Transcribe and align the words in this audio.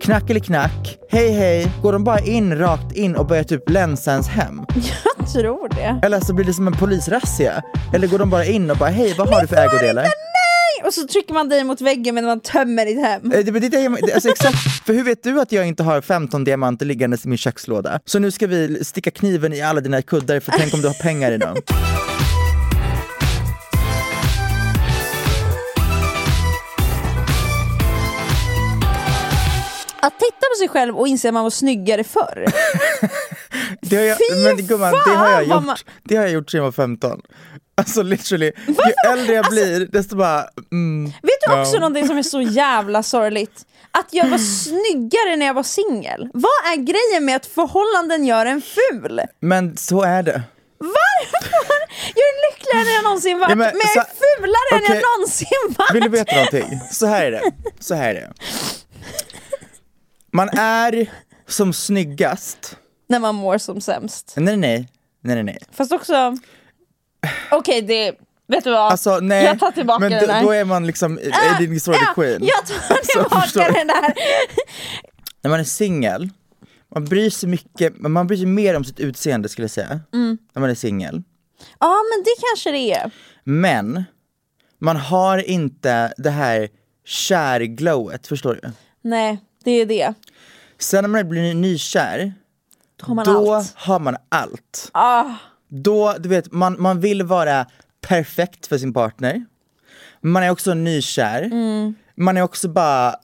Knack 0.00 0.30
eller 0.30 0.40
knack, 0.40 0.98
hej 1.10 1.30
hej, 1.30 1.70
går 1.82 1.92
de 1.92 2.04
bara 2.04 2.18
in 2.20 2.58
rakt 2.58 2.92
in 2.96 3.16
och 3.16 3.26
börjar 3.26 3.44
typ 3.44 3.70
länsa 3.70 4.10
ens 4.12 4.28
hem? 4.28 4.60
Jag 5.18 5.32
tror 5.32 5.68
det. 5.68 6.06
Eller 6.06 6.20
så 6.20 6.34
blir 6.34 6.44
det 6.46 6.52
som 6.54 6.66
en 6.66 6.72
polisrazzia? 6.72 7.62
Eller 7.94 8.06
går 8.06 8.18
de 8.18 8.30
bara 8.30 8.44
in 8.44 8.70
och 8.70 8.76
bara 8.76 8.90
hej, 8.90 9.14
vad 9.18 9.28
har 9.28 9.40
du 9.40 9.46
för 9.46 9.56
ägodelar? 9.56 10.02
Nej! 10.02 10.86
Och 10.86 10.94
så 10.94 11.06
trycker 11.06 11.34
man 11.34 11.48
dig 11.48 11.64
mot 11.64 11.80
väggen 11.80 12.14
medan 12.14 12.28
man 12.28 12.40
tömmer 12.40 12.86
ditt 12.86 13.00
hem. 13.04 13.32
Eh, 13.32 13.38
Det, 13.44 13.50
det, 13.50 13.60
det, 13.60 13.68
det, 13.68 14.12
alltså 14.14 14.28
exakt, 14.28 14.58
för 14.86 14.92
hur 14.94 15.04
vet 15.04 15.22
du 15.22 15.40
att 15.40 15.52
jag 15.52 15.66
inte 15.68 15.82
har 15.82 16.00
15 16.00 16.44
diamanter 16.44 16.86
liggandes 16.86 17.24
i 17.24 17.28
min 17.28 17.38
kökslåda? 17.38 18.00
Så 18.04 18.18
nu 18.18 18.30
ska 18.30 18.46
vi 18.46 18.84
sticka 18.84 19.10
kniven 19.10 19.52
i 19.52 19.62
alla 19.62 19.80
dina 19.80 20.02
kuddar 20.02 20.40
för 20.40 20.52
tänk 20.58 20.74
om 20.74 20.80
du 20.80 20.86
har 20.86 21.02
pengar 21.02 21.32
i 21.32 21.38
dem. 21.38 21.56
Att 30.00 30.18
titta 30.18 30.46
på 30.54 30.58
sig 30.58 30.68
själv 30.68 30.98
och 30.98 31.08
inse 31.08 31.28
att 31.28 31.34
man 31.34 31.42
var 31.42 31.50
snyggare 31.50 32.04
förr. 32.04 32.46
Det 33.80 33.96
har 33.96 34.02
jag, 34.04 34.18
Fy 34.18 34.44
men 34.44 34.66
gumman, 34.66 34.92
det 35.06 35.10
har 35.14 35.30
jag 35.30 35.42
gjort, 35.44 35.64
man- 35.64 35.76
det 36.04 36.16
har 36.16 36.22
jag 36.22 36.32
gjort 36.32 36.50
sedan 36.50 36.58
jag 36.58 36.64
var 36.64 36.72
15. 36.72 37.20
Alltså 37.76 38.02
literally, 38.02 38.52
ju 38.66 38.74
äldre 39.12 39.34
jag 39.34 39.46
blir 39.50 39.86
desto 39.86 40.16
bara... 40.16 40.44
Mm, 40.72 41.04
Vet 41.04 41.40
du 41.46 41.60
också 41.60 41.74
ja. 41.74 41.80
någonting 41.80 42.06
som 42.06 42.18
är 42.18 42.22
så 42.22 42.40
jävla 42.40 43.02
sorgligt? 43.02 43.64
Att 43.90 44.06
jag 44.10 44.28
var 44.28 44.38
snyggare 44.64 45.36
när 45.36 45.46
jag 45.46 45.54
var 45.54 45.62
singel. 45.62 46.28
Vad 46.34 46.72
är 46.72 46.76
grejen 46.76 47.24
med 47.24 47.36
att 47.36 47.46
förhållanden 47.46 48.24
gör 48.26 48.46
en 48.46 48.62
ful? 48.62 49.20
Men 49.40 49.76
så 49.76 50.02
är 50.02 50.22
det. 50.22 50.42
Varför? 50.78 51.78
Jag 52.14 52.24
är 52.24 52.52
lyckligare 52.52 52.88
än 52.88 52.94
jag 52.94 53.04
någonsin 53.04 53.38
varit, 53.38 53.50
Ja, 53.50 53.56
men 53.56 53.66
men, 53.66 53.80
jag 53.94 53.96
är 53.96 54.08
så- 54.08 54.16
fulare 54.42 54.80
än 54.86 54.94
jag 54.94 55.02
någonsin 55.18 55.74
varit. 55.78 55.94
Vill 55.94 56.02
du 56.02 56.08
veta 56.08 56.34
någonting? 56.34 56.80
Så 56.92 57.06
här 57.06 57.24
är 57.26 57.30
det. 57.30 57.42
Så 57.80 57.94
här 57.94 58.08
är 58.10 58.14
det. 58.14 58.32
Man 60.32 60.48
är 60.58 61.10
som 61.46 61.72
snyggast. 61.72 62.76
När 63.08 63.18
man 63.18 63.34
mår 63.34 63.58
som 63.58 63.80
sämst. 63.80 64.34
Nej, 64.36 64.56
nej, 64.56 64.88
nej, 65.20 65.34
nej, 65.34 65.44
nej. 65.44 65.58
Fast 65.72 65.92
också... 65.92 66.36
Okej, 67.50 67.82
det... 67.82 68.14
Vet 68.46 68.64
du 68.64 68.70
vad? 68.70 68.92
Alltså 68.92 69.18
nej, 69.20 69.44
jag 69.44 69.58
tar 69.60 69.70
tillbaka 69.70 70.00
men 70.00 70.10
den 70.10 70.26
då, 70.26 70.32
här. 70.32 70.42
då 70.42 70.50
är 70.50 70.64
man 70.64 70.86
liksom 70.86 71.18
Ah, 71.32 71.62
Eddie 71.62 71.80
Sorry 71.80 71.98
ja, 72.00 72.12
Queen. 72.14 72.42
Jag 72.44 72.66
tar 72.66 72.94
Alltså, 72.96 73.12
tillbaka 73.22 73.72
du? 73.72 73.78
den 73.78 73.86
där. 73.86 74.14
När 75.42 75.50
man 75.50 75.60
är 75.60 75.64
singel, 75.64 76.30
man 76.94 77.04
bryr 77.04 77.30
sig 77.30 77.48
mycket, 77.48 77.98
man 77.98 78.26
bryr 78.26 78.36
sig 78.36 78.46
mer 78.46 78.76
om 78.76 78.84
sitt 78.84 79.00
utseende 79.00 79.48
skulle 79.48 79.64
jag 79.64 79.70
säga. 79.70 80.00
Mm. 80.14 80.38
När 80.54 80.60
man 80.60 80.70
är 80.70 80.74
singel. 80.74 81.22
Ja, 81.80 81.96
men 82.12 82.24
det 82.24 82.30
kanske 82.50 82.70
det 82.70 82.92
är. 82.92 83.10
Men, 83.44 84.04
man 84.80 84.96
har 84.96 85.38
inte 85.50 86.12
det 86.16 86.30
här 86.30 86.68
kärglowet, 87.04 88.26
förstår 88.26 88.58
du? 88.62 88.70
Nej, 89.02 89.38
det 89.64 89.70
är 89.70 89.86
det. 89.86 90.14
Sen 90.78 91.04
när 91.04 91.08
man 91.08 91.28
blir 91.28 91.54
nykär, 91.54 92.32
Då 92.96 93.06
har 93.06 93.14
man 93.14 93.24
då 93.24 93.54
allt. 93.54 93.72
har 93.76 93.98
man 94.00 94.16
allt. 94.28 94.90
Ah, 94.92 95.24
Då, 95.68 96.14
du 96.18 96.28
vet, 96.28 96.52
man, 96.52 96.76
man 96.82 97.00
vill 97.00 97.22
vara 97.22 97.66
perfekt 98.00 98.66
för 98.66 98.78
sin 98.78 98.92
partner. 98.92 99.44
Man 100.20 100.42
är 100.42 100.50
också 100.50 100.74
nykär. 100.74 101.42
Mm. 101.42 101.94
Man 102.14 102.36
är 102.36 102.42
också 102.42 102.68
bara 102.68 103.14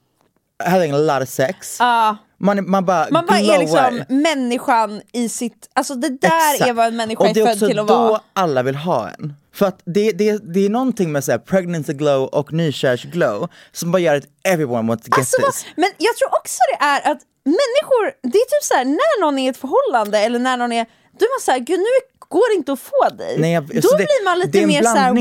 having 0.65 0.93
a 0.93 0.99
lot 0.99 1.22
of 1.22 1.28
sex. 1.28 1.77
ah. 1.81 2.17
Man, 2.39 2.59
är- 2.59 2.62
man 2.62 2.84
bara 2.84 3.06
Man 3.11 3.27
bara 3.27 3.39
är 3.39 3.59
liksom 3.59 4.05
människan 4.09 5.03
i 5.12 5.28
sitt... 5.28 5.69
Alltså 5.75 5.95
det 5.95 6.09
där 6.09 6.53
Exakt. 6.55 6.71
är 6.71 6.72
vad 6.75 6.87
en 6.87 6.97
människa 6.97 7.21
Och 7.22 7.28
är 7.31 7.34
det 7.34 7.41
är 7.41 7.45
född 7.45 7.53
också 7.55 7.67
till 7.67 7.78
att 7.78 7.89
då 7.89 7.95
vara. 7.99 8.21
alla 8.33 8.62
vill 8.62 8.75
ha 8.77 9.09
en. 9.11 9.34
För 9.55 9.67
att 9.67 9.81
det, 9.84 10.12
det, 10.12 10.55
det 10.55 10.65
är 10.67 10.69
någonting 10.71 11.12
med 11.12 11.25
så 11.25 11.31
här 11.33 11.39
pregnancy 11.39 11.93
glow 11.93 12.22
och 12.28 12.53
nykärsglow 12.53 13.49
som 13.72 13.93
bara 13.93 13.99
gör 13.99 14.15
att 14.17 14.25
everyone 14.45 14.89
wants 14.89 15.05
to 15.05 15.11
get 15.11 15.19
Alltså, 15.19 15.37
this. 15.50 15.67
men 15.77 15.91
jag 15.99 16.17
tror 16.17 16.28
också 16.41 16.59
det 16.72 16.84
är 16.84 17.12
att 17.12 17.19
människor, 17.45 18.05
det 18.22 18.39
är 18.39 18.45
typ 18.59 18.62
så 18.65 18.75
här, 18.75 18.84
när 18.84 19.21
någon 19.21 19.39
är 19.39 19.45
i 19.45 19.49
ett 19.49 19.56
förhållande 19.56 20.19
eller 20.19 20.39
när 20.39 20.56
någon 20.56 20.72
är, 20.72 20.84
då 21.19 21.25
är 21.25 21.34
man 21.34 21.41
såhär, 21.41 21.59
gud 21.59 21.78
nu 21.78 22.13
går 22.34 22.53
inte 22.56 22.72
att 22.72 22.81
få 22.81 23.17
dig. 23.19 23.37
Nej, 23.39 23.53
jag, 23.53 23.67
då 23.67 23.77
alltså 23.77 23.97
det, 23.97 24.05
blir 24.05 24.25
man 24.25 24.39
det 24.39 24.43
är 24.43 24.47
lite 24.47 24.61
en 24.61 24.69
mer 24.69 24.83
såhär, 24.83 25.12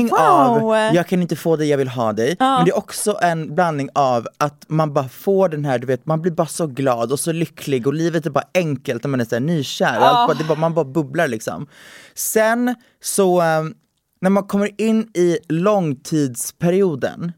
wow. 0.58 0.74
av, 0.74 0.94
jag 0.94 1.06
kan 1.06 1.22
inte 1.22 1.36
få 1.36 1.56
dig, 1.56 1.68
jag 1.68 1.78
vill 1.78 1.88
ha 1.88 2.12
dig. 2.12 2.36
Men 2.38 2.64
det 2.64 2.70
är 2.70 2.76
också 2.76 3.18
en 3.22 3.54
blandning 3.54 3.88
av 3.94 4.28
att 4.38 4.64
man 4.66 4.92
bara 4.92 5.08
får 5.08 5.48
den 5.48 5.64
här, 5.64 5.78
du 5.78 5.86
vet, 5.86 6.06
man 6.06 6.22
blir 6.22 6.32
bara 6.32 6.46
så 6.46 6.66
glad 6.66 7.12
och 7.12 7.20
så 7.20 7.32
lycklig 7.32 7.86
och 7.86 7.94
livet 7.94 8.26
är 8.26 8.30
bara 8.30 8.44
enkelt 8.54 9.04
när 9.04 9.08
man 9.08 9.20
är 9.20 9.24
så 9.24 9.34
här 9.34 9.40
nykär. 9.40 9.98
Allt 10.00 10.38
bara, 10.38 10.48
bara, 10.48 10.58
man 10.58 10.74
bara 10.74 10.84
bubblar 10.84 11.28
liksom. 11.28 11.66
Sen 12.14 12.74
så, 13.02 13.42
um, 13.42 13.74
när 14.20 14.30
man 14.30 14.46
kommer 14.46 14.80
in 14.80 15.10
i 15.14 15.38
långtidsperioden, 15.48 17.32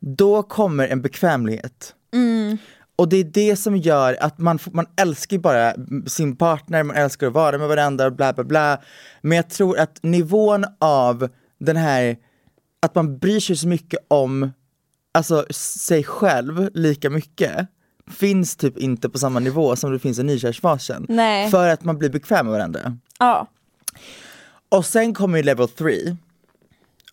då 0.00 0.42
kommer 0.42 0.88
en 0.88 1.02
bekvämlighet. 1.02 1.94
Och 2.98 3.08
det 3.08 3.16
är 3.16 3.24
det 3.24 3.56
som 3.56 3.76
gör 3.76 4.16
att 4.20 4.38
man, 4.38 4.58
man 4.72 4.86
älskar 5.00 5.38
bara 5.38 5.74
sin 6.06 6.36
partner, 6.36 6.82
man 6.82 6.96
älskar 6.96 7.26
att 7.26 7.32
vara 7.32 7.58
med 7.58 7.68
varandra 7.68 8.10
bla 8.10 8.32
bla 8.32 8.44
bla. 8.44 8.80
Men 9.20 9.36
jag 9.36 9.50
tror 9.50 9.78
att 9.78 10.02
nivån 10.02 10.64
av 10.78 11.28
den 11.58 11.76
här, 11.76 12.16
att 12.82 12.94
man 12.94 13.18
bryr 13.18 13.40
sig 13.40 13.56
så 13.56 13.68
mycket 13.68 14.00
om 14.08 14.52
alltså, 15.12 15.46
sig 15.50 16.04
själv 16.04 16.70
lika 16.74 17.10
mycket 17.10 17.68
finns 18.10 18.56
typ 18.56 18.78
inte 18.78 19.08
på 19.08 19.18
samma 19.18 19.40
nivå 19.40 19.76
som 19.76 19.92
det 19.92 19.98
finns 19.98 20.18
i 20.18 20.22
nykärsfasen. 20.22 21.06
Nej. 21.08 21.50
För 21.50 21.68
att 21.68 21.84
man 21.84 21.98
blir 21.98 22.10
bekväm 22.10 22.46
med 22.46 22.52
varandra. 22.52 22.98
Ja. 23.18 23.46
Och 24.68 24.86
sen 24.86 25.14
kommer 25.14 25.36
ju 25.36 25.42
level 25.42 25.68
3. 25.68 26.16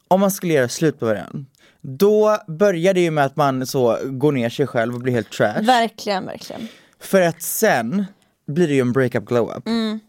Om 0.08 0.20
man 0.20 0.32
skulle 0.32 0.54
göra 0.54 0.70
slut 0.70 1.00
på 1.00 1.06
varandra. 1.06 1.46
Då 1.88 2.38
börjar 2.48 2.94
det 2.94 3.00
ju 3.02 3.12
med 3.12 3.26
att 3.26 3.36
man 3.36 3.68
så 3.68 3.98
går 4.04 4.32
ner 4.32 4.50
sig 4.50 4.68
själv 4.68 4.94
och 4.96 5.02
blir 5.02 5.14
helt 5.14 5.32
trash. 5.32 5.62
Verkligen, 5.62 6.26
verkligen. 6.26 6.68
För 7.00 7.22
att 7.22 7.42
sen 7.42 8.06
blir 8.48 8.68
det 8.68 8.74
ju 8.74 8.82
en 8.82 8.92
breakup 8.92 9.26
glow 9.26 9.52
up. 9.58 9.68
Mm. 9.68 10.00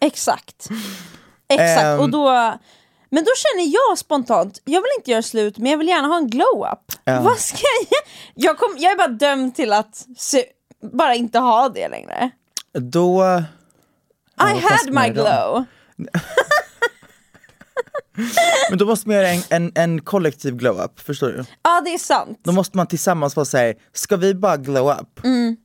Exakt. 0.00 0.68
Exakt, 1.48 1.80
Ehm. 1.82 2.00
och 2.00 2.10
då... 2.10 2.54
Men 3.10 3.24
då 3.24 3.30
känner 3.36 3.72
jag 3.74 3.98
spontant, 3.98 4.60
jag 4.64 4.80
vill 4.80 4.90
inte 4.98 5.10
göra 5.10 5.22
slut 5.22 5.58
men 5.58 5.70
jag 5.70 5.78
vill 5.78 5.88
gärna 5.88 6.08
ha 6.08 6.16
en 6.16 6.30
glow-up. 6.30 6.92
Ja. 7.04 7.20
Vad 7.20 7.38
ska 7.38 7.58
jag 7.90 7.98
jag, 8.34 8.58
kom, 8.58 8.76
jag 8.78 8.92
är 8.92 8.96
bara 8.96 9.08
dömd 9.08 9.54
till 9.54 9.72
att 9.72 10.06
se, 10.16 10.44
bara 10.92 11.14
inte 11.14 11.38
ha 11.38 11.68
det 11.68 11.88
längre. 11.88 12.30
Då... 12.72 13.42
I 14.40 14.60
had 14.60 14.94
my 14.94 15.08
glow. 15.08 15.64
Men 18.70 18.78
då 18.78 18.86
måste 18.86 19.08
man 19.08 19.16
göra 19.16 19.28
en, 19.28 19.42
en, 19.48 19.72
en 19.74 20.00
kollektiv 20.00 20.56
glow-up, 20.56 21.00
förstår 21.00 21.28
du? 21.28 21.44
Ja 21.62 21.82
det 21.84 21.94
är 21.94 21.98
sant. 21.98 22.40
Då 22.44 22.52
måste 22.52 22.76
man 22.76 22.86
tillsammans 22.86 23.36
vara 23.36 23.44
såhär, 23.44 23.74
ska 23.92 24.16
vi 24.16 24.34
bara 24.34 24.56
glow 24.56 24.90
up? 24.90 25.24
Mm. 25.24 25.56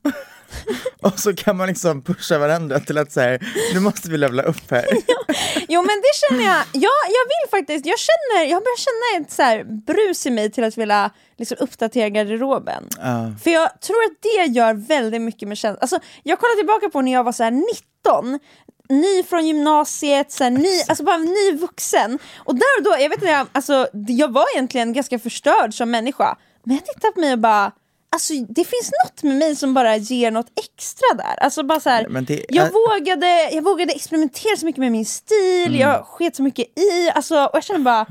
och 1.02 1.18
så 1.20 1.34
kan 1.34 1.56
man 1.56 1.68
liksom 1.68 2.02
pusha 2.02 2.38
varandra 2.38 2.80
till 2.80 2.98
att 2.98 3.12
säga, 3.12 3.38
nu 3.74 3.80
måste 3.80 4.10
vi 4.10 4.18
levla 4.18 4.42
upp 4.42 4.70
här. 4.70 4.86
Jo 5.68 5.82
men 5.82 6.00
det 6.00 6.14
känner 6.20 6.44
jag, 6.44 6.64
ja, 6.72 6.90
jag 7.08 7.24
vill 7.24 7.50
faktiskt, 7.50 7.86
jag 7.86 7.98
känner, 7.98 8.44
jag 8.44 8.62
börjar 8.62 8.78
känna 8.78 9.24
ett 9.24 9.32
så 9.32 9.42
här 9.42 9.64
brus 9.64 10.26
i 10.26 10.30
mig 10.30 10.50
till 10.50 10.64
att 10.64 10.78
vilja 10.78 11.10
liksom 11.36 11.56
uppdatera 11.60 12.08
garderoben. 12.08 12.88
Ja. 12.98 13.32
För 13.44 13.50
jag 13.50 13.80
tror 13.80 14.04
att 14.04 14.22
det 14.22 14.52
gör 14.52 14.74
väldigt 14.74 15.22
mycket 15.22 15.48
med 15.48 15.58
känslan. 15.58 15.78
Alltså, 15.80 15.98
jag 16.22 16.38
kollar 16.38 16.56
tillbaka 16.56 16.88
på 16.88 17.00
när 17.00 17.12
jag 17.12 17.24
var 17.24 17.32
så 17.32 17.44
här 17.44 17.50
19, 17.50 18.38
ny 18.88 19.22
från 19.22 19.46
gymnasiet, 19.46 20.32
så 20.32 20.44
här, 20.44 20.50
ny, 20.50 20.80
alltså 20.88 21.04
bara 21.04 21.16
ny 21.16 21.56
vuxen. 21.58 22.18
Och 22.36 22.54
där 22.54 22.78
och 22.78 22.84
då, 22.84 22.90
jag 22.90 23.08
vet 23.08 23.18
inte, 23.18 23.26
jag, 23.26 23.46
alltså, 23.52 23.88
jag 24.08 24.32
var 24.32 24.44
egentligen 24.54 24.92
ganska 24.92 25.18
förstörd 25.18 25.74
som 25.74 25.90
människa. 25.90 26.36
Men 26.64 26.76
jag 26.76 26.86
tittar 26.86 27.10
på 27.10 27.20
mig 27.20 27.32
och 27.32 27.38
bara 27.38 27.72
Alltså 28.14 28.32
det 28.48 28.64
finns 28.64 28.90
något 29.04 29.22
med 29.22 29.36
mig 29.36 29.56
som 29.56 29.74
bara 29.74 29.96
ger 29.96 30.30
något 30.30 30.46
extra 30.64 31.14
där. 31.16 31.36
Alltså 31.44 31.62
bara 31.62 31.80
så 31.80 31.90
här, 31.90 32.08
det 32.26 32.44
jag, 32.48 32.66
är- 32.66 32.70
vågade, 32.70 33.50
jag 33.52 33.62
vågade 33.62 33.92
experimentera 33.92 34.56
så 34.56 34.66
mycket 34.66 34.78
med 34.80 34.92
min 34.92 35.06
stil, 35.06 35.66
Mm. 35.66 35.80
jag 35.80 36.04
sket 36.06 36.36
så 36.36 36.42
mycket 36.42 36.78
i, 36.78 37.10
alltså, 37.14 37.36
och 37.44 37.50
jag 37.56 37.64
känner 37.64 37.80
bara 37.80 38.06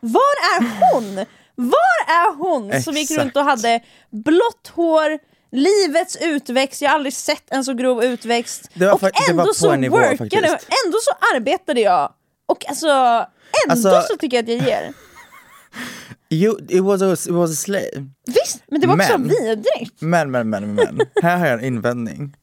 Var 0.00 0.56
är 0.56 0.92
hon? 0.92 1.16
Var 1.54 1.98
är 2.08 2.34
hon 2.36 2.82
som 2.82 2.94
gick 2.94 3.10
runt 3.10 3.36
och 3.36 3.44
hade 3.44 3.80
blått 4.10 4.68
hår, 4.74 5.18
livets 5.52 6.16
utväxt, 6.20 6.82
jag 6.82 6.90
har 6.90 6.94
aldrig 6.94 7.12
sett 7.14 7.44
en 7.50 7.64
så 7.64 7.72
grov 7.74 8.04
utväxt 8.04 8.70
Det 8.74 8.90
och 8.92 9.02
ändå 9.30 9.54
så 9.54 9.76
nivå 9.76 9.96
workade 9.96 10.46
ändå 10.86 10.98
så 11.02 11.10
arbetade 11.36 11.80
jag 11.80 12.12
och 12.46 12.68
alltså 12.68 12.86
ändå 12.86 13.88
Alltså- 13.88 14.02
så 14.08 14.16
tycker 14.16 14.36
jag 14.36 14.42
att 14.42 14.48
jag 14.48 14.68
ger. 14.68 14.92
You, 16.30 16.58
it, 16.68 16.80
was 16.80 17.02
a, 17.02 17.12
it 17.12 17.34
was 17.34 17.50
a 17.52 17.54
slave. 17.54 18.10
Visst, 18.26 18.62
men 18.66 18.80
det 18.80 18.86
var 18.86 18.94
också 18.96 19.18
Men- 19.18 19.28
vidrigt. 19.28 20.00
Men, 20.00 20.30
men, 20.30 20.50
men, 20.50 20.74
men. 20.74 21.00
Här 21.22 21.36
har 21.36 21.46
jag 21.46 21.58
en 21.58 21.64
invändning. 21.64 22.36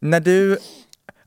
När 0.00 0.20
du, 0.20 0.58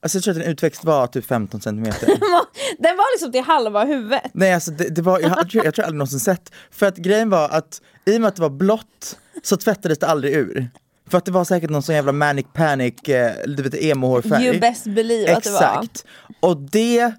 alltså 0.01 0.17
jag 0.17 0.23
tror 0.23 0.31
att 0.33 0.39
din 0.39 0.51
utväxt 0.51 0.83
var 0.83 1.07
typ 1.07 1.25
15 1.25 1.61
centimeter. 1.61 2.07
Den 2.79 2.97
var 2.97 3.15
liksom 3.15 3.31
till 3.31 3.41
halva 3.41 3.83
huvudet. 3.85 4.31
Nej 4.33 4.53
alltså 4.53 4.71
det, 4.71 4.89
det 4.89 5.01
var, 5.01 5.19
jag, 5.19 5.31
jag, 5.37 5.49
tror, 5.49 5.65
jag 5.65 5.73
tror 5.73 5.85
aldrig 5.85 5.97
någonsin 5.97 6.19
sett, 6.19 6.51
för 6.71 6.85
att 6.85 6.97
grejen 6.97 7.29
var 7.29 7.49
att 7.49 7.81
i 8.05 8.17
och 8.17 8.21
med 8.21 8.27
att 8.27 8.35
det 8.35 8.41
var 8.41 8.49
blått 8.49 9.17
så 9.43 9.57
tvättades 9.57 9.99
det 9.99 10.07
aldrig 10.07 10.33
ur. 10.33 10.69
För 11.09 11.17
att 11.17 11.25
det 11.25 11.31
var 11.31 11.43
säkert 11.45 11.69
någon 11.69 11.83
sån 11.83 11.95
jävla 11.95 12.11
manic 12.11 12.45
panic, 12.53 12.93
eh, 13.09 13.33
du 13.47 13.63
vet 13.63 13.73
emo-hårfärg. 13.73 14.45
You 14.45 14.59
best 14.59 14.83
believe 14.83 15.35
att 15.35 15.43
det 15.43 15.49
var. 15.49 15.57
Exakt. 15.57 16.05
Och 16.39 16.57
det 16.57 17.13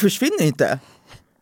försvinner 0.00 0.42
inte. 0.42 0.78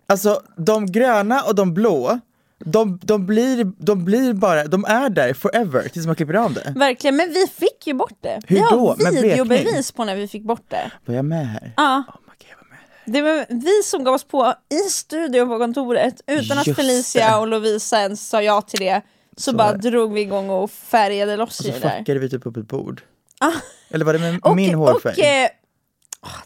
Alltså 0.08 0.42
de 0.56 0.86
gröna 0.86 1.42
och 1.42 1.54
de 1.54 1.74
blå, 1.74 2.18
de, 2.64 2.98
de, 3.02 3.26
blir, 3.26 3.64
de 3.78 4.04
blir 4.04 4.32
bara, 4.32 4.64
de 4.64 4.84
är 4.84 5.08
där 5.10 5.34
forever 5.34 5.88
tills 5.88 6.06
man 6.06 6.14
klipper 6.16 6.34
av 6.34 6.52
det. 6.52 6.72
Verkligen, 6.76 7.16
men 7.16 7.28
vi 7.32 7.46
fick 7.46 7.86
ju 7.86 7.94
bort 7.94 8.18
det. 8.20 8.40
Hur 8.46 8.56
vi 8.56 8.62
har 8.62 8.70
då? 8.70 8.96
Med 8.98 9.12
videobevis 9.22 9.92
på 9.92 10.04
när 10.04 10.16
vi 10.16 10.28
fick 10.28 10.42
bort 10.42 10.64
det. 10.68 10.90
Var 11.04 11.14
jag 11.14 11.24
med 11.24 11.46
här? 11.48 11.72
Ja. 11.76 11.96
Oh 12.08 12.14
my 12.20 12.32
God, 12.38 12.46
jag 12.50 12.56
var 12.56 12.68
med. 12.70 12.78
Det 13.04 13.22
var 13.22 13.46
vi 13.62 13.82
som 13.84 14.04
gav 14.04 14.14
oss 14.14 14.24
på 14.24 14.54
i 14.70 14.90
studion 14.90 15.48
på 15.48 15.58
kontoret 15.58 16.20
utan 16.26 16.58
att 16.58 16.66
Just 16.66 16.80
Felicia 16.80 17.30
det. 17.30 17.36
och 17.36 17.46
Lovisa 17.46 18.00
ens 18.00 18.28
sa 18.28 18.42
ja 18.42 18.62
till 18.62 18.80
det. 18.80 19.02
Så, 19.36 19.42
Så 19.50 19.56
bara 19.56 19.72
det. 19.72 19.90
drog 19.90 20.12
vi 20.12 20.20
igång 20.20 20.50
och 20.50 20.70
färgade 20.70 21.36
loss 21.36 21.60
Och 21.60 21.66
i 21.66 21.68
så 21.68 21.74
det 21.74 21.80
där. 21.88 21.98
fuckade 21.98 22.18
vi 22.20 22.28
typ 22.30 22.46
upp 22.46 22.56
ett 22.56 22.68
bord. 22.68 23.02
Ah. 23.40 23.52
Eller 23.90 24.04
var 24.04 24.12
det 24.12 24.18
med 24.18 24.38
Och, 24.42 24.56
min 24.56 24.74
hårfärg? 24.74 25.12
och, 25.12 25.18
eh, 25.24 25.48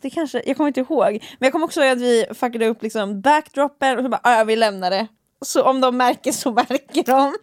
det 0.01 0.11
kanske, 0.11 0.43
jag 0.47 0.57
kommer 0.57 0.69
inte 0.69 0.81
ihåg, 0.81 1.13
men 1.13 1.47
jag 1.47 1.53
kommer 1.53 1.67
också 1.67 1.81
ihåg 1.81 1.93
att 1.93 1.99
vi 2.03 2.27
fuckade 2.35 2.67
upp 2.67 2.83
liksom 2.83 3.21
backdropen 3.21 3.99
och 3.99 4.03
så 4.05 4.09
bara, 4.09 4.21
"Ah, 4.25 4.39
ja 4.39 4.45
vi 4.45 4.57
lämnar 4.57 4.91
det. 4.91 5.07
Så 5.45 5.63
om 5.63 5.81
de 5.81 5.97
märker 5.97 6.33
så 6.33 6.53
märker 6.53 7.03
de. 7.05 7.37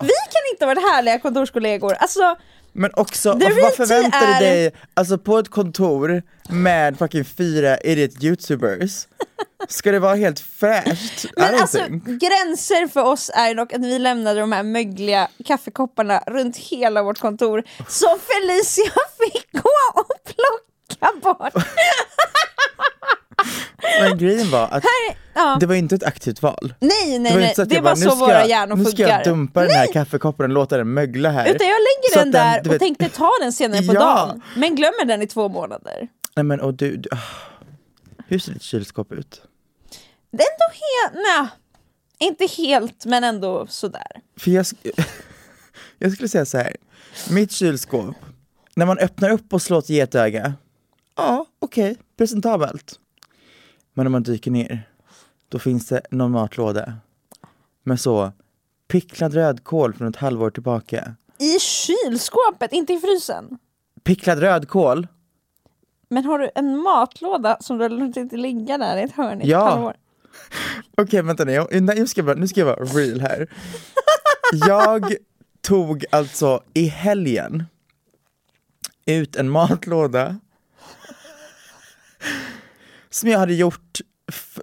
vi 0.00 0.12
kan 0.32 0.42
inte 0.52 0.66
varit 0.66 0.82
härliga 0.92 1.18
kontorskollegor. 1.18 1.92
Alltså, 1.92 2.36
Men 2.72 2.90
också, 2.94 3.32
The 3.40 3.60
vad, 3.62 3.74
förväntar 3.74 4.26
du 4.26 4.32
är- 4.32 4.40
dig, 4.40 4.72
alltså 4.94 5.18
på 5.18 5.38
ett 5.38 5.48
kontor 5.48 6.22
med 6.48 6.98
fucking 6.98 7.24
fyra 7.24 7.78
idiot 7.78 8.22
youtubers, 8.22 9.06
ska 9.68 9.92
det 9.92 9.98
vara 9.98 10.14
helt 10.14 10.40
fräscht? 10.40 11.26
Men 11.36 11.54
alltså 11.60 11.78
gränser 12.06 12.86
för 12.88 13.02
oss 13.04 13.30
är 13.34 13.54
dock 13.54 13.72
att 13.72 13.80
vi 13.84 13.98
lämnade 13.98 14.40
de 14.40 14.52
här 14.52 14.62
mögliga 14.62 15.28
kaffekopparna 15.44 16.22
runt 16.26 16.56
hela 16.56 17.02
vårt 17.02 17.18
kontor 17.18 17.64
som 17.88 18.18
Felicia 18.20 18.84
fick 19.24 19.52
gå 19.52 19.70
och 20.00 20.08
plocka 20.24 20.71
bort. 21.00 21.52
Men 24.00 24.18
grejen 24.18 24.50
var 24.50 24.68
att 24.70 24.84
Ja. 25.34 25.56
det 25.60 25.66
var 25.66 25.74
inte 25.74 25.94
ett 25.94 26.02
aktivt 26.02 26.42
val. 26.42 26.74
Nej 26.80 26.90
Det 27.12 27.18
nej 27.18 27.32
var 27.32 27.38
nej, 27.40 27.48
inte 27.48 27.54
så 27.56 27.62
att 27.62 27.68
det 27.68 27.74
var 27.80 27.82
bara, 27.82 27.96
så 27.96 28.14
våra 28.14 28.46
hjärnor 28.46 28.76
Nu 28.76 28.84
ska 28.84 29.02
jag 29.02 29.10
funkar. 29.10 29.24
dumpa 29.30 29.60
den 29.62 29.70
här 29.70 29.92
kaffekoppen 29.92 30.44
och 30.44 30.50
låta 30.50 30.76
den 30.76 30.92
mögla 30.94 31.30
här. 31.30 31.42
Utan 31.54 31.66
jag 31.66 31.76
lägger 31.80 32.12
Så 32.12 32.18
den 32.18 32.30
där 32.30 32.60
och 32.60 32.66
vet- 32.66 32.78
tänkte 32.78 33.08
ta 33.08 33.30
den 33.40 33.52
senare 33.52 33.82
på 33.86 33.94
Ja. 33.94 34.00
dagen, 34.00 34.42
men 34.56 34.74
glömmer 34.76 35.04
den 35.04 35.22
i 35.22 35.26
två 35.26 35.48
månader. 35.48 36.08
Nej 36.36 36.44
men 36.44 36.60
och 36.60 36.74
du, 36.74 36.96
du 36.96 37.08
ah. 37.12 37.18
hur 38.26 38.38
ser 38.38 38.52
ditt 38.52 38.62
kylskåp 38.62 39.12
ut? 39.12 39.42
Det 40.32 40.42
är 40.42 40.48
ändå 40.52 40.72
helt, 40.72 41.26
nej, 41.26 41.48
inte 42.28 42.46
helt 42.46 43.04
men 43.06 43.24
ändå 43.24 43.66
sådär. 43.66 44.06
För 44.38 44.50
jag, 44.50 44.62
sk- 44.62 45.04
jag 45.98 46.12
skulle 46.12 46.28
säga 46.28 46.44
så 46.46 46.58
här. 46.58 46.76
mitt 47.30 47.52
kylskåp, 47.52 48.16
när 48.74 48.86
man 48.86 48.98
öppnar 48.98 49.30
upp 49.30 49.52
och 49.52 49.62
slår 49.62 49.78
ett 49.78 49.88
getöga, 49.90 50.54
ja 51.16 51.46
okej, 51.58 51.96
presentabelt. 52.16 52.98
Men 53.94 54.06
om 54.06 54.12
man 54.12 54.22
dyker 54.22 54.50
ner, 54.50 54.88
då 55.48 55.58
finns 55.58 55.86
det 55.88 56.00
någon 56.10 56.30
matlåda 56.30 56.94
med 57.82 58.00
så 58.00 58.32
picklad 58.88 59.34
rödkål 59.34 59.94
från 59.94 60.08
ett 60.08 60.16
halvår 60.16 60.50
tillbaka. 60.50 61.14
I 61.38 61.58
kylskåpet, 61.58 62.72
inte 62.72 62.92
i 62.92 62.98
frysen. 63.00 63.58
Picklad 64.04 64.38
rödkål, 64.38 65.06
Men 66.08 66.24
har 66.24 66.38
du 66.38 66.50
en 66.54 66.78
matlåda 66.78 67.56
som 67.60 67.78
du 67.78 67.84
har 67.84 67.88
låtit 67.90 68.32
ligga 68.32 68.78
där 68.78 68.96
i 68.96 69.02
ett 69.02 69.12
hörn 69.12 69.40
i 69.40 69.44
ett 69.44 69.50
Ja. 69.50 69.68
halvår? 69.70 69.96
Okej 70.96 71.22
vänta 71.22 71.44
nu, 71.44 71.66
nu, 71.80 72.06
ska 72.06 72.18
jag 72.18 72.26
bara, 72.26 72.36
nu 72.36 72.48
ska 72.48 72.60
jag 72.60 72.66
vara 72.66 72.84
real 72.84 73.20
här. 73.20 73.46
Jag 74.68 75.14
tog 75.60 76.04
alltså 76.10 76.62
i 76.74 76.84
helgen 76.86 77.64
ut 79.06 79.36
en 79.36 79.50
matlåda 79.50 80.38
som 83.12 83.28
jag 83.28 83.38
hade 83.38 83.54
gjort 83.54 83.98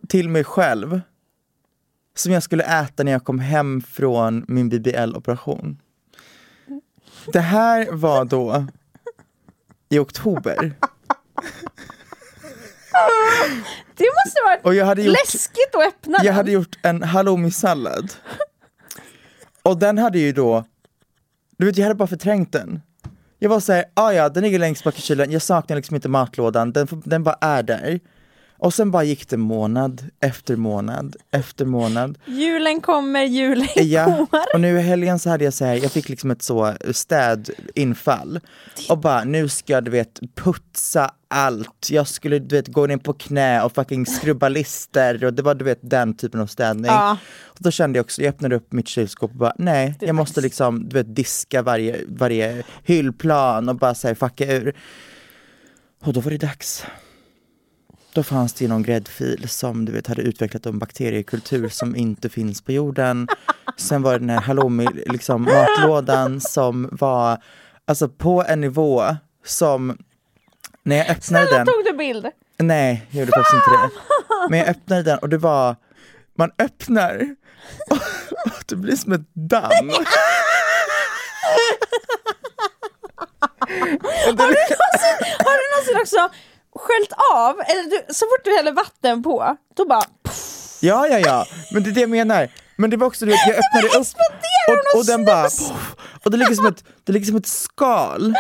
till 0.09 0.29
mig 0.29 0.43
själv. 0.43 1.01
Som 2.15 2.31
jag 2.31 2.43
skulle 2.43 2.63
äta 2.63 3.03
när 3.03 3.11
jag 3.11 3.23
kom 3.23 3.39
hem 3.39 3.81
från 3.81 4.45
min 4.47 4.69
BBL-operation. 4.69 5.77
Det 7.33 7.39
här 7.39 7.91
var 7.91 8.25
då 8.25 8.65
i 9.89 9.99
oktober. 9.99 10.73
Det 13.95 14.05
måste 14.25 14.41
vara 14.43 14.59
Och 14.63 14.75
jag 14.75 14.85
hade 14.85 15.01
gjort 15.01 15.17
läskigt 15.25 15.75
att 15.75 15.87
öppna 15.87 16.17
Jag 16.17 16.25
den. 16.25 16.35
hade 16.35 16.51
gjort 16.51 16.77
en 16.83 17.03
halloumi-sallad. 17.03 18.11
Och 19.63 19.77
den 19.79 19.97
hade 19.97 20.19
ju 20.19 20.31
då, 20.31 20.65
du 21.57 21.65
vet 21.65 21.77
jag 21.77 21.85
hade 21.85 21.95
bara 21.95 22.07
förträngt 22.07 22.51
den. 22.51 22.81
Jag 23.39 23.49
var 23.49 23.59
såhär, 23.59 23.85
ah 23.93 24.11
ja 24.11 24.29
den 24.29 24.43
ligger 24.43 24.59
längst 24.59 24.83
bak 24.83 24.97
i 24.97 25.01
kylen, 25.01 25.31
jag 25.31 25.41
saknar 25.41 25.75
liksom 25.75 25.95
inte 25.95 26.09
matlådan, 26.09 26.71
den, 26.71 26.87
den 27.05 27.23
bara 27.23 27.37
är 27.41 27.63
där. 27.63 27.99
Och 28.59 28.73
sen 28.73 28.91
bara 28.91 29.03
gick 29.03 29.29
det 29.29 29.37
månad 29.37 30.03
efter 30.19 30.55
månad 30.55 31.15
efter 31.31 31.65
månad. 31.65 32.17
Julen 32.25 32.81
kommer, 32.81 33.23
julen 33.23 33.67
Ja, 33.75 34.27
och 34.53 34.61
nu 34.61 34.77
i 34.79 34.81
helgen 34.81 35.19
så 35.19 35.29
hade 35.29 35.43
jag 35.43 35.53
så 35.53 35.65
här, 35.65 35.75
jag 35.75 35.91
fick 35.91 36.09
liksom 36.09 36.31
ett 36.31 36.41
så 36.41 36.73
städinfall. 36.91 38.39
Och 38.89 38.97
bara, 38.97 39.23
nu 39.23 39.49
ska 39.49 39.73
jag 39.73 39.83
du 39.83 39.91
vet 39.91 40.19
putsa 40.35 41.11
allt. 41.27 41.87
Jag 41.89 42.07
skulle 42.07 42.39
du 42.39 42.55
vet 42.55 42.67
gå 42.67 42.85
ner 42.85 42.97
på 42.97 43.13
knä 43.13 43.63
och 43.63 43.75
fucking 43.75 44.05
skrubba 44.05 44.49
lister 44.49 45.25
och 45.25 45.33
det 45.33 45.41
var 45.41 45.55
du 45.55 45.65
vet 45.65 45.79
den 45.81 46.13
typen 46.13 46.41
av 46.41 46.47
städning. 46.47 46.85
Ja. 46.85 47.17
Och 47.43 47.57
då 47.59 47.71
kände 47.71 47.99
jag 47.99 48.03
också, 48.03 48.21
jag 48.21 48.29
öppnade 48.29 48.55
upp 48.55 48.73
mitt 48.73 48.87
kylskåp 48.87 49.31
och 49.31 49.37
bara, 49.37 49.53
nej 49.57 49.97
jag 49.99 50.15
måste 50.15 50.41
liksom 50.41 50.89
du 50.89 50.93
vet 50.93 51.15
diska 51.15 51.61
varje, 51.61 51.99
varje 52.07 52.63
hyllplan 52.83 53.69
och 53.69 53.75
bara 53.75 53.95
här 54.03 54.15
fucka 54.15 54.53
ur. 54.53 54.75
Och 56.03 56.13
då 56.13 56.19
var 56.19 56.31
det 56.31 56.37
dags. 56.37 56.85
Då 58.13 58.23
fanns 58.23 58.53
det 58.53 58.63
ju 58.65 58.69
någon 58.69 58.83
gräddfil 58.83 59.49
som 59.49 59.85
du 59.85 59.91
vet 59.91 60.07
hade 60.07 60.21
utvecklat 60.21 60.65
en 60.65 60.79
bakteriekultur 60.79 61.69
som 61.69 61.95
inte 61.95 62.29
finns 62.29 62.61
på 62.61 62.71
jorden. 62.71 63.27
Sen 63.77 64.01
var 64.01 64.13
det 64.13 64.19
den 64.19 64.29
här 64.29 64.41
halloumi 64.41 64.87
liksom, 65.05 65.41
matlådan 65.43 66.41
som 66.41 66.89
var 66.91 67.43
alltså 67.85 68.09
på 68.09 68.43
en 68.47 68.61
nivå 68.61 69.03
som 69.45 69.97
när 70.83 70.95
jag 70.95 71.09
öppnade 71.09 71.23
Snälla 71.47 71.57
den, 71.57 71.65
tog 71.65 71.83
du 71.85 71.93
bild? 71.97 72.27
nej 72.57 73.07
jag 73.11 73.19
gjorde 73.19 73.31
faktiskt 73.31 73.53
inte 73.53 73.69
det. 73.71 73.89
Men 74.49 74.59
jag 74.59 74.67
öppnade 74.67 75.03
den 75.03 75.19
och 75.19 75.29
det 75.29 75.37
var, 75.37 75.75
man 76.37 76.51
öppnar 76.59 77.35
och, 77.89 77.97
och 78.45 78.63
det 78.67 78.75
blir 78.75 78.95
som 78.95 79.13
ett 79.13 79.33
damm. 79.33 79.89
Och 79.89 80.03
det- 84.35 84.77
Har 85.45 85.57
du 85.57 85.63
någonsin 85.71 85.97
också 86.01 86.29
sköljt 86.79 87.13
av, 87.35 87.59
eller 87.67 87.83
du, 87.89 88.13
så 88.13 88.25
fort 88.25 88.43
du 88.43 88.55
häller 88.55 88.71
vatten 88.71 89.23
på, 89.23 89.57
då 89.75 89.85
bara 89.85 90.03
puff, 90.23 90.77
Ja, 90.81 91.07
ja, 91.07 91.19
ja, 91.19 91.45
men 91.73 91.83
det 91.83 91.89
är 91.89 91.93
det 91.93 92.01
jag 92.01 92.09
menar. 92.09 92.47
Men 92.75 92.89
det 92.89 92.97
var 92.97 93.07
också, 93.07 93.25
du 93.25 93.31
vet, 93.31 93.39
jag 93.47 93.55
öppnade 93.57 93.87
upp 93.99 94.07
och, 94.93 94.99
och 94.99 95.05
den 95.05 95.25
bara, 95.25 95.43
poff, 95.43 95.95
och 96.23 96.31
det 96.31 96.37
ligger 96.37 96.53
som 96.55 96.65
ett, 96.65 96.83
det 97.03 97.11
ligger 97.11 97.25
som 97.25 97.35
ett 97.35 97.47
skal. 97.47 98.33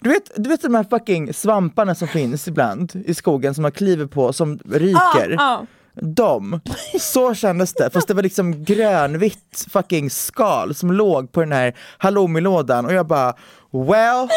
Du 0.00 0.10
vet, 0.10 0.30
du 0.36 0.48
vet 0.48 0.62
de 0.62 0.74
här 0.74 0.84
fucking 0.90 1.34
svamparna 1.34 1.94
som 1.94 2.08
finns 2.08 2.48
ibland 2.48 3.02
i 3.06 3.14
skogen 3.14 3.54
som 3.54 3.62
man 3.62 3.72
kliver 3.72 4.06
på 4.06 4.32
som 4.32 4.58
ryker? 4.70 5.34
Ja, 5.38 5.66
De, 5.94 6.60
så 7.00 7.34
kändes 7.34 7.72
det, 7.74 7.90
fast 7.90 8.08
det 8.08 8.14
var 8.14 8.22
liksom 8.22 8.64
grönvitt 8.64 9.66
fucking 9.70 10.10
skal 10.10 10.74
som 10.74 10.92
låg 10.92 11.32
på 11.32 11.40
den 11.40 11.52
här 11.52 11.76
halloumilådan 11.98 12.86
och 12.86 12.92
jag 12.92 13.06
bara 13.06 13.34
well, 13.72 14.28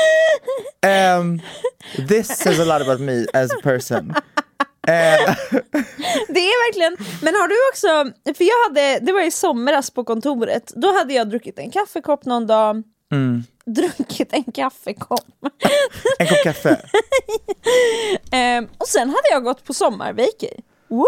um, 1.19 1.41
this 2.07 2.27
says 2.27 2.59
a 2.59 2.65
lot 2.65 2.81
about 2.81 2.99
me 2.99 3.25
as 3.33 3.51
a 3.51 3.61
person. 3.63 4.13
Eh, 4.87 4.91
Det 6.27 6.39
är 6.39 6.67
verkligen, 6.67 6.97
men 7.21 7.33
har 7.35 7.47
du 7.47 7.55
också, 7.71 8.13
för 8.37 8.43
jag 8.43 8.57
hade, 8.69 8.99
det 9.05 9.11
var 9.13 9.21
i 9.27 9.31
somras 9.31 9.91
på 9.91 10.03
kontoret, 10.03 10.71
då 10.75 10.93
hade 10.97 11.13
jag 11.13 11.29
druckit 11.29 11.59
en 11.59 11.71
kaffekopp 11.71 12.25
någon 12.25 12.47
dag, 12.47 12.83
Mm. 13.11 13.43
druckit 13.65 14.33
en 14.33 14.43
kaffekopp, 14.43 15.25
en 16.19 16.27
kopp 16.27 16.43
kaffe. 16.43 16.81
Ehm, 18.31 18.67
och 18.77 18.87
sen 18.87 19.09
hade 19.09 19.29
jag 19.31 19.43
gått 19.43 19.63
på 19.63 19.73
sommarveker. 19.73 20.49
Woo! 20.91 21.05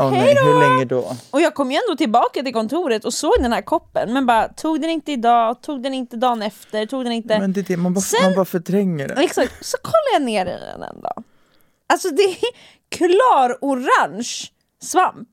Åh 0.00 0.10
nej, 0.10 0.34
hur 0.44 0.60
länge 0.60 0.84
då? 0.84 1.16
Och 1.30 1.40
jag 1.40 1.54
kom 1.54 1.70
ju 1.70 1.76
ändå 1.86 1.96
tillbaka 1.96 2.42
till 2.42 2.52
kontoret 2.52 3.04
och 3.04 3.14
såg 3.14 3.34
den 3.40 3.52
här 3.52 3.62
koppen, 3.62 4.12
men 4.12 4.26
bara 4.26 4.48
tog 4.48 4.80
den 4.80 4.90
inte 4.90 5.12
idag, 5.12 5.62
tog 5.62 5.82
den 5.82 5.94
inte 5.94 6.16
dagen 6.16 6.42
efter, 6.42 6.86
tog 6.86 7.04
den 7.04 7.12
inte... 7.12 7.38
Men 7.38 7.52
det 7.52 7.60
är 7.60 7.64
det, 7.64 7.76
man 7.76 7.94
bara, 7.94 8.00
Sen- 8.00 8.22
man 8.22 8.34
bara 8.34 8.44
förtränger 8.44 9.08
det. 9.08 9.14
Exakt, 9.22 9.66
så 9.66 9.76
kollar 9.82 10.12
jag 10.12 10.22
ner 10.22 10.46
i 10.46 10.60
den 10.60 10.82
en 10.82 11.00
dag. 11.00 11.24
Alltså 11.86 12.08
det 12.08 12.22
är 12.22 12.36
klar 12.88 13.58
orange 13.60 14.28
svamp. 14.82 15.28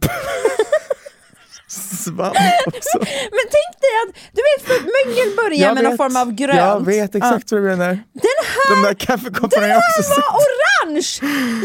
Svamp 1.68 2.36
också. 2.66 2.98
Men 3.36 3.44
tänk 3.56 3.72
dig 3.84 3.92
att, 4.02 4.14
du 4.32 4.40
vet 4.48 4.66
för 4.68 4.80
mögel 4.84 5.36
börjar 5.36 5.74
med 5.74 5.84
någon 5.84 5.96
form 5.96 6.16
av 6.16 6.32
grönt. 6.32 6.58
Jag 6.58 6.86
vet 6.86 7.14
exakt 7.14 7.52
vad 7.52 7.60
du 7.60 7.64
menar. 7.64 7.88
Den 8.12 8.38
här, 8.44 8.74
De 8.74 8.82
där 8.88 8.94
kaffekopparna 8.94 9.66
den 9.66 9.70
jag 9.70 9.78
också 9.78 10.02
här 10.02 10.14
sett. 10.14 10.24
var 10.24 10.40
orange! 10.46 11.08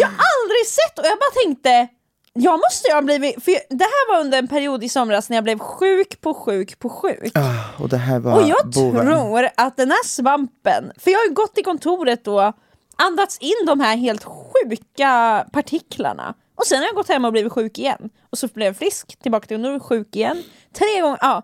Jag 0.02 0.08
har 0.08 0.26
aldrig 0.38 0.66
sett 0.68 1.00
och 1.00 1.06
jag 1.06 1.18
bara 1.20 1.44
tänkte 1.44 1.88
jag 2.36 2.60
måste 2.60 2.88
ju 2.88 2.94
ha 2.94 3.02
blivit, 3.02 3.44
för 3.44 3.52
det 3.70 3.84
här 3.84 4.14
var 4.14 4.22
under 4.22 4.38
en 4.38 4.48
period 4.48 4.84
i 4.84 4.90
somras 4.90 5.30
när 5.30 5.38
jag 5.38 5.44
blev 5.44 5.60
sjuk 5.60 6.22
på 6.22 6.34
sjuk 6.34 6.80
på 6.80 6.90
sjuk. 6.90 7.32
Ah, 7.36 7.82
och 7.84 7.90
det 7.90 7.98
här 7.98 8.20
var 8.20 8.34
Och 8.42 8.48
jag 8.50 8.70
boven. 8.74 9.06
tror 9.06 9.50
att 9.58 9.78
den 9.78 9.92
här 9.92 10.06
svampen, 10.08 10.92
för 11.00 11.12
jag 11.12 11.20
har 11.20 11.26
ju 11.26 11.34
gått 11.34 11.56
till 11.56 11.64
kontoret 11.64 12.26
då, 12.26 12.54
andats 12.96 13.38
in 13.38 13.54
de 13.68 13.80
här 13.80 13.98
helt 13.98 14.24
sjuka 14.24 15.46
partiklarna. 15.54 16.34
Och 16.64 16.68
sen 16.68 16.78
har 16.78 16.86
jag 16.86 16.96
gått 16.96 17.08
hem 17.10 17.26
och 17.26 17.32
blivit 17.32 17.52
sjuk 17.52 17.78
igen. 17.78 18.10
Och 18.30 18.38
så 18.38 18.48
blev 18.48 18.66
jag 18.68 18.78
frisk, 18.78 19.20
tillbaka 19.22 19.48
till 19.48 19.64
jag 19.64 19.82
sjuk 19.82 20.16
igen. 20.16 20.44
Tre 20.74 21.02
gånger, 21.02 21.18
ja. 21.22 21.42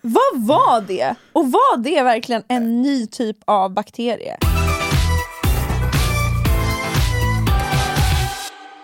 Vad 0.00 0.46
var 0.46 0.80
det? 0.80 1.14
Och 1.32 1.52
var 1.52 1.76
det 1.76 2.02
verkligen 2.02 2.42
en 2.48 2.82
ny 2.82 3.06
typ 3.06 3.36
av 3.44 3.70
bakterie? 3.70 4.36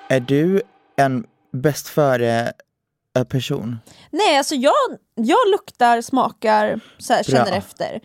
Är 0.08 0.20
du 0.20 0.62
en 0.96 1.26
bäst 1.52 1.88
före 1.88 2.52
eh, 3.16 3.24
person? 3.24 3.78
Nej, 4.10 4.38
alltså 4.38 4.54
jag, 4.54 4.74
jag 5.14 5.48
luktar, 5.50 6.00
smakar, 6.00 6.80
så 6.98 7.12
här, 7.12 7.22
känner 7.22 7.52
efter. 7.52 8.00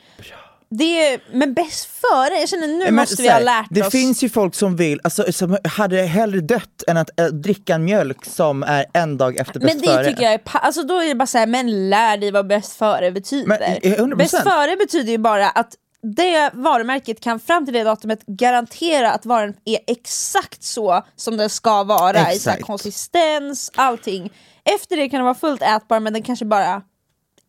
Det 0.77 1.07
är, 1.07 1.19
men 1.31 1.53
bäst 1.53 1.85
före, 1.85 2.39
jag 2.39 2.49
känner 2.49 2.67
nu 2.67 2.83
Men 2.85 2.95
måste 2.95 3.21
vi 3.21 3.29
ha 3.29 3.39
lärt 3.39 3.67
det 3.69 3.81
oss. 3.81 3.91
finns 3.91 4.23
ju 4.23 4.29
folk 4.29 4.55
som 4.55 4.75
vill, 4.75 4.99
alltså, 5.03 5.31
som 5.31 5.57
hade 5.63 6.01
hellre 6.01 6.39
dött 6.41 6.83
än 6.87 6.97
att 6.97 7.19
äh, 7.19 7.25
dricka 7.25 7.75
en 7.75 7.85
mjölk 7.85 8.25
som 8.25 8.63
är 8.63 8.85
en 8.93 9.17
dag 9.17 9.37
efter 9.37 9.59
bäst 9.59 9.73
Men 9.73 9.81
det 9.81 9.87
före. 9.87 10.05
tycker 10.05 10.23
jag 10.23 10.33
är, 10.33 10.41
alltså 10.51 10.83
då 10.83 10.97
är 11.01 11.07
det 11.07 11.15
bara 11.15 11.27
såhär, 11.27 11.47
men 11.47 11.89
lär 11.89 12.17
dig 12.17 12.31
vad 12.31 12.47
bäst 12.47 12.73
före 12.73 13.11
betyder. 13.11 13.47
Men, 13.47 13.61
eh, 13.61 13.99
100%. 13.99 14.15
Bäst 14.17 14.43
före 14.43 14.75
betyder 14.77 15.11
ju 15.11 15.17
bara 15.17 15.49
att 15.49 15.73
det 16.17 16.49
varumärket 16.53 17.19
kan 17.19 17.39
fram 17.39 17.65
till 17.65 17.73
det 17.73 17.83
datumet 17.83 18.25
garantera 18.25 19.11
att 19.11 19.25
varan 19.25 19.53
är 19.65 19.79
exakt 19.87 20.63
så 20.63 21.03
som 21.15 21.37
den 21.37 21.49
ska 21.49 21.83
vara 21.83 22.19
i 22.19 22.23
så 22.23 22.29
Exakt. 22.49 22.63
konsistens, 22.63 23.71
allting. 23.75 24.31
Efter 24.75 24.97
det 24.97 25.09
kan 25.09 25.17
den 25.17 25.25
vara 25.25 25.35
fullt 25.35 25.61
ätbar 25.61 25.99
men 25.99 26.13
den 26.13 26.23
kanske 26.23 26.45
bara 26.45 26.81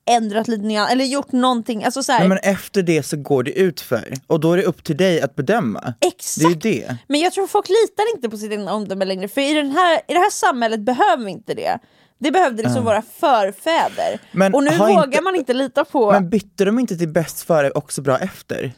ändrat 0.07 0.49
lite 0.49 0.63
nyans, 0.63 0.91
eller 0.93 1.05
gjort 1.05 1.33
någonting, 1.33 1.85
alltså 1.85 2.03
så 2.03 2.13
här, 2.13 2.19
Nej, 2.21 2.29
men 2.29 2.39
efter 2.39 2.83
det 2.83 3.03
så 3.03 3.17
går 3.17 3.43
det 3.43 3.53
ut 3.59 3.81
för 3.81 4.13
och 4.27 4.41
då 4.41 4.53
är 4.53 4.57
det 4.57 4.63
upp 4.65 4.85
till 4.85 4.97
dig 4.97 5.21
att 5.21 5.35
bedöma. 5.35 5.95
Exakt. 6.01 6.63
Det 6.63 6.69
är 6.69 6.73
det. 6.89 6.97
Men 7.09 7.21
jag 7.21 7.33
tror 7.33 7.47
folk 7.47 7.69
litar 7.69 8.15
inte 8.15 8.29
på 8.29 8.37
sitt 8.37 8.53
egna 8.53 8.73
omdöme 8.75 9.05
längre, 9.05 9.29
för 9.29 9.41
i, 9.41 9.55
den 9.55 9.71
här, 9.71 9.97
i 10.09 10.13
det 10.13 10.19
här 10.19 10.31
samhället 10.31 10.81
behöver 10.81 11.25
vi 11.25 11.31
inte 11.31 11.55
det. 11.55 11.79
Det 12.19 12.31
behövde 12.31 12.63
liksom 12.63 12.85
våra 12.85 13.03
förfäder. 13.03 14.21
Men 14.33 14.55
och 14.55 14.65
nu 14.65 14.71
vågar 14.79 15.05
inte- 15.05 15.21
man 15.21 15.35
inte 15.35 15.55
lita 15.55 15.85
på... 15.85 16.13
Men 16.13 16.31
bytte 16.31 16.65
de 16.65 16.79
inte 16.79 16.97
till 16.97 17.09
bäst 17.09 17.43
före 17.43 17.71
också 17.71 18.03
bra 18.03 18.19
efter? 18.19 18.73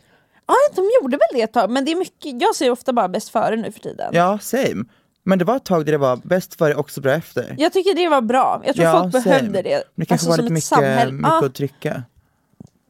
Ja, 0.47 0.55
de 0.75 0.91
gjorde 1.01 1.17
väl 1.17 1.29
det 1.33 1.43
ett 1.43 1.53
tag, 1.53 1.71
men 1.71 1.85
det 1.85 1.93
är 1.93 1.97
mycket, 1.97 2.41
jag 2.43 2.57
ser 2.57 2.71
ofta 2.71 2.93
bara 2.93 3.09
bäst 3.09 3.29
före 3.29 3.57
nu 3.57 3.73
för 3.73 3.81
tiden. 3.81 4.11
Ja, 4.13 4.39
same. 4.43 4.85
Men 5.29 5.39
det 5.39 5.45
var 5.45 5.57
ett 5.57 5.65
tag 5.65 5.85
där 5.87 5.93
det 5.93 5.99
var 5.99 6.17
bäst 6.17 6.55
före 6.59 6.75
också 6.75 7.01
bra 7.01 7.13
efter. 7.13 7.55
Jag 7.59 7.73
tycker 7.73 7.95
det 7.95 8.09
var 8.09 8.21
bra, 8.21 8.63
jag 8.67 8.75
tror 8.75 8.87
ja, 8.87 9.03
folk 9.03 9.13
same. 9.13 9.25
behövde 9.25 9.63
det. 9.63 9.83
Det 9.95 10.07
kanske 10.07 10.15
Alltså, 10.15 10.29
var 10.31 10.37
lite 10.37 10.53
mycket, 10.53 11.13
mycket 11.13 11.31
Ja, 11.31 11.47
att 11.47 11.55
trycka. 11.55 12.03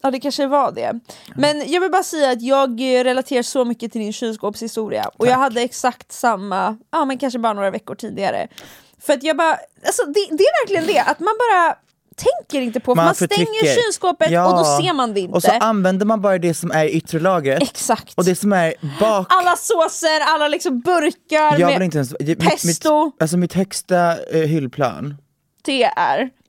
ja, 0.03 0.11
det 0.11 0.21
kanske 0.21 0.47
var 0.47 0.73
det. 0.73 1.01
Men 1.37 1.71
jag 1.71 1.81
vill 1.81 1.91
bara 1.91 2.03
säga 2.03 2.31
att 2.31 2.43
jag 2.43 2.81
eh, 2.99 3.05
relaterar 3.05 3.43
så 3.43 3.65
mycket 3.65 3.93
till 3.93 4.01
din 4.01 4.13
kylskåpshistoria. 4.13 5.11
Och 5.17 5.27
jag 5.27 5.37
hade 5.37 5.61
exakt 5.61 6.13
samma, 6.13 6.77
ja 6.91 7.05
men 7.05 7.19
kanske 7.19 7.39
bara 7.39 7.53
några 7.53 7.71
veckor 7.71 7.95
tidigare. 7.95 8.49
För 9.01 9.13
att 9.13 9.23
jag 9.23 9.37
bara, 9.37 9.59
alltså 9.87 10.05
det, 10.05 10.27
det 10.31 10.45
är 10.45 10.65
verkligen 10.67 10.87
det, 10.87 11.01
att 11.11 11.21
man 11.21 11.35
bara 11.39 11.77
tänker 12.17 12.61
inte 12.61 12.81
på, 12.81 12.95
för 12.95 13.03
man, 13.03 13.15
stänger 13.15 13.83
kylskåpet 13.83 14.31
Ja. 14.31 14.47
och 14.51 14.59
då 14.59 14.65
ser 14.65 14.93
man 14.93 15.15
det 15.15 15.21
inte. 15.21 15.35
Och 15.35 15.43
så 15.43 15.51
använder 15.51 16.07
man 16.07 16.21
bara 16.21 16.39
det 16.39 16.55
som 16.55 16.71
är 16.71 16.85
i 16.85 16.91
yttre 16.91 17.21
lagret. 17.21 17.63
Exakt. 17.63 18.13
Och 18.15 18.25
det 18.25 18.35
som 18.37 18.53
är 18.53 18.75
bak 19.01 19.27
Alla 19.31 19.57
såser, 19.57 20.21
alla 20.35 20.49
liksom 20.49 20.81
burkar 20.81 21.59
Jag 21.61 21.73
med 21.79 21.83
inte 21.83 21.99
ens, 21.99 22.15
pesto. 22.39 23.05
mitt, 23.05 23.23
alltså 23.23 23.37
mitt 23.37 23.53
högsta 23.53 24.17
eh, 24.33 24.41
hyllplan 24.41 25.15
TR. 25.67 26.47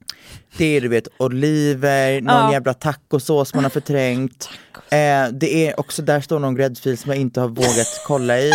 Det 0.56 0.64
är 0.76 0.80
du 0.80 0.88
vet 0.88 1.08
oliver, 1.18 2.20
någon 2.20 2.34
Ja. 2.36 2.52
jävla 2.52 2.74
tacosås 2.74 3.54
man 3.54 3.64
har 3.64 3.70
förträngt. 3.70 4.48
Eh, 4.90 5.28
det 5.32 5.68
är 5.68 5.80
också, 5.80 6.02
där 6.02 6.20
står 6.20 6.38
någon 6.38 6.54
gräddfil 6.54 6.98
som 6.98 7.10
jag 7.10 7.20
inte 7.20 7.40
har 7.40 7.48
vågat 7.48 8.02
kolla 8.06 8.38
i. 8.38 8.50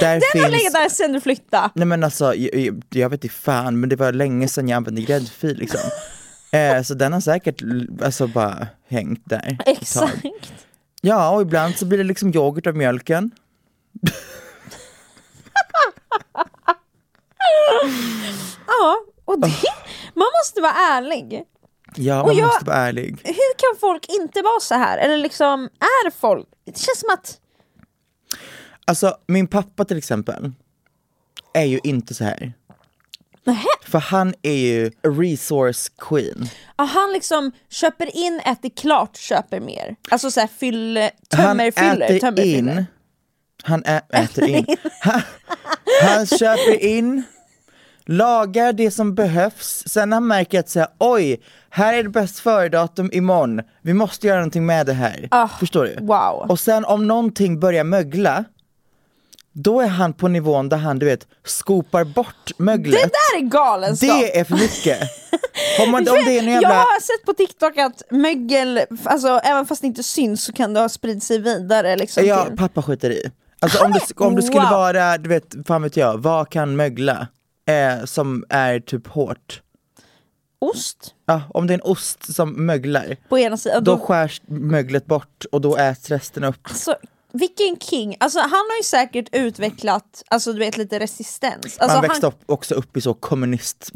Där 0.00 0.20
Den 0.34 0.42
har 0.42 0.50
legat 0.50 0.72
där 0.72 0.88
sen 0.88 1.12
du 1.12 1.20
flyttade. 1.20 1.70
Nej 1.74 1.86
men 1.86 2.04
alltså, 2.04 2.34
jag, 2.34 2.54
jag- 2.60 2.82
jag 2.90 3.08
vet 3.10 3.24
inte 3.24 3.36
fan 3.36 3.80
men 3.80 3.88
det 3.88 3.96
var 3.96 4.12
länge 4.12 4.48
sedan 4.48 4.68
jag 4.68 4.76
använde 4.76 5.00
gräddfil 5.02 5.56
liksom. 5.58 5.80
Eh, 6.52 6.82
så 6.82 6.94
den 6.94 7.12
har 7.12 7.20
säkert 7.20 7.62
alltså 8.02 8.26
bara 8.26 8.66
hängt 8.88 9.22
där. 9.24 9.58
Exakt. 9.66 10.24
Ja 11.00 11.30
och 11.30 11.42
ibland 11.42 11.76
så 11.76 11.86
blir 11.86 11.98
det 11.98 12.04
liksom 12.04 12.34
yoghurt 12.34 12.66
av 12.66 12.76
mjölken. 12.76 13.30
Ja, 18.66 18.96
och 19.24 19.40
det, 19.40 19.52
man 20.14 20.26
måste 20.40 20.60
vara 20.60 20.72
ärlig. 20.72 21.44
Ja 21.96 22.26
man 22.26 22.36
jag- 22.36 22.46
måste 22.46 22.64
vara 22.64 22.76
ärlig. 22.76 23.20
Hur 23.24 23.54
kan 23.56 23.80
folk 23.80 24.06
inte 24.20 24.42
vara 24.42 24.60
så 24.60 24.74
här? 24.74 24.98
Eller 24.98 25.18
liksom, 25.18 25.64
är 25.64 26.10
folk... 26.10 26.46
Det 26.64 26.78
känns 26.78 27.00
som 27.00 27.08
att... 27.14 27.38
Alltså 28.84 29.16
min 29.26 29.46
pappa 29.46 29.84
till 29.84 29.98
exempel 29.98 30.52
är 31.54 31.64
ju 31.64 31.80
inte 31.84 32.14
så 32.14 32.24
här. 32.24 32.52
Nähä. 33.46 33.68
För 33.86 33.98
han 33.98 34.34
är 34.42 34.52
ju 34.54 34.86
a 34.86 35.08
resource 35.08 35.90
queen. 35.98 36.48
Ja, 36.78 36.84
han 36.84 37.12
liksom 37.12 37.52
köper 37.70 38.16
in, 38.16 38.40
äter 38.44 38.68
klart, 38.76 39.16
köper 39.16 39.60
mer. 39.60 39.96
Alltså 40.10 40.30
såhär 40.30 40.48
fyll, 40.58 40.98
Han 40.98 41.10
tömmer, 41.46 41.70
fyller, 41.70 42.06
äter 42.06 42.18
tömmer, 42.18 42.42
in, 42.44 42.56
fyller. 42.68 42.86
han 43.62 43.82
ä, 43.86 44.00
äter 44.12 44.48
in, 44.48 44.66
han, 45.00 45.22
han 46.02 46.26
köper 46.26 46.84
in, 46.84 47.22
lagar 48.06 48.72
det 48.72 48.90
som 48.90 49.14
behövs, 49.14 49.82
sen 49.86 50.10
när 50.10 50.16
han 50.16 50.26
märker 50.26 50.60
att 50.60 50.68
säga 50.68 50.88
oj, 50.98 51.40
här 51.70 51.94
är 51.94 52.02
det 52.02 52.08
bäst 52.08 52.38
före-datum 52.38 53.10
imorgon, 53.12 53.60
vi 53.82 53.94
måste 53.94 54.26
göra 54.26 54.38
någonting 54.38 54.66
med 54.66 54.86
det 54.86 54.92
här. 54.92 55.28
Ah, 55.30 55.48
Förstår 55.48 55.84
du? 55.84 56.06
wow. 56.06 56.46
Och 56.50 56.60
sen 56.60 56.84
om 56.84 57.08
någonting 57.08 57.60
börjar 57.60 57.84
mögla, 57.84 58.44
då 59.52 59.80
är 59.80 59.86
han 59.88 60.12
på 60.12 60.28
nivån 60.28 60.68
där 60.68 60.76
han 60.76 60.98
du 60.98 61.06
vet 61.06 61.26
skopar 61.44 62.04
bort 62.04 62.50
möglet. 62.58 62.92
Det 63.02 63.10
där 63.10 63.38
är 63.38 63.48
galenskap! 63.48 64.08
Det 64.20 64.38
är 64.38 64.44
för 64.44 64.54
mycket. 64.54 64.98
Om, 65.84 65.90
man, 65.90 65.98
om 66.00 66.04
det 66.24 66.38
är 66.38 66.42
en 66.42 66.44
Jag 66.52 66.62
jävla... 66.62 66.68
har 66.76 67.00
sett 67.00 67.26
på 67.26 67.32
TikTok 67.32 67.78
att 67.78 68.02
mögel, 68.10 68.80
alltså, 69.04 69.28
även 69.28 69.66
fast 69.66 69.80
det 69.80 69.86
inte 69.86 70.02
syns 70.02 70.44
så 70.44 70.52
kan 70.52 70.74
det 70.74 70.80
ha 70.80 70.88
spridit 70.88 71.22
sig 71.22 71.38
vidare. 71.38 71.96
Liksom, 71.96 72.24
Ja, 72.26 72.44
till. 72.44 72.56
pappa 72.56 72.82
skiter 72.82 73.10
i. 73.10 73.30
Alltså 73.60 73.84
om 73.84 73.92
det, 73.92 74.00
om 74.16 74.36
det 74.36 74.42
skulle 74.42 74.60
Wow. 74.60 74.70
vara, 74.70 75.18
du 75.18 75.28
vet, 75.28 75.54
fan 75.66 75.82
vet 75.82 75.96
jag, 75.96 76.18
vad 76.22 76.48
kan 76.50 76.76
mögla? 76.76 77.26
Eh, 77.68 78.04
som 78.04 78.44
är 78.48 78.80
typ 78.80 79.06
hårt. 79.06 79.62
Ost 80.60 81.14
Ja, 81.26 81.42
om 81.54 81.66
det 81.66 81.72
är 81.72 81.78
en 81.78 81.82
ost 81.82 82.34
som 82.34 82.66
möglar, 82.66 83.16
på 83.28 83.38
ena 83.38 83.56
sidan. 83.56 83.84
då 83.84 83.96
Då, 83.96 84.04
skärs 84.04 84.42
möglet 84.46 85.06
bort 85.06 85.44
och 85.52 85.60
då 85.60 85.76
äts 85.76 86.08
resten 86.10 86.44
upp. 86.44 86.58
alltså, 86.62 86.94
vilken 87.32 87.76
king, 87.80 88.16
alltså 88.20 88.38
han 88.40 88.50
har 88.50 88.76
ju 88.78 88.82
säkert 88.84 89.28
utvecklat, 89.32 90.22
alltså 90.28 90.52
du 90.52 90.58
vet 90.58 90.76
lite 90.76 90.98
resistens. 90.98 91.78
Alltså, 91.78 91.96
man 91.98 92.02
växte 92.02 92.26
han, 92.26 92.32
upp 92.32 92.42
också 92.46 92.74
upp 92.74 92.96
i 92.96 93.00
så 93.00 93.14
kommunist, 93.14 93.90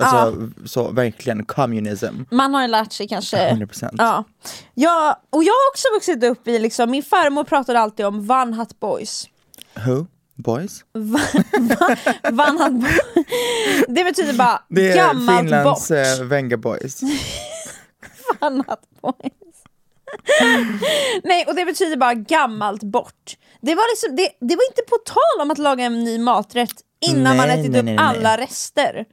alltså 0.00 0.48
så 0.66 0.90
verkligen 0.90 1.44
communism. 1.44 2.14
man 2.30 2.54
har 2.54 2.62
ju 2.62 2.68
lärt 2.68 2.92
sig 2.92 3.08
kanske 3.08 3.50
100%. 3.50 3.94
Ja. 3.98 4.24
ja, 4.74 5.20
och 5.30 5.44
jag 5.44 5.52
har 5.52 5.70
också 5.72 5.88
vuxit 5.94 6.24
upp 6.24 6.48
i, 6.48 6.58
liksom, 6.58 6.90
min 6.90 7.02
farmor 7.02 7.44
pratade 7.44 7.80
alltid 7.80 8.06
om 8.06 8.30
One 8.30 8.56
Hut 8.56 8.80
Boys. 8.80 9.28
Who? 9.74 10.06
Boys? 10.34 10.84
One 10.94 12.64
Hut 12.64 12.72
Boys. 12.80 13.00
Det 13.88 14.04
betyder 14.04 14.32
bara 14.32 14.62
Det 14.68 14.90
är 14.92 14.96
gammalt 14.96 15.40
Finlands 15.40 15.88
bort. 15.88 15.96
eh, 15.98 16.24
Venga 16.24 16.56
Boys. 16.56 17.00
One 18.40 18.64
Hut 18.68 18.80
Boys. 19.02 19.32
Nej, 21.24 21.44
och 21.46 21.54
det 21.54 21.64
betyder 21.64 21.96
bara 21.96 22.14
gammalt 22.14 22.82
bort. 22.82 23.36
Det 23.60 23.74
var, 23.74 23.92
liksom, 23.92 24.16
det, 24.16 24.46
det 24.48 24.56
var 24.56 24.68
inte 24.70 24.82
på 24.88 24.96
tal 24.96 25.42
om 25.42 25.50
att 25.50 25.58
laga 25.58 25.84
en 25.84 26.04
ny 26.04 26.18
maträtt 26.18 26.74
innan 27.06 27.36
man 27.36 27.48
Nej, 27.48 27.60
ätit 27.60 27.70
nej, 27.72 27.80
upp 27.80 27.84
nej, 27.84 27.96
alla 27.98 28.36
rester. 28.36 29.04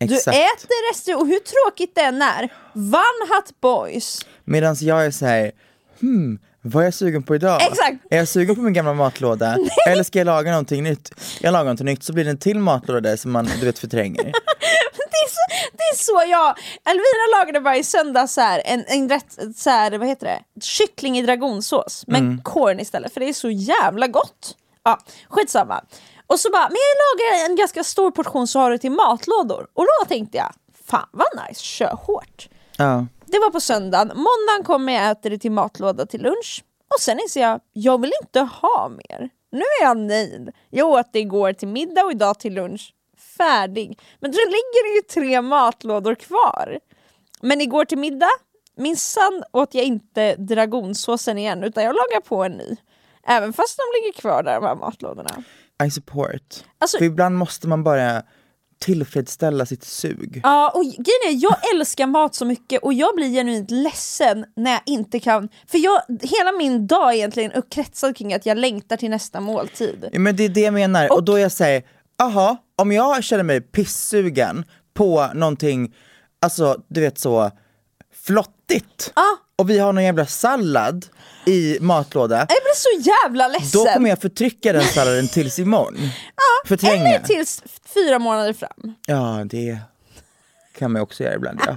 Exakt. 0.00 0.24
Du 0.24 0.42
äter 0.42 0.92
rester, 0.92 1.20
och 1.20 1.26
hur 1.26 1.38
tråkigt 1.38 1.94
det 1.94 2.00
än 2.00 2.22
är, 2.22 2.42
One 2.74 3.34
Hut 3.34 3.60
Boys. 3.60 4.26
Medan 4.44 4.76
jag 4.80 5.06
är 5.06 5.10
så 5.10 5.26
här, 5.26 5.52
hmm, 6.00 6.38
vad 6.62 6.82
är 6.82 6.86
jag 6.86 6.94
sugen 6.94 7.22
på 7.22 7.34
idag? 7.34 7.62
Exakt. 7.62 7.96
Är 8.10 8.16
jag 8.16 8.28
sugen 8.28 8.54
på 8.54 8.62
min 8.62 8.72
gamla 8.72 8.94
matlåda? 8.94 9.56
Eller 9.88 10.02
ska 10.02 10.18
jag 10.18 10.26
laga 10.26 10.50
någonting 10.50 10.82
nytt? 10.82 11.10
Jag 11.40 11.52
lagar 11.52 11.64
någonting 11.64 11.86
nytt 11.86 12.02
så 12.02 12.12
blir 12.12 12.24
det 12.24 12.30
en 12.30 12.38
till 12.38 12.58
matlåda 12.58 13.00
där 13.00 13.16
som 13.16 13.32
man 13.32 13.48
du 13.60 13.66
vet 13.66 13.78
förtränger. 13.78 14.32
Det 15.14 15.24
är 15.26 15.28
så, 15.30 15.68
det 15.72 15.82
är 15.82 15.96
så 15.96 16.30
jag, 16.30 16.58
Elvira 16.92 17.38
lagade 17.38 17.60
bara 17.60 17.76
i 17.76 17.84
söndag 17.84 18.26
så 18.26 18.40
här, 18.40 18.62
en, 18.64 18.84
en 18.86 19.08
rätt, 19.08 19.38
så 19.56 19.70
här, 19.70 19.98
vad 19.98 20.08
heter 20.08 20.26
det, 20.26 20.60
kyckling 20.62 21.18
i 21.18 21.22
dragonsås, 21.22 22.04
men 22.06 22.20
Mm. 22.24 22.42
korn 22.42 22.80
istället 22.80 23.12
för 23.14 23.20
det 23.20 23.28
är 23.28 23.32
så 23.32 23.50
jävla 23.50 24.06
gott. 24.06 24.56
Ja, 24.82 24.98
skitsamma. 25.28 25.84
Och 26.26 26.40
så 26.40 26.50
bara, 26.50 26.68
men 26.68 26.76
jag 26.76 26.96
lagar 27.34 27.50
en 27.50 27.56
ganska 27.56 27.84
stor 27.84 28.10
portion 28.10 28.46
så 28.46 28.58
har 28.58 28.70
du 28.70 28.78
till 28.78 28.90
matlådor. 28.92 29.66
Och 29.74 29.84
då 29.84 30.08
tänkte 30.08 30.36
jag, 30.38 30.52
fan 30.88 31.08
vad 31.12 31.26
nice, 31.48 31.60
kör 31.60 31.94
hårt. 32.06 32.48
Ja. 32.76 33.06
Det 33.26 33.38
var 33.38 33.50
på 33.50 33.60
söndagen, 33.60 34.06
måndagen 34.08 34.64
kommer 34.64 34.92
jag 34.92 35.10
äta 35.10 35.28
det 35.28 35.38
till 35.38 35.52
matlåda 35.52 36.06
till 36.06 36.22
lunch. 36.22 36.64
Och 36.94 37.00
sen 37.00 37.20
inser 37.20 37.40
jag, 37.40 37.60
jag 37.72 38.00
vill 38.00 38.12
inte 38.22 38.40
ha 38.40 38.88
mer. 38.88 39.30
Nu 39.52 39.60
är 39.80 39.84
jag 39.84 39.96
nöjd. 39.96 40.50
Jag 40.70 40.88
åt 40.88 41.12
det 41.12 41.18
igår 41.18 41.52
till 41.52 41.68
middag 41.68 42.02
och 42.04 42.10
idag 42.10 42.38
till 42.38 42.54
lunch. 42.54 42.92
Färdig. 43.36 43.98
Men 44.20 44.30
då 44.30 44.38
ligger 44.38 44.90
det 44.90 44.96
ju 44.96 45.02
tre 45.02 45.42
matlådor 45.42 46.14
kvar. 46.14 46.78
Men 47.40 47.60
igår 47.60 47.84
till 47.84 47.98
middag, 47.98 48.30
minsann 48.76 49.42
åt 49.52 49.74
jag 49.74 49.84
inte 49.84 50.36
dragonsåsen 50.36 51.38
igen 51.38 51.64
utan 51.64 51.84
jag 51.84 51.94
lagar 51.94 52.20
på 52.20 52.44
en 52.44 52.52
ny. 52.52 52.76
Även 53.26 53.52
fast 53.52 53.76
de 53.78 53.82
ligger 54.00 54.20
kvar 54.20 54.42
där 54.42 54.54
de 54.54 54.64
här 54.66 54.74
matlådorna. 54.74 55.42
I 55.86 55.90
support. 55.90 56.64
Alltså- 56.78 56.98
För 56.98 57.04
ibland 57.04 57.36
måste 57.36 57.68
man 57.68 57.84
bara 57.84 58.22
tillfredsställa 58.80 59.66
sitt 59.66 59.84
sug. 59.84 60.40
Ja, 60.42 60.70
och 60.74 60.82
grejen 60.84 61.28
är, 61.28 61.42
jag 61.42 61.74
älskar 61.74 62.06
mat 62.06 62.34
så 62.34 62.44
mycket 62.44 62.82
och 62.82 62.92
jag 62.94 63.14
blir 63.14 63.28
genuint 63.28 63.70
ledsen 63.70 64.44
när 64.56 64.70
jag 64.72 64.80
inte 64.86 65.20
kan... 65.20 65.48
För 65.66 65.78
jag, 65.78 66.02
hela 66.22 66.52
min 66.58 66.86
dag 66.86 67.10
är 67.10 67.14
egentligen 67.16 67.52
uppkretsad 67.52 68.16
kring 68.16 68.34
att 68.34 68.46
jag 68.46 68.58
längtar 68.58 68.96
till 68.96 69.10
nästa 69.10 69.40
måltid. 69.40 70.08
Ja, 70.12 70.18
Men 70.18 70.36
det 70.36 70.44
är 70.44 70.48
det 70.48 70.60
jag 70.60 70.74
menar, 70.74 71.12
och, 71.12 71.24
då 71.24 71.34
är 71.34 71.38
jag 71.38 71.52
säger, 71.52 71.82
aha, 72.24 72.56
om 72.76 72.92
jag 72.92 73.24
känner 73.24 73.44
mig 73.44 73.60
pissugen 73.60 74.64
på 74.94 75.30
någonting, 75.34 75.94
alltså 76.40 76.82
du 76.88 77.00
vet 77.00 77.18
så 77.18 77.50
flottigt, 78.26 79.12
Ja. 79.16 79.36
och 79.56 79.70
vi 79.70 79.78
har 79.78 79.92
någon 79.92 80.04
jävla 80.04 80.26
sallad 80.26 81.06
i 81.46 81.78
matlåda, 81.80 82.36
Jag 82.38 82.46
blir 82.46 82.74
så 83.02 83.10
jävla 83.10 83.48
ledsen! 83.48 83.80
då 83.84 83.92
kommer 83.92 84.08
jag 84.10 84.20
förtrycka 84.20 84.72
den 84.72 84.84
salladen 84.84 85.28
tills 85.28 85.58
imorgon. 85.58 85.96
Förtränga. 86.66 87.08
Eller 87.08 87.26
tills 87.26 87.62
fyra 87.94 88.18
månader 88.18 88.52
fram. 88.52 88.94
Ja, 89.06 89.42
det 89.44 89.78
kan 90.78 90.92
man 90.92 91.02
också 91.02 91.22
göra 91.22 91.34
ibland 91.34 91.60
ja. 91.66 91.76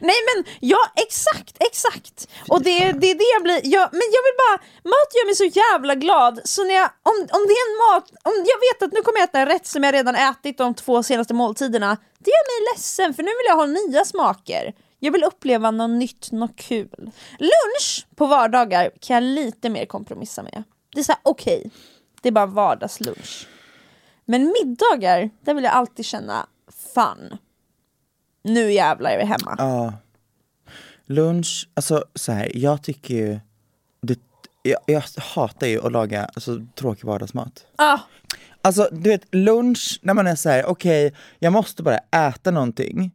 Nej 0.00 0.16
men 0.28 0.44
ja, 0.60 0.78
exakt, 0.96 1.56
exakt! 1.60 2.28
Och 2.48 2.62
det, 2.62 2.70
är- 2.82 2.92
det 2.92 3.10
är 3.10 3.14
det 3.14 3.30
jag 3.34 3.42
blir, 3.42 3.60
jag, 3.74 3.88
men 3.92 4.08
jag 4.16 4.22
vill 4.26 4.38
bara, 4.44 4.56
mat 4.84 5.08
gör 5.14 5.26
mig 5.26 5.34
så 5.34 5.44
jävla 5.44 5.94
glad 5.94 6.40
så 6.44 6.64
när 6.64 6.74
jag, 6.74 6.90
om, 7.02 7.16
om 7.36 7.42
det 7.48 7.52
är 7.60 7.64
en 7.70 7.76
mat, 7.94 8.10
om 8.22 8.32
jag 8.52 8.58
vet 8.66 8.82
att 8.82 8.92
nu 8.92 9.02
kommer 9.02 9.18
jag 9.18 9.28
äta 9.28 9.38
en 9.40 9.46
rätt 9.48 9.66
som 9.66 9.84
jag 9.84 9.94
redan 9.94 10.14
ätit 10.14 10.58
de 10.58 10.74
två 10.74 11.02
senaste 11.02 11.34
måltiderna, 11.34 11.96
det 12.18 12.30
gör 12.30 12.44
mig 12.60 12.72
ledsen 12.74 13.14
för 13.14 13.22
nu 13.22 13.28
vill 13.28 13.46
jag 13.46 13.56
ha 13.56 13.66
nya 13.66 14.04
smaker. 14.04 14.72
Jag 14.98 15.12
vill 15.12 15.24
uppleva 15.24 15.70
något 15.70 15.90
nytt, 15.90 16.32
något 16.32 16.56
kul. 16.56 17.10
Lunch 17.38 18.06
på 18.16 18.26
vardagar 18.26 18.90
kan 19.00 19.14
jag 19.14 19.22
lite 19.22 19.68
mer 19.70 19.86
kompromissa 19.86 20.42
med. 20.42 20.62
Det 20.94 21.00
är 21.00 21.04
såhär, 21.04 21.20
okej, 21.22 21.70
det 22.22 22.28
är 22.28 22.32
bara 22.32 22.46
vardagslunch. 22.46 23.46
Men 24.24 24.54
middagar, 24.62 25.30
där 25.44 25.54
vill 25.54 25.64
jag 25.64 25.72
alltid 25.72 26.04
känna 26.04 26.46
fun. 26.94 27.38
Nu 28.44 28.72
jävlar 28.72 29.10
är 29.10 29.18
vi 29.18 29.24
hemma. 29.24 29.54
Ja. 29.58 29.94
Lunch, 31.06 31.68
alltså 31.74 32.04
så 32.14 32.32
här, 32.32 32.52
jag 32.54 32.82
tycker 32.82 33.14
ju, 33.14 33.40
det, 34.02 34.18
jag, 34.62 34.78
jag 34.86 35.02
hatar 35.16 35.66
ju 35.66 35.86
att 35.86 35.92
laga 35.92 36.24
alltså, 36.24 36.60
tråkig 36.74 37.04
vardagsmat. 37.04 37.66
Ah, 37.76 37.98
Alltså 38.64 38.88
du 38.92 39.10
vet 39.10 39.34
lunch 39.34 39.98
när 40.02 40.14
man 40.14 40.26
är 40.26 40.34
så 40.34 40.48
här: 40.48 40.66
okej 40.66 41.14
jag 41.38 41.52
måste 41.52 41.82
bara 41.82 41.98
äta 41.98 42.50
någonting. 42.50 43.10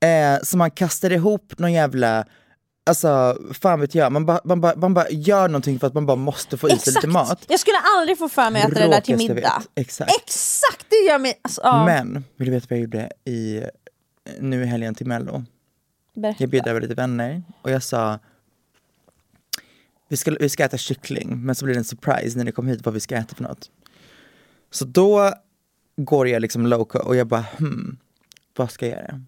Eh, 0.00 0.42
så 0.42 0.56
man 0.56 0.70
kastar 0.70 1.12
ihop 1.12 1.58
någon 1.58 1.72
jävla, 1.72 2.24
alltså 2.86 3.38
fan 3.52 3.80
vet 3.80 3.94
jag, 3.94 4.12
man 4.12 4.26
bara 4.26 4.40
man 4.44 4.60
bara, 4.60 4.76
man 4.76 4.94
bara 4.94 5.10
gör 5.10 5.48
någonting 5.48 5.78
för 5.78 5.86
att 5.86 5.94
man 5.94 6.06
bara 6.06 6.16
måste 6.16 6.56
få 6.56 6.68
i 6.68 6.78
sig 6.78 6.92
lite 6.94 7.06
mat. 7.06 7.44
Jag 7.48 7.60
skulle 7.60 7.78
aldrig 7.96 8.18
få 8.18 8.28
för 8.28 8.50
mig 8.50 8.62
att 8.62 8.72
äta 8.72 8.80
det 8.80 8.90
där 8.90 9.00
till 9.00 9.16
middag. 9.16 9.62
Exakt. 9.74 10.12
Exakt, 10.22 10.86
det 10.88 10.96
gör 10.96 11.18
mig... 11.18 11.40
Alltså, 11.42 11.60
ja. 11.64 11.84
Men, 11.84 12.24
vill 12.36 12.48
du 12.48 12.54
veta 12.54 12.66
vad 12.70 12.78
jag 12.78 12.82
gjorde 12.82 13.10
i, 13.24 13.62
nu 14.40 14.62
i 14.62 14.66
helgen 14.66 14.94
till 14.94 15.06
mello? 15.06 15.44
Berätta. 16.14 16.36
Jag 16.42 16.50
bjöd 16.50 16.66
över 16.66 16.80
lite 16.80 16.94
vänner 16.94 17.42
och 17.62 17.70
jag 17.70 17.82
sa 17.82 18.18
vi 20.08 20.16
ska, 20.16 20.30
vi 20.40 20.48
ska 20.48 20.64
äta 20.64 20.76
kyckling 20.78 21.40
men 21.44 21.54
så 21.54 21.64
blir 21.64 21.74
det 21.74 21.80
en 21.80 21.84
surprise 21.84 22.38
när 22.38 22.44
ni 22.44 22.52
kommer 22.52 22.70
hit 22.72 22.84
vad 22.84 22.94
vi 22.94 23.00
ska 23.00 23.16
äta 23.16 23.34
för 23.34 23.42
något. 23.42 23.70
Så 24.70 24.84
då 24.84 25.32
går 25.96 26.28
jag 26.28 26.42
liksom 26.42 26.66
loco 26.66 26.98
och 26.98 27.16
jag 27.16 27.26
bara 27.26 27.44
hmm, 27.58 27.96
vad 28.56 28.70
ska 28.70 28.86
jag 28.88 28.98
göra? 28.98 29.20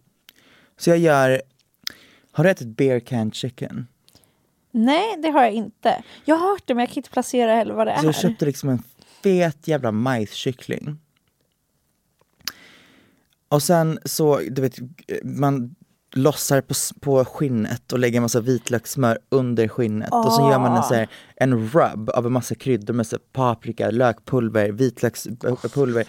Så 0.77 0.91
jag 0.91 0.99
gör, 0.99 1.43
har 2.33 2.45
du 2.45 2.51
ätit 2.51 2.69
beer 2.69 3.01
can 3.01 3.33
chicken? 3.33 3.87
Nej, 4.71 5.17
det 5.23 5.29
har 5.29 5.43
jag 5.43 5.53
inte. 5.53 6.03
Jag 6.25 6.37
har 6.37 6.49
hört 6.51 6.63
det 6.67 6.75
men 6.75 6.83
jag 6.83 6.89
kan 6.89 6.97
inte 6.97 7.11
placera 7.11 7.55
heller 7.55 7.75
vad 7.75 7.87
det 7.87 7.99
Så 7.99 8.07
jag 8.07 8.15
är. 8.15 8.21
köpte 8.21 8.47
liksom 8.47 8.69
en 8.69 8.83
fet 9.23 9.69
jävla 9.69 9.93
majskyckling. 9.93 10.99
Och 13.49 13.63
sen 13.63 13.99
så, 14.05 14.41
du 14.51 14.63
vet, 14.63 14.77
man 15.25 15.75
lossar 16.15 16.61
på, 16.61 16.75
på 17.01 17.25
skinnet 17.25 17.93
och 17.93 17.99
lägger 17.99 18.17
en 18.17 18.23
massa 18.23 18.41
vitlökssmör 18.41 19.19
under 19.29 19.69
skinnet 19.69 20.13
och 20.13 20.33
så 20.33 20.51
gör 20.51 20.59
man 20.59 20.77
en, 20.77 20.83
så 20.83 20.95
här, 20.95 21.09
en 21.37 21.69
rub 21.69 22.11
av 22.11 22.27
en 22.27 22.33
massa 22.33 22.55
kryddor 22.55 22.95
med 22.95 23.07
så 23.07 23.19
paprika, 23.33 23.91
lökpulver, 23.91 24.69
vitlökspulver. 24.73 26.07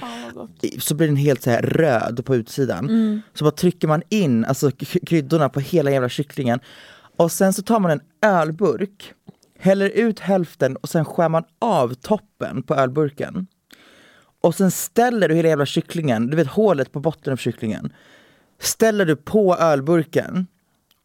I- 0.62 0.80
Så 0.80 0.96
blir 0.96 1.08
den 1.08 1.16
helt 1.16 1.42
så 1.44 1.50
här 1.50 1.62
röd 1.62 2.26
på 2.26 2.36
utsidan. 2.36 3.22
Så 3.34 3.44
bara 3.44 3.52
trycker 3.52 3.88
man 3.88 4.02
in 4.10 4.46
alltså, 4.46 4.72
kryddorna 5.06 5.50
på 5.50 5.60
hela 5.60 5.92
jävla 5.92 6.10
kycklingen. 6.10 6.60
Och 7.18 7.32
sen 7.32 7.54
så 7.54 7.62
tar 7.62 7.80
man 7.80 7.92
en 7.92 8.02
ölburk, 8.22 9.14
häller 9.60 9.90
ut 9.90 10.20
hälften 10.20 10.76
och 10.76 10.90
sen 10.90 11.06
skär 11.06 11.30
man 11.30 11.44
av 11.60 11.94
toppen 11.94 12.64
på 12.64 12.76
ölburken. 12.76 13.48
Och 14.42 14.56
sen 14.56 14.72
ställer 14.72 15.30
du 15.30 15.36
hela 15.36 15.50
jävla 15.50 15.66
kycklingen, 15.66 16.28
du 16.28 16.38
vet 16.38 16.48
hålet 16.48 16.92
på 16.92 17.00
botten 17.00 17.34
av 17.34 17.38
kycklingen. 17.38 17.94
Ställer 18.60 19.06
du 19.06 19.16
på 19.16 19.56
ölburken. 19.56 20.48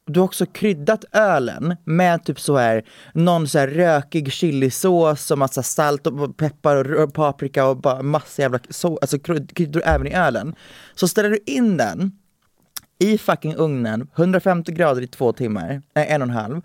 Du 0.06 0.20
har 0.20 0.24
också 0.24 0.46
kryddat 0.46 1.04
ölen 1.12 1.76
med 1.84 2.24
typ 2.24 2.40
så 2.40 2.56
här 2.56 2.84
någon 3.14 3.48
så 3.48 3.58
här 3.58 3.68
rökig 3.68 4.32
chilisås 4.32 5.30
och 5.30 5.38
massa 5.38 5.62
salt 5.62 6.06
och 6.06 6.36
peppar 6.36 6.94
och 6.94 7.14
paprika 7.14 7.66
och 7.66 7.76
bara 7.76 8.02
massa 8.02 8.42
jävla 8.42 8.58
så, 8.70 8.98
alltså 9.02 9.18
kryddor 9.18 9.82
även 9.84 10.06
i 10.06 10.14
ölen. 10.14 10.54
Så 10.94 11.08
ställer 11.08 11.30
du 11.30 11.38
in 11.46 11.76
den 11.76 12.12
i 12.98 13.18
fucking 13.18 13.54
ugnen, 13.56 14.08
150 14.16 14.72
grader 14.72 15.02
i 15.02 15.06
två 15.06 15.32
timmar, 15.32 15.82
nej 15.94 16.06
en 16.08 16.22
och 16.22 16.28
en 16.28 16.34
halv. 16.34 16.62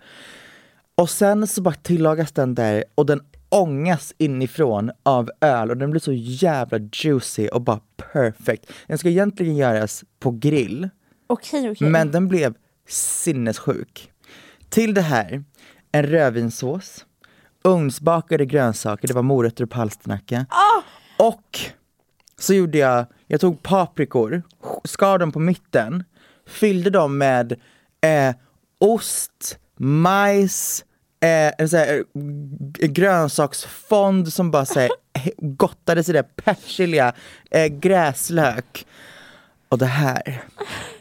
Och 0.94 1.10
sen 1.10 1.46
så 1.46 1.62
bara 1.62 1.74
tillagas 1.74 2.32
den 2.32 2.54
där 2.54 2.84
och 2.94 3.06
den 3.06 3.20
ångas 3.48 4.14
inifrån 4.18 4.90
av 5.02 5.30
öl 5.40 5.70
och 5.70 5.76
den 5.76 5.90
blir 5.90 6.00
så 6.00 6.12
jävla 6.12 6.78
juicy 6.92 7.48
och 7.48 7.60
bara 7.62 7.80
perfect. 8.12 8.72
Den 8.86 8.98
ska 8.98 9.08
egentligen 9.08 9.56
göras 9.56 10.04
på 10.20 10.30
grill, 10.30 10.88
Okej, 11.26 11.70
okej. 11.70 11.88
men 11.90 12.10
den 12.10 12.28
blev 12.28 12.54
sinnessjuk. 12.88 14.10
Till 14.68 14.94
det 14.94 15.00
här, 15.00 15.44
en 15.92 16.02
rödvinssås, 16.06 17.06
ugnsbakade 17.64 18.46
grönsaker, 18.46 19.08
det 19.08 19.14
var 19.14 19.22
morötter 19.22 19.64
och 19.64 19.70
palsternacka. 19.70 20.46
Och 21.18 21.60
så 22.38 22.54
gjorde 22.54 22.78
jag, 22.78 23.06
jag 23.26 23.40
tog 23.40 23.62
paprikor, 23.62 24.42
skar 24.84 25.18
dem 25.18 25.32
på 25.32 25.38
mitten, 25.38 26.04
fyllde 26.46 26.90
dem 26.90 27.18
med 27.18 27.52
eh, 28.00 28.34
ost, 28.78 29.58
majs, 29.76 30.84
eh, 31.20 31.52
en 31.58 31.68
så 31.68 31.76
här, 31.76 32.04
eh, 32.78 32.88
grönsaksfond 32.88 34.32
som 34.32 34.50
bara 34.50 34.66
så 34.66 34.80
här, 34.80 34.90
he- 35.18 35.32
gottade 35.56 36.04
sig 36.04 36.14
där, 36.14 36.22
persilja, 36.22 37.12
eh, 37.50 37.66
gräslök. 37.66 38.86
Och 39.68 39.78
det 39.78 39.86
här 39.86 40.44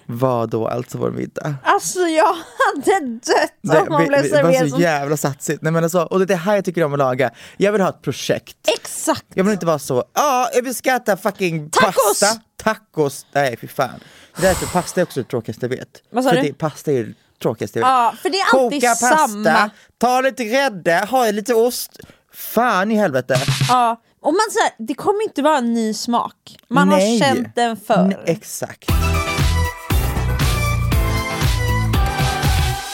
var 0.06 0.48
då 0.48 0.68
alltså 0.68 0.98
vår 0.98 1.12
middag. 1.12 1.56
Alltså 1.64 2.00
jag 2.00 2.26
hade 2.36 3.00
dött 3.08 3.54
Det, 3.62 3.80
om 3.82 3.88
man 3.90 4.08
blev 4.08 4.22
vi- 4.24 4.30
det 4.30 4.44
var 4.44 4.52
serverad 4.52 4.70
så 4.72 4.80
jävla 4.82 5.18
satsigt. 5.18 5.62
Nej, 5.62 5.72
men 5.74 5.84
alltså, 5.84 6.02
och 6.02 6.20
det 6.20 6.24
är 6.26 6.28
det 6.28 6.36
här 6.36 6.56
jag 6.56 6.66
tycker 6.66 6.84
om 6.84 6.94
att 6.94 7.00
laga. 7.00 7.32
Jag 7.58 7.72
vill 7.72 7.82
ha 7.82 7.90
ett 7.90 8.02
projekt. 8.02 8.58
Exakt! 8.80 9.26
Jag 9.34 9.44
vill 9.44 9.54
inte 9.54 9.66
vara 9.66 9.80
så, 9.80 10.04
ja 10.14 10.50
jag 10.54 10.62
vill 10.64 10.76
ska 10.76 10.96
äta 10.96 11.18
fucking 11.18 11.70
Tacos! 11.70 12.20
pasta, 12.20 12.42
tacos, 12.64 13.26
nej 13.34 13.58
fy 13.62 13.68
fan. 13.68 14.00
Det 14.42 14.48
är 14.48 14.54
för 14.54 14.66
pasta 14.68 15.02
är 15.02 15.06
också 15.06 15.20
det 15.20 15.30
tråkigaste 15.30 15.66
jag 15.66 15.70
vet. 15.70 16.02
Vad 16.12 16.24
sa 16.24 16.32
du? 16.32 16.42
Det, 16.42 16.54
pasta 16.54 16.92
är 16.92 17.04
det 17.04 17.14
tråkigaste 17.42 17.80
jag 17.80 17.86
vet. 17.86 17.92
Ja, 17.92 18.14
för 18.22 18.30
det 18.30 18.38
är 18.38 18.56
alltid 18.64 18.82
Koka 18.82 18.88
pasta, 18.90 19.18
samma. 19.18 19.70
ta 19.98 20.22
lite 20.22 20.44
grädde, 20.46 21.08
ha 21.10 21.32
lite 21.32 21.54
ost. 21.54 22.00
Fan 22.34 22.92
i 22.92 22.96
helvete. 22.96 23.36
Ja, 23.70 24.02
och 24.22 24.34
man 24.34 24.42
säger, 24.52 24.88
det 24.88 24.94
kommer 24.94 25.24
inte 25.24 25.42
vara 25.42 25.58
en 25.58 25.74
ny 25.74 25.94
smak. 25.94 26.58
Man 26.68 26.88
Nej. 26.90 27.20
har 27.20 27.26
känt 27.28 27.56
den 27.56 27.78
förr. 27.78 28.04
Nej, 28.08 28.18
exakt. 28.26 28.90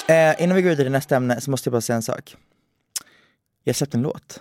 Eh, 0.07 0.43
innan 0.43 0.55
vi 0.55 0.61
går 0.61 0.69
vidare 0.69 0.85
till 0.85 0.91
nästa 0.91 1.15
ämne 1.15 1.41
så 1.41 1.51
måste 1.51 1.67
jag 1.67 1.71
bara 1.71 1.81
säga 1.81 1.95
en 1.95 2.03
sak. 2.03 2.35
Jag 3.63 3.75
släppte 3.75 3.97
en 3.97 4.01
låt. 4.01 4.39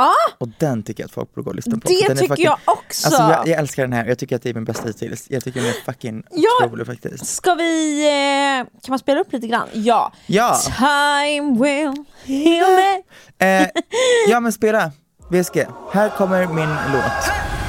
Ja, 0.00 0.12
Och 0.38 0.48
den 0.58 0.82
tycker 0.82 1.02
jag 1.02 1.06
att 1.08 1.12
folk 1.14 1.34
borde 1.34 1.44
gå 1.44 1.50
och 1.50 1.56
lyssna 1.56 1.72
på. 1.78 1.88
Det 1.88 2.14
tycker 2.14 2.42
jag 2.44 2.58
också. 2.64 3.06
Alltså 3.06 3.22
jag, 3.22 3.48
jag 3.48 3.58
älskar 3.58 3.82
den 3.82 3.92
här, 3.92 4.04
jag 4.06 4.18
tycker 4.18 4.36
att 4.36 4.42
det 4.42 4.50
är 4.50 4.54
min 4.54 4.64
bästa 4.64 4.86
hittills. 4.88 5.26
Jag 5.30 5.44
tycker 5.44 5.60
den 5.60 5.68
är 5.68 5.72
fucking 5.84 6.22
Ja. 6.30 6.66
otrolig 6.66 6.86
faktiskt. 6.86 7.26
ska 7.26 7.54
vi... 7.54 8.00
Eh, 8.60 8.66
kan 8.82 8.92
man 8.92 8.98
spela 8.98 9.20
upp 9.20 9.32
lite 9.32 9.46
grann? 9.46 9.68
Ja. 9.72 10.12
Ja. 10.26 10.56
Time 10.78 11.58
will 11.64 12.04
heal 12.24 12.76
me. 12.76 13.02
Eh, 13.46 13.66
ja 14.28 14.40
men 14.40 14.52
spela, 14.52 14.90
VSG. 15.30 15.66
Här 15.92 16.08
kommer 16.08 16.46
min 16.46 16.68
låt. 16.92 17.59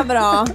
Vad 0.00 0.08
bra! 0.08 0.46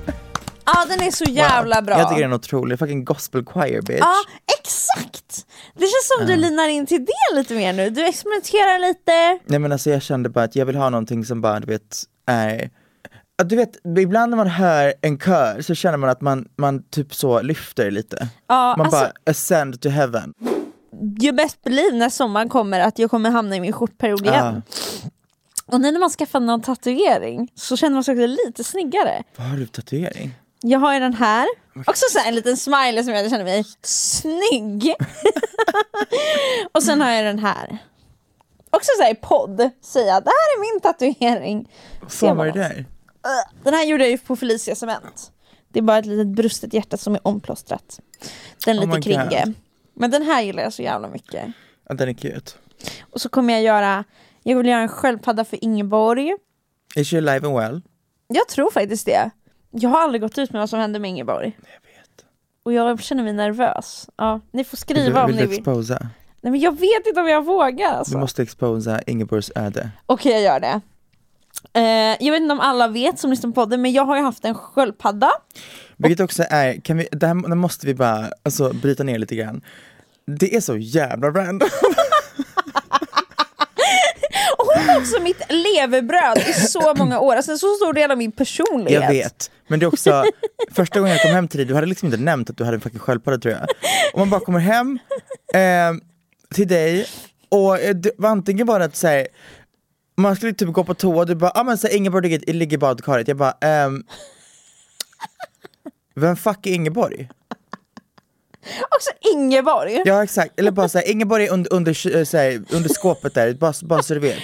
Ja 0.65 0.85
den 0.89 1.01
är 1.07 1.11
så 1.11 1.23
jävla 1.23 1.81
bra. 1.81 1.97
Jag 1.99 2.09
tycker 2.09 2.21
den 2.21 2.31
är 2.31 2.35
otrolig, 2.35 2.79
fucking 2.79 3.05
gospel 3.05 3.45
choir 3.45 3.81
bitch. 3.81 3.99
Ja, 3.99 4.15
exakt! 4.59 5.45
Det 5.73 5.79
känns 5.79 6.11
som 6.17 6.27
du 6.27 6.35
linar 6.35 6.67
in 6.67 6.85
till 6.85 7.05
det 7.05 7.35
lite 7.35 7.53
mer 7.53 7.73
nu. 7.73 7.89
Du 7.89 8.05
experimenterar 8.05 8.79
lite. 8.79 9.39
Nej 9.45 9.59
men 9.59 9.71
alltså 9.71 9.89
jag 9.89 10.01
kände 10.01 10.29
bara 10.29 10.43
att 10.43 10.55
jag 10.55 10.65
vill 10.65 10.75
ha 10.75 10.89
någonting 10.89 11.25
som 11.25 11.41
bara 11.41 11.59
du 11.59 11.67
vet 11.67 12.03
är 12.25 12.69
att 13.41 13.49
du 13.49 13.55
vet, 13.55 13.69
ibland 13.97 14.29
när 14.29 14.37
man 14.37 14.47
hör 14.47 14.93
en 15.01 15.19
kör 15.19 15.61
så 15.61 15.75
känner 15.75 15.97
man 15.97 16.09
att 16.09 16.21
man, 16.21 16.47
man 16.55 16.83
typ 16.83 17.15
så 17.15 17.41
lyfter 17.41 17.91
lite. 17.91 18.27
Man 18.49 18.81
alltså- 18.81 18.99
bara 18.99 19.11
ascend 19.29 19.81
to 19.81 19.89
heaven. 19.89 20.33
You 21.21 21.35
best 21.35 21.63
believe 21.63 21.97
när 21.97 22.09
sommaren 22.09 22.49
kommer 22.49 22.79
att 22.79 22.99
jag 22.99 23.11
kommer 23.11 23.29
hamna 23.29 23.55
i 23.55 23.59
min 23.59 23.73
skjortperiod 23.73 24.25
igen. 24.25 24.61
Och 25.71 25.81
nu 25.81 25.91
när 25.91 25.99
man 25.99 26.09
skaffar 26.09 26.39
någon 26.39 26.61
tatuering 26.61 27.51
så 27.55 27.77
känner 27.77 27.93
man 27.93 28.03
sig 28.03 28.13
också 28.13 28.45
lite 28.45 28.63
snyggare. 28.63 29.23
Vad 29.35 29.47
har 29.47 29.57
du 29.57 29.65
för 29.65 29.73
tatuering? 29.73 30.35
Jag 30.61 30.79
har 30.79 30.93
ju 30.93 30.99
den 30.99 31.13
här, 31.13 31.47
också 31.85 32.05
så 32.11 32.19
här 32.19 32.27
en 32.27 32.35
liten 32.35 32.57
smiley 32.57 33.03
som 33.03 33.13
jag 33.13 33.29
känner 33.29 33.43
mig 33.43 33.63
snygg. 33.81 34.93
och 36.71 36.83
sen 36.83 37.01
har 37.01 37.11
jag 37.11 37.25
den 37.25 37.39
här. 37.39 37.77
Också 38.69 38.89
så 38.97 39.03
här 39.03 39.11
i 39.11 39.15
podd, 39.15 39.69
säga 39.81 40.21
det 40.21 40.29
här 40.29 40.55
är 40.55 40.73
min 40.73 40.81
tatuering. 40.81 41.71
Fan 42.07 42.37
vad 42.37 42.47
är 42.47 42.51
det 42.51 42.59
där? 42.59 42.85
Den 43.63 43.73
här 43.73 43.85
gjorde 43.85 44.03
jag 44.03 44.11
ju 44.11 44.17
på 44.17 44.35
Felicia 44.35 44.75
Cement. 44.75 45.31
Det 45.73 45.79
är 45.79 45.83
bara 45.83 45.97
ett 45.97 46.05
litet 46.05 46.27
brustet 46.27 46.73
hjärta 46.73 46.97
som 46.97 47.15
är 47.15 47.27
omplåstrat. 47.27 47.99
Den 48.65 48.79
Oh 48.79 48.95
lite. 48.95 49.43
God. 49.45 49.53
Men 49.93 50.11
den 50.11 50.23
här 50.23 50.41
gillar 50.41 50.63
jag 50.63 50.73
så 50.73 50.81
jävla 50.81 51.07
mycket. 51.07 51.45
Ja, 51.89 51.95
den 51.95 52.09
är 52.09 52.13
cute. 52.13 52.51
Och 53.01 53.21
så 53.21 53.29
kommer 53.29 53.53
jag 53.53 53.63
göra, 53.63 54.03
jag 54.47 54.57
vill 54.57 54.67
göra 54.67 54.81
en 54.81 54.87
sköldpadda 54.89 55.45
för 55.45 55.63
Ingeborg. 55.63 56.35
Is 56.95 57.09
she 57.09 57.17
alive 57.17 57.47
and 57.47 57.57
well? 57.57 57.81
Jag 58.27 58.47
tror 58.47 58.71
faktiskt 58.71 59.05
det. 59.05 59.29
Jag 59.71 59.89
har 59.89 60.01
aldrig 60.01 60.21
gått 60.21 60.37
ut 60.37 60.51
med 60.51 60.59
vad 60.61 60.69
som 60.69 60.79
hände 60.79 60.99
med 60.99 61.09
Ingeborg. 61.09 61.57
Jag 61.57 61.89
vet. 61.91 62.25
Och 62.63 62.73
jag 62.73 63.01
känner 63.03 63.23
mig 63.23 63.33
nervös. 63.33 64.09
Ja, 64.17 64.41
ni 64.51 64.63
får 64.63 64.77
skriva 64.77 65.03
Vill, 65.09 65.17
om 65.17 65.27
vill 65.27 65.35
ni 65.35 65.41
du 65.41 65.47
vill. 65.47 65.57
exposa? 65.57 65.97
Nej 66.41 66.51
men 66.51 66.59
jag 66.59 66.71
vet 66.71 67.07
inte 67.07 67.19
om 67.21 67.27
jag 67.27 67.45
vågar 67.45 67.89
Du 67.91 67.95
alltså. 67.97 68.17
måste 68.17 68.41
exposa 68.41 69.01
Ingeborgs 69.07 69.51
öde. 69.55 69.89
Okej 70.05 70.31
jag 70.31 70.41
gör 70.41 70.59
det. 70.59 70.81
Eh, 71.73 72.25
jag 72.25 72.31
vet 72.31 72.41
inte 72.41 72.53
om 72.53 72.59
alla 72.59 72.87
vet 72.87 73.19
som 73.19 73.29
lyssnar 73.29 73.49
på 73.49 73.53
podden 73.53 73.81
men 73.81 73.91
jag 73.93 74.05
har 74.05 74.17
ju 74.17 74.23
haft 74.23 74.45
en 74.45 74.55
sköldpadda. 74.55 75.29
Vilket 75.97 76.19
också 76.19 76.43
är, 76.49 76.81
kan 76.81 76.97
vi, 76.97 77.07
det 77.11 77.27
här 77.27 77.33
måste 77.33 77.87
vi 77.87 77.93
bara 77.93 78.29
alltså, 78.43 78.73
bryta 78.73 79.03
ner 79.03 79.17
lite 79.17 79.35
grann. 79.35 79.61
Det 80.27 80.55
är 80.55 80.61
så 80.61 80.77
jävla 80.77 81.27
random. 81.29 81.69
varit 84.75 84.87
hon 84.87 85.01
också 85.01 85.21
mitt 85.21 85.41
levebröd 85.49 86.37
i 86.37 86.53
så 86.53 86.93
många 86.97 87.19
år, 87.19 87.35
alltså 87.35 87.51
en 87.51 87.59
så 87.59 87.75
stor 87.75 87.93
del 87.93 88.11
av 88.11 88.17
min 88.17 88.31
personlighet. 88.31 89.01
Jag 89.03 89.09
vet, 89.09 89.51
men 89.67 89.79
det 89.79 89.83
är 89.83 89.87
också 89.87 90.23
första 90.71 90.99
gången 90.99 91.13
jag 91.13 91.21
kom 91.21 91.31
hem 91.31 91.47
till 91.47 91.57
dig, 91.57 91.65
du 91.65 91.75
hade 91.75 91.87
liksom 91.87 92.05
inte 92.05 92.19
nämnt 92.19 92.49
att 92.49 92.57
du 92.57 92.63
hade 92.63 92.77
en 92.77 92.81
fucking 92.81 92.99
sköldpadda 92.99 93.37
tror 93.37 93.53
jag. 93.53 93.63
Och 94.13 94.19
man 94.19 94.29
bara 94.29 94.41
kommer 94.41 94.59
hem 94.59 94.99
eh, 95.53 95.93
till 96.55 96.67
dig 96.67 97.07
och 97.49 97.79
eh, 97.79 97.95
det 97.95 98.11
var 98.17 98.29
antingen 98.29 98.67
bara 98.67 98.83
att 98.83 98.95
säga 98.95 99.27
man 100.17 100.35
skulle 100.35 100.53
typ 100.53 100.73
gå 100.73 100.83
på 100.83 100.93
toa 100.93 101.17
och 101.17 101.25
du 101.25 101.35
bara, 101.35 101.51
ah, 101.55 101.63
men 101.63 101.77
så 101.77 101.87
Ingeborg 101.87 102.29
ligger, 102.29 102.53
ligger 102.53 102.77
i 102.77 102.79
badkaret. 102.79 103.27
Jag 103.27 103.37
bara, 103.37 103.57
ehm, 103.61 104.03
vem 106.15 106.35
fuck 106.35 106.67
är 106.67 106.73
Ingeborg? 106.73 107.29
Också 108.95 109.09
Ingeborg. 109.33 110.01
Ja 110.05 110.23
exakt, 110.23 110.59
eller 110.59 110.71
bara 110.71 110.89
såhär, 110.89 111.11
Ingeborg 111.11 111.45
är 111.45 111.51
under, 111.51 111.73
under, 111.73 112.23
såhär, 112.25 112.63
under 112.69 112.89
skåpet 112.89 113.33
där, 113.33 113.53
bara, 113.53 113.73
bara 113.81 114.03
så 114.03 114.13
du 114.13 114.19
vet. 114.19 114.39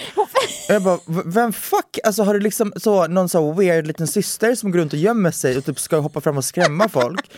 Jag 0.68 0.84
bara, 0.84 1.00
vem 1.26 1.54
fuck, 1.54 2.00
alltså 2.04 2.24
har 2.24 2.34
du 2.34 2.40
liksom 2.40 2.74
så, 2.76 3.08
någon 3.08 3.30
så 3.30 3.52
weird 3.52 3.88
liten 3.88 4.08
syster 4.08 4.56
som 4.56 4.72
går 4.72 4.80
runt 4.80 4.94
och 4.94 5.00
gömmer 5.00 5.32
sig 5.32 5.58
och 5.58 5.66
typ 5.66 5.80
ska 5.80 5.98
hoppa 5.98 6.22
fram 6.22 6.38
och 6.38 6.46
skrämma 6.46 6.90
folk? 6.90 7.32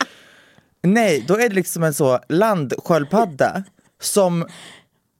Nej, 0.82 1.24
då 1.28 1.34
är 1.34 1.48
det 1.48 1.54
liksom 1.54 1.82
en 1.82 1.94
så 1.94 2.20
landsköldpadda 2.28 3.64
som 4.00 4.46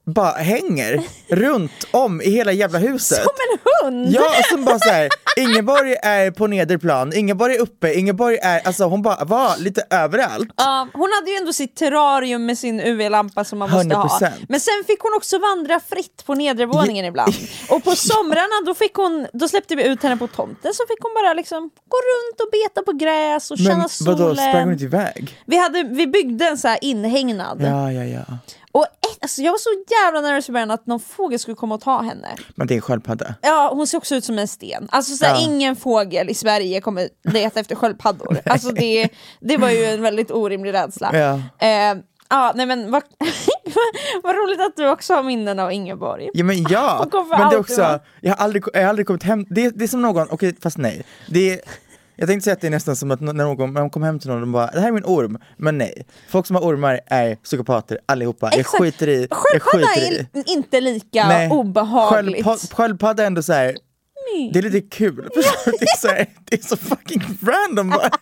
bara 0.07 0.31
hänger 0.33 1.03
runt 1.29 1.73
om 1.91 2.23
i 2.23 2.31
hela 2.31 2.53
jävla 2.53 2.79
huset. 2.79 3.19
Som 3.19 3.33
en 3.53 3.59
hund! 3.93 4.13
Ja, 4.15 4.25
som 4.51 4.65
bara 4.65 4.79
såhär, 4.79 5.09
Ingeborg 5.37 5.95
är 6.03 6.31
på 6.31 6.47
nederplan, 6.47 7.13
Ingeborg 7.17 7.55
är 7.55 7.61
uppe, 7.61 7.95
Ingeborg 7.95 8.39
är, 8.43 8.67
alltså 8.67 8.85
hon 8.85 9.03
bara 9.03 9.25
var 9.25 9.57
lite 9.59 9.87
överallt. 9.91 10.49
Ja, 10.57 10.89
hon 10.93 11.11
hade 11.21 11.31
ju 11.31 11.37
ändå 11.37 11.53
sitt 11.53 11.77
terrarium 11.77 12.47
med 12.47 12.59
sin 12.59 12.81
UV-lampa 12.81 13.45
som 13.45 13.59
man 13.59 13.71
måste 13.71 13.95
ha. 13.95 14.19
100%. 14.19 14.31
Men 14.49 14.61
sen 14.61 14.85
fick 14.87 15.01
hon 15.01 15.13
också 15.17 15.39
vandra 15.39 15.81
fritt 15.81 16.23
på 16.27 16.35
nedre 16.35 16.67
våningen 16.67 17.05
ibland. 17.05 17.35
Och 17.71 17.85
på 17.85 17.91
somrarna 17.97 18.67
då, 18.67 18.75
fick 18.75 18.95
hon, 18.95 19.27
då 19.33 19.49
släppte 19.49 19.77
vi 19.77 19.87
ut 19.89 20.03
henne 20.03 20.17
på 20.17 20.27
tomten 20.27 20.75
så 20.75 20.83
fick 20.89 20.99
hon 21.01 21.15
bara 21.15 21.35
liksom 21.35 21.71
gå 21.89 21.97
runt 21.97 22.41
och 22.41 22.49
beta 22.53 22.83
på 22.83 22.93
gräs 22.93 23.51
och 23.51 23.59
känna 23.59 23.77
Men 23.79 23.89
solen. 23.89 24.19
vadå, 24.19 24.35
sprang 24.35 24.63
hon 24.63 24.73
inte 24.73 24.85
iväg? 24.85 25.41
Vi, 25.47 25.57
hade, 25.57 25.83
vi 25.83 26.07
byggde 26.07 26.45
en 26.49 26.59
så 26.59 26.69
här 26.69 26.79
inhägnad. 26.81 27.63
Ja, 27.63 27.93
ja, 27.93 28.05
ja. 28.05 28.39
Och 28.75 28.85
ett, 28.85 29.19
alltså 29.23 29.43
jag 29.43 29.53
var 29.53 29.59
så 29.59 29.71
jävla 29.91 30.21
nervös 30.21 30.49
i 30.49 30.53
början 30.53 30.71
att 30.71 30.87
någon 30.87 31.01
fågel 31.01 31.39
skulle 31.39 31.55
komma 31.55 31.75
och 31.75 31.81
ta 31.81 32.03
henne. 32.03 32.29
Men 32.55 32.67
det 32.67 32.77
är 32.77 32.81
sköldpadda. 32.81 33.35
Ja, 33.43 33.71
hon 33.75 33.87
ser 33.87 33.99
också 33.99 34.15
ut 34.15 34.25
som 34.25 34.39
en 34.39 34.49
sten. 34.49 34.89
Alltså 34.93 35.17
såhär, 35.17 35.35
Ja. 35.35 35.41
ingen 35.41 35.77
fågel 35.77 36.31
i 36.31 36.35
Sverige 36.35 36.81
kommer 36.81 37.09
leta 37.25 37.61
efter 37.61 37.75
sköldpaddor. 37.75 38.41
Alltså 38.47 38.71
det, 38.71 39.09
det 39.41 39.57
var 39.57 39.71
ju 39.71 39.85
en 39.85 40.03
väldigt 40.03 40.31
orimlig 40.31 40.73
rädsla. 40.73 41.11
Ja. 41.13 41.67
Eh, 41.67 41.97
ja, 42.31 42.53
nej 42.55 42.67
men 42.67 42.91
vad, 42.91 43.03
vad 44.23 44.37
roligt 44.37 44.61
att 44.61 44.77
du 44.77 44.89
också 44.89 45.15
har 45.15 45.23
minnen 45.23 45.59
av 45.59 45.73
Ingeborg. 45.73 46.31
Ja 46.35 46.45
men 46.45 46.63
ja, 46.69 47.07
men 47.31 47.49
det 47.49 47.57
är 47.57 47.61
också, 47.61 48.01
jag 48.21 48.35
har 48.37 48.45
aldrig, 48.45 48.65
jag 48.73 48.81
har 48.83 48.89
aldrig 48.89 49.07
kommit 49.07 49.23
hem, 49.23 49.47
det, 49.51 49.71
det 49.71 49.85
är 49.85 49.89
som 49.89 50.03
någon, 50.03 50.27
okej 50.31 50.57
fast 50.63 50.79
nej. 50.79 51.05
Det 51.29 51.51
är, 51.53 51.61
jag 52.17 52.29
tänkte 52.29 52.45
säga 52.45 52.55
att 52.55 52.61
det 52.61 52.67
är 52.67 52.71
nästan 52.71 52.97
som 52.97 53.11
att 53.11 53.21
när 53.21 53.33
någon, 53.33 53.73
när 53.75 53.81
de 53.81 53.91
kommer 53.91 54.07
hem 54.07 54.19
till 54.19 54.31
någon 54.31 54.41
de 54.41 54.53
bara 54.53 54.67
det 54.67 54.81
här 54.81 54.89
är 54.89 54.93
min 54.93 55.05
orm, 55.05 55.39
men 55.57 55.79
nej. 55.79 56.07
Folk 56.29 56.47
som 56.47 56.57
har 56.57 56.63
ormar 56.63 57.01
är 57.07 57.35
psykopater 57.37 57.99
allihopa, 58.07 58.49
jag 58.53 58.61
Exakt. 58.61 58.79
skiter 58.83 59.09
i, 59.09 59.27
jag 59.31 59.39
Sköldpadda 59.63 59.95
är 59.95 60.19
in, 60.21 60.45
inte 60.47 60.81
lika 60.81 61.29
Nej. 61.29 61.51
obehagligt. 61.51 62.47
Sköldpa- 62.47 62.75
Sköldpadda 62.75 63.23
är 63.23 63.27
ändå 63.27 63.43
såhär, 63.43 63.77
det 64.53 64.59
är 64.59 64.63
lite 64.63 64.81
kul, 64.81 65.17
det 65.35 65.41
är, 65.85 65.97
så 66.01 66.09
här, 66.09 66.27
det 66.45 66.57
är 66.57 66.63
så 66.63 66.77
fucking 66.77 67.23
random 67.43 67.91
bara. 67.91 68.11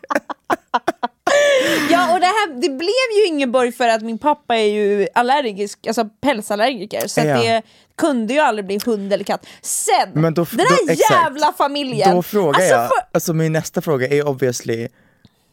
Ja 1.91 2.15
och 2.15 2.21
det 2.21 2.27
här 2.27 2.49
det 2.61 2.69
blev 2.69 3.19
ju 3.21 3.27
Ingeborg 3.27 3.73
för 3.73 3.89
att 3.89 4.03
min 4.03 4.19
pappa 4.19 4.57
är 4.57 4.67
ju 4.67 5.09
allergisk, 5.15 5.87
alltså 5.87 6.05
pälsallergiker 6.21 7.09
så 7.09 7.21
Ja. 7.21 7.37
det 7.43 7.63
kunde 7.97 8.35
ju 8.35 8.41
aldrig 8.41 8.67
bli 8.67 8.81
hund 8.87 9.13
eller 9.13 9.25
katt. 9.25 9.47
Sen, 9.63 10.09
då- 10.15 10.21
den 10.51 10.67
här 10.67 10.87
då- 10.87 10.93
jävla 11.15 11.53
familjen! 11.53 12.15
Då 12.17 12.23
frågar 12.23 12.49
alltså, 12.61 12.75
jag, 12.75 12.89
för- 12.89 13.09
alltså 13.13 13.33
min 13.33 13.53
nästa 13.53 13.81
fråga 13.81 14.07
är 14.09 14.29
obviously, 14.29 14.89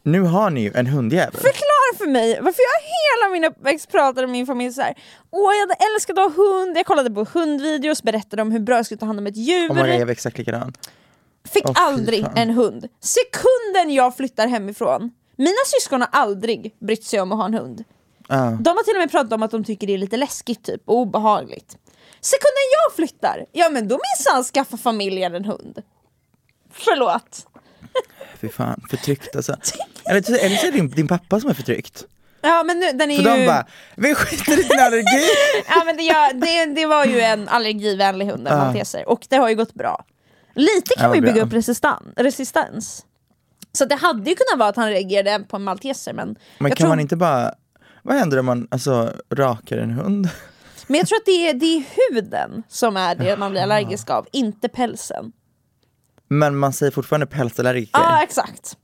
nu 0.02 0.20
har 0.20 0.50
ni 0.50 0.60
ju 0.60 0.72
en 0.74 0.86
hundjävel. 0.86 1.32
Förklara 1.40 1.96
för 1.98 2.06
mig 2.06 2.34
varför 2.40 2.62
jag 2.62 2.82
hela 3.22 3.32
min 3.32 3.44
uppväxt 3.44 3.90
pratade 3.90 4.20
med 4.26 4.30
min 4.32 4.46
familj 4.46 4.72
så 4.74 4.80
här. 4.82 4.94
Åh 5.30 5.52
jag 5.54 5.60
hade 5.60 5.74
älskat 5.94 6.18
att 6.18 6.36
ha 6.36 6.42
hund, 6.44 6.76
jag 6.76 6.86
kollade 6.86 7.10
på 7.10 7.26
hundvideos, 7.34 8.02
berättade 8.02 8.42
om 8.42 8.52
hur 8.52 8.60
bra 8.60 8.76
jag 8.76 8.86
skulle 8.86 8.98
ta 8.98 9.06
hand 9.06 9.18
om 9.18 9.26
ett 9.26 9.36
djur. 9.36 9.70
Oh 9.70 9.74
my 9.74 9.80
God, 9.80 9.90
jag 9.90 10.06
var 10.06 10.12
exakt 10.12 10.38
likadan. 10.38 10.72
Fick 11.52 11.66
fy 11.66 11.72
aldrig 11.76 12.26
en 12.36 12.50
hund. 12.50 12.88
Sekunden 13.00 13.94
jag 13.94 14.16
flyttar 14.16 14.46
hemifrån, 14.48 15.10
mina 15.44 15.64
syskon 15.66 16.00
har 16.00 16.08
aldrig 16.12 16.74
brytt 16.78 17.04
sig 17.04 17.20
om 17.20 17.32
att 17.32 17.38
ha 17.38 17.44
en 17.44 17.54
hund. 17.54 17.84
Ja. 18.28 18.58
De 18.60 18.70
har 18.76 18.84
till 18.84 18.94
och 18.94 19.00
med 19.00 19.10
pratat 19.10 19.32
om 19.32 19.42
att 19.42 19.50
de 19.50 19.64
tycker 19.64 19.86
det 19.86 19.92
är 19.94 19.98
lite 19.98 20.16
läskigt 20.16 20.64
typ, 20.64 20.82
och 20.84 20.96
obehagligt. 20.96 21.76
Sekunden 22.20 22.64
jag 22.86 22.96
flyttar, 22.96 23.46
ja 23.52 23.68
men 23.70 23.88
då 23.88 23.98
minsann 24.16 24.44
skaffar 24.44 24.76
familjen 24.76 25.34
en 25.34 25.44
hund. 25.44 25.82
Förlåt. 26.72 27.46
Fy 28.40 28.48
fan, 28.48 28.80
förtryckt 28.90 29.36
alltså. 29.36 29.56
Eller, 30.04 30.44
eller 30.44 30.56
så 30.56 30.66
är 30.66 30.70
det 30.72 30.76
din, 30.78 30.88
din 30.90 31.08
pappa 31.08 31.40
som 31.40 31.50
är 31.50 31.54
förtryckt. 31.54 32.04
Ja 32.40 32.62
men 32.62 32.78
nu, 32.78 32.92
den 32.92 33.10
är 33.10 33.22
För 33.22 33.36
ju... 33.36 33.40
de 33.40 33.46
bara, 33.46 33.66
vi 33.96 34.14
skiter 34.14 34.52
i 34.52 34.62
din 34.62 34.80
allergi. 34.80 35.26
ja, 35.68 35.82
men 35.86 35.96
det, 35.96 36.02
ja, 36.02 36.30
det, 36.34 36.66
det 36.66 36.86
var 36.86 37.04
ju 37.04 37.20
en 37.20 37.48
allergivänlig 37.48 38.26
hund, 38.26 38.48
en 38.48 38.58
malteser, 38.58 39.08
och 39.08 39.26
det 39.28 39.36
har 39.36 39.48
ju 39.48 39.54
gått 39.54 39.74
bra. 39.74 40.04
Lite 40.54 40.94
kan 40.94 41.02
Ja, 41.02 41.08
man 41.08 41.16
ju 41.16 41.22
bra. 41.22 41.32
bygga 41.32 41.46
upp 41.46 41.52
resistan, 41.52 42.12
resistens. 42.16 43.04
Så 43.72 43.84
det 43.84 43.94
hade 43.94 44.30
ju 44.30 44.36
kunnat 44.36 44.58
vara 44.58 44.68
att 44.68 44.76
han 44.76 44.88
reagerade 44.88 45.44
på 45.44 45.56
en 45.56 45.62
malteser 45.62 46.12
men, 46.12 46.36
Men 46.58 46.70
kan 46.70 46.76
tror, 46.76 46.88
man 46.88 47.00
inte 47.00 47.16
bara, 47.16 47.54
vad 48.02 48.16
händer 48.16 48.38
om 48.38 48.46
man 48.46 48.68
alltså, 48.70 49.12
rakar 49.30 49.78
en 49.78 49.90
hund? 49.90 50.28
men 50.86 50.98
jag 50.98 51.06
tror 51.06 51.16
att 51.16 51.26
det 51.26 51.48
är, 51.48 51.54
det 51.54 51.66
är 51.66 51.84
huden 51.96 52.62
som 52.68 52.96
är 52.96 53.14
det 53.14 53.36
man 53.36 53.50
blir 53.50 53.62
allergisk 53.62 54.10
av, 54.10 54.26
inte 54.32 54.68
pälsen. 54.68 55.32
Men 56.28 56.56
man 56.56 56.72
säger 56.72 56.92
fortfarande 56.92 57.26
pälsallergiker. 57.26 58.00
Ja 58.00 58.22
exakt. 58.22 58.76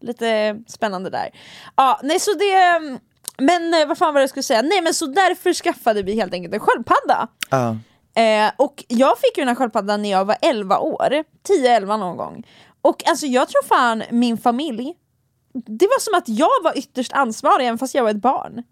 Lite 0.00 0.58
spännande 0.68 1.10
där. 1.10 1.30
Ja, 1.76 2.00
nej 2.02 2.20
så 2.20 2.30
det... 2.34 2.98
Men 3.38 3.74
eh, 3.74 3.86
vad 3.88 3.98
fan 3.98 4.14
var 4.14 4.20
det 4.20 4.22
jag 4.22 4.30
skulle 4.30 4.42
säga? 4.42 4.62
Nej 4.62 4.82
men 4.82 4.94
så 4.94 5.06
därför 5.06 5.52
skaffade 5.52 6.02
vi 6.02 6.14
helt 6.14 6.32
enkelt 6.32 6.54
en 6.54 6.60
sköldpadda. 6.60 7.28
Ja. 7.50 7.76
Eh, 8.22 8.50
och 8.56 8.84
jag 8.88 9.18
fick 9.18 9.38
ju 9.38 9.40
den 9.40 9.48
här 9.48 9.54
sköldpaddan 9.54 10.02
när 10.02 10.10
jag 10.10 10.24
var 10.24 10.36
11 10.42 10.78
år, 10.78 11.24
10-11 11.48 11.86
någon 11.96 12.16
gång. 12.16 12.46
Och 12.88 13.08
alltså 13.08 13.26
jag 13.26 13.48
tror 13.48 13.62
fan 13.66 14.02
min 14.10 14.38
familj, 14.38 14.94
det 15.52 15.86
var 15.86 16.00
som 16.00 16.18
att 16.18 16.28
jag 16.28 16.62
var 16.64 16.78
ytterst 16.78 17.12
ansvarig 17.12 17.66
även 17.66 17.78
fast 17.78 17.94
jag 17.94 18.02
var 18.02 18.10
ett 18.10 18.16
barn. 18.16 18.62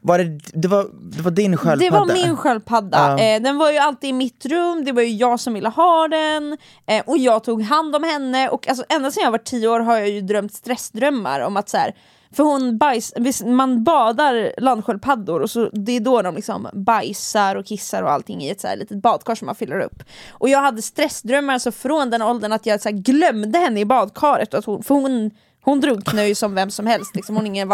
Var 0.00 0.18
det, 0.18 0.40
det, 0.52 0.68
var, 0.68 0.86
det 0.92 1.22
var 1.22 1.30
din 1.30 1.56
sköldpadda? 1.56 1.90
Det 1.90 1.90
var 1.90 2.26
min 2.26 2.36
sköldpadda. 2.36 3.16
Ja. 3.18 3.24
Eh, 3.24 3.42
den 3.42 3.58
var 3.58 3.70
ju 3.70 3.78
alltid 3.78 4.10
i 4.10 4.12
mitt 4.12 4.46
rum, 4.46 4.84
det 4.84 4.92
var 4.92 5.02
ju 5.02 5.12
jag 5.12 5.40
som 5.40 5.54
ville 5.54 5.68
ha 5.68 6.08
den. 6.08 6.56
Eh, 6.86 7.02
och 7.06 7.18
jag 7.18 7.44
tog 7.44 7.62
hand 7.62 7.96
om 7.96 8.04
henne. 8.04 8.48
Och 8.48 8.68
alltså, 8.68 8.84
ända 8.88 9.10
sedan 9.10 9.24
jag 9.24 9.30
var 9.30 9.38
10 9.38 9.68
år 9.68 9.80
har 9.80 9.96
jag 9.96 10.08
ju 10.08 10.20
drömt 10.20 10.54
stressdrömmar 10.54 11.40
om 11.40 11.56
att 11.56 11.68
så 11.68 11.76
här, 11.76 11.94
för 12.34 12.42
hon 12.42 12.78
bajs, 12.78 13.12
man 13.44 13.84
badar 13.84 14.60
landsköldpaddor 14.60 15.40
och 15.40 15.50
så, 15.50 15.70
det 15.72 15.92
är 15.92 16.00
då 16.00 16.22
de 16.22 16.34
liksom 16.34 16.68
bajsar 16.72 17.56
och 17.56 17.66
kissar 17.66 18.02
och 18.02 18.10
allting 18.10 18.42
i 18.42 18.50
ett 18.50 18.60
så 18.60 18.66
här 18.66 18.76
litet 18.76 19.02
badkar 19.02 19.34
som 19.34 19.46
man 19.46 19.54
fyller 19.54 19.80
upp. 19.80 20.02
Och 20.30 20.48
jag 20.48 20.60
hade 20.60 20.82
stressdrömmar 20.82 21.54
alltså 21.54 21.72
från 21.72 22.10
den 22.10 22.22
åldern 22.22 22.52
att 22.52 22.66
jag 22.66 22.80
så 22.80 22.90
glömde 22.92 23.58
henne 23.58 23.80
i 23.80 23.84
badkaret. 23.84 24.54
Att 24.54 24.64
hon, 24.64 24.82
för 24.82 24.94
hon, 24.94 25.30
hon 25.62 25.80
drunknar 25.80 26.22
ju 26.22 26.34
som 26.34 26.54
vem 26.54 26.70
som 26.70 26.86
helst. 26.86 27.16
Liksom. 27.16 27.36
Hon 27.36 27.46
ingen, 27.46 27.72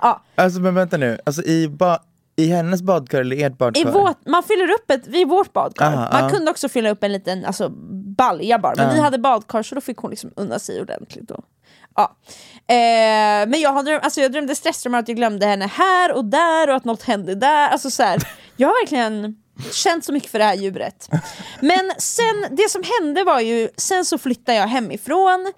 ja. 0.00 0.22
Alltså 0.34 0.60
men 0.60 0.74
vänta 0.74 0.96
nu, 0.96 1.18
alltså 1.24 1.42
i, 1.42 1.68
ba, 1.68 1.98
i 2.36 2.46
hennes 2.46 2.82
badkar 2.82 3.20
eller 3.20 3.46
ert 3.46 3.58
badkar? 3.58 3.80
I 3.80 3.84
vårt, 3.84 4.26
man 4.26 4.42
fyller 4.42 4.70
upp 4.70 4.90
ett, 4.90 5.06
vid 5.06 5.28
vårt 5.28 5.52
badkar. 5.52 5.92
Aha, 5.92 6.08
man 6.12 6.22
ja. 6.24 6.30
kunde 6.30 6.50
också 6.50 6.68
fylla 6.68 6.90
upp 6.90 7.04
en 7.04 7.12
liten 7.12 7.44
alltså, 7.44 7.68
balja 8.16 8.58
bara, 8.58 8.74
men 8.76 8.94
vi 8.94 9.00
hade 9.00 9.18
badkar 9.18 9.62
så 9.62 9.74
då 9.74 9.80
fick 9.80 9.96
hon 9.96 10.10
liksom 10.10 10.30
unna 10.36 10.58
sig 10.58 10.80
ordentligt. 10.80 11.28
Då. 11.28 11.42
Ja. 11.94 12.16
Eh, 12.70 13.46
men 13.48 13.60
jag, 13.60 13.70
har 13.72 13.82
dröm, 13.82 14.00
alltså, 14.02 14.20
jag 14.20 14.32
drömde 14.32 14.54
stressdrömmar 14.54 14.98
att 14.98 15.08
jag 15.08 15.16
glömde 15.16 15.46
henne 15.46 15.66
här 15.66 16.12
och 16.12 16.24
där 16.24 16.68
och 16.70 16.76
att 16.76 16.84
något 16.84 17.02
hände 17.02 17.34
där. 17.34 17.68
Alltså, 17.68 17.90
så 17.90 18.02
här, 18.02 18.18
jag 18.56 18.68
har 18.68 18.82
verkligen 18.82 19.36
känt 19.72 20.04
så 20.04 20.12
mycket 20.12 20.30
för 20.30 20.38
det 20.38 20.44
här 20.44 20.54
djuret. 20.54 21.08
Men 21.60 21.92
sen, 21.98 22.46
det 22.50 22.70
som 22.70 22.82
hände 23.00 23.24
var 23.24 23.40
ju, 23.40 23.68
sen 23.76 24.04
så 24.04 24.18
flyttade 24.18 24.58
jag 24.58 24.66
hemifrån 24.66 25.52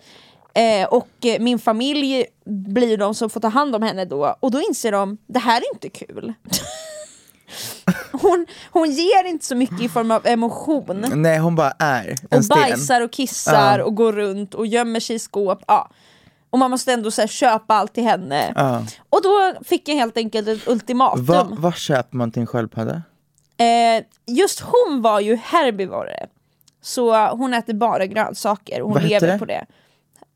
eh, 0.55 0.89
och 0.89 1.09
min 1.41 1.59
familj 1.59 2.25
blir 2.47 2.97
de 2.97 3.15
som 3.15 3.31
får 3.31 3.41
ta 3.41 3.49
hand 3.49 3.75
om 3.75 3.83
henne 3.83 4.05
då 4.05 4.37
och 4.41 4.51
då 4.51 4.61
inser 4.61 4.93
de, 4.93 5.19
det 5.27 5.39
här 5.39 5.61
är 5.61 5.75
inte 5.75 5.89
kul. 5.89 6.33
Hon, 8.13 8.47
hon 8.71 8.91
ger 8.91 9.25
inte 9.25 9.47
så 9.47 9.55
mycket 9.55 9.81
i 9.81 9.89
form 9.89 10.11
av 10.11 10.27
emotion 10.27 11.07
Nej 11.15 11.39
hon 11.39 11.55
bara 11.55 11.73
är 11.79 12.15
en 12.31 12.39
och 12.39 12.45
sten. 12.45 12.59
bajsar 12.61 13.01
och 13.01 13.13
kissar 13.13 13.79
Ja. 13.79 13.85
och 13.85 13.95
går 13.95 14.13
runt 14.13 14.55
och 14.55 14.67
gömmer 14.67 15.01
sig 15.01 15.17
i 15.17 15.19
skåp. 15.19 15.63
Ja. 15.67 15.91
Och 16.53 16.59
man 16.59 16.71
måste 16.71 16.93
ändå 16.93 17.11
så 17.11 17.21
här, 17.21 17.29
köpa 17.29 17.75
allt 17.75 17.95
till 17.95 18.05
henne. 18.05 18.53
Ja. 18.57 18.85
Och 19.11 19.23
då 19.23 19.55
fick 19.65 19.89
jag 19.89 19.95
helt 19.95 20.17
enkelt 20.17 20.49
ett 20.49 20.69
ultimatum. 20.69 21.25
Va, 21.25 21.49
vad 21.51 21.77
köper 21.77 22.17
man 22.17 22.33
till 22.33 22.41
en 22.41 22.47
sköldpadda? 22.47 23.03
Eh, 23.57 24.05
just 24.27 24.61
hon 24.61 25.03
var 25.03 25.21
ju 25.21 25.37
herbivore. 25.37 26.27
Så 26.83 27.29
hon 27.29 27.55
äter 27.55 27.75
bara 27.75 28.07
grönsaker 28.07 28.83
och 28.83 28.89
hon 28.89 28.95
Vad 28.95 29.03
lever 29.09 29.27
det? 29.27 29.39
på 29.39 29.45
det. 29.45 29.67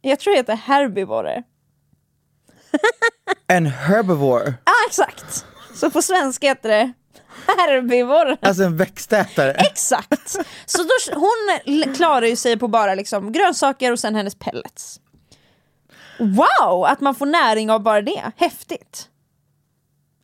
Jag 0.01 0.21
tror 0.21 0.33
det 0.33 0.39
heter 0.39 0.57
herbivore. 0.57 1.43
En 3.47 3.67
herbivore, 3.67 4.55
Ja 4.65 4.73
ah, 4.73 4.89
exakt! 4.89 5.45
Så 5.75 5.91
på 5.91 6.03
svenska 6.03 6.49
heter 6.49 6.69
det 6.69 6.93
herbivore. 7.47 8.37
alltså 8.41 8.63
en 8.63 8.77
växtätare. 8.77 9.53
Exakt! 9.59 10.37
Så 10.67 10.83
då, 10.83 11.15
hon 11.15 11.95
klarar 11.95 12.27
ju 12.27 12.37
sig 12.37 12.59
på 12.59 12.69
bara 12.69 12.95
liksom 12.95 13.33
grönsaker 13.33 13.93
och 13.93 13.99
sen 13.99 14.15
hennes 14.15 14.35
pellets. 14.35 15.01
Wow! 16.19 16.85
Att 16.85 17.01
man 17.01 17.15
får 17.15 17.27
näring 17.27 17.71
av 17.71 17.83
bara 17.83 18.03
det. 18.03 18.33
Häftigt! 18.37 19.09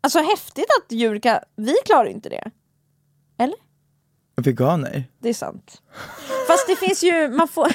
Alltså 0.01 0.19
häftigt 0.19 0.67
att 0.79 0.93
djur 0.93 1.19
kan... 1.19 1.39
Vi 1.57 1.75
klarar 1.85 2.05
ju 2.05 2.11
inte 2.11 2.29
det. 2.29 2.51
Eller? 3.39 3.57
Veganer? 4.37 5.05
Det 5.19 5.29
är 5.29 5.35
sant. 5.35 5.83
Fast 6.47 6.67
det 6.67 6.77
finns 6.77 7.03
ju... 7.03 7.29
Man 7.29 7.49
får... 7.49 7.69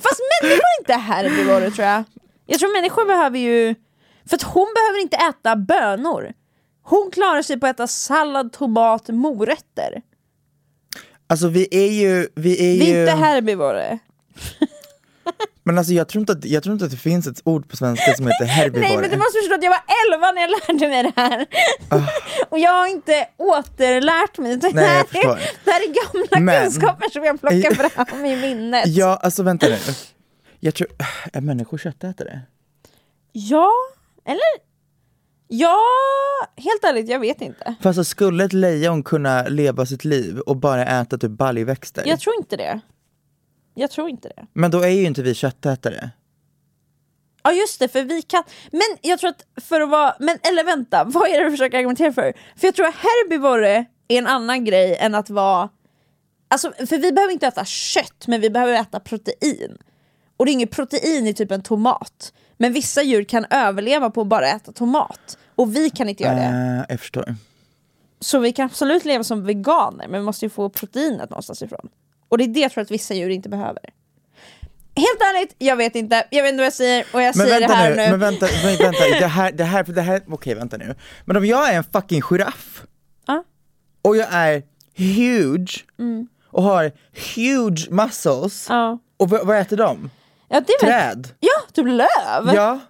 Fast 0.00 0.20
människor 0.42 0.62
är 0.64 0.80
inte 0.80 0.92
herbivore 0.94 1.70
tror 1.70 1.86
jag. 1.88 2.04
Jag 2.46 2.58
tror 2.58 2.72
människor 2.80 3.06
behöver 3.06 3.38
ju... 3.38 3.74
För 4.26 4.36
att 4.36 4.42
hon 4.42 4.66
behöver 4.74 5.00
inte 5.02 5.16
äta 5.16 5.56
bönor. 5.56 6.32
Hon 6.82 7.10
klarar 7.10 7.42
sig 7.42 7.60
på 7.60 7.66
att 7.66 7.76
äta 7.76 7.86
sallad, 7.86 8.52
tomat, 8.52 9.08
morötter. 9.08 10.02
Alltså 11.26 11.48
vi 11.48 11.68
är 11.70 11.92
ju, 11.92 12.28
vi 12.34 12.52
är 12.74 12.78
Vi 12.78 12.90
ju... 12.90 12.96
är 12.96 13.00
inte 13.00 13.24
herbivore. 13.24 13.98
Men 15.66 15.78
alltså 15.78 15.92
jag 15.92 16.08
tror, 16.08 16.20
inte 16.20 16.32
att, 16.32 16.44
jag 16.44 16.62
tror 16.62 16.72
inte 16.72 16.84
att 16.84 16.90
det 16.90 16.96
finns 16.96 17.26
ett 17.26 17.40
ord 17.44 17.68
på 17.68 17.76
svenska 17.76 18.14
som 18.14 18.26
heter 18.26 18.44
herbivore. 18.44 18.88
Nej 18.88 18.96
men 18.96 19.10
du 19.10 19.16
måste 19.16 19.38
förstå 19.38 19.54
att 19.54 19.62
jag 19.64 19.70
var 19.70 19.82
11 20.14 20.32
när 20.32 20.40
jag 20.40 20.50
lärde 20.50 20.88
mig 20.88 21.02
det 21.02 21.12
här. 21.22 21.46
Och 22.48 22.58
jag 22.58 22.70
har 22.72 22.86
inte 22.86 23.28
återlärt 23.36 24.38
mig. 24.38 24.56
Det. 24.56 24.72
Nej, 24.74 24.84
jag 24.84 24.90
här, 24.90 25.00
är, 25.00 25.04
förstår. 25.04 25.38
det 25.64 25.70
här 25.70 25.80
är 25.80 26.14
gamla 26.14 26.40
Men- 26.52 26.62
kunskaper 26.62 27.10
som 27.10 27.24
jag 27.24 27.40
plockar 27.40 27.88
fram 28.04 28.24
i 28.24 28.36
minnet. 28.36 28.86
Ja, 28.86 29.16
alltså 29.22 29.42
vänta 29.42 29.66
nu. 29.66 29.78
Jag 30.60 30.74
tror, 30.74 30.88
är 31.32 31.40
människor 31.40 31.78
köttätare? 31.78 32.40
Ja, 33.32 33.70
eller? 34.26 34.74
Ja, 35.48 35.78
helt 36.56 36.84
ärligt, 36.84 37.08
jag 37.08 37.20
vet 37.20 37.40
inte. 37.40 37.74
För 37.80 37.88
alltså 37.90 38.04
skulle 38.04 38.44
ett 38.44 38.52
lejon 38.52 39.02
kunna 39.02 39.42
leva 39.42 39.86
sitt 39.86 40.04
liv 40.04 40.38
och 40.38 40.56
bara 40.56 40.86
äta 40.86 41.18
typ 41.18 41.30
baljväxter? 41.30 42.02
Jag 42.06 42.20
tror 42.20 42.34
inte 42.38 42.56
det. 42.56 42.80
Jag 43.74 43.90
tror 43.90 44.08
inte 44.08 44.28
det. 44.28 44.46
Men 44.52 44.70
då 44.70 44.80
är 44.80 44.88
ju 44.88 45.04
inte 45.04 45.22
vi 45.22 45.34
köttätare. 45.34 46.10
Ja 47.42 47.52
just 47.52 47.80
det, 47.80 47.88
för 47.88 48.02
vi 48.02 48.22
kan... 48.22 48.42
Men 48.70 48.98
jag 49.02 49.18
tror 49.18 49.30
att 49.30 49.62
för 49.64 49.80
att 49.80 49.90
vara... 49.90 50.14
Men 50.20 50.38
eller 50.42 50.64
vänta, 50.64 51.04
vad 51.06 51.28
är 51.28 51.38
det 51.38 51.44
du 51.44 51.50
försöker 51.50 51.78
argumentera 51.78 52.12
för? 52.12 52.32
För 52.56 52.66
jag 52.66 52.74
tror 52.74 52.86
att 52.86 52.94
herbivore 52.94 53.84
är 54.08 54.18
en 54.18 54.26
annan 54.26 54.64
grej 54.64 54.96
än 54.96 55.14
att 55.14 55.30
vara... 55.30 55.68
Alltså, 56.48 56.72
för 56.86 56.98
vi 56.98 57.12
behöver 57.12 57.32
inte 57.32 57.46
äta 57.46 57.64
kött, 57.64 58.26
men 58.26 58.40
vi 58.40 58.50
behöver 58.50 58.72
äta 58.72 59.00
protein. 59.00 59.78
Och 60.36 60.46
det 60.46 60.50
är 60.50 60.52
inget 60.52 60.70
protein 60.70 61.26
i 61.26 61.34
typ 61.34 61.50
en 61.50 61.62
tomat. 61.62 62.32
Men 62.56 62.72
vissa 62.72 63.02
djur 63.02 63.24
kan 63.24 63.46
överleva 63.50 64.10
på 64.10 64.20
att 64.20 64.26
bara 64.26 64.48
äta 64.48 64.72
tomat. 64.72 65.38
Och 65.54 65.76
vi 65.76 65.90
kan 65.90 66.08
inte 66.08 66.22
göra 66.22 66.34
det. 66.34 66.40
Eh, 66.40 66.84
jag 66.88 67.00
förstår. 67.00 67.34
Så 68.20 68.38
vi 68.38 68.52
kan 68.52 68.66
absolut 68.66 69.04
leva 69.04 69.24
som 69.24 69.44
veganer, 69.44 70.08
men 70.08 70.20
vi 70.20 70.24
måste 70.24 70.44
ju 70.44 70.50
få 70.50 70.68
proteinet 70.68 71.30
någonstans 71.30 71.62
ifrån. 71.62 71.88
Och 72.34 72.38
det 72.38 72.44
är 72.44 72.48
det 72.48 72.60
jag 72.60 72.72
tror 72.72 72.82
att 72.82 72.90
vissa 72.90 73.14
djur 73.14 73.28
inte 73.30 73.48
behöver. 73.48 73.82
Helt 74.96 75.20
ärligt, 75.20 75.54
jag 75.58 75.76
vet 75.76 75.94
inte. 75.96 76.26
Jag 76.30 76.42
vet 76.42 76.50
inte 76.52 76.60
vad 76.60 76.66
jag 76.66 76.72
säger 76.72 77.04
och 77.12 77.22
jag 77.22 77.36
Men 77.36 77.46
säger 77.46 77.68
det 77.68 77.74
här 77.74 77.90
nu, 77.90 77.96
nu. 77.96 78.10
men 78.10 78.20
vänta, 78.20 78.46
men 78.64 78.76
vänta, 78.76 79.04
det 79.20 79.26
här, 79.26 79.52
det 79.52 79.64
här, 79.64 79.82
det 79.84 80.00
här, 80.02 80.22
okej 80.28 80.54
vänta 80.54 80.76
nu. 80.76 80.94
Men 81.24 81.36
om 81.36 81.46
jag 81.46 81.72
är 81.72 81.76
en 81.76 81.84
fucking 81.84 82.22
giraff 82.22 82.82
Ja. 83.26 83.44
och 84.02 84.16
jag 84.16 84.28
är 84.30 84.62
huge 84.96 85.84
och 86.50 86.62
har 86.62 86.92
huge 87.36 87.90
muscles, 87.90 88.66
Ja. 88.68 88.98
och 89.16 89.30
vad, 89.30 89.58
äter 89.60 89.76
de? 89.76 90.10
Ja, 90.48 90.62
Träd? 90.80 91.28
ja 91.40 91.52
typ 91.72 91.86
löv. 91.86 92.54
Ja, 92.54 92.80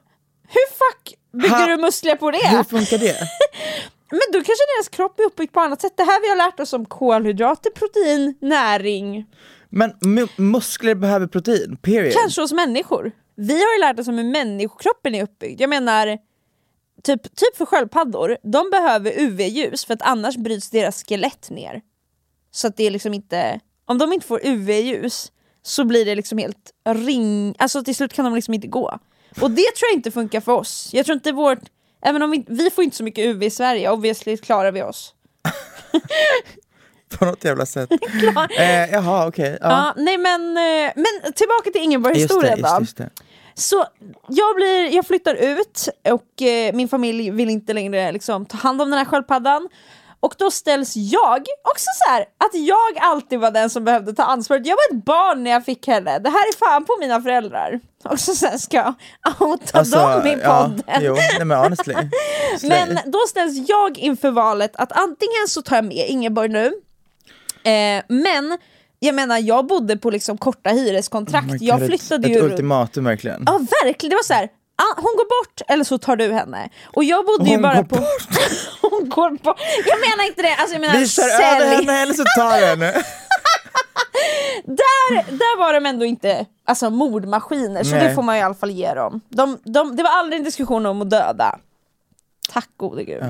Hur 0.49 0.69
fuck 0.71 1.15
bygger 1.33 1.49
Ha- 1.57 1.67
du 1.67 1.77
muskler 1.77 2.17
på 2.17 2.31
det? 2.31 2.49
hur 2.49 2.65
funkar 2.65 2.99
det? 2.99 3.17
Men 4.15 4.33
då 4.33 4.39
kanske 4.39 4.65
deras 4.77 4.89
kropp 4.89 5.21
är 5.21 5.25
uppbyggd 5.25 5.53
på 5.53 5.61
annat 5.61 5.81
sätt. 5.81 5.93
Det 5.97 6.03
här 6.03 6.21
vi 6.23 6.29
har 6.29 6.37
lärt 6.37 6.61
oss 6.61 6.73
om 6.73 6.85
kolhydrater, 6.87 7.71
protein, 7.71 8.35
näring. 8.41 9.27
Men 9.69 9.93
mu- 9.93 10.29
muskler 10.41 10.95
behöver 10.95 11.27
protein, 11.27 11.77
period. 11.83 12.13
Kanske 12.13 12.41
hos 12.41 12.53
människor. 12.53 13.13
Vi 13.37 13.53
har 13.65 13.75
ju 13.75 13.81
lärt 13.81 13.99
oss 13.99 14.09
om 14.09 14.19
hur 14.19 14.25
människokroppen 14.25 15.15
är 15.15 15.23
uppbyggd. 15.23 15.61
Jag 15.61 15.71
menar, 15.71 16.19
typ, 17.03 17.23
typ 17.23 17.57
för 17.57 17.67
sköldpaddor, 17.67 18.37
de 18.43 18.71
behöver 18.71 19.21
UV-ljus 19.21 19.85
för 19.85 19.95
att 19.95 20.03
annars 20.03 20.37
bryts 20.37 20.71
deras 20.71 21.05
skelett 21.05 21.51
ner. 21.51 21.83
Så 22.51 22.67
att 22.67 22.77
det 22.77 22.85
är 22.87 22.91
liksom 22.91 23.15
inte, 23.15 23.61
om 23.85 23.99
de 23.99 24.13
inte 24.13 24.27
får 24.27 24.41
UV-ljus 24.47 25.33
så 25.63 25.85
blir 25.85 26.05
det 26.05 26.15
liksom 26.15 26.39
helt 26.39 26.71
ring, 26.89 27.55
alltså 27.59 27.85
till 27.85 27.95
slut 27.97 28.13
kan 28.13 28.25
de 28.25 28.35
liksom 28.35 28.55
inte 28.55 28.67
gå. 28.67 28.99
Och 29.41 29.51
det 29.51 29.63
tror 29.63 29.89
jag 29.91 29.95
inte 29.99 30.11
funkar 30.11 30.41
för 30.41 30.53
oss. 30.53 30.91
Jag 30.93 31.07
tror 31.07 31.15
inte 31.15 31.33
vårt, 31.33 31.59
även 32.05 32.23
om 32.23 32.31
vi, 32.31 32.45
vi 32.49 32.71
får 32.71 32.85
inte 32.85 32.97
så 32.97 33.05
mycket 33.05 33.25
UV 33.25 33.43
i 33.43 33.51
Sverige, 33.51 33.91
obviously 33.91 34.37
klarar 34.37 34.73
vi 34.73 34.83
oss. 34.83 35.15
På 37.19 37.25
något 37.25 37.45
jävla 37.45 37.67
sätt. 37.67 37.91
eh, 38.59 38.91
jaha 38.93 39.27
okej. 39.29 39.59
Ja. 39.61 39.69
ja. 39.71 39.95
nej 40.03 40.19
men, 40.19 40.57
eh, 40.57 40.93
men 40.97 41.33
tillbaka 41.33 41.71
till 41.73 41.83
Ingeborg-historien 41.83 42.63
då. 42.63 42.77
just 42.81 42.97
det. 42.97 43.11
Så 43.55 43.87
jag, 44.29 44.57
blir, 44.57 44.95
jag 44.95 45.07
flyttar 45.07 45.35
ut 45.35 45.89
och 46.11 46.43
eh, 46.43 46.75
min 46.75 46.89
familj 46.89 47.31
vill 47.31 47.51
inte 47.51 47.73
längre 47.73 48.13
liksom, 48.13 48.47
ta 48.47 48.57
hand 48.57 48.83
om 48.83 48.91
den 48.91 48.99
här 48.99 49.05
sköldpaddan. 49.05 49.69
Och 50.25 50.35
då 50.39 50.51
ställs 50.51 50.97
jag, 50.97 51.47
också 51.63 51.87
så 52.05 52.11
här, 52.11 52.21
att 52.21 52.55
jag 52.55 52.99
alltid 53.01 53.41
var 53.41 53.51
den 53.51 53.71
som 53.71 53.85
behövde 53.85 54.13
ta 54.13 54.23
ansvaret. 54.23 54.67
Jag 54.67 54.77
var 54.77 54.99
ett 54.99 55.05
barn 55.05 55.45
när 55.45 55.51
jag 55.51 55.65
fick 55.65 55.87
henne, 55.87 56.19
det 56.19 56.31
här 56.31 56.49
är 56.49 56.59
fan 56.59 56.85
på 56.85 56.97
mina 57.01 57.23
föräldrar. 57.23 57.81
Och 58.05 58.21
så 58.21 58.35
sen 58.35 58.59
ska 58.59 58.77
jag 58.77 58.95
outa 59.41 59.83
dem 59.83 60.27
i 60.27 60.39
ja, 60.43 60.63
podden. 60.63 61.01
jo, 61.01 61.15
nej 61.15 61.45
men 61.45 61.59
honestly. 61.59 61.95
Men 62.63 62.99
då 63.07 63.19
ställs 63.29 63.69
jag 63.69 63.99
inför 63.99 64.31
valet 64.31 64.77
att 64.77 64.93
antingen 64.93 65.49
så 65.49 65.63
tar 65.63 65.77
jag 65.77 65.85
med 65.85 66.09
Ingeborg 66.09 66.49
nu, 66.49 66.67
eh, 67.71 68.03
men 68.09 68.59
jag 68.99 69.15
menar 69.15 69.39
jag 69.39 69.67
bodde 69.67 69.97
på 69.97 70.11
liksom 70.11 70.39
korta 70.39 70.71
hyreskontrakt, 70.71 71.47
Oh 71.47 71.53
my 71.53 71.67
jag 71.67 71.79
God, 71.79 71.89
flyttade 71.89 72.27
ett, 72.27 72.35
ju 72.35 72.39
ett 72.39 72.45
ultimatum 72.45 73.05
verkligen. 73.05 73.43
Ja 73.47 73.61
verkligen, 73.83 74.11
det 74.11 74.17
var 74.17 74.23
så 74.23 74.35
här. 74.35 74.49
Ah, 74.77 74.95
hon 74.97 75.17
går 75.17 75.43
bort 75.43 75.61
eller 75.69 75.85
så 75.85 75.99
tar 75.99 76.17
du 76.17 76.33
henne. 76.33 76.69
Och 76.97 77.05
jag 77.05 77.27
bodde 77.27 77.45
ju 77.45 77.55
Hon 77.55 77.63
bara 77.63 77.75
går 77.75 77.85
på... 77.85 77.97
hon 78.89 79.09
går 79.09 79.31
bort. 79.31 79.61
Jag 79.87 80.01
menar 80.01 80.27
inte 80.27 80.43
det, 80.43 80.55
alltså 80.55 80.75
jag 80.75 80.81
menar 80.81 80.99
Vi 80.99 81.09
kör 81.09 81.23
över 81.25 81.61
sälj. 81.61 81.77
henne 81.77 82.03
eller 82.03 82.15
så 82.15 82.25
tar 82.37 82.61
vi 82.61 82.67
henne. 82.67 82.93
Där, 84.65 85.31
där 85.31 85.59
var 85.59 85.73
de 85.73 85.87
ändå 85.87 86.05
inte 86.05 86.47
alltså, 86.65 86.91
mordmaskiner, 86.91 87.85
så 87.85 87.91
Nej. 87.91 88.09
det 88.09 88.15
får 88.15 88.23
man 88.23 88.37
i 88.37 88.43
alla 88.43 88.55
fall 88.55 88.71
ge 88.71 88.95
dem. 88.95 89.21
De, 89.29 89.59
de, 89.65 89.97
det 89.97 90.03
var 90.03 90.11
aldrig 90.11 90.39
en 90.39 90.45
diskussion 90.45 90.87
om 90.87 91.03
att 91.03 91.11
döda. 91.11 91.59
Tack 92.49 92.69
gode 92.77 93.05
gud. 93.05 93.23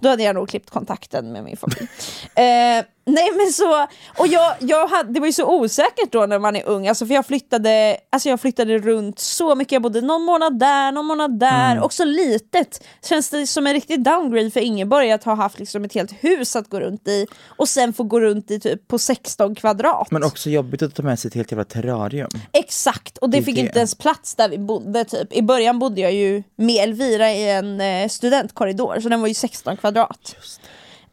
Då 0.00 0.08
hade 0.08 0.22
jag 0.22 0.34
nog 0.34 0.48
klippt 0.48 0.70
kontakten 0.70 1.32
med 1.32 1.44
min 1.44 1.56
familj. 1.56 1.88
eh, 2.78 2.84
nej 3.06 3.30
men 3.36 3.52
så, 3.52 3.86
och 4.18 4.26
jag, 4.26 4.54
jag 4.60 4.86
hade, 4.86 5.12
det 5.12 5.20
var 5.20 5.26
ju 5.26 5.32
så 5.32 5.60
osäkert 5.60 6.12
då 6.12 6.26
när 6.26 6.38
man 6.38 6.56
är 6.56 6.66
ung, 6.66 6.88
alltså 6.88 7.06
för 7.06 7.14
jag 7.14 7.26
flyttade, 7.26 7.96
alltså 8.10 8.28
jag 8.28 8.40
flyttade 8.40 8.78
runt 8.78 9.18
så 9.18 9.54
mycket, 9.54 9.72
jag 9.72 9.82
bodde 9.82 10.00
någon 10.00 10.22
månad 10.22 10.58
där, 10.58 10.92
någon 10.92 11.06
månad 11.06 11.38
där, 11.38 11.70
Mm. 11.72 11.82
också 11.84 12.04
litet. 12.04 12.84
Känns 13.08 13.30
det 13.30 13.46
som 13.46 13.66
en 13.66 13.72
riktig 13.72 14.02
downgrade 14.04 14.50
för 14.50 14.60
Ingeborg 14.60 15.12
att 15.12 15.24
ha 15.24 15.34
haft 15.34 15.58
liksom 15.58 15.84
ett 15.84 15.94
helt 15.94 16.12
hus 16.24 16.56
att 16.56 16.68
gå 16.68 16.80
runt 16.80 17.08
i 17.08 17.26
och 17.46 17.68
sen 17.68 17.92
få 17.92 18.02
gå 18.02 18.20
runt 18.20 18.50
i 18.50 18.60
typ 18.60 18.88
på 18.88 18.98
16 18.98 19.54
kvadrat. 19.54 20.10
Men 20.10 20.24
också 20.24 20.50
jobbigt 20.50 20.82
att 20.82 20.94
ta 20.94 21.02
med 21.02 21.18
sig 21.18 21.28
ett 21.28 21.34
helt 21.34 21.52
jävla 21.52 21.64
terrarium. 21.64 22.30
Exakt, 22.52 23.18
och 23.18 23.30
det, 23.30 23.38
Det 23.38 23.44
fick 23.44 23.54
det. 23.54 23.60
inte 23.60 23.78
ens 23.78 23.94
plats 23.94 24.34
där 24.34 24.48
vi 24.48 24.58
bodde 24.58 25.04
typ. 25.04 25.32
I 25.32 25.42
början 25.42 25.78
bodde 25.78 26.00
jag 26.00 26.12
ju 26.12 26.42
med 26.56 26.82
Elvira 26.84 27.32
i 27.32 27.50
en 27.50 27.80
eh, 27.80 28.08
studentkorridor, 28.08 29.00
så 29.00 29.08
den 29.08 29.20
var 29.20 29.28
ju 29.28 29.34
16 29.34 29.76
kvadrat. 29.76 30.36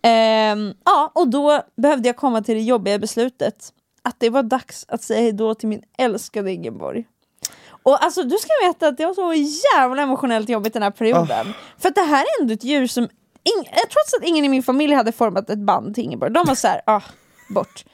Ehm, 0.02 0.74
ja, 0.86 1.12
och 1.16 1.28
då 1.28 1.62
behövde 1.78 2.10
jag 2.10 2.16
komma 2.16 2.42
till 2.42 2.56
det 2.56 2.62
jobbiga 2.62 3.00
beslutet 3.00 3.74
att 4.04 4.16
det 4.20 4.30
var 4.30 4.44
dags 4.44 4.86
att 4.88 5.04
säga 5.04 5.22
hejdå 5.22 5.56
till 5.56 5.70
min 5.70 5.82
älskade 5.98 6.52
Ingeborg. 6.52 7.06
Och 7.84 8.04
alltså 8.04 8.24
du 8.24 8.38
ska 8.38 8.50
veta 8.68 8.88
att 8.88 8.98
det 8.98 9.06
var 9.06 9.14
så 9.14 9.34
jävla 9.76 10.02
emotionellt 10.02 10.50
jobbigt 10.50 10.74
den 10.74 10.84
här 10.84 10.92
perioden. 10.92 11.54
För 11.78 11.90
att 11.90 11.96
det 11.96 12.02
här 12.02 12.22
är 12.22 12.42
ändå 12.42 12.54
ett 12.54 12.64
djur 12.64 12.88
som, 12.88 13.04
eh, 13.04 13.10
trots 13.76 14.14
att 14.18 14.24
ingen 14.24 14.46
i 14.46 14.50
min 14.50 14.64
familj 14.64 14.94
hade 14.94 15.12
format 15.12 15.50
ett 15.50 15.60
band 15.60 15.96
till 15.96 16.04
Ingeborg, 16.04 16.32
de 16.32 16.46
var 16.48 16.56
så 16.56 16.68
här, 16.68 16.82
ah, 16.86 17.02
bort. 17.50 17.86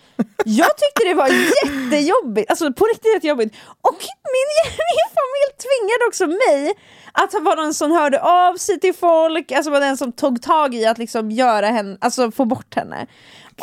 Jag 0.45 0.77
tyckte 0.77 1.03
det 1.05 1.13
var 1.13 1.27
jättejobbigt, 1.27 2.49
alltså 2.49 2.73
på 2.73 2.85
riktigt 2.85 3.13
jättejobbigt. 3.13 3.55
Och 3.81 3.97
min, 4.35 4.49
min 4.95 5.09
familj 5.19 5.49
tvingade 5.65 6.03
också 6.07 6.27
mig 6.27 6.73
att 7.23 7.43
vara 7.43 7.55
den 7.61 7.73
som 7.73 7.91
hörde 7.91 8.21
av 8.21 8.55
sig 8.55 8.79
till 8.79 8.93
folk, 8.93 9.51
alltså 9.51 9.71
var 9.71 9.79
den 9.79 9.97
som 9.97 10.11
tog 10.11 10.41
tag 10.41 10.75
i 10.75 10.85
att 10.85 10.97
liksom 10.97 11.31
göra 11.31 11.67
henne, 11.67 11.97
alltså 12.01 12.31
få 12.31 12.45
bort 12.45 12.75
henne. 12.75 13.07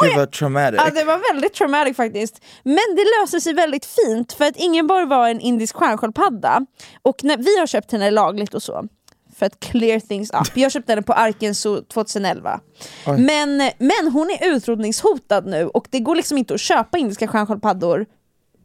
Gud 0.01 0.11
jag- 0.11 0.17
vad 0.17 0.33
traumatic. 0.33 0.81
Ja, 0.85 0.91
det 0.95 1.05
var 1.05 1.33
väldigt 1.33 1.55
traumatic 1.55 1.97
faktiskt. 1.97 2.41
Men 2.63 2.79
det 2.97 3.05
löser 3.21 3.41
sig 3.41 3.53
väldigt 3.55 3.87
fint 3.87 4.33
för 4.33 4.45
att 4.45 4.57
Ingeborg 4.57 5.07
var 5.07 5.29
en 5.29 5.41
indisk 5.41 5.77
stjärnsköldpadda 5.77 6.67
och 7.03 7.25
när 7.25 7.37
vi 7.37 7.59
har 7.59 7.67
köpt 7.67 7.93
henne 7.93 8.11
lagligt 8.11 8.55
och 8.55 8.63
så 8.63 8.89
för 9.37 9.47
att 9.47 9.61
clear 9.61 10.01
things 10.01 10.31
up. 10.31 10.57
Jag 10.57 10.73
köpte 10.73 10.93
henne 10.93 11.03
på 11.03 11.13
Arken 11.13 11.55
Zoo 11.55 11.83
2011. 11.83 12.61
Men, 13.07 13.57
men 13.79 14.13
hon 14.13 14.31
är 14.31 14.49
utrotningshotad 14.57 15.47
nu 15.47 15.67
och 15.67 15.87
det 15.91 16.01
går 16.01 16.15
liksom 16.15 16.39
inte 16.39 16.55
att 16.55 16.61
köpa 16.61 16.99
indiska 16.99 17.29
stjärnsköldpaddor 17.29 18.07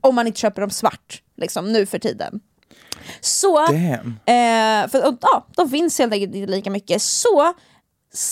om 0.01 0.15
man 0.15 0.27
inte 0.27 0.39
köper 0.39 0.61
dem 0.61 0.69
svart 0.69 1.21
liksom, 1.37 1.71
nu 1.71 1.85
för 1.85 1.99
tiden. 1.99 2.39
Så, 3.21 3.59
eh, 3.63 4.87
för, 4.87 5.07
och, 5.07 5.17
ja, 5.21 5.47
de 5.55 5.69
finns 5.69 5.99
helt 5.99 6.13
enkelt 6.13 6.35
inte 6.35 6.51
lika 6.51 6.69
mycket. 6.69 7.01
Så 7.01 7.53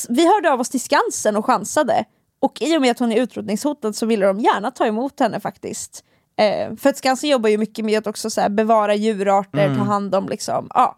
vi 0.10 0.28
hörde 0.28 0.52
av 0.52 0.60
oss 0.60 0.70
till 0.70 0.82
Skansen 0.82 1.36
och 1.36 1.46
chansade. 1.46 2.06
Och 2.40 2.62
i 2.62 2.78
och 2.78 2.82
med 2.82 2.92
att 2.92 3.00
hon 3.00 3.12
är 3.12 3.22
utrotningshotad 3.22 3.96
så 3.96 4.06
ville 4.06 4.26
de 4.26 4.40
gärna 4.40 4.72
ta 4.72 4.86
emot 4.86 5.20
henne 5.20 5.40
faktiskt. 5.40 6.04
Eh, 6.40 6.76
för 6.76 6.90
att 6.90 6.98
Skansen 6.98 7.30
jobbar 7.30 7.50
ju 7.50 7.58
mycket 7.58 7.86
med 7.86 7.98
att 7.98 8.08
också 8.08 8.30
så 8.30 8.42
här, 8.42 8.50
bevara 8.50 8.96
djurarter, 8.96 9.76
ta 9.78 9.84
hand 9.84 10.16
om 10.16 10.30
liksom, 10.30 10.68
ja. 10.74 10.98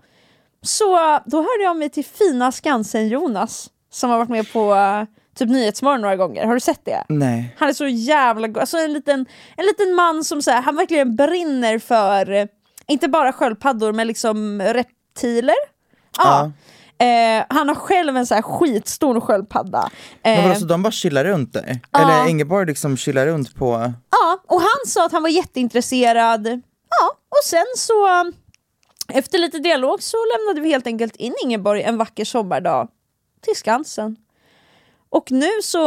Så 0.62 1.20
då 1.26 1.38
hörde 1.38 1.64
jag 1.64 1.78
mig 1.78 1.90
till 1.90 2.06
fina 2.06 2.52
Skansen-Jonas 2.52 3.70
som 3.92 4.10
har 4.10 4.18
varit 4.18 4.30
med 4.30 4.54
på 4.54 4.76
eh, 4.76 5.04
typ 5.36 5.50
Nyhetsmorgon 5.50 6.02
några 6.02 6.16
gånger. 6.16 6.46
Har 6.46 6.54
du 6.54 6.60
sett 6.60 6.86
det? 6.86 7.04
Nej. 7.10 7.56
Han 7.58 7.70
är 7.70 7.74
så 7.74 7.88
jävla 7.88 8.48
god. 8.48 8.58
Alltså 8.58 8.78
en 8.78 8.94
liten, 8.94 9.26
en 9.58 9.66
liten 9.66 9.96
man 9.96 10.24
som 10.24 10.42
så 10.42 10.52
här, 10.52 10.62
han 10.62 10.76
verkligen 10.76 11.16
brinner 11.16 11.80
för, 11.80 12.48
inte 12.90 13.08
bara 13.08 13.34
sköldpaddor 13.34 13.94
men 13.94 14.08
liksom 14.08 14.62
reptiler. 14.62 15.56
Ja. 16.18 16.52
Eh, 17.06 17.46
han 17.50 17.68
har 17.68 17.76
själv 17.76 18.18
en 18.18 18.26
så 18.28 18.36
här 18.36 18.42
skitstor 18.42 19.20
sköldpadda. 19.20 19.90
Men 20.24 20.38
Eh, 20.38 20.44
vadå, 20.44 20.60
så 20.60 20.66
de 20.66 20.84
bara 20.84 20.92
chillar 20.92 21.26
runt 21.26 21.54
där? 21.54 21.80
Eller 21.98 22.30
Ingeborg 22.30 22.66
liksom 22.66 22.98
chillar 22.98 23.26
runt 23.26 23.56
på... 23.56 23.94
Ja, 24.12 24.44
och 24.48 24.62
han 24.62 24.80
sa 24.88 25.06
att 25.06 25.12
han 25.12 25.22
var 25.22 25.30
jätteintresserad. 25.30 26.48
Ja, 26.90 27.10
och 27.30 27.44
sen 27.46 27.66
så 27.76 28.32
efter 29.08 29.38
lite 29.38 29.60
dialog 29.60 30.04
så 30.04 30.18
lämnade 30.38 30.62
vi 30.62 30.70
helt 30.72 30.88
enkelt 30.88 31.16
in 31.16 31.36
Ingeborg 31.44 31.82
en 31.84 31.98
vacker 31.98 32.26
sommardag 32.26 32.88
till 33.42 33.56
Skansen. 33.56 34.16
Och 35.12 35.32
nu 35.32 35.50
så, 35.64 35.82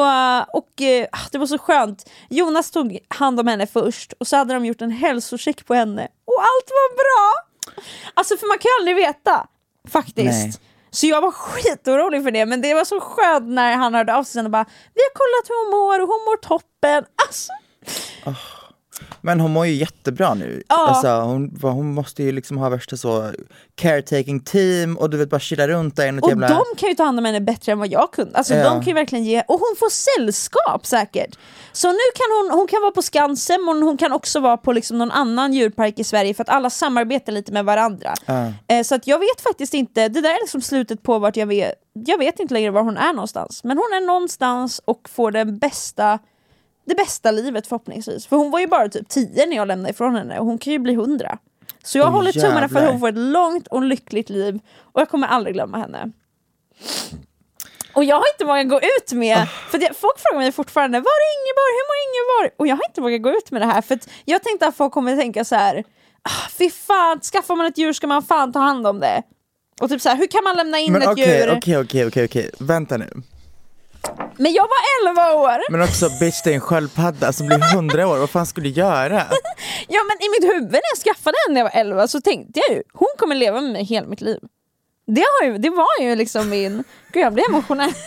och 0.53 0.83
eh, 0.83 1.07
det 1.33 1.39
var 1.39 1.47
så 1.47 1.59
skönt, 1.59 2.11
Jonas 2.31 2.71
tog 2.71 2.99
hand 3.09 3.41
om 3.41 3.47
henne 3.47 3.67
först 3.67 4.13
och 4.13 4.27
så 4.27 4.37
hade 4.37 4.55
de 4.55 4.67
gjort 4.67 4.83
en 4.83 4.91
hälsocheck 4.91 5.67
på 5.67 5.75
henne 5.75 6.09
och 6.25 6.41
allt 6.41 6.71
var 6.71 6.95
bra! 6.95 7.49
Alltså 8.15 8.37
för 8.37 8.47
man 8.47 8.59
kan 8.59 8.69
ju 8.69 8.77
aldrig 8.81 8.97
veta, 8.97 9.47
faktiskt. 9.89 10.45
Nej. 10.45 10.53
Så 10.91 11.07
jag 11.07 11.21
var 11.21 11.31
skitorolig 11.31 12.25
för 12.25 12.31
det, 12.31 12.47
men 12.47 12.61
det 12.61 12.75
var 12.75 12.85
så 12.85 13.01
skönt 13.01 13.49
när 13.49 13.77
han 13.77 13.95
hörde 13.95 14.15
av 14.15 14.25
sig 14.25 14.45
och 14.45 14.51
bara 14.51 14.65
Vi 14.95 15.01
har 15.01 15.15
kollat 15.15 15.49
hur 15.49 15.65
hon 15.65 15.81
mår 15.81 16.03
och 16.03 16.09
hon 16.09 16.25
mår 16.25 16.37
toppen. 16.37 17.05
Alltså, 17.27 17.53
Men 19.21 19.41
hon 19.41 19.53
mår 19.53 19.67
ju 19.67 19.73
jättebra 19.75 20.35
nu. 20.35 20.63
Ja. 20.69 20.89
Alltså, 20.89 21.09
hon, 21.09 21.59
hon 21.63 21.95
måste 21.95 22.23
ju 22.23 22.33
liksom 22.33 22.57
ha 22.59 22.69
värsta 22.69 22.97
så 22.97 23.31
caretaking 23.75 24.41
team 24.41 24.97
och 24.97 25.11
du 25.11 25.17
vet 25.17 25.31
bara 25.31 25.41
chilla 25.41 25.69
runt 25.69 25.97
där 25.97 26.19
och 26.23 26.29
jävla... 26.29 26.49
de 26.49 26.65
kan 26.77 26.89
ju 26.89 26.95
ta 26.95 27.05
hand 27.05 27.19
om 27.19 27.25
henne 27.25 27.41
bättre 27.41 27.73
än 27.73 27.79
vad 27.79 27.89
jag 27.89 28.13
kunde. 28.13 28.39
Alltså 28.39 28.55
Ja. 28.55 28.65
de 28.65 28.73
kan 28.75 28.85
ju 28.87 28.95
verkligen 28.95 29.25
ge, 29.25 29.41
och 29.49 29.59
hon 29.59 29.77
får 29.79 29.91
sällskap 29.91 30.87
säkert. 30.87 31.39
Så 31.73 31.89
nu 31.89 31.99
kan 32.15 32.27
hon, 32.51 32.59
hon 32.59 32.67
kan 32.69 32.81
vara 32.83 32.91
på 32.93 33.03
Skansen, 33.03 33.65
men 33.65 33.83
hon 33.83 33.97
kan 33.97 34.13
också 34.13 34.41
vara 34.41 34.57
på 34.57 34.73
liksom 34.73 34.99
någon 34.99 35.11
annan 35.11 35.53
djurpark 35.53 35.99
i 35.99 36.05
Sverige 36.05 36.35
för 36.35 36.43
att 36.43 36.49
alla 36.49 36.71
samarbetar 36.71 37.33
lite 37.33 37.53
med 37.53 37.65
varandra. 37.65 38.15
Ja. 38.27 38.53
Eh, 38.69 38.83
så 38.83 38.95
att 38.95 39.07
jag 39.07 39.19
vet 39.19 39.41
faktiskt 39.41 39.75
inte, 39.75 40.09
det 40.09 40.21
där 40.21 40.31
är 40.31 40.43
liksom 40.43 40.61
slutet 40.61 41.03
på 41.03 41.19
vart 41.19 41.37
jag 41.37 41.47
vet, 41.47 41.75
jag 42.07 42.19
vet 42.19 42.41
inte 42.41 42.55
längre 42.55 42.71
var 42.71 42.83
hon 42.83 42.97
är 42.97 43.13
någonstans. 43.13 43.65
Men 43.65 43.77
hon 43.77 43.93
är 44.03 44.07
någonstans 44.07 44.81
och 44.85 45.09
får 45.09 45.31
den 45.31 45.59
bästa, 45.59 46.19
det 46.85 46.95
bästa 46.95 47.31
livet 47.31 47.67
förhoppningsvis. 47.67 48.27
För 48.27 48.37
hon 48.37 48.51
var 48.51 48.61
ju 48.61 48.67
bara 48.67 48.89
typ 48.89 49.09
10 49.09 49.47
när 49.47 49.57
jag 49.57 49.69
lämnade 49.69 49.91
ifrån 49.91 50.15
henne 50.17 50.39
och 50.39 50.47
hon 50.47 50.59
kan 50.59 50.73
ju 50.73 50.79
bli 50.79 50.93
100. 50.93 51.39
Så 51.83 51.99
jag 51.99 52.07
Åh, 52.07 52.13
håller 52.13 52.33
tummarna 52.33 52.69
för 52.69 52.77
att 52.83 52.91
hon 52.91 53.01
får 53.01 53.09
ett 53.09 53.15
långt 53.19 53.67
och 53.69 53.83
lyckligt 53.83 54.31
liv 54.31 54.61
och 54.79 55.01
jag 55.01 55.09
kommer 55.09 55.27
aldrig 55.27 55.55
glömma 55.55 55.79
henne. 55.79 56.11
Och 57.95 58.05
jag 58.05 58.17
har 58.17 58.25
inte 58.35 58.45
vågat 58.45 58.69
gå 58.69 58.81
ut 58.81 59.13
med, 59.13 59.39
Ah. 59.39 59.47
för 59.71 59.79
det, 59.79 59.95
folk 59.95 60.19
frågar 60.19 60.39
mig 60.39 60.53
fortfarande 60.53 60.99
var 60.99 61.11
är 61.11 61.29
Ingeborg, 61.39 61.73
hur 61.79 61.87
mår 61.89 61.99
Ingeborg? 62.09 62.55
Och 62.59 62.67
jag 62.67 62.77
har 62.77 62.85
inte 62.89 63.01
vågat 63.01 63.23
gå 63.23 63.31
ut 63.31 63.51
med 63.51 63.63
det 63.63 63.67
här 63.67 63.83
för 63.83 63.99
jag 64.25 64.43
tänkte 64.43 64.67
att 64.67 64.77
folk 64.77 64.93
kommer 64.93 65.17
tänka 65.17 65.45
så 65.45 65.55
här. 65.55 65.85
ah, 66.23 66.49
fy 66.59 66.71
fan, 66.71 67.21
skaffar 67.21 67.57
man 67.57 67.67
ett 67.67 67.79
djur 67.79 67.93
ska 67.93 68.07
man 68.07 68.23
fan 68.23 68.53
ta 68.53 68.59
hand 68.59 68.87
om 68.87 69.01
det. 69.01 69.23
Och 69.81 69.89
typ 69.89 70.01
så 70.03 70.09
här, 70.09 70.17
hur 70.17 70.27
kan 70.27 70.45
man 70.45 70.57
lämna 70.57 70.79
in 70.79 70.93
Men 70.93 71.03
ett 71.03 71.09
okej, 71.09 71.39
djur? 71.41 71.57
okej, 71.57 71.79
okej, 71.79 72.07
okej, 72.07 72.25
okej, 72.25 72.51
vänta 72.59 72.97
nu. 72.97 73.11
Men 74.37 74.53
jag 74.53 74.63
var 74.63 75.11
11 75.11 75.35
år! 75.35 75.71
Men 75.73 75.83
också 75.83 76.09
bitch 76.21 76.43
det 76.45 76.51
är 76.51 76.55
en 76.55 76.61
sköldpadda 76.61 77.33
som 77.33 77.47
blir 77.47 77.75
100 77.75 78.09
år, 78.09 78.17
vad 78.19 78.31
fan 78.31 78.47
skulle 78.47 78.69
du 78.69 78.75
göra? 78.75 79.23
Ja 79.89 80.01
men 80.09 80.27
i 80.27 80.31
mitt 80.41 80.53
huvud 80.55 80.73
när 80.73 80.81
jag 80.95 80.99
skaffade 81.05 81.37
henne 81.47 81.55
när 81.55 81.61
jag 81.61 81.65
var 81.75 81.81
11 81.81 82.09
så 82.09 82.21
tänkte 82.21 82.61
jag 82.69 82.77
ju, 82.77 82.83
hon 82.93 83.09
kommer 83.19 83.35
leva 83.35 83.61
med 83.61 83.73
mig 83.73 83.85
hela 83.85 84.07
mitt 84.07 84.21
liv. 84.21 84.39
Det, 85.07 85.21
har 85.41 85.47
ju, 85.49 85.59
det 85.59 85.71
var 85.71 86.01
ju 86.01 86.17
liksom 86.17 86.49
min... 86.49 86.85
Gud 87.13 87.23
jag 87.23 87.33
blir 87.33 87.49
emotionell. 87.49 87.93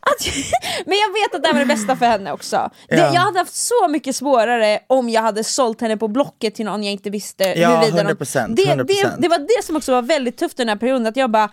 Att, 0.00 0.26
men 0.86 0.98
jag 0.98 1.12
vet 1.12 1.34
att 1.34 1.42
det 1.42 1.48
här 1.48 1.52
var 1.54 1.60
det 1.60 1.66
bästa 1.66 1.96
för 1.96 2.06
henne 2.06 2.32
också. 2.32 2.70
Det, 2.88 2.96
Ja. 2.96 3.10
jag 3.14 3.20
hade 3.20 3.38
haft 3.38 3.54
så 3.54 3.88
mycket 3.88 4.16
svårare 4.16 4.78
om 4.86 5.08
jag 5.08 5.22
hade 5.22 5.44
sålt 5.44 5.80
henne 5.80 5.96
på 5.96 6.08
Blocket 6.08 6.54
till 6.54 6.64
någon 6.64 6.84
jag 6.84 6.92
inte 6.92 7.10
visste 7.10 7.44
Ja, 7.44 7.68
huruvida 7.80 8.02
de- 8.02 8.12
100%, 8.14 8.54
det, 8.56 8.62
100%. 8.62 8.84
Det, 8.84 9.14
det 9.18 9.28
var 9.28 9.38
det 9.38 9.64
som 9.64 9.76
också 9.76 9.92
var 9.92 10.02
väldigt 10.02 10.36
tufft 10.38 10.56
den 10.56 10.68
här 10.68 10.76
perioden, 10.76 11.06
att 11.06 11.16
jag 11.16 11.30
bara 11.30 11.48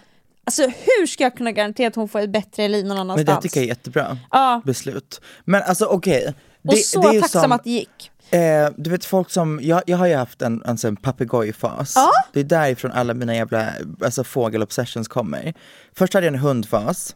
Alltså 0.47 0.61
hur 0.63 1.05
ska 1.07 1.23
jag 1.23 1.37
kunna 1.37 1.51
garantera 1.51 1.87
att 1.87 1.95
hon 1.95 2.09
får 2.09 2.19
ett 2.19 2.29
bättre 2.29 2.67
liv 2.67 2.85
någon 2.85 2.97
Men 2.97 3.01
annanstans? 3.09 3.37
det 3.37 3.41
tycker 3.41 3.59
jag 3.59 3.63
är 3.65 3.67
jättebra 3.67 4.17
Ja. 4.31 4.61
beslut. 4.65 5.21
Men 5.45 5.63
alltså 5.63 5.85
okej. 5.85 6.27
Och 6.27 6.33
Det, 6.75 6.77
så 6.77 7.11
det 7.11 7.19
tacksam 7.21 7.41
som, 7.41 7.51
att 7.51 7.63
det 7.63 7.69
gick. 7.69 8.11
Eh, 8.31 8.69
du 8.77 8.89
vet 8.89 9.05
folk 9.05 9.29
som, 9.31 9.59
jag, 9.63 9.81
jag 9.85 9.97
har 9.97 10.07
ju 10.07 10.15
haft 10.15 10.41
en, 10.41 10.63
alltså 10.65 10.87
en 10.87 10.95
papegojfas. 10.95 11.93
Ja. 11.95 12.11
Det 12.33 12.39
är 12.39 12.43
därifrån 12.43 12.91
alla 12.91 13.13
mina 13.13 13.35
jävla 13.35 13.69
alltså, 14.05 14.23
fågelobsessions 14.23 15.07
kommer. 15.07 15.53
Först 15.95 16.13
hade 16.13 16.25
jag 16.25 16.33
en 16.33 16.39
hundfas, 16.39 17.15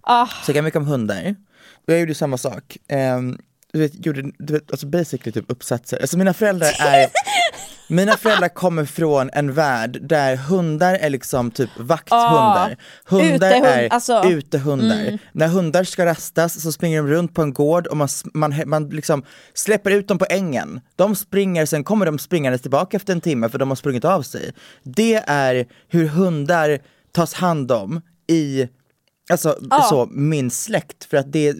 Ah. 0.00 0.26
så 0.26 0.50
jag 0.50 0.54
kan 0.54 0.64
mycket 0.64 0.78
om 0.78 0.86
hundar. 0.86 1.34
Och 1.86 1.92
jag 1.92 2.00
gjorde 2.00 2.14
samma 2.14 2.38
sak. 2.38 2.76
Ehm, 2.88 3.38
du 3.72 3.78
vet, 3.78 4.06
gjorde, 4.06 4.22
du 4.38 4.52
vet, 4.52 4.70
alltså 4.70 4.86
basically 4.86 5.32
typ 5.32 5.44
uppsatser. 5.50 5.98
Alltså 6.00 6.18
mina 6.18 6.34
föräldrar 6.34 6.68
är 6.80 7.06
Mina 7.88 8.16
föräldrar 8.16 8.48
kommer 8.48 8.84
från 8.84 9.30
en 9.32 9.52
värld 9.52 9.98
där 10.02 10.36
hundar 10.36 10.94
är 10.94 11.10
liksom 11.10 11.50
typ 11.50 11.70
vakthundar. 11.78 12.76
Hundar 13.04 13.48
Utehund, 13.50 13.66
är 13.66 13.92
alltså. 13.92 14.24
utehundar. 14.24 15.18
När 15.32 15.48
hundar 15.48 15.84
ska 15.84 16.06
rastas 16.06 16.62
så 16.62 16.72
springer 16.72 17.02
de 17.02 17.08
runt 17.08 17.34
på 17.34 17.42
en 17.42 17.52
gård 17.52 17.86
och 17.86 17.96
man, 17.96 18.08
man, 18.34 18.54
man 18.66 18.88
liksom 18.88 19.24
släpper 19.54 19.90
ut 19.90 20.08
dem 20.08 20.18
på 20.18 20.26
ängen. 20.30 20.80
De 20.96 21.16
springer, 21.16 21.66
sen 21.66 21.84
kommer 21.84 22.06
de 22.06 22.18
springandes 22.18 22.62
tillbaka 22.62 22.96
efter 22.96 23.12
en 23.12 23.20
timme 23.20 23.48
för 23.48 23.58
de 23.58 23.68
har 23.68 23.76
sprungit 23.76 24.04
av 24.04 24.22
sig. 24.22 24.52
Det 24.82 25.14
är 25.26 25.66
hur 25.88 26.08
hundar 26.08 26.78
tas 27.12 27.34
hand 27.34 27.72
om 27.72 28.00
i 28.26 28.68
Alltså 29.28 29.58
så, 29.90 30.08
min 30.10 30.50
släkt, 30.50 31.04
för 31.04 31.16
att 31.16 31.32
det, 31.32 31.56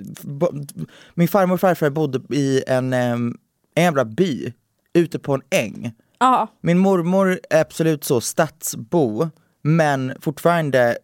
min 1.15 1.29
farmor 1.29 1.55
och 1.55 1.61
farfar 1.61 1.91
bodde 1.91 2.37
i 2.37 2.65
en, 2.67 2.93
en 2.93 3.37
jävla 3.77 4.05
by 4.05 4.53
ute 4.93 5.19
på 5.19 5.35
en 5.35 5.43
äng. 5.51 5.95
Ja. 6.19 6.49
Min 6.61 6.79
mormor 6.79 7.41
är 7.51 7.61
absolut 7.61 8.05
så 8.05 8.21
stadsbo, 8.21 9.31
men 9.63 10.13
fortfarande 10.21 10.99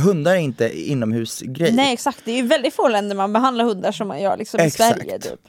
hundar 0.00 0.32
är 0.32 0.36
inte 0.36 0.90
inomhusgrej. 0.90 1.72
Nej 1.72 1.92
exakt, 1.92 2.20
det 2.24 2.30
är 2.32 2.36
ju 2.36 2.46
väldigt 2.46 2.74
få 2.74 2.88
länder 2.88 3.16
man 3.16 3.32
behandlar 3.32 3.64
hundar 3.64 3.92
som 3.92 4.08
man 4.08 4.20
gör 4.20 4.36
liksom 4.36 4.60
i 4.60 4.62
Exakt. 4.62 4.98
Sverige. 4.98 5.18
Typ. 5.18 5.40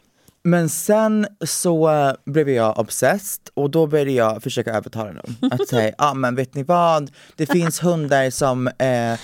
Men 0.43 0.70
sen 0.70 1.28
så 1.45 1.91
blev 2.26 2.49
jag 2.49 2.80
obsessed 2.80 3.49
och 3.54 3.70
då 3.70 3.88
började 3.88 4.12
jag 4.12 4.43
försöka 4.43 4.74
övertala 4.74 5.14
dem. 5.14 5.36
Att 5.52 5.68
säga, 5.68 5.88
ja 5.97 6.10
ah, 6.10 6.14
men 6.14 6.36
vet 6.36 6.56
ni 6.56 6.64
vad, 6.64 7.12
det 7.36 7.45
finns 7.45 7.84
hundar 7.84 8.30
som, 8.30 8.68
eh, 8.68 9.20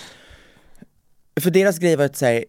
för 1.41 1.49
deras 1.49 1.79
grej 1.79 1.95
var 1.95 2.05
att 2.05 2.15
säga 2.15 2.43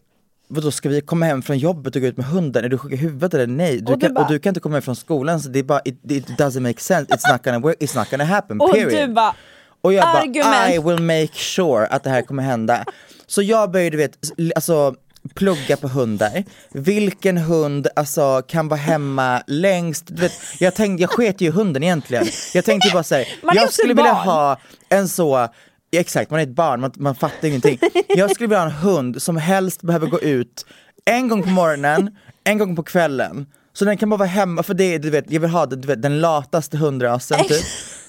Vadå 0.50 0.70
ska 0.70 0.88
vi 0.88 1.00
komma 1.00 1.26
hem 1.26 1.42
från 1.42 1.58
jobbet 1.58 1.96
och 1.96 2.02
gå 2.02 2.08
ut 2.08 2.16
med 2.16 2.26
hunden? 2.26 2.64
Är 2.64 2.68
du 2.68 2.78
sjuk 2.78 2.92
i 2.92 2.96
huvudet 2.96 3.34
eller 3.34 3.46
nej? 3.46 3.80
Du 3.80 3.92
Och 3.92 3.98
du 3.98 4.06
kan, 4.06 4.14
bara- 4.14 4.24
och 4.24 4.30
du 4.32 4.38
kan 4.38 4.50
inte 4.50 4.60
komma 4.60 4.74
hem 4.74 4.82
från 4.82 4.96
skolan 4.96 5.40
så 5.40 5.48
det 5.48 5.58
är 5.58 5.62
bara, 5.62 5.80
it, 5.84 6.00
it 6.10 6.26
doesn't 6.28 6.60
make 6.60 6.80
sense, 6.80 7.14
it's 7.14 7.32
not 7.32 7.44
gonna 7.44 7.58
work, 7.58 7.76
it's 7.80 7.98
not 7.98 8.10
gonna 8.10 8.24
happen, 8.24 8.60
Och 8.60 8.72
period. 8.72 9.08
du 9.08 9.14
bara, 9.14 9.34
Och 9.80 9.92
jag 9.92 10.02
bara, 10.04 10.18
Argument. 10.22 10.74
I 10.74 10.78
will 10.78 11.02
make 11.02 11.34
sure 11.34 11.86
att 11.86 12.04
det 12.04 12.10
här 12.10 12.22
kommer 12.22 12.42
hända. 12.42 12.84
Så 13.26 13.42
jag 13.42 13.70
började, 13.70 13.90
du 13.90 13.96
vet, 13.96 14.18
alltså 14.56 14.94
plugga 15.34 15.76
på 15.76 15.88
hundar. 15.88 16.44
Vilken 16.72 17.36
hund 17.38 17.86
alltså, 17.96 18.42
kan 18.48 18.68
vara 18.68 18.80
hemma 18.80 19.42
längst? 19.46 20.04
Du 20.06 20.22
vet, 20.22 20.32
jag, 20.58 20.74
tänkte, 20.74 21.02
jag 21.02 21.10
sket 21.10 21.40
ju 21.40 21.46
i 21.46 21.50
hunden 21.50 21.82
egentligen. 21.82 22.26
Jag 22.54 22.64
tänkte 22.64 22.90
bara 22.92 23.02
såhär, 23.02 23.24
jag 23.54 23.72
skulle 23.72 23.94
vilja 23.94 24.12
ha 24.12 24.58
en 24.88 25.08
så 25.08 25.48
exakt, 25.92 26.30
man 26.30 26.40
är 26.40 26.44
ett 26.44 26.48
barn, 26.48 26.80
man, 26.80 26.92
man 26.96 27.14
fattar 27.14 27.48
ingenting. 27.48 27.78
Jag 28.08 28.30
skulle 28.30 28.46
vilja 28.46 28.58
ha 28.58 28.66
en 28.66 28.72
hund 28.72 29.22
som 29.22 29.36
helst 29.36 29.82
behöver 29.82 30.06
gå 30.06 30.20
ut 30.20 30.66
en 31.04 31.28
gång 31.28 31.42
på 31.42 31.48
morgonen, 31.48 32.10
en 32.44 32.58
gång 32.58 32.76
på 32.76 32.82
kvällen. 32.82 33.46
Så 33.72 33.84
den 33.84 33.96
kan 33.96 34.10
bara 34.10 34.16
vara 34.16 34.28
hemma, 34.28 34.62
för 34.62 34.74
det 34.74 34.94
är, 34.94 34.98
du 34.98 35.10
vet, 35.10 35.30
jag 35.30 35.40
vill 35.40 35.50
ha 35.50 35.66
du 35.66 35.86
vet, 35.88 36.02
den 36.02 36.20
lataste 36.20 36.76
hundrasen 36.76 37.38
typ. 37.48 37.64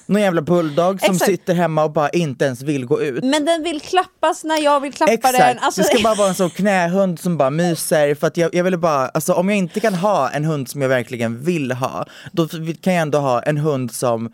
Någon 0.06 0.22
jävla 0.22 0.42
bulldog 0.42 1.00
som 1.00 1.14
Exakt. 1.14 1.30
sitter 1.30 1.54
hemma 1.54 1.84
och 1.84 1.92
bara 1.92 2.08
inte 2.08 2.44
ens 2.44 2.62
vill 2.62 2.86
gå 2.86 3.02
ut. 3.02 3.24
men 3.24 3.44
den 3.44 3.62
vill 3.62 3.80
klappas 3.80 4.44
när 4.44 4.62
jag 4.62 4.80
vill 4.80 4.92
klappa 4.92 5.12
Exakt, 5.12 5.38
den. 5.38 5.58
Alltså, 5.58 5.80
det 5.80 5.86
ska 5.86 6.02
bara 6.02 6.14
vara 6.14 6.28
en 6.28 6.34
sån 6.34 6.50
knähund 6.50 7.18
som 7.18 7.36
bara 7.36 7.50
myser 7.50 8.14
för 8.14 8.26
att 8.26 8.36
jag, 8.36 8.54
jag 8.54 8.64
ville 8.64 8.76
bara, 8.76 9.08
alltså 9.08 9.32
om 9.32 9.48
jag 9.48 9.58
inte 9.58 9.80
kan 9.80 9.94
ha 9.94 10.30
en 10.30 10.44
hund 10.44 10.68
som 10.68 10.82
jag 10.82 10.88
verkligen 10.88 11.42
vill 11.42 11.72
ha, 11.72 12.06
då 12.32 12.48
kan 12.80 12.92
jag 12.92 13.02
ändå 13.02 13.18
ha 13.18 13.42
en 13.42 13.56
hund 13.56 13.92
som, 13.92 14.32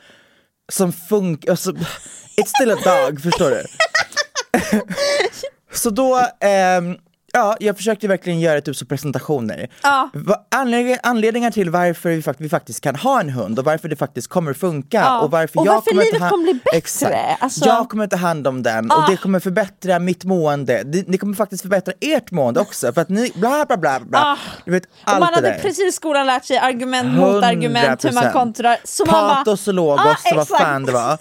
som 0.72 0.92
funkar, 0.92 1.51
alltså, 1.51 1.72
it's 2.41 2.53
still 2.59 2.70
a 2.70 2.76
dog, 2.84 3.20
förstår 3.22 3.51
du? 3.51 3.62
Så 5.74 5.91
då, 5.91 6.20
ehm, 6.41 6.97
ja, 7.32 7.57
jag 7.61 7.76
försökte 7.76 8.09
verkligen 8.09 8.41
göra 8.41 8.61
typ 8.61 8.76
så 8.76 8.87
presentationer. 8.87 9.68
Ja. 9.82 10.11
Va- 10.14 10.37
Anledningar, 10.55 10.99
anledningar 11.03 11.51
till 11.51 11.70
varför 11.70 12.09
vi, 12.09 12.22
fakt- 12.22 12.41
vi 12.41 12.49
faktiskt 12.49 12.80
kan 12.80 12.97
ha 12.97 13.20
en 13.20 13.30
hund 13.30 13.59
och 13.59 13.64
varför 13.64 13.89
det 13.89 13.97
faktiskt 13.97 14.28
kommer 14.28 14.53
funka. 14.53 14.97
Ja. 15.01 15.20
Och 15.20 15.30
varför, 15.30 15.61
Och 15.61 15.66
jag 15.66 15.72
varför 15.74 15.91
kommer 15.91 16.03
livet 16.05 16.18
ta 16.18 16.24
hand- 16.24 16.30
kommer 16.30 16.45
bli 16.45 16.55
bättre. 16.64 16.76
Exakt. 16.78 17.14
Alltså- 17.43 17.66
Jag 17.66 17.89
kommer 17.89 18.07
ta 18.07 18.16
hand 18.16 18.47
om 18.47 18.62
den 18.62 18.91
och 18.91 19.11
det 19.11 19.16
kommer 19.16 19.41
förbättra 19.41 19.99
mitt 19.99 20.24
mående. 20.24 20.82
Det, 20.82 21.03
det 21.03 21.18
kommer 21.18 21.34
faktiskt 21.34 21.62
förbättra 21.62 21.95
ert 22.01 22.30
mående 22.30 22.61
också 22.61 22.93
för 22.93 23.01
att 23.01 23.09
ni, 23.09 23.32
bla 23.34 23.64
bla 23.68 23.76
bla 23.76 24.01
bla. 24.01 24.18
Ah. 24.18 24.37
Du 24.64 24.70
vet 24.70 24.84
och 24.84 24.91
allt 25.05 25.20
man 25.20 25.28
det 25.28 25.34
hade 25.34 25.49
där. 25.49 25.59
precis 25.59 25.89
i 25.89 25.93
skolan 25.93 26.26
lärt 26.26 26.45
sig 26.45 26.59
argument 26.59 27.14
mot 27.18 27.45
argument, 27.45 28.05
hur 28.05 28.12
man 28.12 28.24
100%. 28.24 28.32
kontrar. 28.32 28.76
Så 28.84 29.05
man 29.05 29.12
bara, 29.12 29.34
Patos 29.34 29.68
och 29.68 29.74
logos, 29.74 30.01
Ah, 30.07 30.16
så 30.28 30.34
vad 30.34 30.43
exakt. 30.45 30.62
fan 30.62 30.84
det 30.84 30.93
var. 30.93 31.18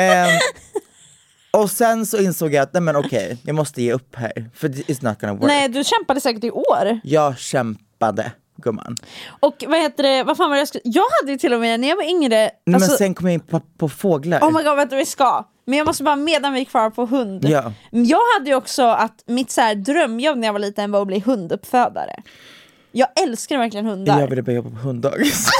Ehm, 0.00 0.38
och 1.50 1.70
sen 1.70 2.06
så 2.06 2.18
insåg 2.18 2.54
jag 2.54 2.62
att, 2.62 2.72
nej 2.72 2.82
men 2.82 2.96
okej, 2.96 3.38
jag 3.44 3.54
måste 3.56 3.82
ge 3.82 3.92
upp 3.92 4.16
här. 4.16 4.50
För 4.54 4.68
it's 4.68 5.04
not 5.04 5.20
gonna 5.20 5.32
work. 5.34 5.46
Nej 5.46 5.68
du 5.68 5.84
kämpade 5.84 6.20
säkert 6.20 6.44
i 6.44 6.50
år. 6.50 7.00
Jag 7.02 7.38
kämpade, 7.38 8.32
gumman. 8.62 8.96
Och 9.40 9.64
vad 9.68 9.80
heter 9.80 10.02
det, 10.02 10.22
vad 10.22 10.36
fan 10.36 10.48
var 10.48 10.56
det 10.56 10.60
jag 10.60 10.68
skulle... 10.68 10.82
Jag 10.84 11.04
hade 11.20 11.32
ju 11.32 11.38
till 11.38 11.52
och 11.52 11.60
med 11.60 11.80
när 11.80 11.88
jag 11.88 11.96
var 11.96 12.10
yngre, 12.10 12.44
alltså, 12.44 12.90
men 12.90 12.98
sen 12.98 13.14
kom 13.14 13.26
jag 13.26 13.34
in 13.34 13.40
på, 13.40 13.60
på 13.78 13.88
fåglar. 13.88 14.40
oh 14.40 14.52
my 14.56 14.62
god 14.62 14.76
vänta 14.76 14.96
vi 14.96 15.06
ska. 15.06 15.44
Men 15.64 15.78
jag 15.78 15.86
måste 15.86 16.02
bara 16.02 16.16
medan 16.16 16.52
vi 16.52 16.60
är 16.60 16.64
kvar 16.64 16.90
på 16.90 17.06
hund. 17.06 17.44
Ja. 17.48 17.72
Jag 17.90 18.20
hade 18.38 18.50
ju 18.50 18.54
också 18.54 18.82
att 18.82 19.22
mitt 19.26 19.50
så 19.50 19.60
här 19.60 19.74
drömjobb 19.74 20.38
när 20.38 20.48
jag 20.48 20.52
var 20.52 20.60
liten 20.60 20.92
var 20.92 21.00
att 21.00 21.06
bli 21.06 21.20
hunduppfödare. 21.20 22.22
Jag 22.92 23.08
älskar 23.22 23.58
verkligen 23.58 23.86
hundar. 23.86 24.20
jag 24.20 24.28
ville 24.28 24.42
börja 24.42 24.56
jobba 24.56 24.70
på 24.70 24.76
hunddagis. 24.76 25.48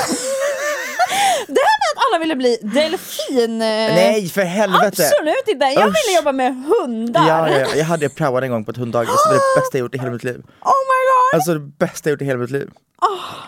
Det 1.47 1.61
här 1.61 1.79
med 1.79 1.91
att 1.97 1.98
alla 2.11 2.19
ville 2.21 2.37
bli 2.37 2.59
delfin... 2.63 3.53
eh, 3.63 3.67
Nej 3.69 4.29
för 4.29 4.43
helvete! 4.43 4.87
Absolut 4.87 5.49
inte! 5.49 5.65
Jag 5.67 5.89
Usch. 5.89 5.95
ville 6.07 6.17
jobba 6.17 6.33
med 6.33 6.65
hundar! 6.65 7.29
Ja, 7.29 7.51
ja, 7.51 7.59
ja, 7.59 7.67
jag 7.75 7.85
hade 7.85 8.09
praoat 8.09 8.43
en 8.43 8.51
gång 8.51 8.65
på 8.65 8.71
ett 8.71 8.77
hunddagis, 8.77 9.11
det 9.11 9.29
var 9.29 9.35
det 9.35 9.61
bästa 9.61 9.79
jag 9.79 9.81
gjort 9.85 9.95
i 9.95 9.99
hela 9.99 10.11
mitt 10.11 10.25
liv. 10.25 10.43
Oh 10.61 10.73
my 10.91 11.01
god! 11.09 11.35
Alltså 11.35 11.55
det 11.55 11.61
bästa 11.61 12.09
jag 12.09 12.13
gjort 12.13 12.23
i 12.23 12.25
hela 12.25 12.39
mitt 12.39 12.51
liv. 12.51 12.71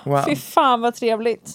Wow. 0.04 0.24
Fy 0.28 0.36
fan 0.36 0.80
vad 0.80 0.94
trevligt. 0.94 1.50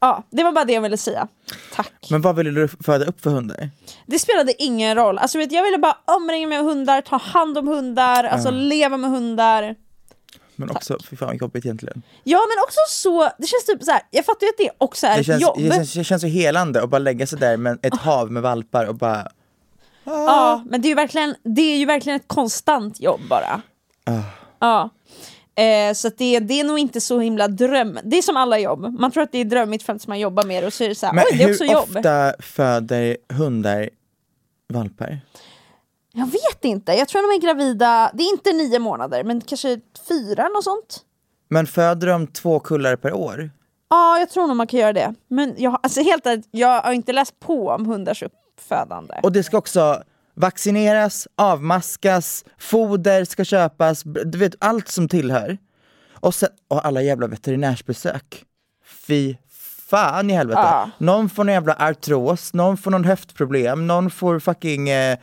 Ja, 0.00 0.22
det 0.30 0.44
var 0.44 0.52
bara 0.52 0.64
det 0.64 0.72
jag 0.72 0.80
ville 0.82 0.96
säga. 0.96 1.28
Tack. 1.74 1.92
Men 2.10 2.22
vad 2.22 2.36
ville 2.36 2.50
du 2.50 2.68
föda 2.68 3.04
upp 3.04 3.20
för 3.20 3.30
hundar? 3.30 3.70
Det 4.06 4.18
spelade 4.18 4.62
ingen 4.62 4.94
roll. 4.96 5.18
Alltså, 5.18 5.38
vet, 5.38 5.52
jag 5.52 5.62
ville 5.62 5.78
bara 5.78 5.96
omringa 6.04 6.48
mig 6.48 6.58
med 6.62 6.66
hundar, 6.66 7.00
ta 7.00 7.16
hand 7.16 7.58
om 7.58 7.68
hundar, 7.68 8.24
alltså 8.24 8.50
leva 8.50 8.96
med 8.96 9.10
hundar. 9.10 9.74
Men 10.58 10.70
också, 10.70 10.98
fy 11.10 11.16
fan 11.16 11.36
jobbigt 11.36 11.64
egentligen. 11.64 12.02
Ja 12.24 12.38
men 12.38 12.62
också 12.64 12.78
så, 12.88 13.30
det 13.38 13.46
känns 13.46 13.64
typ 13.66 13.82
så 13.82 13.90
här. 13.90 14.02
jag 14.10 14.24
fattar 14.24 14.46
ju 14.46 14.50
att 14.50 14.58
det 14.58 14.70
också 14.78 15.06
är 15.06 15.18
Det 15.18 15.24
känns, 15.24 15.42
jobb. 15.42 15.58
det 15.58 15.70
känns, 15.74 15.92
det 15.94 16.04
känns 16.04 16.22
så 16.22 16.28
helande 16.28 16.82
att 16.82 16.90
bara 16.90 16.98
lägga 16.98 17.26
sig 17.26 17.38
där 17.38 17.56
med 17.56 17.78
ett 17.82 17.96
hav 17.96 18.32
med 18.32 18.42
valpar 18.42 18.84
och 18.86 18.94
bara 18.94 19.28
Ja, 20.04 20.64
men 20.70 20.80
det 20.82 20.86
är, 20.86 20.90
ju 20.90 20.94
verkligen, 20.94 21.34
det 21.42 21.62
är 21.62 21.76
ju 21.78 21.84
verkligen 21.86 22.16
ett 22.16 22.28
konstant 22.28 23.00
jobb 23.00 23.20
bara. 23.30 23.62
Ah. 24.04 24.20
Ja. 24.58 24.90
Eh, 25.62 25.94
så 25.94 26.08
det, 26.18 26.38
det 26.40 26.60
är 26.60 26.64
nog 26.64 26.78
inte 26.78 27.00
så 27.00 27.20
himla 27.20 27.48
dröm. 27.48 27.98
Det 28.04 28.18
är 28.18 28.22
som 28.22 28.36
alla 28.36 28.58
jobb, 28.58 29.00
man 29.00 29.10
tror 29.10 29.22
att 29.22 29.32
det 29.32 29.38
är 29.38 29.44
drömmigt 29.44 29.82
för 29.82 29.92
att 29.92 30.06
man 30.06 30.18
jobbar 30.20 30.44
med 30.44 30.62
det 30.62 30.66
och 30.66 30.72
så 30.72 30.84
är 30.84 30.88
det 30.88 30.94
så 30.94 31.06
här, 31.06 31.12
Men 31.12 31.24
oj 31.32 31.36
det 31.38 31.42
är 31.42 31.46
hur 31.46 31.54
också 31.54 31.64
jobb. 31.64 31.96
ofta 31.96 32.32
föder 32.38 33.16
hundar 33.32 33.90
valpar? 34.68 35.20
Jag 36.12 36.26
vet 36.26 36.64
inte, 36.64 36.92
jag 36.92 37.08
tror 37.08 37.22
de 37.22 37.36
är 37.36 37.40
gravida, 37.48 38.10
det 38.14 38.22
är 38.22 38.30
inte 38.30 38.52
nio 38.52 38.78
månader 38.78 39.24
men 39.24 39.40
kanske 39.40 39.80
fyra 40.08 40.48
något 40.48 40.64
sånt. 40.64 41.00
Men 41.48 41.66
föder 41.66 42.06
de 42.06 42.26
två 42.26 42.60
kullar 42.60 42.96
per 42.96 43.12
år? 43.12 43.50
Ja, 43.90 44.18
jag 44.18 44.30
tror 44.30 44.46
nog 44.46 44.56
man 44.56 44.66
kan 44.66 44.80
göra 44.80 44.92
det. 44.92 45.14
Men 45.28 45.54
jag, 45.58 45.80
alltså 45.82 46.02
helt 46.02 46.26
ärligt, 46.26 46.48
jag 46.50 46.82
har 46.82 46.92
inte 46.92 47.12
läst 47.12 47.40
på 47.40 47.68
om 47.68 47.86
hundars 47.86 48.22
uppfödande. 48.22 49.14
Och 49.22 49.32
det 49.32 49.42
ska 49.42 49.58
också 49.58 50.02
vaccineras, 50.34 51.28
avmaskas, 51.36 52.44
foder 52.58 53.24
ska 53.24 53.44
köpas, 53.44 54.02
du 54.04 54.38
vet 54.38 54.54
allt 54.58 54.88
som 54.88 55.08
tillhör. 55.08 55.58
Och, 56.20 56.34
sen, 56.34 56.48
och 56.68 56.86
alla 56.86 57.02
jävla 57.02 57.26
veterinärsbesök. 57.26 58.44
Fy 59.06 59.36
fan 59.88 60.30
i 60.30 60.32
helvete. 60.32 60.60
Ja. 60.60 60.90
Någon 60.98 61.28
får 61.28 61.44
någon 61.44 61.52
jävla 61.52 61.74
artros, 61.74 62.54
någon 62.54 62.76
får 62.76 62.90
någon 62.90 63.04
höftproblem, 63.04 63.86
någon 63.86 64.10
får 64.10 64.38
fucking 64.38 64.88
eh, 64.88 65.18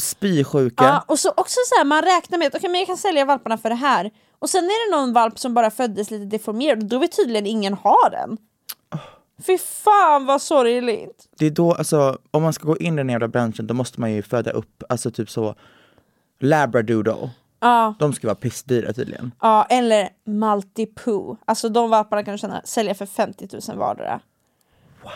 spysjuka. 0.00 0.84
Ja, 0.84 1.04
och 1.06 1.18
så 1.18 1.30
också 1.30 1.58
så 1.66 1.78
här, 1.78 1.84
man 1.84 2.02
räknar 2.02 2.38
med 2.38 2.46
att 2.48 2.54
okay, 2.54 2.70
men 2.70 2.78
jag 2.80 2.86
kan 2.86 2.96
sälja 2.96 3.24
valparna 3.24 3.58
för 3.58 3.68
det 3.68 3.74
här. 3.74 4.10
Och 4.38 4.50
sen 4.50 4.64
är 4.64 4.90
det 4.90 4.96
någon 4.96 5.12
valp 5.12 5.38
som 5.38 5.54
bara 5.54 5.70
föddes 5.70 6.10
lite 6.10 6.24
deformerad 6.24 6.78
och 6.82 6.88
då 6.88 6.98
vill 6.98 7.10
tydligen 7.10 7.46
ingen 7.46 7.74
ha 7.74 8.08
den. 8.10 8.38
Fy 9.46 9.58
fan 9.58 10.26
vad 10.26 10.42
sorgligt. 10.42 11.28
Det 11.38 11.46
är 11.46 11.50
då, 11.50 11.74
alltså 11.74 12.18
om 12.30 12.42
man 12.42 12.52
ska 12.52 12.66
gå 12.66 12.76
in 12.76 12.94
i 12.94 12.96
den 12.96 13.08
jävla 13.08 13.28
branschen 13.28 13.66
då 13.66 13.74
måste 13.74 14.00
man 14.00 14.12
ju 14.12 14.22
föda 14.22 14.50
upp, 14.50 14.82
alltså 14.88 15.10
typ 15.10 15.30
så 15.30 15.54
labradoodle. 16.40 17.30
Ja, 17.60 17.94
De 17.98 18.12
ska 18.12 18.26
vara 18.26 18.34
pissdyra 18.34 18.92
tydligen. 18.92 19.32
ja 19.40 19.64
eller 19.70 20.08
multipoo. 20.24 21.36
Alltså 21.44 21.68
de 21.68 21.90
valparna 21.90 22.24
kan 22.24 22.32
du 22.32 22.38
känna, 22.38 22.62
sälja 22.64 22.94
för 22.94 23.06
50 23.06 23.48
000 23.68 23.78
vardera. 23.78 24.20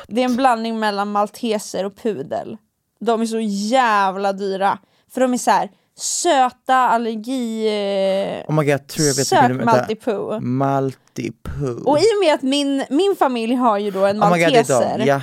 Det 0.06 0.20
är 0.20 0.24
en 0.24 0.36
blandning 0.36 0.78
mellan 0.78 1.12
malteser 1.12 1.84
och 1.86 1.96
pudel. 1.96 2.56
De 3.00 3.20
är 3.20 3.26
så 3.26 3.40
jävla 3.40 4.32
dyra. 4.32 4.78
För 5.12 5.20
de 5.20 5.34
är 5.34 5.38
så 5.38 5.50
här 5.50 5.70
söta, 5.96 6.74
allergi... 6.76 7.66
eh, 7.66 8.50
Oh 8.50 8.54
my 8.54 8.72
god, 8.72 8.86
tror 8.86 9.06
jag 9.06 9.14
vet 9.14 9.26
Sök 9.26 9.50
multipoo. 9.50 10.40
Multipoo. 10.40 11.82
Och 11.90 11.98
i 11.98 12.02
och 12.02 12.24
med 12.24 12.34
att 12.34 12.42
min, 12.42 12.84
min 12.90 13.16
familj 13.18 13.54
har 13.54 13.78
ju 13.78 13.90
då 13.90 14.06
en 14.06 14.22
oh 14.22 14.30
malteser. 14.30 14.98
de. 14.98 15.04
Ja. 15.04 15.20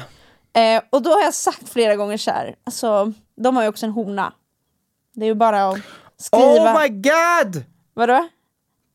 Eh, 0.62 0.82
och 0.90 1.02
då 1.02 1.10
har 1.10 1.22
jag 1.22 1.34
sagt 1.34 1.70
flera 1.70 1.96
gånger 1.96 2.18
så 2.18 2.32
här, 2.32 2.56
alltså 2.64 3.14
de 3.42 3.56
har 3.56 3.64
ju 3.64 3.70
också 3.70 3.86
en 3.86 3.92
hona. 3.92 4.34
Det 5.14 5.26
är 5.26 5.28
ju 5.30 5.36
bara 5.36 5.70
att 5.70 5.80
skriva. 6.18 6.74
Oh 6.74 6.82
my 6.82 6.88
god! 6.90 7.64
Vadå? 7.94 8.28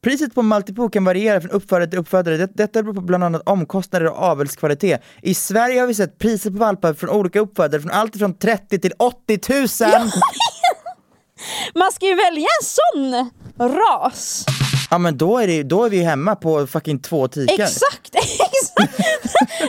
Priset 0.02 0.34
på 0.34 0.42
multipoo 0.42 0.88
kan 0.88 1.04
variera 1.04 1.40
från 1.40 1.50
uppfödare 1.50 1.86
till 1.86 1.98
uppfödare. 1.98 2.36
Det, 2.36 2.50
detta 2.54 2.82
beror 2.82 2.94
på 2.94 3.00
bland 3.00 3.24
annat 3.24 3.42
omkostnader 3.46 4.06
och 4.06 4.18
avelskvalitet. 4.18 5.02
I 5.22 5.34
Sverige 5.34 5.80
har 5.80 5.86
vi 5.86 5.94
sett 5.94 6.18
priser 6.18 6.50
på 6.50 6.56
valpar 6.56 6.94
från 6.94 7.10
olika 7.10 7.40
uppfödare 7.40 7.80
från 7.80 7.90
allt 7.90 8.16
från 8.16 8.38
30 8.38 8.78
till 8.78 8.92
80 8.98 9.38
000! 9.48 9.58
Man 11.74 11.92
ska 11.92 12.06
ju 12.06 12.14
välja 12.14 12.48
en 12.60 12.66
sån 12.66 13.30
ras. 13.58 14.44
Ja 14.90 14.98
men 14.98 15.18
då 15.18 15.38
är, 15.38 15.46
det, 15.46 15.62
då 15.62 15.84
är 15.84 15.90
vi 15.90 16.02
hemma 16.02 16.36
på 16.36 16.66
fucking 16.66 16.98
två 16.98 17.28
tikar. 17.28 17.64
Exakt, 17.64 18.14
exakt. 18.14 18.98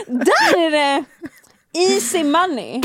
Där 0.06 0.66
är 0.66 0.70
det 0.70 1.04
easy 1.78 2.24
money. 2.24 2.82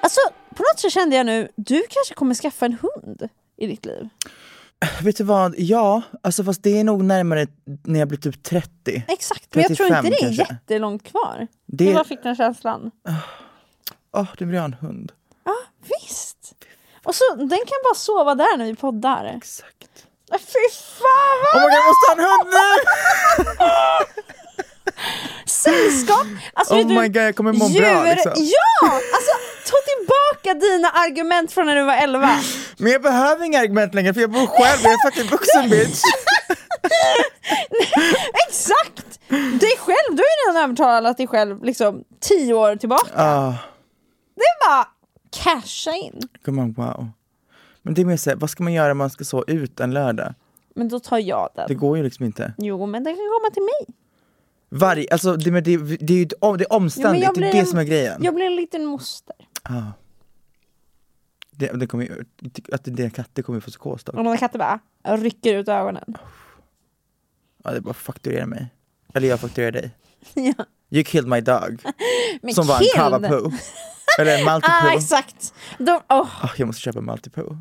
Alltså 0.00 0.20
på 0.60 0.64
något 0.72 0.80
sätt 0.80 0.92
kände 0.92 1.16
jag 1.16 1.26
nu, 1.26 1.48
du 1.56 1.82
kanske 1.90 2.14
kommer 2.14 2.34
skaffa 2.34 2.66
en 2.66 2.78
hund 2.82 3.28
i 3.56 3.66
ditt 3.66 3.86
liv. 3.86 4.08
Vet 5.02 5.16
du 5.16 5.24
vad, 5.24 5.54
ja, 5.58 6.02
alltså 6.22 6.44
fast 6.44 6.62
det 6.62 6.78
är 6.80 6.84
nog 6.84 7.04
närmare 7.04 7.46
när 7.84 7.98
jag 7.98 8.08
blir 8.08 8.18
typ 8.18 8.42
30. 8.42 9.02
Exakt, 9.08 9.54
men 9.54 9.64
jag 9.68 9.76
tror 9.76 9.86
35 9.88 10.06
inte 10.06 10.16
det 10.18 10.24
är 10.32 10.36
kanske. 10.36 10.54
jättelångt 10.54 11.02
kvar. 11.04 11.36
Det- 11.38 11.46
Det... 11.66 11.84
Jag 11.84 11.94
bara 11.94 12.04
fick 12.04 12.22
den 12.22 12.36
känslan. 12.36 12.90
Åh, 14.16 14.26
du 14.38 14.44
vill 14.44 14.58
ha 14.58 14.64
en 14.64 14.74
hund. 14.74 15.12
Ja, 15.44 15.54
visst. 16.00 16.54
Och 17.04 17.14
så, 17.14 17.34
den 17.34 17.48
kan 17.48 17.78
bara 17.84 17.94
sova 17.94 18.34
där 18.34 18.56
när 18.56 18.64
vi 18.64 18.74
poddar. 18.74 19.24
Exakt. 19.36 20.06
Äh, 20.32 20.38
Fy 20.38 20.68
fan 20.98 21.38
Oh 21.54 21.60
vad 21.60 21.62
god, 21.62 21.72
jag 21.72 21.84
måste 21.88 22.06
ha 22.08 22.14
en 22.16 22.24
hund 22.30 22.48
nu! 22.54 22.66
sällskap! 25.46 26.26
Alltså, 26.54 26.74
Oh 26.74 26.86
my 26.86 27.08
god, 27.08 27.16
jag 27.22 27.36
kommer 27.36 27.52
må 27.52 27.66
djur, 27.68 27.80
bra 27.80 28.04
liksom. 28.04 28.32
Ja! 28.36 28.86
Alltså 29.14 29.32
ta 29.70 29.76
tillbaka 29.90 30.29
dina 30.42 30.88
argument 30.90 31.52
från 31.52 31.66
när 31.66 31.76
du 31.76 31.84
var 31.84 31.96
11. 31.96 32.28
Men 32.78 32.92
jag 32.92 33.02
behöver 33.02 33.44
inga 33.44 33.58
argument 33.60 33.94
längre 33.94 34.14
för 34.14 34.20
jag 34.20 34.30
bor 34.30 34.46
själv, 34.46 34.80
jag 34.82 34.92
är 34.92 35.10
fucking 35.10 35.30
vuxen 35.30 35.70
bitch. 35.70 36.02
Exakt! 38.48 39.20
Dig 39.60 39.76
själv, 39.78 40.16
du 40.16 40.22
har 40.22 40.28
ju 40.28 40.50
redan 40.52 40.64
övertalat 40.64 41.16
dig 41.16 41.26
själv 41.26 41.64
liksom 41.64 42.04
10 42.20 42.54
år 42.54 42.76
tillbaka. 42.76 43.10
Ah, 43.14 43.54
Det 44.34 44.42
är 44.42 44.68
bara 44.68 44.86
casha 45.44 45.92
in. 45.96 46.20
on, 46.46 46.72
wow. 46.72 47.08
Men 47.82 47.94
det 47.94 48.00
är 48.00 48.04
mer 48.04 48.16
såhär, 48.16 48.36
vad 48.36 48.50
ska 48.50 48.62
man 48.62 48.72
göra 48.72 48.92
om 48.92 48.98
man 48.98 49.10
ska 49.10 49.24
så 49.24 49.44
ut 49.46 49.80
en 49.80 49.90
lördag? 49.94 50.34
Men 50.74 50.88
då 50.88 51.00
tar 51.00 51.18
jag 51.18 51.48
den. 51.54 51.64
Det 51.68 51.74
går 51.74 51.96
ju 51.96 52.02
liksom 52.02 52.26
inte. 52.26 52.54
Jo 52.58 52.86
men 52.86 53.04
den 53.04 53.14
kan 53.14 53.24
komma 53.40 53.50
till 53.54 53.62
mig. 53.62 53.96
Varje, 54.72 55.06
alltså 55.10 55.36
det, 55.36 55.50
men 55.50 55.64
det, 55.64 55.76
det 55.76 56.12
är 56.14 56.18
ju 56.18 56.24
det 56.24 56.36
är 56.42 56.72
omständigt, 56.72 57.22
jag 57.24 57.34
det 57.34 57.48
är 57.48 57.52
det 57.52 57.66
som 57.66 57.78
är 57.78 57.84
grejen. 57.84 58.24
Jag 58.24 58.34
blir 58.34 58.46
en 58.46 58.56
liten 58.56 58.84
moster. 58.86 59.36
Ah. 59.62 59.82
Det, 61.60 61.72
det 61.78 61.86
kommer 61.86 62.24
att 62.72 62.84
dina 62.84 63.10
katter 63.10 63.42
kommer 63.42 63.56
ju 63.56 63.60
få 63.60 63.70
psykos 63.70 64.04
då. 64.04 64.12
Och 64.12 64.24
de 64.24 64.36
katter 64.38 64.58
bara 64.58 64.80
rycker 65.16 65.54
ut 65.54 65.68
ögonen. 65.68 66.16
Ja, 67.64 67.70
det 67.70 67.76
är 67.76 67.80
bara 67.80 67.94
fakturera 67.94 68.46
mig. 68.46 68.68
Eller 69.14 69.28
jag 69.28 69.40
fakturerar 69.40 69.72
dig. 69.72 69.90
ja. 70.34 70.64
You 70.90 71.04
killed 71.04 71.28
my 71.28 71.40
dog. 71.40 71.82
Som 72.54 72.66
var 72.66 72.74
en 72.74 72.80
kill! 72.80 72.90
kavapoo. 72.94 73.52
Eller 74.18 74.38
en 74.38 74.48
Ah, 74.48 74.52
multipoo. 74.52 74.98
exakt. 74.98 75.54
De, 75.78 75.90
oh. 75.92 76.44
Ah, 76.44 76.50
jag 76.56 76.66
måste 76.66 76.82
köpa 76.82 77.00
multipoo. 77.00 77.58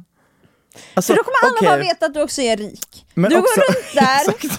Alltså, 0.93 1.13
För 1.13 1.17
då 1.17 1.23
kommer 1.23 1.37
alla 1.43 1.55
okej. 1.57 1.67
bara 1.67 1.77
veta 1.77 2.05
att 2.05 2.13
du 2.13 2.21
också 2.21 2.41
är 2.41 2.57
rik. 2.57 3.05
Men 3.13 3.29
du 3.31 3.37
också- 3.37 3.55
går 3.55 3.67
runt 3.67 3.93
där. 3.93 4.49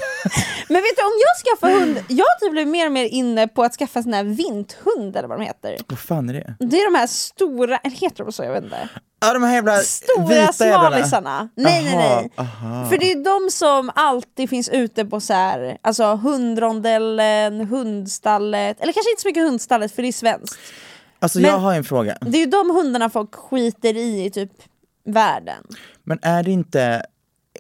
Men 0.73 0.83
vet 0.83 0.97
du, 0.97 1.03
om 1.03 1.13
jag 1.27 1.37
skaffar 1.59 1.81
hund, 1.81 2.05
jag 2.09 2.25
har 2.25 2.41
typ 2.41 2.51
blivit 2.51 2.69
mer 2.73 2.87
och 2.87 2.93
mer 2.93 3.05
inne 3.05 3.49
på 3.49 3.63
att 3.63 3.75
skaffa 3.75 4.03
sån 4.03 4.13
här 4.13 4.25
vinthund 4.25 5.17
eller 5.17 5.29
vad 5.29 5.39
de 5.39 5.45
heter. 5.45 5.77
Vad 5.89 5.99
fan 5.99 6.29
är 6.29 6.35
det? 6.35 6.55
Det 6.59 6.77
är 6.81 6.93
de 6.93 6.99
här 6.99 7.07
stora, 7.07 7.77
eller 7.77 7.97
heter 7.97 8.25
de 8.25 8.33
så? 8.33 8.45
Jag 8.45 8.53
vet 8.53 8.65
inte. 8.65 8.89
Ja 9.23 9.33
de 9.33 9.43
här 9.43 9.55
jävla 9.55 9.77
Stora 9.79 10.27
vita 10.29 10.53
smalisarna. 10.53 11.49
Nej 11.55 11.85
nej 11.85 11.97
nej. 11.97 12.31
aha. 12.37 12.89
För 12.91 12.99
det 12.99 13.13
är 13.13 13.25
de 13.45 13.51
som 13.51 13.91
alltid 13.95 14.51
finns 14.51 14.69
ute 14.69 15.05
på 15.05 15.21
så 15.21 15.33
här, 15.33 15.79
alltså 15.83 16.15
hundrondellen, 16.17 17.61
hundstallet, 17.67 18.81
eller 18.81 18.93
kanske 18.93 19.11
inte 19.11 19.23
så 19.23 19.29
mycket 19.29 19.43
hundstallet 19.43 19.95
för 19.95 20.03
det 20.03 20.09
är 20.09 20.13
svenskt. 20.13 20.59
Alltså 21.19 21.39
Men- 21.39 21.51
jag 21.51 21.59
har 21.59 21.75
en 21.75 21.85
fråga. 21.85 22.17
Det 22.21 22.37
är 22.39 22.41
ju 22.41 22.47
de 22.47 22.71
hundarna 22.71 23.11
folk 23.11 23.35
skiter 23.35 23.97
i 23.97 24.25
i 24.25 24.31
typ 24.31 24.51
världen. 25.07 25.65
Men 26.11 26.19
är 26.23 26.43
det 26.43 26.51
inte, 26.51 27.03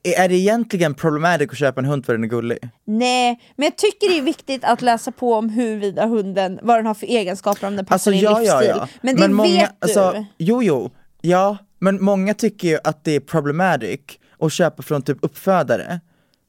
är 0.03 0.29
det 0.29 0.35
egentligen 0.35 0.95
problematiskt 0.95 1.53
att 1.53 1.59
köpa 1.59 1.81
en 1.81 1.85
hund 1.85 2.07
för 2.07 2.13
den 2.13 2.25
är 2.25 2.29
gullig? 2.29 2.59
Nej, 2.85 3.41
men 3.57 3.65
jag 3.65 3.77
tycker 3.77 4.09
det 4.09 4.19
är 4.19 4.23
viktigt 4.23 4.65
att 4.65 4.83
läsa 4.83 5.13
på 5.13 5.35
om 5.35 5.49
huruvida 5.49 6.07
hunden, 6.07 6.59
vad 6.63 6.79
den 6.79 6.87
har 6.87 6.95
för 6.95 7.07
egenskaper, 7.07 7.67
om 7.67 7.77
den 7.77 7.85
passar 7.85 7.95
Alltså 7.95 8.11
din 8.11 8.21
ja, 8.21 8.43
ja, 8.43 8.61
livsstil. 8.61 8.77
ja. 8.77 8.89
Men 9.03 9.17
det 9.17 9.43
vet 9.43 9.71
du. 9.71 9.77
Alltså, 9.81 10.25
jo, 10.39 10.63
jo, 10.63 10.91
ja, 11.21 11.59
men 11.79 12.03
många 12.05 12.35
tycker 12.35 12.69
ju 12.69 12.79
att 12.85 13.05
det 13.05 13.13
är 13.13 13.21
problematic 13.21 14.01
att 14.39 14.53
köpa 14.53 14.83
från 14.83 15.03
typ 15.03 15.19
uppfödare. 15.23 16.01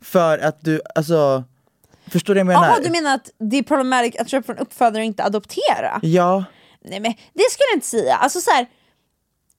För 0.03 0.37
att 0.37 0.61
du, 0.61 0.81
alltså, 0.95 1.43
förstår 2.11 2.35
du 2.35 2.43
vad 2.43 2.53
jag 2.53 2.61
menar? 2.61 2.73
Jaha, 2.73 2.79
du 2.83 2.89
menar 2.89 3.15
att 3.15 3.29
det 3.37 3.57
är 3.57 3.63
problematiskt 3.63 4.21
att 4.21 4.29
köpa 4.29 4.45
från 4.45 4.57
uppfödare 4.57 5.01
och 5.01 5.05
inte 5.05 5.23
adoptera? 5.23 5.99
Ja, 6.01 6.43
Nej 6.85 6.99
men 6.99 7.13
det 7.33 7.43
skulle 7.51 7.67
jag 7.71 7.77
inte 7.77 7.87
säga. 7.87 8.15
Alltså 8.15 8.41
så 8.41 8.51
här, 8.51 8.65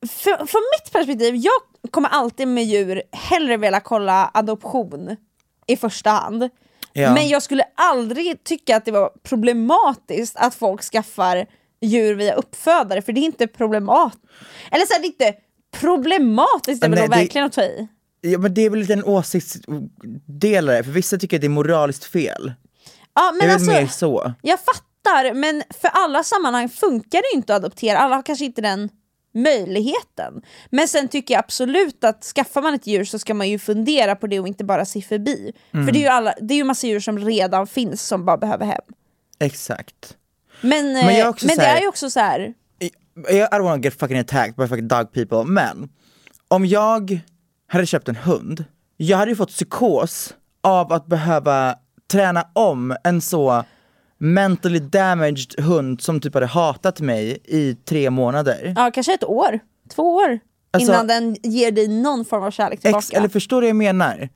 för, 0.09 0.47
från 0.47 0.63
mitt 0.79 0.93
perspektiv, 0.93 1.37
jag 1.37 1.72
kommer 1.91 2.09
alltid 2.09 2.49
med 2.49 2.65
djur 2.65 3.03
hellre 3.13 3.57
vilja 3.57 3.81
kolla 3.81 4.31
adoption 4.35 5.17
i 5.67 5.77
första 5.77 6.11
hand. 6.11 6.49
Ja. 6.93 7.15
Men 7.15 7.29
jag 7.29 7.43
skulle 7.43 7.65
aldrig 7.75 8.45
tycka 8.45 8.77
att 8.77 8.85
det 8.85 8.91
var 8.91 9.11
problematiskt 9.23 10.37
att 10.37 10.55
folk 10.55 10.83
skaffar 10.83 11.47
djur 11.81 12.15
via 12.15 12.35
uppfödare, 12.35 13.03
för 13.03 13.13
det 13.13 13.21
är 13.21 13.25
inte 13.25 13.47
problematiskt. 13.47 14.23
Eller 14.71 14.87
så 14.87 14.93
här, 14.95 15.01
det 15.01 15.07
är 15.07 15.09
inte 15.09 15.35
problematiskt, 15.81 16.81
det 16.81 16.87
är 16.87 16.91
väl 16.91 16.99
Nej, 16.99 17.09
då 17.09 17.15
det- 17.15 17.21
verkligen 17.21 17.47
att 17.47 17.53
ta 17.53 17.63
i. 17.63 17.89
ja, 18.21 18.39
men 18.39 18.55
det 18.55 18.61
är 18.63 18.71
väl 18.71 18.79
lite 18.79 18.93
en 18.93 19.05
åsiktsdelare, 19.05 20.85
för 20.85 20.91
vissa 20.91 21.19
tycker 21.19 21.37
att 21.37 21.41
det 21.41 21.47
är 21.47 21.49
moraliskt 21.49 22.05
fel. 22.05 22.53
Ja, 23.15 23.33
men 23.41 23.49
är 23.49 23.55
alltså, 23.55 23.71
mer 23.71 23.87
så. 23.87 24.33
Jag 24.43 24.59
fattar, 24.61 25.35
men 25.35 25.63
för 25.81 25.89
alla 25.89 26.23
sammanhang 26.25 26.69
funkar 26.69 27.19
det 27.19 27.33
ju 27.33 27.37
inte 27.37 27.55
att 27.57 27.65
adoptera, 27.65 27.99
alla 27.99 28.15
har 28.17 28.23
kanske 28.23 28.45
inte 28.45 28.61
den 28.63 28.89
möjligheten. 29.35 30.43
Men 30.71 30.89
sen 30.89 31.09
tycker 31.09 31.35
jag 31.35 31.39
absolut 31.39 32.05
att 32.05 32.25
skaffar 32.25 32.63
man 32.63 32.75
ett 32.75 32.87
djur 32.87 33.05
så 33.05 33.19
ska 33.19 33.35
man 33.35 33.49
ju 33.49 33.59
fundera 33.59 34.17
på 34.17 34.27
det 34.27 34.41
och 34.41 34.49
inte 34.49 34.65
bara 34.65 34.85
se 34.85 35.03
förbi. 35.03 35.53
Mm. 35.75 35.87
För 35.87 35.93
det 35.93 35.99
är 35.99 36.03
ju 36.03 36.07
alla, 36.09 36.35
det 36.41 36.55
är 36.55 36.59
ju 36.59 36.65
massa 36.65 36.87
djur 36.87 37.01
som 37.01 37.19
redan 37.19 37.67
finns 37.67 38.03
som 38.07 38.25
bara 38.25 38.37
behöver 38.37 38.67
hem. 38.67 38.83
Exakt. 39.39 40.17
Men, 40.61 40.93
Men 40.93 40.97
är 40.97 41.25
men, 41.25 41.35
så 41.39 41.47
det 41.47 41.61
här- 41.63 41.77
är 41.77 41.81
ju 41.81 41.89
också 41.89 42.11
så 42.11 42.21
här. 42.21 42.55
I 42.81 42.91
I 43.29 43.43
don't 43.43 43.63
wanna 43.63 43.83
get 43.83 43.95
fucking 44.01 44.19
attacked 44.19 44.55
by 44.57 44.67
fucking 44.69 44.89
dog 44.89 45.13
people, 45.13 45.45
men 45.45 45.89
om 46.49 46.67
jag 46.67 47.21
hade 47.69 47.87
köpt 47.87 48.09
en 48.09 48.17
hund, 48.17 48.65
jag 48.97 49.19
hade 49.19 49.31
ju 49.31 49.37
fått 49.37 49.49
psykos 49.49 50.35
av 50.61 50.93
att 50.93 51.07
behöva 51.07 51.75
träna 52.13 52.47
om 52.53 52.97
en 53.05 53.21
så 53.21 53.65
mentally 54.23 54.79
damaged 54.79 55.61
hund 55.61 56.01
som 56.01 56.21
typ 56.21 56.35
hade 56.35 56.47
hatat 56.47 57.01
mig 57.01 57.39
i 57.45 57.75
tre 57.75 58.11
månader. 58.11 58.73
Ja, 58.77 58.91
kanske 58.95 59.15
ett 59.15 59.25
år, 59.25 59.59
två 59.95 60.15
år 60.15 60.39
Alltså- 60.71 60.93
innan 60.93 61.07
den 61.07 61.37
ger 61.43 61.71
dig 61.73 61.89
någon 61.89 62.25
form 62.25 62.43
av 62.43 62.51
kärlek 62.51 62.81
tillbaka. 62.81 62.99
Ex, 62.99 63.11
eller 63.11 63.29
förstår 63.29 63.61
du 63.61 63.67
vad 63.67 63.69
jag 63.69 63.77
menar? 63.77 64.29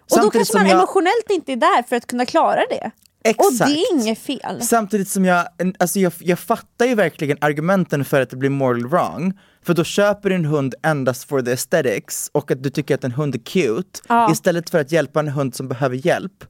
och 0.00 0.08
då 0.08 0.14
Samtidigt 0.14 0.32
kanske 0.32 0.52
som 0.52 0.60
man 0.60 0.68
jag- 0.70 0.76
emotionellt 0.78 1.30
inte 1.30 1.52
är 1.52 1.56
där 1.56 1.82
för 1.82 1.96
att 1.96 2.06
kunna 2.06 2.26
klara 2.26 2.60
det. 2.70 2.90
Exakt. 3.24 3.46
Och 3.46 3.66
det 3.66 3.72
är 3.72 3.92
inget 3.94 4.18
fel. 4.18 4.62
Samtidigt 4.62 5.08
som 5.08 5.24
jag, 5.24 5.46
alltså 5.78 5.98
jag, 5.98 6.12
jag 6.20 6.38
fattar 6.38 6.86
ju 6.86 6.94
verkligen 6.94 7.38
argumenten 7.40 8.04
för 8.04 8.20
att 8.20 8.30
det 8.30 8.36
blir 8.36 8.50
moral 8.50 8.86
wrong. 8.88 9.38
För 9.62 9.74
då 9.74 9.84
köper 9.84 10.28
du 10.30 10.34
en 10.36 10.44
hund 10.44 10.74
endast 10.82 11.28
for 11.28 11.42
the 11.42 11.50
aesthetics 11.50 12.30
och 12.32 12.50
att 12.50 12.62
du 12.62 12.70
tycker 12.70 12.94
att 12.94 13.04
en 13.04 13.12
hund 13.12 13.34
är 13.34 13.38
cute 13.38 14.00
Ja. 14.08 14.32
istället 14.32 14.70
för 14.70 14.78
att 14.80 14.92
hjälpa 14.92 15.20
en 15.20 15.28
hund 15.28 15.54
som 15.54 15.68
behöver 15.68 16.06
hjälp. 16.06 16.44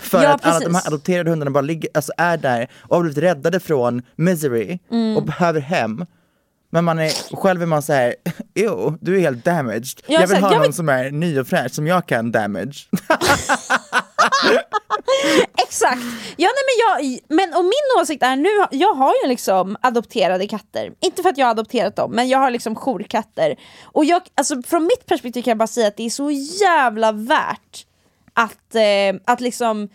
För 0.00 0.22
Ja, 0.22 0.28
att 0.34 0.44
alla 0.44 0.58
de 0.58 0.64
här 0.64 0.70
precis. 0.72 0.86
adopterade 0.86 1.30
hundarna 1.30 1.50
bara 1.50 1.60
ligger, 1.60 1.90
alltså 1.94 2.12
är 2.16 2.36
där 2.36 2.70
och 2.80 2.96
har 2.96 3.02
blivit 3.02 3.18
räddade 3.18 3.60
från 3.60 4.02
misery 4.16 4.78
Mm. 4.90 5.16
och 5.16 5.22
behöver 5.24 5.60
hem. 5.60 6.06
Men 6.70 6.84
man 6.84 6.98
är, 6.98 7.36
själv 7.36 7.62
är 7.62 7.66
man 7.66 7.82
så 7.82 7.92
här, 7.92 8.14
jo, 8.54 8.98
du 9.00 9.16
är 9.16 9.20
helt 9.20 9.44
damaged. 9.44 9.84
Ja, 10.06 10.20
jag 10.20 10.26
vill 10.28 10.36
ha 10.36 10.48
jag 10.48 10.52
någon 10.56 10.62
vill- 10.62 10.74
som 10.74 10.88
är 10.88 11.10
ny 11.10 11.38
och 11.40 11.46
fräsch, 11.46 11.72
som 11.72 11.86
jag 11.86 12.06
kan 12.06 12.32
damage. 12.32 12.88
Exakt! 15.66 16.00
Ja, 16.36 16.48
nej, 16.48 16.64
men, 16.68 16.76
jag, 17.08 17.18
men 17.28 17.54
och 17.58 17.64
min 17.64 18.00
åsikt 18.02 18.22
är 18.22 18.36
nu, 18.36 18.48
jag 18.70 18.94
har 18.94 19.12
ju 19.24 19.28
liksom 19.28 19.76
adopterade 19.80 20.46
katter. 20.46 20.92
Inte 21.00 21.22
för 21.22 21.28
att 21.28 21.38
jag 21.38 21.46
har 21.46 21.50
adopterat 21.50 21.96
dem, 21.96 22.10
men 22.12 22.28
jag 22.28 22.38
har 22.38 22.50
liksom 22.50 22.74
jourkatter. 22.76 23.56
Och 23.84 24.04
jag, 24.04 24.22
alltså, 24.34 24.62
från 24.62 24.82
mitt 24.84 25.06
perspektiv 25.06 25.42
kan 25.42 25.50
jag 25.50 25.58
bara 25.58 25.66
säga 25.66 25.88
att 25.88 25.96
det 25.96 26.06
är 26.06 26.10
så 26.10 26.30
jävla 26.30 27.12
värt 27.12 27.86
att, 28.34 28.74
eh, 28.74 29.20
att 29.24 29.40
liksom 29.40 29.88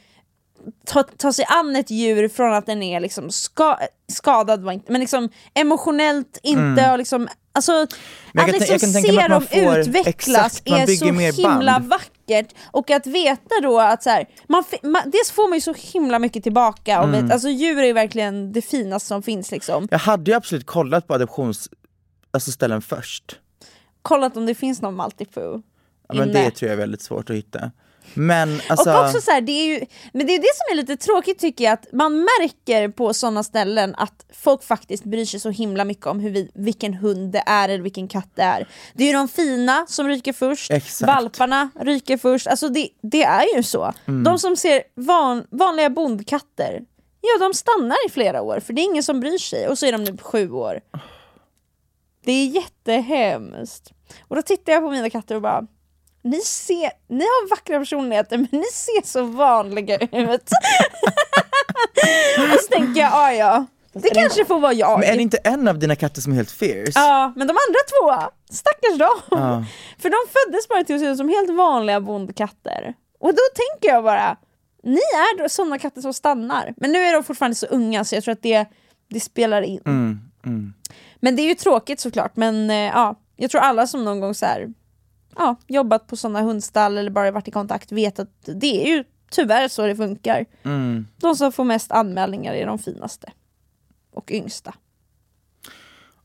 ta, 0.85 1.03
ta 1.03 1.33
sig 1.33 1.45
an 1.47 1.75
ett 1.75 1.89
djur 1.91 2.27
från 2.29 2.53
att 2.53 2.65
den 2.65 2.83
är 2.83 2.99
liksom 2.99 3.29
ska, 3.29 3.77
skadad, 4.07 4.63
var 4.63 4.71
inte, 4.71 4.91
men 4.91 5.01
liksom 5.01 5.29
emotionellt 5.53 6.39
inte 6.43 6.91
och 6.91 6.97
liksom 6.97 7.27
Alltså, 7.51 7.71
Mm. 7.71 7.87
att 8.45 8.51
liksom 8.59 8.79
se 8.79 9.27
dem 9.27 9.43
utvecklas 9.51 10.61
exakt, 10.61 10.67
är 10.67 10.95
så 10.95 11.41
himla 11.41 11.79
band. 11.79 11.87
vackert 11.89 12.53
och 12.71 12.91
att 12.91 13.07
veta 13.07 13.55
då 13.61 13.79
att 13.79 14.03
så 14.03 14.09
här, 14.09 14.25
man, 14.47 14.63
man, 14.83 15.01
dels 15.05 15.31
får 15.31 15.49
man 15.49 15.57
ju 15.57 15.61
så 15.61 15.73
himla 15.77 16.19
mycket 16.19 16.43
tillbaka 16.43 16.99
och 17.01 17.07
Mm. 17.07 17.23
vet, 17.23 17.33
alltså 17.33 17.49
djur 17.49 17.77
är 17.77 17.85
ju 17.85 17.93
verkligen 17.93 18.51
det 18.51 18.61
finaste 18.61 19.07
som 19.07 19.23
finns 19.23 19.51
liksom. 19.51 19.87
Jag 19.91 19.99
hade 19.99 20.31
ju 20.31 20.37
absolut 20.37 20.65
kollat 20.65 21.07
på 21.07 21.13
adoptions, 21.13 21.69
alltså 22.31 22.51
ställen 22.51 22.81
först. 22.81 23.39
Kollat 24.01 24.37
om 24.37 24.45
det 24.45 24.55
finns 24.55 24.81
någon 24.81 24.95
multifoo 24.95 25.61
Ja, 26.07 26.13
men 26.15 26.29
inne. 26.29 26.43
det 26.43 26.51
tror 26.51 26.67
jag 26.69 26.73
är 26.73 26.79
väldigt 26.79 27.01
svårt 27.01 27.29
att 27.29 27.35
hitta. 27.35 27.71
Men 28.13 28.61
alltså, 28.69 28.89
Och 28.89 29.05
också 29.05 29.21
så 29.21 29.31
här, 29.31 29.41
det 29.41 29.51
är 29.51 29.65
ju, 29.65 29.85
men 30.13 30.27
det 30.27 30.35
är 30.35 30.39
det 30.39 30.55
som 30.55 30.71
är 30.71 30.75
lite 30.75 30.97
tråkigt 30.97 31.39
tycker 31.39 31.63
jag, 31.63 31.73
att 31.73 31.87
man 31.93 32.19
märker 32.19 32.89
på 32.89 33.13
sådana 33.13 33.43
ställen 33.43 33.95
att 33.97 34.25
folk 34.33 34.63
faktiskt 34.63 35.03
bryr 35.03 35.25
sig 35.25 35.39
så 35.39 35.49
himla 35.49 35.85
mycket 35.85 36.05
om 36.05 36.19
hur 36.19 36.29
vi, 36.29 36.51
vilken 36.53 36.93
hund 36.93 37.31
det 37.31 37.43
är 37.45 37.69
eller 37.69 37.83
vilken 37.83 38.07
katt 38.07 38.29
det 38.35 38.41
är. 38.41 38.67
Det 38.93 39.03
är 39.03 39.07
ju 39.07 39.13
de 39.13 39.27
fina 39.27 39.85
som 39.87 40.07
ryker 40.07 40.33
först, 40.33 40.71
Exakt. 40.71 41.07
valparna 41.07 41.69
ryker 41.79 42.17
först, 42.17 42.47
alltså 42.47 42.69
det, 42.69 42.89
det 43.01 43.23
är 43.23 43.55
ju 43.55 43.63
så. 43.63 43.93
Mm. 44.07 44.23
De 44.23 44.39
som 44.39 44.55
ser 44.55 44.83
van, 44.95 45.47
vanliga 45.49 45.89
bondkatter, 45.89 46.81
ja 47.21 47.45
de 47.47 47.53
stannar 47.53 48.07
i 48.07 48.09
flera 48.09 48.41
år 48.41 48.59
för 48.59 48.73
det 48.73 48.81
är 48.81 48.83
ingen 48.83 49.03
som 49.03 49.19
bryr 49.19 49.37
sig 49.37 49.67
och 49.67 49.77
så 49.77 49.85
är 49.85 49.91
de 49.91 50.03
nu 50.03 50.17
på 50.17 50.23
sju 50.23 50.51
år. 50.51 50.79
Det 52.25 52.31
är 52.31 52.45
jättehemskt. 52.45 53.91
Och 54.21 54.35
då 54.35 54.41
tittar 54.41 54.73
jag 54.73 54.83
på 54.83 54.91
mina 54.91 55.09
katter 55.09 55.35
och 55.35 55.41
bara 55.41 55.67
ni, 56.21 56.41
ser, 56.41 56.91
ni 57.07 57.23
har 57.23 57.49
vackra 57.49 57.79
personligheter 57.79 58.37
men 58.37 58.47
ni 58.51 58.65
ser 58.73 59.07
så 59.07 59.23
vanliga 59.23 59.97
ut. 59.97 60.49
och 62.37 62.59
så 62.59 62.67
tänker 62.69 63.01
jag, 63.01 63.11
ah, 63.13 63.31
ja, 63.31 63.65
det 63.93 64.09
kanske 64.09 64.45
får 64.45 64.59
vara 64.59 64.73
jag. 64.73 64.99
men 64.99 65.09
är 65.09 65.15
det 65.15 65.21
inte 65.21 65.37
en 65.37 65.67
av 65.67 65.79
dina 65.79 65.95
katter 65.95 66.21
som 66.21 66.31
är 66.31 66.35
helt 66.35 66.51
fierce? 66.51 66.91
Ja, 66.95 67.33
men 67.35 67.47
de 67.47 67.53
andra 67.67 67.79
två, 67.89 68.31
stackars 68.53 68.97
dem. 68.97 69.39
Ja. 69.39 69.65
För 69.99 70.09
de 70.09 70.17
föddes 70.33 70.67
bara 70.67 70.83
till 70.83 70.95
att 70.95 71.01
se 71.01 71.07
ut 71.07 71.17
som 71.17 71.29
helt 71.29 71.57
vanliga 71.57 72.01
bondkatter. 72.01 72.93
Och 73.19 73.29
då 73.33 73.41
tänker 73.55 73.95
jag 73.95 74.03
bara, 74.03 74.37
ni 74.83 74.99
är 74.99 75.47
sådana 75.47 75.79
katter 75.79 76.01
som 76.01 76.13
stannar. 76.13 76.73
Men 76.77 76.91
nu 76.91 76.99
är 76.99 77.13
de 77.13 77.23
fortfarande 77.23 77.55
så 77.55 77.65
unga 77.65 78.05
så 78.05 78.15
jag 78.15 78.23
tror 78.23 78.31
att 78.31 78.43
det, 78.43 78.65
det 79.09 79.19
spelar 79.19 79.61
in. 79.61 79.81
Mm, 79.85 80.19
mm. 80.45 80.73
Men 81.19 81.35
det 81.35 81.41
är 81.41 81.47
ju 81.47 81.55
tråkigt 81.55 81.99
såklart, 81.99 82.35
men 82.35 82.69
eh, 82.69 82.75
ja, 82.75 83.15
jag 83.35 83.51
tror 83.51 83.61
alla 83.61 83.87
som 83.87 84.05
någon 84.05 84.19
gång 84.19 84.33
så 84.33 84.45
här, 84.45 84.73
ja, 85.39 85.55
jobbat 85.67 86.07
på 86.07 86.15
sådana 86.15 86.41
hundstall 86.41 86.97
eller 86.97 87.11
bara 87.11 87.31
varit 87.31 87.47
i 87.47 87.51
kontakt 87.51 87.91
vet 87.91 88.19
att 88.19 88.29
det 88.45 88.85
är 88.85 88.87
ju 88.87 89.03
tyvärr 89.29 89.67
så 89.67 89.87
det 89.87 89.95
funkar. 89.95 90.45
Mm. 90.63 91.07
De 91.17 91.35
som 91.35 91.51
får 91.51 91.63
mest 91.63 91.91
anmälningar 91.91 92.53
är 92.53 92.65
de 92.65 92.79
finaste. 92.79 93.31
Och 94.11 94.31
yngsta. 94.31 94.73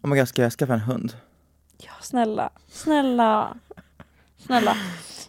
Oh 0.03 0.11
my 0.11 0.19
God, 0.19 0.29
ska 0.29 0.43
jag 0.43 0.53
skaffa 0.53 0.75
en 0.75 0.81
hund? 0.81 1.17
Ja, 1.79 1.93
snälla, 2.01 2.51
snälla, 2.69 3.57
snälla. 4.39 4.77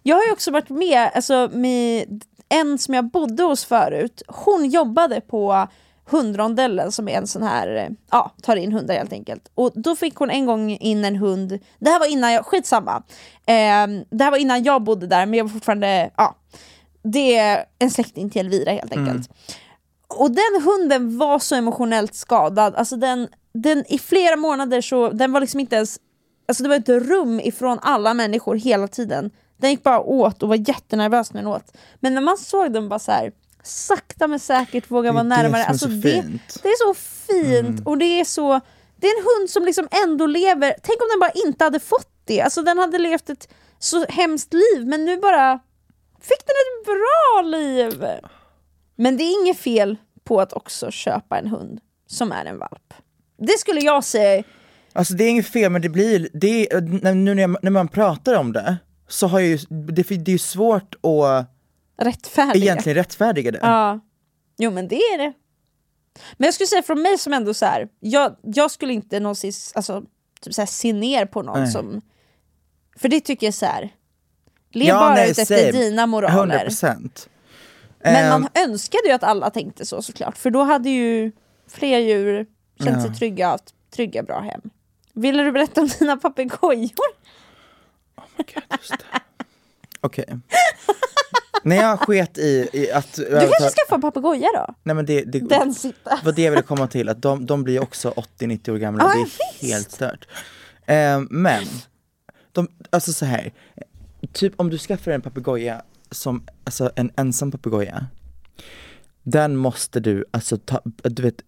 Jag 0.04 0.16
har 0.16 0.24
ju 0.24 0.32
också 0.32 0.52
varit 0.52 0.70
med, 0.70 1.12
alltså 1.16 1.50
med 1.54 2.24
en 2.50 2.78
som 2.78 2.94
jag 2.94 3.06
bodde 3.06 3.44
hos 3.44 3.66
förut, 3.66 4.22
hon 4.28 4.70
jobbade 4.70 5.22
på 5.22 5.68
hundrondellen 6.06 6.92
som 6.92 7.08
är 7.08 7.18
en 7.18 7.28
sån 7.28 7.44
här, 7.44 7.76
eh, 7.76 7.90
ja, 8.12 8.32
tar 8.42 8.56
in 8.56 8.72
hundar 8.72 8.96
helt 8.96 9.14
enkelt. 9.14 9.52
Och 9.56 9.72
då 9.76 9.96
fick 9.96 10.16
hon 10.16 10.30
en 10.30 10.46
gång 10.46 10.72
in 10.72 11.06
en 11.06 11.16
hund, 11.16 11.60
det 11.80 11.90
här 11.90 12.00
var 12.00 12.08
innan 12.08 12.34
jag, 12.34 12.46
skitsamma. 12.46 13.04
Eh, 13.46 13.88
det 14.10 14.24
här 14.24 14.32
var 14.32 14.38
innan 14.38 14.64
jag 14.64 14.84
bodde 14.84 15.08
där, 15.08 15.26
men 15.26 15.38
jag 15.38 15.46
var 15.46 15.50
fortfarande, 15.50 16.10
ja. 16.18 16.36
Det 17.04 17.38
är 17.38 17.66
en 17.80 17.92
släkting 17.92 18.30
till 18.30 18.40
Elvira 18.40 18.72
helt 18.72 18.92
enkelt. 18.98 19.30
Och 20.08 20.32
den 20.32 20.62
hunden 20.64 21.18
var 21.18 21.40
så 21.40 21.56
emotionellt 21.56 22.16
skadad, 22.16 22.76
alltså 22.76 22.96
den, 22.96 23.28
den 23.54 23.84
i 23.88 24.00
flera 24.00 24.36
månader 24.36 24.82
så, 24.82 25.10
den 25.10 25.32
var 25.32 25.42
liksom 25.42 25.60
inte 25.60 25.76
ens, 25.76 26.00
alltså 26.48 26.64
det 26.64 26.70
var 26.70 26.76
ett 26.76 26.90
rum 26.90 27.40
ifrån 27.40 27.80
alla 27.82 28.14
människor 28.14 28.56
hela 28.56 28.88
tiden. 28.88 29.32
Den 29.58 29.70
gick 29.70 29.84
bara 29.84 30.00
åt 30.00 30.44
och 30.44 30.50
var 30.50 30.70
jättenervös 30.70 31.34
när 31.34 31.42
den 31.42 31.52
åt. 31.52 31.78
Men 32.00 32.14
när 32.14 32.22
man 32.22 32.38
såg 32.38 32.74
den 32.74 32.90
bara 32.90 33.00
så 33.00 33.12
här, 33.12 33.32
sakta 33.66 34.28
men 34.28 34.40
säkert 34.40 34.92
våga 34.92 35.02
Det 35.04 35.10
är 35.10 35.14
vara 35.14 35.24
det 35.24 35.30
närmare. 35.30 35.62
som 35.62 35.62
är 35.62 35.70
Alltså 35.70 35.86
så 35.86 35.92
det, 35.92 36.40
det 36.64 36.70
är 36.70 36.88
så 36.88 36.94
fint 36.94 37.82
och 37.88 37.98
det 37.98 38.20
är 38.20 38.26
så, 38.26 38.62
det 38.96 39.08
är 39.08 39.20
en 39.20 39.26
hund 39.26 39.50
som 39.50 39.66
liksom 39.66 39.88
ändå 40.04 40.26
lever, 40.26 40.76
tänk 40.84 41.02
om 41.02 41.08
den 41.12 41.20
bara 41.20 41.48
inte 41.48 41.64
hade 41.64 41.80
fått 41.80 42.12
det, 42.26 42.42
alltså 42.42 42.62
den 42.62 42.78
hade 42.78 42.98
levt 42.98 43.30
ett 43.30 43.50
så 43.80 44.06
hemskt 44.06 44.54
liv 44.54 44.86
men 44.88 45.06
nu 45.06 45.18
bara 45.18 45.60
fick 46.22 46.44
den 46.46 46.56
ett 46.82 46.86
bra 46.86 47.42
liv. 47.42 48.06
Men 48.96 49.18
det 49.18 49.24
är 49.24 49.42
inget 49.44 49.58
fel 49.58 49.98
på 50.24 50.42
att 50.42 50.54
också 50.54 50.92
köpa 50.92 51.38
en 51.40 51.48
hund 51.48 51.80
som 52.08 52.32
är 52.32 52.46
en 52.46 52.58
valp. 52.60 52.94
Det 53.38 53.60
skulle 53.60 53.82
jag 53.82 54.04
säga, 54.04 54.44
Alltså 54.94 55.14
det 55.14 55.24
är 55.24 55.30
inget 55.30 55.48
fel 55.48 55.72
men 55.72 55.82
det 55.82 55.90
blir, 55.90 56.30
det 56.34 56.74
är, 56.74 56.82
nu 57.14 57.34
när, 57.36 57.42
jag, 57.42 57.58
när 57.62 57.72
man 57.72 57.88
pratar 57.88 58.34
om 58.36 58.54
det 58.54 58.78
så 59.08 59.28
har 59.28 59.40
jag 59.40 59.50
ju, 59.50 59.58
det, 59.70 60.04
det 60.04 60.12
är 60.12 60.34
ju 60.34 60.38
svårt 60.38 60.96
att 60.96 61.55
rättfärdiga. 61.98 62.64
egentligen 62.64 62.96
rättfärdiga 62.96 63.52
det. 63.52 63.60
Ja, 63.62 64.00
jo 64.58 64.72
men 64.72 64.88
det 64.88 64.96
är 64.96 65.18
det. 65.18 65.34
Men 66.38 66.46
jag 66.48 66.54
skulle 66.54 66.68
säga 66.68 66.84
från 66.84 67.02
mig 67.02 67.18
som 67.18 67.34
ändå 67.34 67.54
så 67.54 67.66
här, 67.66 67.88
jag, 68.00 68.36
jag 68.42 68.72
skulle 68.72 68.94
inte 68.94 69.20
någonsin 69.20 69.52
alltså, 69.76 70.04
typ 70.42 70.54
så 70.54 70.62
här, 70.62 70.66
se 70.66 70.94
ner 70.94 71.26
på 71.26 71.42
någon 71.42 71.60
Nej. 71.60 71.72
som... 71.72 72.02
För 72.98 73.10
det 73.10 73.20
tycker 73.20 73.48
jag 73.48 73.54
så 73.54 73.66
här. 73.66 73.90
lev 74.72 74.88
Ja, 74.88 75.00
bara 75.00 75.14
nej, 75.14 75.32
ut 75.32 75.38
efter 75.38 75.58
same. 75.58 75.72
dina 75.72 76.06
moraler. 76.08 76.68
100%. 76.70 77.28
Men 78.00 78.16
Ehm, 78.16 78.30
man 78.30 78.50
önskade 78.56 79.08
ju 79.08 79.12
att 79.12 79.24
alla 79.24 79.50
tänkte 79.50 79.86
så 79.86 80.02
såklart, 80.02 80.38
för 80.38 80.50
då 80.50 80.64
hade 80.64 80.90
ju 80.90 81.32
fler 81.68 82.00
djur 82.00 82.46
känt 82.84 83.02
sig 83.02 83.16
trygga, 83.16 83.48
haft 83.48 83.74
trygga 83.92 84.24
bra 84.24 84.40
hem. 84.40 84.62
Ville 85.14 85.44
du 85.44 85.52
berätta 85.52 85.82
om 85.82 85.88
dina 86.00 86.18
papegojor? 86.18 86.90
Okej. 90.06 90.40
när 91.64 91.76
jag 91.76 92.00
sket 92.00 92.38
i, 92.38 92.70
i 92.74 92.92
att... 92.92 93.14
Du 93.14 93.30
kanske 93.40 93.70
ska 93.70 93.82
få 93.90 93.96
en 93.96 94.02
papegoja 94.02 94.48
då? 94.54 94.76
Nej 94.84 94.96
men 94.96 95.06
det, 95.06 95.22
det 95.24 95.40
Den 95.40 95.74
sitter. 95.74 96.20
var 96.26 96.32
det 96.32 96.42
jag 96.42 96.52
ville 96.52 96.64
komma 96.64 96.88
till, 96.88 97.10
att 97.10 97.22
de, 97.22 97.46
de 97.46 97.64
blir 97.64 97.82
också 97.84 98.10
80-90 98.40 98.70
år 98.72 98.78
gamla, 98.78 99.04
Ja, 99.04 99.14
det 99.14 99.20
är 99.22 99.24
visst. 99.26 99.72
helt 99.72 99.92
stört. 99.92 100.28
Ehm, 100.86 101.28
men, 101.32 101.64
de, 102.52 102.68
alltså 102.90 103.14
så 103.14 103.26
här. 103.26 103.54
typ 104.34 104.54
om 104.56 104.70
du 104.70 104.78
skaffar 104.78 105.12
en 105.12 105.22
papegoja 105.22 105.82
som, 106.12 106.48
alltså 106.64 106.92
en 106.96 107.12
ensam 107.18 107.52
papegoja, 107.52 108.06
den 109.24 109.56
måste 109.56 110.00
du 110.00 110.26
alltså 110.32 110.58
ta, 110.58 110.82
du 111.04 111.24
vet, 111.24 111.42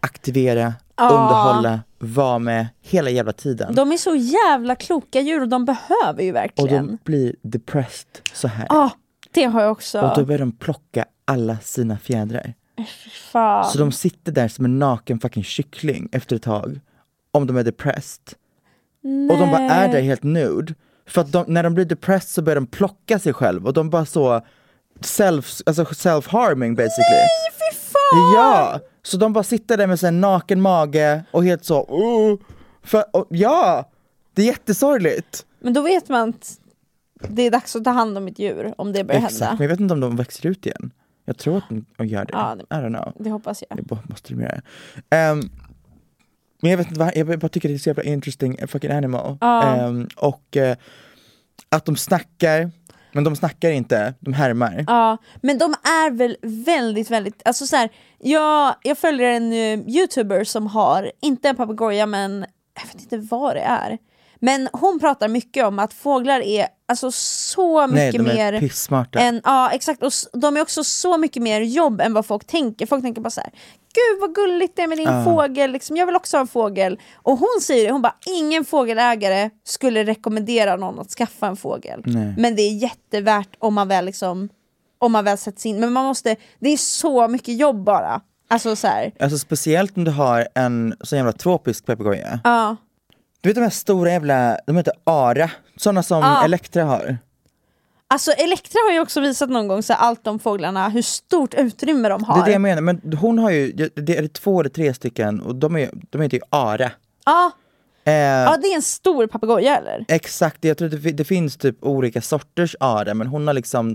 aktivera, 0.00 0.74
Ja. 0.96 1.04
underhålla, 1.08 1.80
vara 1.98 2.38
med 2.38 2.66
hela 2.80 3.10
jävla 3.10 3.32
tiden. 3.32 3.74
De 3.74 3.92
är 3.92 3.96
så 3.96 4.14
jävla 4.14 4.76
kloka 4.76 5.20
djur 5.20 5.40
och 5.42 5.48
de 5.48 5.64
behöver 5.64 6.22
ju 6.22 6.30
och 6.30 6.36
verkligen. 6.36 6.86
de 6.86 6.98
blir 7.04 7.34
depressed 7.42 8.20
så 8.32 8.48
här. 8.48 8.66
Ja, 8.68 8.90
det 9.30 9.44
har 9.44 9.62
jag 9.62 9.72
också. 9.72 10.00
Och 10.00 10.18
då 10.18 10.24
börjar 10.24 10.38
de 10.38 10.52
plocka 10.52 11.04
alla 11.24 11.58
sina 11.58 11.98
fjädrar. 11.98 12.54
Fan. 13.32 13.64
Så 13.64 13.78
de 13.78 13.92
sitter 13.92 14.32
där 14.32 14.48
som 14.48 14.64
en 14.64 14.78
naken 14.78 15.20
fucking 15.20 15.44
kyckling 15.44 16.08
efter 16.12 16.36
ett 16.36 16.42
tag. 16.42 16.80
Om 17.30 17.46
de 17.46 17.56
är 17.56 17.64
depressed. 17.64 18.34
Och 19.30 19.38
de 19.38 19.50
bara 19.50 19.62
är 19.70 19.92
där 19.92 20.00
helt 20.02 20.22
nude. 20.22 20.74
För 21.06 21.20
att 21.20 21.32
de, 21.32 21.44
när 21.48 21.62
de 21.62 21.74
blir 21.74 21.84
depressed 21.84 22.28
så 22.30 22.42
börjar 22.42 22.56
de 22.56 22.66
plocka 22.66 23.18
sig 23.18 23.32
själv 23.32 23.66
och 23.66 23.72
de 23.72 23.90
bara 23.90 24.06
så 24.06 24.40
self, 25.06 25.60
alltså 25.66 25.84
self-harming 25.84 26.74
basically. 26.76 27.16
Nej, 27.16 27.50
fy 27.52 27.76
fan! 27.76 28.32
Ja! 28.34 28.80
Så 29.02 29.16
de 29.16 29.32
bara 29.32 29.44
sitter 29.44 29.76
där 29.76 29.86
med 29.86 30.04
en 30.04 30.20
naken 30.20 30.60
mage 30.60 31.24
och 31.30 31.44
helt 31.44 31.64
så, 31.64 31.82
oh, 31.82 32.38
för, 32.82 33.04
och, 33.16 33.26
ja! 33.30 33.90
Det 34.34 34.42
är 34.42 34.46
jättesorgligt. 34.46 35.46
Men 35.60 35.72
då 35.72 35.82
vet 35.82 36.08
man 36.08 36.28
att 36.28 36.58
det 37.28 37.42
är 37.42 37.50
dags 37.50 37.76
att 37.76 37.84
ta 37.84 37.90
hand 37.90 38.18
om 38.18 38.28
ett 38.28 38.38
djur 38.38 38.74
om 38.78 38.92
det 38.92 39.04
börjar 39.04 39.20
Exakt, 39.20 39.40
hända. 39.40 39.52
men 39.52 39.62
jag 39.62 39.68
vet 39.68 39.80
inte 39.80 39.94
om 39.94 40.00
de 40.00 40.16
växer 40.16 40.46
ut 40.48 40.66
igen. 40.66 40.90
Jag 41.24 41.38
tror 41.38 41.56
att 41.58 41.64
de 41.68 42.06
gör 42.06 42.24
det. 42.24 42.32
Ja, 42.32 42.54
det- 42.58 42.76
I 42.76 42.78
don't 42.80 42.88
know. 43.02 43.12
Det 43.24 43.30
hoppas 43.30 43.62
jag. 43.68 43.78
Det 43.84 43.98
måste 44.10 44.34
de 44.34 44.40
göra. 44.42 44.60
Ehm, 45.10 45.40
men 46.62 46.70
jag 46.70 46.78
vet 46.78 46.86
inte 46.86 47.00
vad, 47.00 47.16
jag 47.16 47.38
bara 47.38 47.48
tycker 47.48 47.68
det 47.68 47.74
är 47.74 47.78
så 47.78 47.88
jävla 47.88 48.02
interesting 48.02 48.66
fucking 48.66 48.90
animal. 48.90 49.38
Ja. 49.40 49.62
Ehm, 49.62 50.08
och 50.16 50.56
eh, 50.56 50.76
att 51.68 51.84
de 51.84 51.96
snackar, 51.96 52.70
men 53.14 53.24
de 53.24 53.36
snackar 53.36 53.70
inte, 53.70 54.14
de 54.20 54.32
härmar. 54.32 54.84
Ja, 54.86 55.18
men 55.42 55.58
de 55.58 55.74
är 55.82 56.10
väl 56.10 56.36
väldigt, 56.42 57.10
väldigt, 57.10 57.42
alltså 57.44 57.66
så 57.66 57.76
här, 57.76 57.90
jag, 58.18 58.74
jag 58.82 58.98
följer 58.98 59.28
en 59.28 59.52
uh, 59.52 59.88
youtuber 59.88 60.44
som 60.44 60.66
har, 60.66 61.12
inte 61.22 61.48
en 61.48 61.56
papegoja 61.56 62.06
men 62.06 62.46
jag 62.74 62.86
vet 62.86 63.02
inte 63.02 63.18
vad 63.18 63.56
det 63.56 63.60
är. 63.60 63.98
Men 64.40 64.68
hon 64.72 65.00
pratar 65.00 65.28
mycket 65.28 65.64
om 65.64 65.78
att 65.78 65.94
fåglar 65.94 66.40
är 66.40 66.66
alltså 66.88 67.10
så 67.12 67.86
Nej, 67.86 68.06
mycket 68.06 68.24
de 68.24 68.30
är 68.30 68.52
mer 68.52 68.60
pissmarta. 68.60 69.18
än, 69.18 69.40
ja 69.44 69.70
exakt, 69.70 70.02
och 70.02 70.12
de 70.32 70.56
är 70.56 70.60
också 70.62 70.84
så 70.84 71.18
mycket 71.18 71.42
mer 71.42 71.60
jobb 71.60 72.00
än 72.00 72.12
vad 72.14 72.26
folk 72.26 72.44
tänker. 72.46 72.86
Folk 72.86 73.02
tänker 73.02 73.20
bara 73.20 73.30
så 73.30 73.40
här: 73.40 73.50
gud 73.94 74.20
vad 74.20 74.34
gulligt 74.34 74.76
det 74.76 74.82
är 74.82 74.86
med 74.86 74.98
din 74.98 75.08
Ja. 75.08 75.24
fågel, 75.24 75.70
liksom, 75.72 75.96
jag 75.96 76.06
vill 76.06 76.16
också 76.16 76.36
ha 76.36 76.40
en 76.40 76.46
fågel. 76.46 77.00
Och 77.14 77.38
hon 77.38 77.60
säger 77.62 77.86
det, 77.86 77.92
hon 77.92 78.02
bara, 78.02 78.16
ingen 78.26 78.64
fågelägare 78.64 79.50
skulle 79.64 80.04
rekommendera 80.04 80.76
någon 80.76 81.00
att 81.00 81.10
skaffa 81.10 81.46
en 81.46 81.56
fågel. 81.56 82.02
Nej. 82.04 82.34
Men 82.38 82.56
det 82.56 82.62
är 82.62 82.72
jättevärt 82.76 83.56
om 83.58 83.74
man 83.74 83.88
väl 83.88 84.04
liksom, 84.04 84.48
om 84.98 85.12
man 85.12 85.24
väl 85.24 85.38
sätts 85.38 85.66
in. 85.66 85.80
Men 85.80 85.92
man 85.92 86.04
måste, 86.04 86.36
det 86.60 86.68
är 86.70 86.76
så 86.76 87.28
mycket 87.28 87.56
jobb 87.58 87.84
bara. 87.84 88.20
Alltså 88.48 88.76
så 88.76 88.86
här, 88.86 89.12
Alltså 89.20 89.38
speciellt 89.38 89.96
om 89.96 90.04
du 90.04 90.10
har 90.10 90.48
en 90.54 90.94
sån 91.00 91.16
jävla 91.16 91.32
tropisk 91.32 91.86
papegoja. 91.86 92.40
ja. 92.44 92.76
Du 93.40 93.48
vet 93.48 93.54
de 93.56 93.60
här 93.62 93.70
stora 93.70 94.10
jävla, 94.10 94.58
de 94.66 94.76
heter 94.76 94.92
ara, 95.04 95.50
sådana 95.76 96.02
som 96.02 96.20
Ja. 96.22 96.44
Elektra 96.44 96.84
har. 96.84 97.18
Alltså 98.08 98.30
Elektra 98.30 98.78
har 98.88 98.92
ju 98.92 99.00
också 99.00 99.20
visat 99.20 99.50
någon 99.50 99.68
gång 99.68 99.82
så 99.82 99.92
här, 99.92 100.00
allt 100.00 100.26
om 100.26 100.38
fåglarna, 100.38 100.88
hur 100.88 101.02
stort 101.02 101.54
utrymme 101.54 102.08
de 102.08 102.24
har. 102.24 102.34
Det 102.36 102.40
är 102.42 102.46
det 102.46 102.52
jag 102.52 102.60
menar, 102.60 102.82
men 102.82 103.12
hon 103.20 103.38
har 103.38 103.50
ju, 103.50 103.72
det 103.94 104.16
är 104.16 104.28
två 104.28 104.60
eller 104.60 104.70
tre 104.70 104.94
stycken 104.94 105.40
och 105.40 105.54
de, 105.54 105.76
är, 105.76 105.90
de 106.10 106.20
heter 106.20 106.36
ju 106.36 106.42
ara. 106.50 106.90
Ja, 107.24 107.52
Eh, 108.06 108.12
ja, 108.14 108.56
det 108.62 108.68
är 108.68 108.76
en 108.76 108.82
stor 108.82 109.26
papegoja 109.26 109.76
eller? 109.76 110.04
Exakt, 110.08 110.64
jag 110.64 110.78
tror 110.78 110.88
det, 110.88 111.12
det 111.12 111.24
finns 111.24 111.56
typ 111.56 111.84
olika 111.84 112.22
sorters 112.22 112.76
ara 112.80 113.14
men 113.14 113.26
hon 113.26 113.46
har 113.46 113.54
liksom 113.54 113.94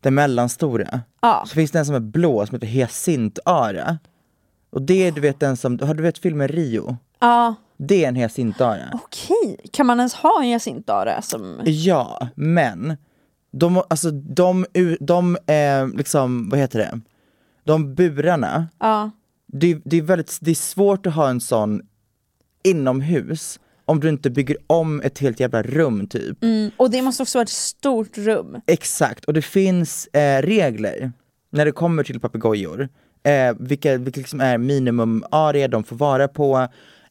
den 0.00 0.14
mellanstora. 0.14 1.00
Ja. 1.22 1.44
Så 1.46 1.54
finns 1.54 1.70
det 1.70 1.78
en 1.78 1.86
som 1.86 1.94
är 1.94 2.00
blå 2.00 2.46
som 2.46 2.54
heter 2.54 2.66
hyacintara. 2.66 3.98
Och 4.70 4.82
det 4.82 5.06
är 5.06 5.12
du 5.12 5.20
vet 5.20 5.40
den 5.40 5.56
som, 5.56 5.78
har 5.78 5.94
du 5.94 6.02
vet 6.02 6.18
filmen 6.18 6.48
Rio? 6.48 6.96
Ja. 7.20 7.54
Det 7.78 8.04
är 8.04 8.08
en 8.08 8.16
hyacintara. 8.16 8.82
Okej, 8.92 9.56
kan 9.72 9.86
man 9.86 9.98
ens 9.98 10.14
ha 10.14 10.42
en 10.42 10.48
hyacintara 10.48 11.22
som... 11.22 11.60
Ja, 11.64 12.28
men 12.34 12.96
de, 13.52 13.82
alltså 13.90 14.10
de, 14.10 14.66
u- 14.74 14.96
de 15.00 15.36
eh, 15.46 15.88
liksom, 15.96 16.48
vad 16.48 16.58
heter 16.60 16.78
det? 16.78 17.00
De 17.64 17.94
burarna, 17.94 18.66
Ja. 18.78 19.10
det, 19.46 19.80
det, 19.84 19.96
är 19.96 20.02
väldigt, 20.02 20.38
det 20.40 20.50
är 20.50 20.54
svårt 20.54 21.06
att 21.06 21.14
ha 21.14 21.28
en 21.28 21.40
sån 21.40 21.82
inomhus 22.64 23.60
om 23.84 24.00
du 24.00 24.08
inte 24.08 24.30
bygger 24.30 24.56
om 24.66 25.00
ett 25.00 25.18
helt 25.18 25.40
jävla 25.40 25.62
rum 25.62 26.06
typ. 26.06 26.42
Mm. 26.44 26.70
Och 26.76 26.90
det 26.90 27.02
måste 27.02 27.22
också 27.22 27.38
vara 27.38 27.42
ett 27.42 27.48
stort 27.48 28.18
rum. 28.18 28.60
Exakt, 28.66 29.24
och 29.24 29.32
det 29.34 29.42
finns 29.42 30.06
eh, 30.06 30.42
regler 30.42 31.12
när 31.50 31.64
det 31.64 31.72
kommer 31.72 32.02
till 32.04 32.20
papegojor. 32.20 32.88
Eh, 33.22 33.54
vilka, 33.58 33.96
vilka 33.96 34.18
liksom 34.20 34.40
är 34.40 34.58
minimumarea 34.58 35.68
de 35.68 35.84
får 35.84 35.96
vara 35.96 36.28
på. 36.28 36.68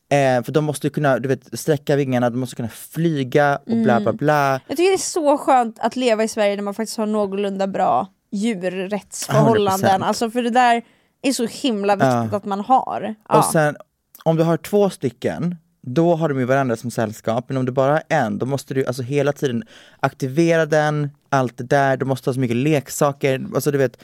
Eh, 0.10 0.44
för 0.44 0.52
de 0.52 0.66
måste 0.66 0.90
kunna 0.90 1.20
du 1.20 1.28
vet, 1.30 1.60
sträcka 1.60 1.96
vingarna, 1.96 2.30
de 2.30 2.40
måste 2.40 2.56
kunna 2.56 2.70
flyga 2.70 3.56
och 3.56 3.78
bla 3.78 4.00
bla 4.00 4.14
bla. 4.14 4.60
Jag 4.68 4.78
tycker 4.78 4.90
det 4.92 4.96
är 4.96 4.98
så 4.98 5.38
skönt 5.38 5.80
att 5.80 5.96
leva 5.96 6.24
i 6.24 6.28
Sverige 6.28 6.56
där 6.56 6.64
man 6.64 6.74
faktiskt 6.74 6.98
har 6.98 7.06
någorlunda 7.06 7.68
bra 7.68 8.08
djurrättsförhållanden. 8.32 10.02
100%. 10.02 10.06
Alltså 10.06 10.32
för 10.32 10.42
det 10.42 10.50
där 10.50 10.82
är 11.22 11.32
så 11.32 11.46
himla 11.46 11.96
viktigt 11.96 12.34
att 12.34 12.46
man 12.46 12.60
har. 12.60 13.16
Ja. 13.30 13.38
Och 13.38 13.46
sen 13.46 13.76
om 14.24 14.36
du 14.36 14.44
har 14.44 14.58
två 14.58 14.90
stycken, 14.90 15.56
då 15.82 16.16
har 16.16 16.30
de 16.30 16.40
ju 16.40 16.46
varandra 16.46 16.76
som 16.76 16.92
sällskap. 16.92 17.46
Men 17.48 17.58
om 17.58 17.66
du 17.66 17.72
bara 17.72 17.92
har 17.92 18.04
en, 18.10 18.38
då 18.38 18.46
måste 18.46 18.74
du 18.74 18.86
alltså 18.86 19.04
hela 19.04 19.34
tiden 19.34 19.64
aktivera 20.00 20.66
den, 20.66 21.10
allt 21.30 21.58
det 21.58 21.64
där, 21.64 21.98
du 21.98 22.06
måste 22.06 22.30
ha 22.30 22.34
så 22.34 22.40
mycket 22.40 22.58
leksaker, 22.58 23.46
alltså 23.56 23.72
du 23.72 23.78
vet, 23.78 23.96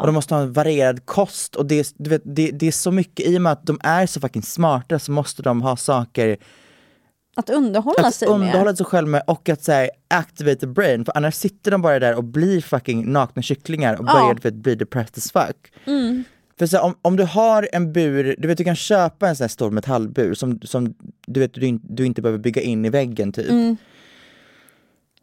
och 0.00 0.06
de 0.06 0.14
måste 0.14 0.34
ha 0.34 0.42
en 0.42 0.52
varierad 0.52 1.06
kost 1.06 1.56
och 1.56 1.66
det, 1.66 1.94
du 1.98 2.10
vet, 2.10 2.22
det, 2.24 2.50
det 2.50 2.66
är 2.66 2.72
så 2.72 2.90
mycket, 2.90 3.26
i 3.26 3.38
och 3.38 3.42
med 3.42 3.52
att 3.52 3.66
de 3.66 3.78
är 3.82 4.06
så 4.06 4.20
fucking 4.20 4.42
smarta 4.42 4.98
så 4.98 5.12
måste 5.12 5.42
de 5.42 5.62
ha 5.62 5.76
saker 5.76 6.36
att 7.36 7.50
underhålla 7.50 8.08
att 8.08 8.14
sig 8.14 8.28
underhålla 8.28 8.64
med. 8.64 8.76
sig 8.76 8.86
själv 8.86 9.08
med 9.08 9.22
och 9.26 9.48
att 9.48 9.64
säga 9.64 9.90
activate 10.08 10.56
the 10.56 10.66
brain, 10.66 11.04
för 11.04 11.16
annars 11.16 11.34
sitter 11.34 11.70
de 11.70 11.82
bara 11.82 11.98
där 11.98 12.14
och 12.14 12.24
blir 12.24 12.60
fucking 12.60 13.12
nakna 13.12 13.42
kycklingar 13.42 13.94
och 13.94 14.04
Ja. 14.08 14.12
börjar 14.12 14.50
bli 14.52 14.74
depressed 14.74 15.14
as 15.18 15.32
fuck. 15.32 15.72
För 16.58 16.66
så, 16.66 16.76
här, 16.76 16.84
om, 16.84 16.94
om 17.02 17.16
du 17.16 17.24
har 17.24 17.68
en 17.72 17.92
bur, 17.92 18.34
du 18.38 18.48
vet 18.48 18.58
du 18.58 18.64
kan 18.64 18.76
köpa 18.76 19.28
en 19.28 19.36
sån 19.36 19.44
här 19.44 19.48
stor 19.48 19.70
metallbur 19.70 20.34
som, 20.34 20.60
som 20.62 20.94
du, 21.26 21.40
vet, 21.40 21.54
du, 21.54 21.78
du 21.82 22.06
inte 22.06 22.22
behöver 22.22 22.38
bygga 22.38 22.62
in 22.62 22.84
i 22.84 22.90
väggen 22.90 23.32
typ. 23.32 23.78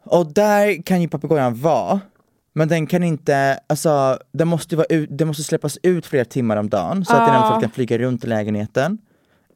Och 0.03 0.34
där 0.34 0.84
kan 0.84 1.01
ju 1.01 1.07
papegojan 1.07 1.55
vara, 1.61 1.99
men 2.53 2.67
den 2.67 2.88
kan 2.88 3.03
inte, 3.03 3.59
alltså 3.67 4.19
den 4.32 4.47
måste, 4.47 4.75
vara 4.75 4.88
ut, 4.89 5.09
den 5.11 5.27
måste 5.27 5.43
släppas 5.43 5.77
ut 5.84 6.05
flera 6.05 6.25
timmar 6.25 6.57
om 6.57 6.69
dagen 6.69 7.05
så 7.05 7.13
att 7.13 7.27
den 7.27 7.36
i 7.36 7.38
alla 7.38 7.49
fall 7.49 7.61
kan 7.61 7.71
flyga 7.71 7.97
runt 7.97 8.23
i 8.23 8.27
lägenheten. 8.27 8.97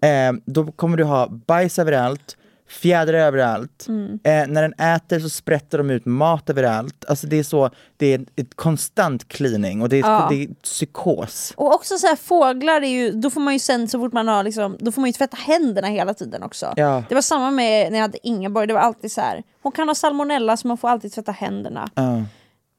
Eh, 0.01 0.33
då 0.45 0.71
kommer 0.71 0.97
du 0.97 1.03
ha 1.03 1.27
bajs 1.27 1.79
överallt, 1.79 2.37
fjädrar 2.69 3.17
överallt. 3.17 3.85
Eh, 4.23 4.47
när 4.47 4.61
den 4.61 4.73
äter 4.73 5.19
så 5.19 5.29
sprätter 5.29 5.77
de 5.77 5.89
ut 5.89 6.05
mat 6.05 6.49
överallt. 6.49 7.05
Alltså 7.07 7.27
det 7.27 7.39
är 7.39 7.43
så, 7.43 7.69
det 7.97 8.13
är 8.13 8.25
ett 8.35 8.55
konstant 8.55 9.27
cleaning 9.27 9.81
och 9.81 9.89
det 9.89 9.95
är, 9.99 9.99
Ja. 9.99 10.27
det 10.29 10.43
är 10.43 10.47
psykos. 10.63 11.53
Och 11.57 11.75
också 11.75 11.97
så 11.97 12.07
här, 12.07 12.15
fåglar 12.15 12.81
är 12.81 12.87
ju, 12.87 13.11
då 13.11 13.29
får 13.29 13.41
man 13.41 13.53
ju 13.53 13.59
sen 13.59 13.87
så 13.87 13.99
fort 13.99 14.13
man 14.13 14.27
har 14.27 14.43
liksom, 14.43 14.77
då 14.79 14.91
får 14.91 15.01
man 15.01 15.09
ju 15.09 15.13
tvätta 15.13 15.37
händerna 15.37 15.87
hela 15.87 16.13
tiden 16.13 16.43
också. 16.43 16.73
Ja. 16.75 17.03
Det 17.09 17.15
var 17.15 17.21
samma 17.21 17.51
med 17.51 17.91
när 17.91 17.97
jag 17.99 18.03
hade 18.03 18.27
Ingeborg, 18.27 18.67
det 18.67 18.73
var 18.73 18.81
alltid 18.81 19.11
så 19.11 19.21
här. 19.21 19.43
hon 19.63 19.71
kan 19.71 19.87
ha 19.87 19.95
salmonella 19.95 20.57
så 20.57 20.67
man 20.67 20.77
får 20.77 20.89
alltid 20.89 21.13
tvätta 21.13 21.31
händerna. 21.31 21.89
Ja. 21.95 22.21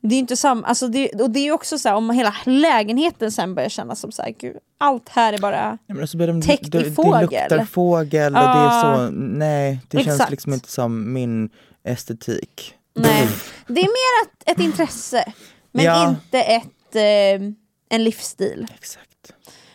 Det 0.08 0.14
är 0.14 0.18
inte 0.18 0.36
samma, 0.36 0.66
alltså 0.66 0.88
det, 0.88 1.08
och 1.22 1.30
det 1.30 1.38
är 1.48 1.52
också 1.52 1.78
så 1.78 1.88
här, 1.88 1.96
om 1.96 2.10
hela 2.10 2.34
lägenheten 2.44 3.32
sen 3.32 3.54
börjar 3.54 3.68
kännas 3.68 4.00
som 4.00 4.12
så 4.12 4.22
här, 4.22 4.34
gud, 4.38 4.56
allt 4.78 5.08
här 5.08 5.32
är 5.32 5.38
bara... 5.38 5.78
Men 5.86 6.00
alltså 6.00 6.18
de, 6.18 6.42
Täckt 6.42 6.74
i 6.74 6.90
fågel. 6.94 7.20
Det 7.20 7.48
luktar 7.48 7.64
fågel 7.64 8.34
och 8.34 8.40
det 8.40 8.46
är 8.46 8.82
så, 8.82 9.10
nej 9.12 9.80
det 9.88 9.96
känns 9.96 10.08
Exakt. 10.14 10.30
liksom 10.30 10.52
inte 10.52 10.70
som 10.70 11.12
min 11.12 11.50
estetik. 11.84 12.74
Nej. 12.94 13.28
Det 13.66 13.80
är 13.80 13.84
mer 13.84 14.26
ett, 14.26 14.50
ett 14.50 14.64
intresse, 14.64 15.32
men 15.72 15.84
Ja. 15.84 16.08
inte 16.08 16.40
ett, 16.42 16.96
eh, 16.96 17.48
en 17.88 18.04
livsstil. 18.04 18.66
Exakt. 18.74 19.32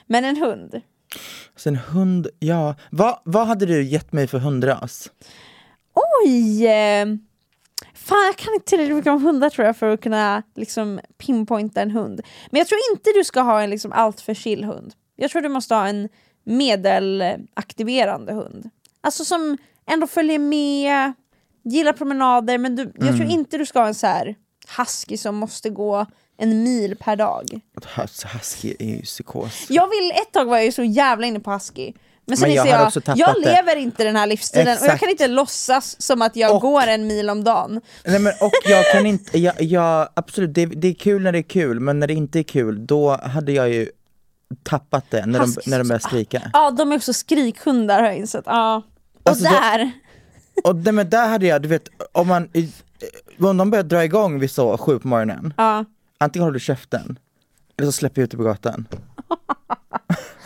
Men 0.08 0.26
en 0.26 0.38
hund. 0.38 0.82
Så 1.56 1.70
en 1.70 1.76
hund, 1.76 2.28
ja. 2.40 2.76
Vad, 2.90 3.20
vad 3.24 3.48
hade 3.48 3.66
du 3.66 3.84
gett 3.84 4.12
mig 4.14 4.28
för 4.28 4.40
hundras? 4.40 5.12
Oj! 6.26 6.68
Fan 7.94 8.26
jag 8.26 8.36
kan 8.38 8.54
inte 8.54 8.66
tillräckligt 8.66 8.96
mycket 8.98 9.12
om 9.12 9.24
hundar 9.24 9.50
tror 9.50 9.66
jag 9.68 9.78
för 9.78 9.90
att 9.94 10.02
kunna 10.02 10.44
liksom 10.56 11.00
pinpointa 11.18 11.82
en 11.82 11.92
hund. 11.92 12.22
Men 12.52 12.60
jag 12.60 12.68
tror 12.68 12.80
inte 12.92 13.10
du 13.16 13.24
ska 13.24 13.42
ha 13.42 13.62
en 13.62 13.70
liksom 13.70 13.92
alltför 13.92 14.34
chill 14.34 14.64
hund. 14.64 14.94
Jag 15.16 15.32
tror 15.32 15.42
du 15.42 15.50
måste 15.50 15.76
ha 15.76 15.88
en 15.88 16.10
medelaktiverande 16.44 18.34
hund. 18.34 18.70
Alltså 19.02 19.26
som 19.26 19.58
ändå 19.92 20.08
följer 20.08 20.40
med, 20.40 21.14
gillar 21.64 21.94
promenader 21.94 22.58
men 22.58 22.76
du, 22.76 22.92
jag 23.00 23.18
tror 23.18 23.30
inte 23.30 23.58
du 23.58 23.66
ska 23.66 23.80
ha 23.80 23.88
en 23.88 23.96
så 23.96 24.08
här 24.08 24.36
husky 24.78 25.18
som 25.18 25.36
måste 25.36 25.70
gå 25.70 26.06
en 26.38 26.64
mil 26.64 26.96
per 26.96 27.16
dag. 27.16 27.60
Hus- 27.96 28.26
Husky 28.34 28.76
är 28.80 28.86
ju 28.96 29.02
psykos. 29.02 29.66
Jag 29.70 29.88
vill, 29.88 30.12
ett 30.12 30.32
tag 30.32 30.46
var 30.46 30.56
jag 30.58 30.66
ju 30.66 30.72
så 30.72 30.84
jävla 30.84 31.28
inne 31.28 31.40
på 31.40 31.52
husky. 31.52 31.94
Men 32.32 32.38
sen 32.38 32.48
Men 32.48 32.56
jag 32.56 32.66
inser 32.66 32.74
har 32.74 32.80
jag, 32.82 32.88
också 32.88 33.02
tappat 33.02 33.20
jag 33.20 33.36
det. 33.44 33.50
lever 33.56 33.76
inte 33.76 34.04
den 34.04 34.16
här 34.16 34.28
livsstilen 34.28 34.68
och 34.68 34.72
jag 34.72 34.84
Exakt. 34.84 35.00
kan 35.00 35.10
inte 35.10 35.28
låtsas 35.28 36.02
som 36.02 36.22
att 36.22 36.36
jag 36.36 36.56
Och- 36.56 36.62
går 36.62 36.88
en 36.88 37.08
mil 37.08 37.30
om 37.30 37.44
dagen. 37.44 37.82
Nej 38.06 38.20
men 38.20 38.34
och 38.42 38.52
jag 38.66 38.92
kan 38.92 39.06
inte, 39.06 39.40
jag, 39.40 39.62
jag, 39.62 40.10
absolut 40.14 40.54
det, 40.56 40.66
det 40.66 40.88
är 40.88 40.94
kul 40.94 41.22
när 41.22 41.32
det 41.32 41.38
är 41.38 41.44
kul 41.44 41.80
men 41.80 42.00
när 42.00 42.08
det 42.08 42.14
inte 42.14 42.40
är 42.40 42.44
kul 42.44 42.86
då 42.88 43.18
hade 43.18 43.52
jag 43.52 43.70
ju 43.70 43.90
tappat 44.64 45.06
det 45.10 45.26
när 45.26 45.40
de, 45.40 45.46
Huskies 45.46 45.68
när 45.68 45.78
de 45.78 45.88
börjar 45.88 46.00
skrika. 46.00 46.50
Ja, 46.54 46.72
de 46.72 46.92
är 46.92 46.96
också 46.96 47.14
skrikhundar 47.14 48.00
har 48.00 48.08
jag 48.08 48.18
insett. 48.18 48.44
Ja. 48.46 48.84
Och 49.24 49.30
Alltså, 49.30 49.44
då- 49.44 49.50
där, 49.50 49.92
Och 50.64 50.76
det, 50.76 50.92
men 50.92 51.10
där 51.10 51.28
hade 51.28 51.48
jag, 51.48 51.62
du 51.62 51.68
vet, 51.68 51.88
om 52.12 52.28
man, 52.28 52.50
om 53.40 53.58
de 53.58 53.72
börjar 53.72 53.84
dra 53.84 54.04
igång 54.04 54.40
vid 54.40 54.52
så 54.52 54.78
sju 54.78 55.00
på 55.00 55.08
morgonen, 55.08 55.54
ja. 55.58 55.86
antingen 56.18 56.44
håller 56.44 56.54
du 56.54 56.60
käften 56.60 57.20
eller 57.78 57.86
så 57.88 57.92
släpper 57.92 58.22
jag 58.22 58.24
ut 58.26 58.32
dig 58.32 58.38
på 58.38 58.44
gatan. 58.44 58.88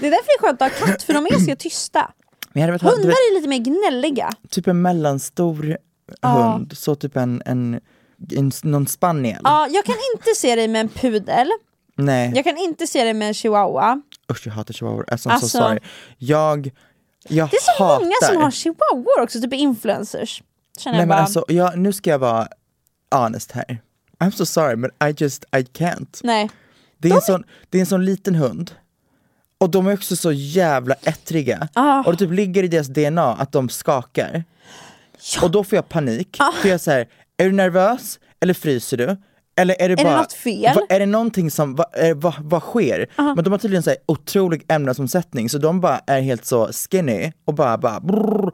det 0.00 0.06
är 0.06 0.10
därför 0.10 0.26
det 0.26 0.38
är 0.38 0.42
skönt 0.42 0.62
att 0.62 0.72
ha 0.72 0.86
katt, 0.86 1.02
för 1.02 1.12
de 1.14 1.26
är 1.26 1.30
ganska 1.30 1.56
tysta. 1.56 2.10
Men 2.52 2.60
jag 2.60 2.68
hade 2.68 2.72
velat 2.72 2.82
ha, 2.82 2.90
du 2.90 2.96
Hundar 2.96 3.08
vet, 3.08 3.16
är 3.18 3.34
lite 3.34 3.48
mer 3.48 3.58
gnälliga. 3.90 4.30
typ 4.50 4.66
en 4.66 4.82
mellanstor 4.82 5.76
Ja. 6.20 6.28
hund, 6.28 6.72
så 6.76 6.94
typ 6.94 7.16
en, 7.16 7.42
en, 7.46 7.80
en 8.36 8.52
någon 8.62 8.86
spaniel. 8.86 9.40
Ja, 9.44 9.68
jag 9.70 9.84
kan 9.84 9.94
inte 10.16 10.30
se 10.36 10.54
dig 10.56 10.68
med 10.68 10.80
en 10.80 10.88
pudel, 10.88 11.50
Nej, 11.96 12.32
jag 12.34 12.44
kan 12.44 12.56
inte 12.58 12.86
se 12.86 13.04
dig 13.04 13.14
med 13.14 13.28
en 13.28 13.34
chihuahua. 13.34 14.00
usch 14.32 14.46
jag 14.46 14.52
hatar 14.52 14.74
chihuahua, 14.74 15.04
alltså, 15.08 15.28
I'm 15.28 15.32
Alltså- 15.32 15.48
so 15.48 15.58
sorry. 15.58 15.78
Jag, 16.18 16.70
jag 17.28 17.50
Det 17.50 17.56
är 17.56 17.76
så 17.76 17.84
hatar 17.84 18.00
många 18.04 18.14
som 18.32 18.36
har 18.42 18.50
chihuahuor 18.50 19.20
också, 19.22 19.40
typ 19.40 19.52
influencers. 19.52 20.42
Känner 20.78 20.92
Nej 20.94 21.00
jag 21.02 21.08
men 21.08 21.16
bara, 21.16 21.20
alltså, 21.22 21.44
jag, 21.48 21.78
nu 21.78 21.92
ska 21.92 22.10
jag 22.10 22.18
vara 22.18 22.48
honest 23.14 23.52
här. 23.52 23.78
I'm 24.18 24.30
so 24.30 24.46
sorry 24.46 24.76
but 24.76 24.90
I 25.04 25.14
just, 25.24 25.44
I 25.44 25.56
can't. 25.62 26.20
Nej. 26.22 26.50
Det 26.98 27.08
är, 27.08 27.14
en 27.14 27.20
sån, 27.20 27.44
det 27.70 27.78
är 27.78 27.80
en 27.80 27.86
sån 27.86 28.04
liten 28.04 28.34
hund. 28.34 28.70
Och 29.60 29.70
de 29.70 29.86
är 29.86 29.94
också 29.94 30.16
så 30.16 30.32
jävla 30.32 30.94
ettriga. 31.02 31.68
Ah. 31.74 32.02
Och 32.02 32.12
det 32.12 32.18
typ 32.18 32.32
ligger 32.32 32.62
i 32.62 32.68
deras 32.68 32.86
DNA 32.86 33.32
att 33.32 33.52
de 33.52 33.68
skakar. 33.68 34.44
Och 35.42 35.50
då 35.50 35.64
får 35.64 35.76
jag 35.76 35.88
panik. 35.88 36.36
Ah. 36.38 36.52
För 36.52 36.68
jag 36.68 36.80
säger, 36.80 37.08
är 37.36 37.44
du 37.44 37.52
nervös? 37.52 38.18
Eller 38.40 38.54
fryser 38.54 38.96
du? 38.96 39.16
Eller 39.56 39.82
är 39.82 39.88
det 39.88 39.94
det 39.94 40.04
bara, 40.04 40.16
något 40.16 40.32
fel? 40.32 40.74
Va, 40.74 40.86
är 40.88 41.00
det 41.00 41.06
någonting 41.06 41.50
som, 41.50 41.74
va, 41.74 41.84
är, 41.92 42.14
va, 42.14 42.34
vad 42.40 42.62
sker? 42.62 43.06
Men 43.16 43.44
de 43.44 43.50
har 43.50 43.58
tydligen 43.58 43.82
så 43.82 43.90
här 43.90 43.98
otrolig 44.06 44.64
ämnesomsättning 44.68 45.48
så 45.48 45.58
de 45.58 45.80
bara 45.80 46.00
är 46.06 46.20
helt 46.20 46.44
så 46.44 46.70
skinny 46.72 47.32
och 47.44 47.54
bara, 47.54 47.78
bara 47.78 48.00
brrr. 48.00 48.52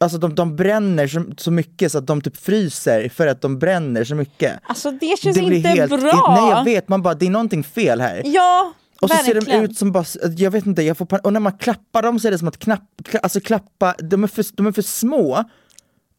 Alltså 0.00 0.18
de, 0.18 0.34
de 0.34 0.56
bränner 0.56 1.06
så, 1.06 1.24
så 1.36 1.50
mycket 1.50 1.92
så 1.92 1.98
att 1.98 2.06
de 2.06 2.20
typ 2.20 2.36
fryser 2.36 3.08
för 3.08 3.26
att 3.26 3.42
de 3.42 3.58
bränner 3.58 4.04
så 4.04 4.14
mycket. 4.14 4.60
Alltså 4.62 4.90
det 4.90 5.18
känns 5.18 5.36
Det 5.36 5.42
inte 5.42 5.68
helt, 5.68 6.00
bra. 6.00 6.36
Nej 6.40 6.50
jag 6.50 6.64
vet, 6.64 6.88
man 6.88 7.02
bara 7.02 7.14
det 7.14 7.26
är 7.26 7.30
någonting 7.30 7.64
fel 7.64 8.00
här. 8.00 8.22
Ja, 8.24 8.72
Och 9.00 9.08
så 9.10 9.16
verkligen. 9.16 9.42
ser 9.42 9.52
de 9.52 9.64
ut 9.64 9.78
som 9.78 9.92
bara, 9.92 10.04
jag 10.36 10.50
vet 10.50 10.66
inte, 10.66 10.82
jag 10.82 10.96
får 10.98 11.06
pan- 11.06 11.20
och 11.24 11.32
när 11.32 11.40
man 11.40 11.58
klappar 11.58 12.02
dem 12.02 12.20
så 12.20 12.26
är 12.28 12.32
det 12.32 12.38
som 12.38 12.48
att 12.48 12.58
knapp, 12.58 12.82
alltså 13.22 13.40
klappa, 13.40 13.94
de 13.98 14.24
är, 14.24 14.28
för, 14.28 14.44
de 14.52 14.66
är 14.66 14.72
för 14.72 14.82
små 14.82 15.44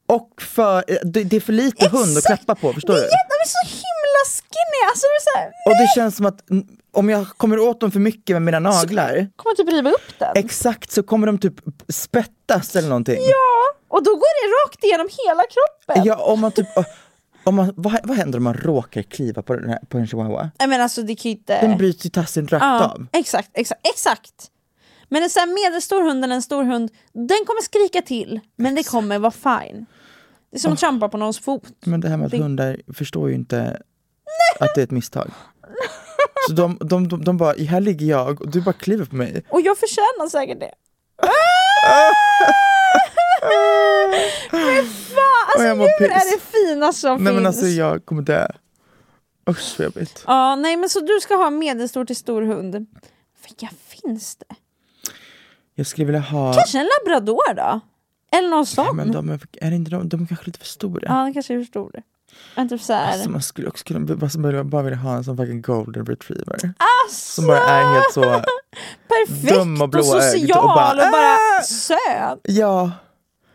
och 0.07 0.29
för, 0.41 0.83
det, 1.03 1.23
det 1.23 1.35
är 1.35 1.39
för 1.39 1.53
lite 1.53 1.87
hund 1.89 2.11
att 2.11 2.17
Exakt. 2.17 2.45
klappa 2.45 2.61
på, 2.61 2.73
förstår 2.73 2.93
du? 2.93 2.99
de 2.99 3.05
är 3.05 3.47
så 3.47 3.67
himla 3.67 4.21
skinny, 4.25 4.89
alltså 4.89 5.05
det 5.07 5.17
är 5.17 5.23
så 5.31 5.37
här, 5.39 5.51
Och 5.65 5.71
det 5.81 5.87
känns 5.95 6.15
som 6.17 6.25
att 6.25 6.39
om 6.91 7.09
jag 7.09 7.27
kommer 7.27 7.59
åt 7.59 7.79
dem 7.79 7.91
för 7.91 7.99
mycket 7.99 8.33
med 8.35 8.41
mina 8.41 8.59
naglar, 8.59 9.27
kommer 9.35 9.55
typ 9.55 9.69
riva 9.69 9.89
upp 9.89 10.19
den. 10.19 10.31
exakt 10.35 10.91
så 10.91 11.03
kommer 11.03 11.27
de 11.27 11.37
typ 11.37 11.53
spettas 11.89 12.75
eller 12.75 12.89
någonting. 12.89 13.17
ja, 13.21 13.75
och 13.87 14.03
då 14.03 14.11
går 14.11 14.19
det 14.47 14.69
rakt 14.69 14.83
igenom 14.83 15.07
hela 15.27 15.43
kroppen. 15.43 16.03
Ja, 16.05 16.15
om 16.33 16.39
man 16.39 16.51
typ, 16.51 16.67
om 17.43 17.55
man, 17.55 17.73
vad, 17.75 17.99
vad 18.03 18.17
händer 18.17 18.37
om 18.37 18.43
man 18.43 18.53
råkar 18.53 19.01
kliva 19.01 19.41
på, 19.41 19.55
den 19.55 19.69
här, 19.69 19.79
på 19.89 19.97
en 19.97 20.07
chihuahua? 20.07 20.51
Nej 20.59 20.67
men 20.67 20.81
alltså 20.81 21.01
det 21.01 21.15
kan 21.15 21.31
ju 21.31 21.37
inte... 21.37 21.61
Den 21.61 21.77
bryts 21.77 22.05
ju 22.05 22.09
tassen 22.09 22.47
rakt 22.47 22.63
ja, 22.63 22.85
av. 22.85 23.07
exakt, 23.13 23.49
exakt, 23.53 23.87
exakt. 23.87 24.51
Men 25.09 25.23
en 25.23 25.29
sån 25.29 25.39
här 25.39 25.69
medelstor 25.69 26.03
hund 26.03 26.23
eller 26.23 26.35
en 26.35 26.41
stor 26.41 26.63
hund, 26.63 26.91
den 27.13 27.45
kommer 27.45 27.61
skrika 27.61 28.01
till, 28.01 28.39
men 28.55 28.75
det 28.75 28.83
kommer 28.83 29.19
vara 29.19 29.31
fine. 29.31 29.85
Det 30.51 30.57
är 30.57 30.59
som 30.59 30.73
att 30.73 30.79
trampa 30.79 31.09
på 31.09 31.17
någons 31.17 31.39
fot. 31.39 31.63
Men 31.85 32.01
det 32.01 32.09
här 32.09 32.17
med 32.17 32.25
att 32.25 32.31
Det- 32.31 32.37
hundar 32.37 32.81
förstår 32.93 33.29
ju 33.29 33.35
inte 33.35 33.81
att 34.59 34.75
det 34.75 34.81
är 34.81 34.83
ett 34.83 34.91
misstag. 34.91 35.31
Så 36.47 36.53
de, 36.53 36.77
de, 36.81 37.07
de, 37.07 37.23
de 37.23 37.37
bara, 37.37 37.53
här 37.53 37.81
ligger 37.81 38.05
jag 38.05 38.41
och 38.41 38.51
du 38.51 38.61
bara 38.61 38.73
kliver 38.73 39.05
på 39.05 39.15
mig. 39.15 39.45
Och 39.49 39.61
jag 39.61 39.77
förtjänar 39.77 40.29
säkert 40.29 40.59
det. 40.59 40.71
Men 44.51 44.85
fan, 44.85 45.55
Och 45.55 45.61
alltså 45.81 46.03
djur 46.03 46.11
är 46.11 46.31
det 46.35 46.41
finaste 46.41 47.01
som 47.01 47.23
Nej 47.23 47.31
finns. 47.33 47.35
men 47.35 47.45
alltså 47.45 47.65
jag 47.65 48.05
kommer 48.05 48.21
dö. 48.21 48.47
Usch 49.49 49.75
vad 49.77 49.85
jobbigt. 49.85 50.23
Ja, 50.27 50.55
nej 50.55 50.77
men 50.77 50.89
så 50.89 50.99
du 50.99 51.19
ska 51.21 51.35
ha 51.35 51.49
medelstor 51.49 52.05
till 52.05 52.15
stor 52.15 52.41
hund. 52.41 52.85
Vilka 53.47 53.69
finns 53.87 54.35
det? 54.35 54.55
Jag 55.75 55.87
skulle 55.87 56.05
vilja 56.05 56.21
ha, 56.21 56.53
Kanske 56.53 56.79
en 56.79 56.89
labrador 56.99 57.53
då? 57.55 57.79
Eller 58.37 58.49
någon 58.49 58.65
sån? 58.65 58.95
men 58.95 59.11
de 59.11 59.29
är, 59.29 59.39
är 59.61 59.71
inte 59.71 59.91
de, 59.91 60.09
de 60.09 60.23
är 60.23 60.27
kanske 60.27 60.45
lite 60.45 60.59
för 60.59 60.65
stora. 60.65 61.01
Ja, 61.05 61.25
det 61.25 61.33
kanske 61.33 61.53
är 61.53 61.57
för 61.59 61.65
stor. 61.65 62.01
Men 62.55 62.69
typ 62.69 62.81
såhär... 62.81 63.11
Alltså, 63.13 63.29
man 63.29 63.41
skulle 63.41 63.67
också 63.67 63.83
kunna 63.85 63.99
bara, 63.99 64.29
bara, 64.37 64.63
bara 64.63 64.81
vilja 64.81 64.97
ha 64.99 65.15
en 65.15 65.23
sån 65.23 65.37
fucking 65.37 65.61
golden 65.61 66.05
retriever. 66.05 66.55
Alltså, 67.05 67.31
Som 67.41 67.47
bara 67.47 67.59
är 67.59 67.93
helt 67.93 68.13
så, 68.13 68.21
perfekt 69.07 69.53
dum 69.55 69.81
och 69.81 69.95
och, 69.95 70.05
social 70.05 70.51
och 70.51 70.57
och 70.57 70.67
bara, 70.75 71.11
bara, 71.11 71.37
"Ah!" 71.59 71.63
söt. 71.63 72.39
ja. 72.43 72.91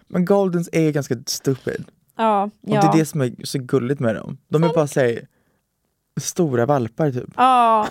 Men 0.08 0.24
goldens 0.24 0.68
är 0.72 0.90
ganska 0.90 1.14
stupid. 1.26 1.84
Ja, 2.16 2.42
Och 2.44 2.50
ja. 2.60 2.80
det 2.80 2.86
är 2.86 2.98
det 2.98 3.06
som 3.06 3.20
är 3.20 3.32
så 3.44 3.58
gulligt 3.58 4.00
med 4.00 4.14
dem. 4.14 4.38
De 4.48 4.64
är 4.64 4.68
bara 4.74 4.86
såhär 4.86 5.26
stora 6.20 6.66
valpar 6.66 7.10
typ. 7.10 7.30
ja. 7.36 7.88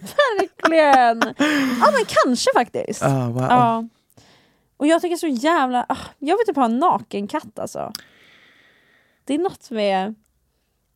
Verkligen. 0.00 1.34
Ja 1.80 1.90
men 1.92 2.04
kanske 2.06 2.50
faktiskt. 2.54 3.02
Ah, 3.02 3.28
wow. 3.28 3.42
Ja. 3.42 3.88
Och 4.76 4.86
jag 4.86 5.02
tycker 5.02 5.16
så 5.16 5.26
jävla... 5.26 5.86
ah, 5.88 5.96
Jag 6.18 6.36
vill 6.36 6.46
typ 6.46 6.56
ha 6.56 6.64
en 6.64 6.78
nakenkatt 6.78 7.58
alltså. 7.58 7.92
Det 9.24 9.34
är 9.34 9.38
något 9.38 9.70
med... 9.70 10.14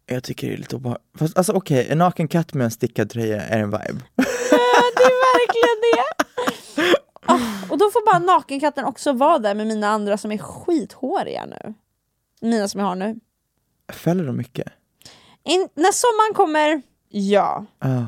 Jag 0.07 0.23
tycker 0.25 0.47
det 0.49 0.53
är 0.55 0.59
lite 0.59 0.77
obehagligt. 0.77 1.05
Fast 1.19 1.39
alltså 1.39 1.53
okej, 1.53 1.87
en 1.91 1.99
naken 1.99 2.29
katt 2.29 2.55
med 2.55 2.65
en 2.65 2.71
stickad 2.71 3.11
tröja 3.11 3.43
är 3.43 3.59
en 3.61 3.71
vibe. 3.71 4.01
Det 4.17 5.03
är 5.05 5.39
verkligen 5.39 5.81
det! 5.95 6.95
Ah, 7.27 7.39
och 7.75 7.79
då 7.79 7.91
får 7.91 8.07
bara 8.13 8.19
nakenkatten 8.19 8.85
också 8.85 9.13
vara 9.13 9.39
där 9.39 9.55
med 9.55 9.67
mina 9.67 9.89
andra 9.89 10.17
som 10.19 10.33
är 10.33 10.39
skithåriga 10.39 11.47
nu. 11.47 11.75
Mina 12.41 12.69
som 12.69 12.81
jag 12.81 12.87
har 12.87 12.95
nu. 12.95 13.17
Fäller 13.93 14.25
de 14.27 14.37
mycket? 14.37 14.69
In, 15.45 15.69
när 15.75 15.93
sommaren 15.93 16.35
kommer, 16.35 16.83
ja. 17.09 17.67
Ah. 17.79 18.03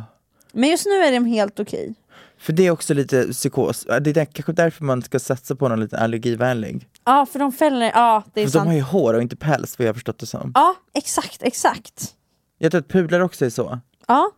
Men 0.53 0.71
just 0.71 0.87
nu 0.87 0.93
är 0.93 1.12
de 1.12 1.25
helt 1.25 1.61
okej. 1.61 1.95
För 2.39 2.53
det 2.53 2.67
är 2.67 2.71
också 2.71 2.95
lite 2.95 3.33
psykos. 3.33 3.85
Det 3.85 3.95
är 4.11 4.14
där, 4.14 4.25
kanske 4.25 4.53
därför 4.53 4.85
man 4.85 5.03
ska 5.03 5.19
satsa 5.19 5.57
på 5.57 5.69
någon 5.69 5.81
lite 5.81 5.99
allergivänlig. 5.99 6.89
Ja, 7.05 7.27
för 7.27 7.39
de 7.39 7.53
fäller, 7.53 7.87
ja 7.95 8.23
det 8.35 8.41
är 8.41 8.45
För 8.45 8.53
sant. 8.53 8.64
de 8.64 8.69
har 8.69 8.75
ju 8.77 8.83
hår 8.83 9.14
och 9.14 9.23
inte 9.23 9.37
päls 9.37 9.79
vad 9.79 9.87
jag 9.87 9.89
har 9.89 9.95
förstått 9.95 10.19
det 10.19 10.27
som. 10.27 10.53
Ja, 10.55 10.75
exakt, 10.95 11.43
exakt. 11.43 12.14
Jag 12.59 12.71
tror 12.73 12.81
att 12.81 12.89
pudlar 12.89 13.21
också 13.21 13.45
är 13.45 13.51
så. 13.51 13.81
Ja, 14.07 14.31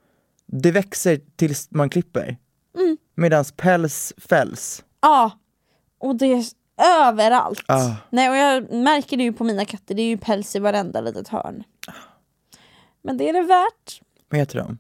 Det 0.47 0.71
växer 0.71 1.21
tills 1.37 1.69
man 1.71 1.91
klipper. 1.91 2.37
Mm. 2.79 2.97
Medan 3.15 3.45
päls 3.57 4.13
fälls. 4.17 4.85
Ja. 5.01 5.31
Och 5.99 6.17
det 6.17 6.27
är 6.27 6.45
överallt. 7.07 7.63
Ah. 7.67 7.95
Nej, 8.11 8.31
och 8.31 8.37
jag 8.37 8.73
märker 8.73 9.17
det 9.17 9.23
ju 9.23 9.33
på 9.33 9.45
mina 9.45 9.65
katter, 9.65 9.95
det 9.95 10.03
är 10.03 10.07
ju 10.09 10.19
päls 10.19 10.57
i 10.57 10.59
varenda 10.59 11.01
litet 11.01 11.29
hörn. 11.29 11.65
Men 13.03 13.17
det 13.19 13.29
är 13.29 13.33
det 13.33 13.43
värt. 13.43 14.01
Vad 14.29 14.41
heter 14.41 14.59
de? 14.59 14.79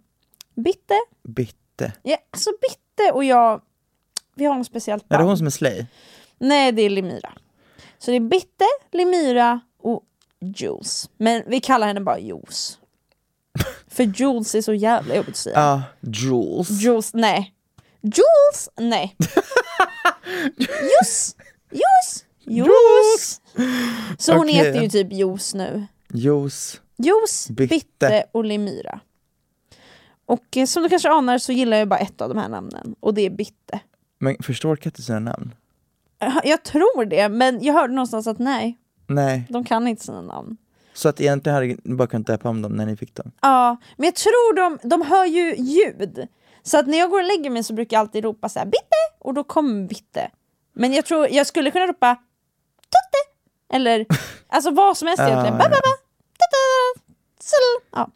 Bitte. 0.54 0.94
Bitte. 1.22 1.92
Ja, 2.02 2.16
alltså 2.30 2.50
Bitte 2.60 3.12
och 3.12 3.24
jag, 3.24 3.60
vi 4.34 4.44
har 4.44 4.54
något 4.54 4.66
speciellt 4.66 5.02
Är 5.04 5.08
det 5.08 5.16
band. 5.18 5.28
hon 5.28 5.38
som 5.38 5.46
är 5.46 5.50
slay? 5.50 5.86
Nej, 6.38 6.72
det 6.72 6.82
är 6.82 6.90
Lemyra. 6.90 7.32
Så 7.98 8.10
det 8.10 8.16
är 8.16 8.20
Bitte, 8.20 8.64
Lemyra 8.92 9.60
och 9.82 10.02
Jules. 10.40 11.10
Men 11.16 11.42
vi 11.46 11.60
kallar 11.60 11.86
henne 11.86 12.00
bara 12.00 12.18
Jules. 12.18 12.78
För 13.88 14.02
Jules 14.04 14.54
är 14.54 14.62
så 14.62 14.74
jävla 14.74 15.14
jobbigt 15.16 15.30
att 15.30 15.36
säga. 15.36 15.60
Ja, 15.60 15.82
Jules. 16.00 16.70
Jules, 16.70 17.14
nej. 17.14 17.54
Jules, 18.02 18.68
nej. 18.80 19.16
Juice, 20.56 21.36
Juice, 21.70 22.24
Juice. 22.44 23.40
Så 24.18 24.32
hon 24.32 24.40
Okej. 24.40 24.54
heter 24.54 24.82
ju 24.82 24.88
typ 24.88 25.12
Juice 25.12 25.54
nu. 25.54 25.86
Juice. 26.12 26.80
Juice, 26.96 27.48
Bitte. 27.50 27.74
Bitte 27.74 28.24
och 28.32 28.44
Lemyra. 28.44 29.00
Och 30.26 30.56
eh, 30.56 30.66
som 30.66 30.82
du 30.82 30.88
kanske 30.88 31.10
anar 31.10 31.38
så 31.38 31.52
gillar 31.52 31.76
jag 31.76 31.88
bara 31.88 31.98
ett 32.00 32.20
av 32.20 32.28
de 32.28 32.38
här 32.38 32.48
namnen 32.48 32.94
och 33.00 33.14
det 33.14 33.22
är 33.26 33.30
Bitte. 33.30 33.80
Men 34.18 34.36
förstår 34.42 34.76
katter 34.76 35.02
sina 35.02 35.18
namn? 35.18 35.54
Jag- 36.18 36.40
Jag 36.44 36.62
tror 36.64 37.04
det, 37.04 37.28
men 37.28 37.62
jag 37.64 37.74
hörde 37.74 37.92
någonstans 37.94 38.26
att 38.26 38.38
nej, 38.38 38.78
Nej. 39.06 39.46
de 39.50 39.64
kan 39.64 39.88
inte 39.88 40.04
sina 40.04 40.22
namn. 40.22 40.56
Så 40.94 41.08
att 41.08 41.20
egentligen 41.20 41.54
hade 41.54 41.66
ni 41.66 41.94
bara 41.94 42.08
kunnat 42.08 42.26
döpa 42.26 42.48
om 42.48 42.62
dem 42.62 42.72
när 42.72 42.86
ni 42.86 42.96
fick 42.96 43.14
dem? 43.14 43.32
Ja, 43.40 43.76
men 43.96 44.04
jag 44.04 44.14
tror 44.14 44.56
de, 44.56 44.88
de 44.88 45.02
hör 45.02 45.24
ju 45.24 45.54
ljud. 45.56 46.28
Så 46.62 46.78
att 46.78 46.86
när 46.86 46.98
jag 46.98 47.10
går 47.10 47.18
och 47.18 47.26
lägger 47.26 47.50
mig 47.50 47.64
så 47.64 47.72
brukar 47.72 47.96
jag 47.96 48.00
alltid 48.00 48.24
ropa 48.24 48.48
så 48.48 48.58
här 48.58 48.66
bitte 48.66 48.96
och 49.18 49.34
då 49.34 49.44
kommer 49.44 49.88
bitte. 49.88 50.30
Men 50.72 50.92
jag 50.92 51.06
tror 51.06 51.28
jag 51.30 51.46
skulle 51.46 51.70
kunna 51.70 51.86
ropa 51.86 52.14
tutte 52.80 53.76
eller 53.76 54.06
alltså 54.48 54.70
vad 54.70 54.96
som 54.96 55.08
helst 55.08 55.22
egentligen. 55.22 55.54
Ja, 55.54 55.58
Ba, 55.58 55.68
ba, 55.68 55.76
ba, 55.76 55.92
tutte. 56.38 57.86
Ja. 57.92 58.10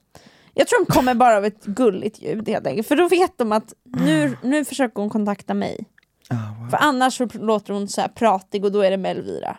Jag 0.55 0.69
tror 0.69 0.85
de 0.87 0.93
kommer 0.93 1.15
bara 1.15 1.37
av 1.37 1.45
ett 1.45 1.65
gulligt 1.65 2.23
ljud 2.23 2.49
helt 2.49 2.67
enkelt. 2.67 2.89
För 2.89 2.97
då 2.97 3.09
vet 3.09 3.39
de 3.39 3.53
att 3.53 3.73
nu, 3.85 4.37
nu 4.43 4.65
försöker 4.65 5.01
hon 5.01 5.11
kontakta 5.11 5.55
mig. 5.55 5.85
Ah, 6.31 6.35
wow. 6.61 6.71
För 6.71 6.77
annars 6.77 7.17
så 7.17 7.29
låter 7.33 7.73
hon 7.73 7.89
så 7.89 8.01
här 8.01 8.09
pratig 8.09 8.65
och 8.65 8.73
då 8.73 8.81
är 8.81 8.91
det 8.91 8.97
med 8.97 9.11
Elvira. 9.11 9.57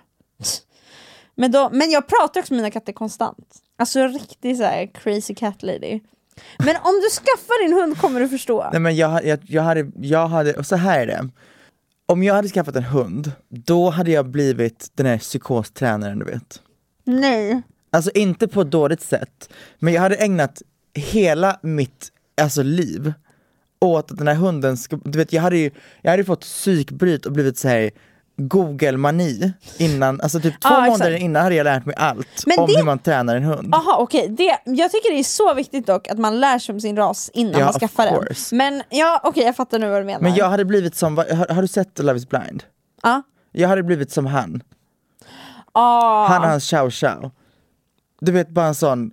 Men, 1.36 1.52
då, 1.52 1.70
men 1.72 1.92
jag 1.92 2.08
pratar 2.08 2.40
också 2.42 2.54
med 2.54 2.62
mina 2.62 2.72
katter 2.72 2.94
konstant. 2.94 3.56
Alltså 3.78 4.08
riktigt 4.08 4.58
så 4.58 4.64
här 4.64 4.86
crazy 4.94 5.36
cat 5.36 5.64
lady. 5.64 6.00
Men 6.58 6.76
om 6.76 7.02
du 7.04 7.10
skaffar 7.10 7.68
din 7.68 7.78
hund 7.78 7.98
kommer 7.98 8.20
du 8.20 8.30
förstå. 8.30 8.70
Nej 8.72 8.80
men 8.82 8.96
jag, 8.96 9.26
jag, 9.26 9.40
jag 9.44 9.64
hade, 9.64 9.92
jag 9.96 10.28
hade, 10.28 10.54
och 10.54 10.66
så 10.66 10.76
här 10.76 11.00
är 11.00 11.08
det. 11.08 11.30
Om 12.06 12.24
jag 12.24 12.34
hade 12.34 12.50
skaffat 12.50 12.76
en 12.76 12.84
hund, 12.84 13.32
då 13.50 13.90
hade 13.90 14.12
jag 14.12 14.30
blivit 14.30 14.92
den 14.94 15.06
här 15.06 15.18
psykostränaren 15.18 16.20
du 16.20 16.26
vet. 16.26 16.62
Nej. 17.04 17.62
Alltså 17.92 18.12
inte 18.12 18.48
på 18.48 18.62
ett 18.62 18.72
dåligt 18.72 19.02
sätt, 19.02 19.50
men 19.80 19.94
jag 19.94 20.02
hade 20.02 20.16
ägnat 20.16 20.62
hela 20.94 21.60
mitt 21.62 22.12
alltså, 22.42 22.64
liv 22.64 23.14
åt 23.82 24.12
att 24.12 24.18
den 24.18 24.28
här 24.28 24.36
hunden, 24.36 24.78
ska, 24.78 25.00
du 25.06 25.18
vet 25.18 25.34
jag 25.34 25.42
hade 25.42 25.58
ju 25.58 25.72
jag 26.02 26.12
hade 26.12 26.24
fått 26.24 26.42
psykbryt 26.42 27.26
och 27.26 27.32
blivit 27.32 27.58
så 27.58 27.68
här 27.68 27.92
Google-mani 28.38 29.54
innan, 29.78 30.22
alltså 30.22 30.40
typ 30.40 30.62
två 30.62 30.70
exakt. 30.70 30.88
månader 30.90 31.12
innan 31.16 31.44
hade 31.44 31.56
jag 31.56 31.64
lärt 31.64 31.86
mig 31.86 31.96
allt 31.98 32.28
Men 32.46 32.60
om 32.60 32.68
det- 32.68 32.78
hur 32.78 32.84
man 32.86 33.00
tränar 33.00 33.36
en 33.36 33.44
hund. 33.44 33.70
Jaha 33.72 33.98
okej, 33.98 34.28
det, 34.30 34.58
jag 34.66 34.92
tycker 34.92 35.14
det 35.14 35.20
är 35.20 35.24
så 35.24 35.54
viktigt 35.54 35.88
dock 35.88 36.08
att 36.08 36.18
man 36.20 36.40
lär 36.40 36.60
sig 36.60 36.74
om 36.74 36.80
sin 36.82 36.98
ras 36.98 37.30
innan 37.34 37.60
Ja, 37.60 37.66
man 37.66 37.74
skaffar 37.74 38.06
den. 38.06 38.36
Men 38.52 38.84
ja, 38.90 39.22
okej 39.24 39.44
jag 39.44 39.56
fattar 39.56 39.80
nu 39.80 39.90
vad 39.90 40.02
du 40.02 40.06
menar. 40.06 40.20
Men 40.22 40.36
jag 40.36 40.50
hade 40.50 40.66
blivit 40.66 40.96
som, 40.96 41.18
har, 41.18 41.54
har 41.54 41.62
du 41.62 41.68
sett 41.68 42.00
Love 42.00 42.18
is 42.18 42.30
blind? 42.30 42.64
Ja. 43.04 43.22
Jag 43.52 43.70
hade 43.70 43.84
blivit 43.84 44.12
som 44.12 44.26
han, 44.26 44.64
Ah. 45.72 46.28
han 46.28 46.42
och 46.42 46.48
hans 46.50 46.70
chow 46.70 46.90
chow. 46.90 47.32
Du 48.22 48.32
vet 48.32 48.50
bara 48.50 48.66
en 48.68 48.76
sån 48.76 49.12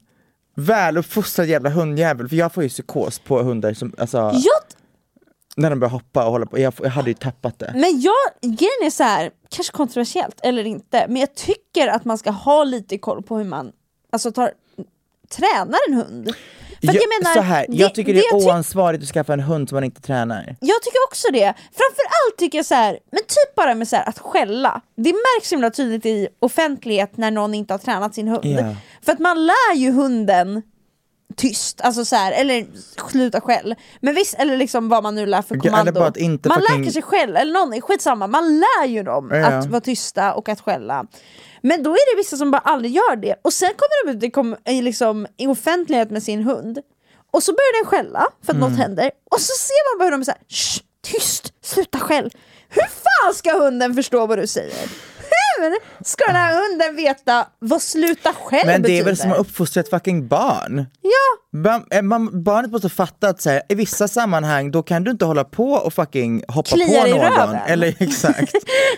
väluppfostrad 0.57 1.47
jävla 1.47 1.71
hundjävel, 1.71 2.29
för 2.29 2.37
jag 2.37 2.53
får 2.53 2.63
ju 2.63 2.69
psykos 2.69 3.19
på 3.19 3.43
hundar 3.43 3.75
som, 3.75 3.93
alltså, 3.99 4.19
Jag, 4.19 4.63
när 5.57 5.71
de 5.71 5.81
börjar 5.81 5.91
hoppa 5.93 6.25
och 6.25 6.33
hålla 6.33 6.47
på, 6.47 6.59
jag, 6.59 6.75
jag 6.83 6.91
hade 6.91 7.11
ju 7.11 7.15
tappat 7.15 7.59
det. 7.59 7.71
men 7.75 8.01
jag, 8.01 8.15
grejen 8.43 8.81
är 8.85 8.91
så 8.91 9.03
här, 9.03 9.31
kanske 9.49 9.73
kontroversiellt 9.73 10.41
eller 10.43 10.65
inte, 10.65 11.07
men 11.09 11.17
jag 11.17 11.35
tycker 11.35 11.89
att 11.89 12.05
man 12.05 12.19
ska 12.19 12.31
ha 12.31 12.65
lite 12.65 12.99
koll 12.99 13.23
på 13.23 13.37
hur 13.39 13.45
man 13.45 13.73
alltså, 14.13 14.33
tar, 14.33 14.53
tränar 15.29 15.79
en 15.89 15.95
hund. 15.95 16.35
Jag, 16.83 16.95
jag 16.95 17.03
menar, 17.21 17.35
så 17.35 17.41
här, 17.41 17.67
jag 17.69 17.95
tycker 17.95 18.13
det, 18.15 18.19
är 18.19 18.33
jag 18.33 18.43
ty- 18.43 18.47
oansvarigt 18.47 19.03
att 19.03 19.09
skaffa 19.09 19.33
en 19.33 19.41
hund 19.41 19.69
som 19.69 19.77
man 19.77 19.85
inte 19.85 20.01
tränar. 20.01 20.57
Jag 20.61 20.83
tycker 20.83 20.99
också 21.09 21.29
det. 21.33 21.55
Framförallt 21.57 22.39
tycker 22.39 22.59
jag 22.59 22.67
så 22.67 22.75
här, 22.75 22.99
men 23.11 23.21
typ 23.21 23.55
bara 23.57 23.75
med 23.75 23.89
så 23.89 23.97
här, 23.97 24.09
att 24.09 24.19
skälla. 24.19 24.81
Det 24.97 25.13
märks 25.13 25.49
så 25.49 25.55
himla 25.55 25.71
tydligt 25.71 26.07
i 26.07 26.29
offentlighet 26.39 27.17
när 27.17 27.31
någon 27.31 27.55
inte 27.55 27.75
har 27.75 27.79
tränat 27.79 28.15
sin 28.15 28.29
hund. 28.29 28.45
Ja. 28.45 28.75
För 29.03 29.13
att 29.13 29.19
man 29.19 29.47
lär 29.47 29.75
ju 29.75 29.91
hunden 29.93 30.63
tyst, 31.37 31.81
alltså 31.81 32.05
så 32.05 32.17
här, 32.17 32.33
eller 32.33 32.67
sluta 33.11 33.41
skäll. 33.41 33.75
Men 34.01 34.15
visst, 34.15 34.35
eller 34.35 34.57
liksom 34.57 34.89
vad 34.89 35.03
man 35.03 35.15
nu 35.15 35.27
lär 35.27 35.43
för 35.43 35.55
kommando. 35.57 36.01
man 36.01 36.13
fucking- 36.13 36.85
lär 36.85 36.91
sig 36.91 37.03
själv, 37.03 37.37
eller 37.37 37.53
någon, 37.53 37.81
skitsamma, 37.81 38.27
man 38.27 38.59
lär 38.61 38.87
ju 38.87 39.03
dem 39.03 39.31
Ja. 39.33 39.47
att 39.47 39.67
vara 39.67 39.81
tysta 39.81 40.35
och 40.35 40.49
att 40.49 40.61
skälla. 40.61 41.07
Men 41.63 41.83
då 41.83 41.91
är 41.91 42.15
det 42.15 42.21
vissa 42.21 42.37
som 42.37 42.51
bara 42.51 42.61
aldrig 42.65 42.93
gör 42.95 43.17
det. 43.17 43.35
Och 43.45 43.53
sen 43.53 43.69
kommer 43.69 44.07
de 44.13 44.19
ut 44.19 44.25
i, 44.25 44.31
kom, 44.31 44.57
i, 44.69 44.83
liksom, 44.83 45.27
i 45.37 45.47
offentlighet 45.47 46.11
med 46.11 46.23
sin 46.23 46.43
hund. 46.43 46.79
Och 47.33 47.43
så 47.43 47.53
börjar 47.53 47.83
den 47.83 47.91
skälla 47.91 48.27
för 48.45 48.53
att 48.53 48.57
Mm. 48.57 48.71
något 48.71 48.79
händer. 48.79 49.11
Och 49.31 49.41
så 49.41 49.53
ser 49.59 49.93
man 49.93 49.99
bara 49.99 50.05
hur 50.05 50.11
de 50.11 50.21
är 50.21 50.25
såhär, 50.25 50.41
tyst, 51.05 51.53
sluta 51.63 51.99
skäll. 51.99 52.31
Hur 52.69 52.83
fan 52.83 53.35
ska 53.35 53.53
hunden 53.59 53.95
förstå 53.95 54.27
vad 54.27 54.39
du 54.39 54.47
säger? 54.47 54.89
Hur 55.59 56.05
ska 56.05 56.25
den 56.27 56.37
här 56.37 56.63
hunden 56.63 56.97
veta 56.97 57.47
vad 57.59 57.83
sluta 57.83 58.33
själv 58.33 58.67
Men 58.67 58.75
det 58.75 58.83
betyder? 58.83 59.01
är 59.01 59.05
väl 59.05 59.17
som 59.17 59.33
att 59.33 59.39
uppfostra 59.39 59.81
ett 59.81 59.91
fucking 59.91 60.29
barn? 60.29 60.87
Ja, 61.03 61.59
Ba- 61.59 61.85
eh, 61.91 62.03
man, 62.03 62.43
barnet 62.43 62.71
måste 62.71 62.89
fatta 62.89 63.29
att 63.29 63.41
så 63.41 63.51
här, 63.51 63.63
i 63.69 63.75
vissa 63.75 64.09
sammanhang 64.09 64.71
då 64.71 64.83
kan 64.83 65.05
du 65.05 65.11
inte 65.11 65.25
hålla 65.25 65.45
på 65.45 65.73
och 65.73 65.95
fucking 65.95 66.43
hoppa 66.49 66.71
Kliar 66.71 67.03
på 67.03 67.09
i 67.09 67.11
någon. 67.11 67.21
röven. 67.21 67.57
Eller 67.67 67.95
exakt. 68.03 68.55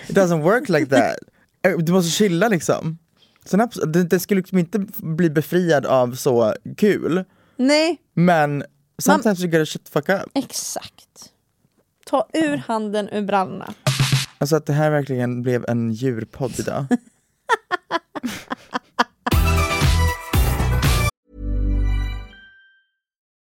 It 0.08 0.16
doesn't 0.16 0.42
work 0.42 0.68
like 0.68 0.86
that. 0.86 1.16
Eh, 1.66 1.78
Du 1.78 1.92
måste 1.92 2.10
chilla 2.10 2.48
liksom. 2.48 2.98
Sen, 3.44 3.60
abs- 3.60 3.86
det, 3.86 4.04
det 4.04 4.20
skulle 4.20 4.38
liksom 4.40 4.58
inte 4.58 4.78
bli 4.96 5.30
befriad 5.30 5.86
av 5.86 6.14
så 6.14 6.54
kul, 6.76 7.24
nej, 7.56 7.96
men 8.14 8.64
sometimes 9.02 9.40
you 9.40 9.50
gotta 9.50 9.64
shut 9.66 9.84
the 9.84 9.90
fuck 9.90 10.08
up. 10.08 10.30
exakt. 10.34 11.08
Ta 12.06 12.28
ur 12.32 12.56
handen 12.56 13.08
ur 13.08 13.22
brallorna. 13.22 13.74
Alltså 14.42 14.56
att 14.56 14.66
det 14.66 14.72
här 14.72 14.90
verkligen 14.90 15.42
blev 15.42 15.64
en 15.68 15.92
djurpodd 15.92 16.60
idag. 16.60 16.86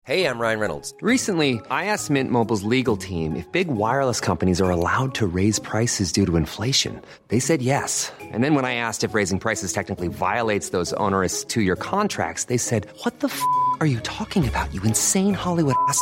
Hey, 0.04 0.26
I'm 0.26 0.40
Ryan 0.40 0.60
Reynolds. 0.60 0.94
Recently, 1.02 1.62
I 1.70 1.86
asked 1.86 2.10
Mint 2.10 2.32
Mobile's 2.32 2.64
legal 2.64 2.98
team 2.98 3.36
if 3.36 3.46
big 3.52 3.68
wireless 3.68 4.20
companies 4.20 4.60
are 4.60 4.72
allowed 4.72 5.14
to 5.14 5.28
raise 5.28 5.60
prices 5.60 6.12
due 6.12 6.26
to 6.26 6.36
inflation. 6.36 7.00
They 7.28 7.40
said 7.40 7.62
yes. 7.62 8.12
And 8.20 8.44
then 8.44 8.56
when 8.56 8.66
I 8.66 8.74
asked 8.74 9.04
if 9.04 9.14
raising 9.14 9.38
prices 9.40 9.72
technically 9.72 10.08
violates 10.08 10.70
those 10.70 10.94
onerous 10.94 11.46
two 11.46 11.62
year 11.62 11.76
contracts, 11.76 12.46
they 12.46 12.58
said, 12.58 12.88
What 13.04 13.20
the 13.20 13.28
f 13.28 13.40
are 13.82 13.86
you 13.86 14.00
talking 14.00 14.48
about, 14.48 14.74
you 14.74 14.82
insane 14.82 15.36
Hollywood 15.36 15.76
ass? 15.88 16.02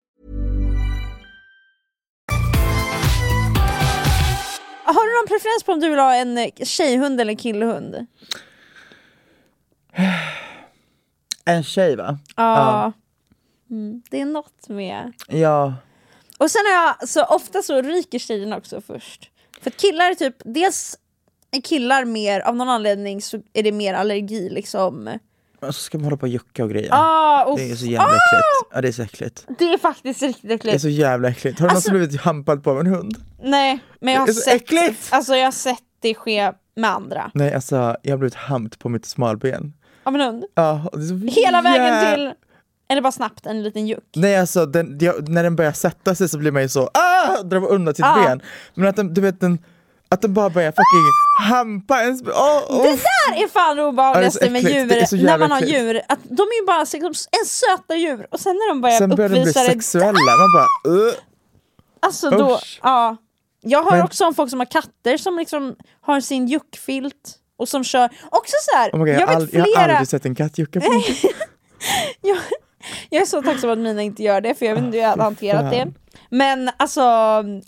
Har 4.93 5.05
du 5.05 5.21
någon 5.21 5.27
preferens 5.27 5.63
på 5.63 5.71
om 5.71 5.79
du 5.79 5.89
vill 5.89 5.99
ha 5.99 6.15
en 6.15 6.51
tjejhund 6.65 7.21
eller 7.21 7.33
killhund? 7.33 8.07
En 11.45 11.63
tjej 11.63 11.95
va? 11.95 12.19
Ja. 12.35 12.91
Mm, 13.69 14.01
det 14.09 14.21
är 14.21 14.25
något 14.25 14.69
med... 14.69 15.13
Ja. 15.27 15.73
Och 16.37 16.51
sen 16.51 16.61
har 16.65 16.73
jag, 16.73 17.09
så 17.09 17.23
ofta 17.25 17.61
så 17.61 17.81
ryker 17.81 18.19
tjejerna 18.19 18.57
också 18.57 18.81
först. 18.81 19.29
För 19.61 19.69
killar 19.69 20.11
är 20.11 20.15
typ, 20.15 20.35
dels 20.45 20.97
är 21.51 21.61
killar 21.61 22.05
mer, 22.05 22.39
av 22.39 22.55
någon 22.55 22.69
anledning 22.69 23.21
så 23.21 23.41
är 23.53 23.63
det 23.63 23.71
mer 23.71 23.93
allergi 23.93 24.49
liksom. 24.49 25.19
Och 25.61 25.75
så 25.75 25.81
ska 25.81 25.97
man 25.97 26.05
hålla 26.05 26.17
på 26.17 26.21
och 26.21 26.27
jucka 26.29 26.63
och 26.63 26.69
grejer. 26.69 26.89
Ah, 26.91 27.55
det 27.55 27.71
är 27.71 27.75
så 27.75 27.85
jävla 27.85 28.03
Ah! 28.05 28.15
äckligt. 28.15 28.71
Ja 28.73 28.81
det 28.81 28.87
är 28.87 28.91
så 28.91 29.01
äckligt. 29.03 29.45
Det 29.59 29.65
är 29.73 29.77
faktiskt 29.77 30.21
riktigt 30.21 30.41
Det 30.41 30.53
är 30.53 30.55
äckligt. 30.55 30.81
så 30.81 30.89
jävla 30.89 31.29
äckligt. 31.29 31.59
Har 31.59 31.67
du 31.69 31.75
Alltså- 31.75 31.91
någonsin 31.91 32.07
blivit 32.09 32.25
hampad 32.25 32.63
på 32.63 32.69
av 32.71 32.79
en 32.79 32.87
hund? 32.87 33.17
Nej, 33.43 33.79
men 33.99 34.13
jag 34.13 34.21
har 34.21 34.27
sett, 34.27 34.53
äckligt! 34.53 35.07
alltså 35.13 35.35
jag 35.35 35.45
har 35.47 35.51
sett 35.51 35.79
det 36.01 36.15
ske 36.15 36.51
med 36.75 36.89
andra. 36.89 37.31
Nej 37.33 37.53
alltså, 37.53 37.95
jag 38.03 38.11
har 38.13 38.17
blivit 38.17 38.35
hampt 38.35 38.79
på 38.79 38.89
mitt 38.89 39.05
smalben. 39.05 39.73
Av 40.03 40.15
en 40.15 40.21
hund. 40.21 40.43
Ja, 40.55 40.89
och 40.91 40.99
det 40.99 41.05
är 41.05 41.07
så 41.07 41.41
Hela 41.41 41.61
vägen 41.61 42.13
till, 42.15 42.33
eller 42.89 43.01
bara 43.01 43.11
snabbt, 43.11 43.45
en 43.45 43.63
liten 43.63 43.87
juck. 43.87 44.03
Nej 44.15 44.37
alltså, 44.37 44.65
den, 44.65 44.97
jag, 45.01 45.29
när 45.29 45.43
den 45.43 45.55
börjar 45.55 45.71
sätta 45.71 46.15
sig 46.15 46.29
så 46.29 46.37
blir 46.37 46.51
man 46.51 46.61
ju 46.61 46.69
så 46.69 46.89
ah! 46.93 47.43
drar 47.43 47.67
undan 47.67 47.95
sitt 47.95 48.05
Ah. 48.05 48.23
ben. 48.23 48.41
Men 48.73 48.87
att 48.87 48.95
den, 48.95 49.13
du 49.13 49.21
vet 49.21 49.39
den, 49.39 49.59
att 50.11 50.21
den 50.21 50.33
bara 50.33 50.49
börjar 50.49 50.71
fucking 50.71 51.47
hampa 51.49 52.01
ens 52.01 52.21
oh, 52.21 52.27
oh. 52.69 52.83
Det 52.83 52.89
där 52.89 53.43
är 53.43 53.47
fan 53.47 53.75
det 53.75 53.81
Ja, 53.81 53.87
obehagligaste 53.87 54.45
så 54.45 54.51
med 54.51 54.61
djur, 54.63 55.23
när 55.25 55.37
man 55.37 55.51
har 55.51 55.57
äckligt. 55.57 55.77
djur. 55.79 56.01
Att 56.09 56.19
de 56.23 56.41
är 56.41 56.61
ju 56.61 56.65
bara 56.67 56.79
liksom 56.83 57.13
en 57.41 57.45
söta 57.45 57.95
djur 57.95 58.27
och 58.31 58.39
sen 58.39 58.55
när 58.55 58.69
de 58.69 58.81
börjar 58.81 58.97
Sen 58.97 59.09
börjar 59.09 59.29
de 59.29 59.33
bli 59.33 59.41
uppvisa 59.41 59.59
det 59.63 59.65
sexuella, 59.69 60.13
man 60.13 60.53
bara 60.55 60.93
uh. 60.95 61.13
Alltså 61.99 62.29
då, 62.29 62.53
Usch. 62.55 62.79
ja. 62.83 63.17
Jag 63.61 63.83
hör 63.83 63.91
Men- 63.91 64.01
också 64.05 64.25
om 64.25 64.35
folk 64.35 64.49
som 64.49 64.59
har 64.59 64.65
katter 64.65 65.17
som 65.17 65.37
liksom 65.37 65.75
har 66.01 66.21
sin 66.21 66.47
juckfilt 66.47 67.35
och 67.57 67.69
som 67.69 67.83
kör, 67.83 68.09
också 68.29 68.53
så 68.71 68.77
här, 68.77 68.89
Oh 68.93 68.97
God, 68.99 69.07
jag, 69.07 69.21
jag 69.21 69.29
ald- 69.29 69.49
jag 69.51 69.65
har 69.77 69.83
aldrig 69.89 70.07
sett 70.07 70.25
en 70.25 70.35
katt 70.35 70.57
jucka 70.57 70.79
på 70.81 70.87
jag, 72.21 72.37
jag 73.09 73.21
är 73.21 73.25
så 73.25 73.41
tacksam 73.41 73.69
att 73.69 73.77
mina 73.77 74.01
inte 74.01 74.23
gör 74.23 74.41
det 74.41 74.55
för 74.55 74.65
jag 74.65 74.75
vet 74.75 74.83
inte 74.83 74.97
hur 74.97 75.03
jag 75.03 75.09
hade 75.09 75.23
hanterat 75.23 75.71
det. 75.71 75.87
Men 76.29 76.69
alltså, 76.77 77.01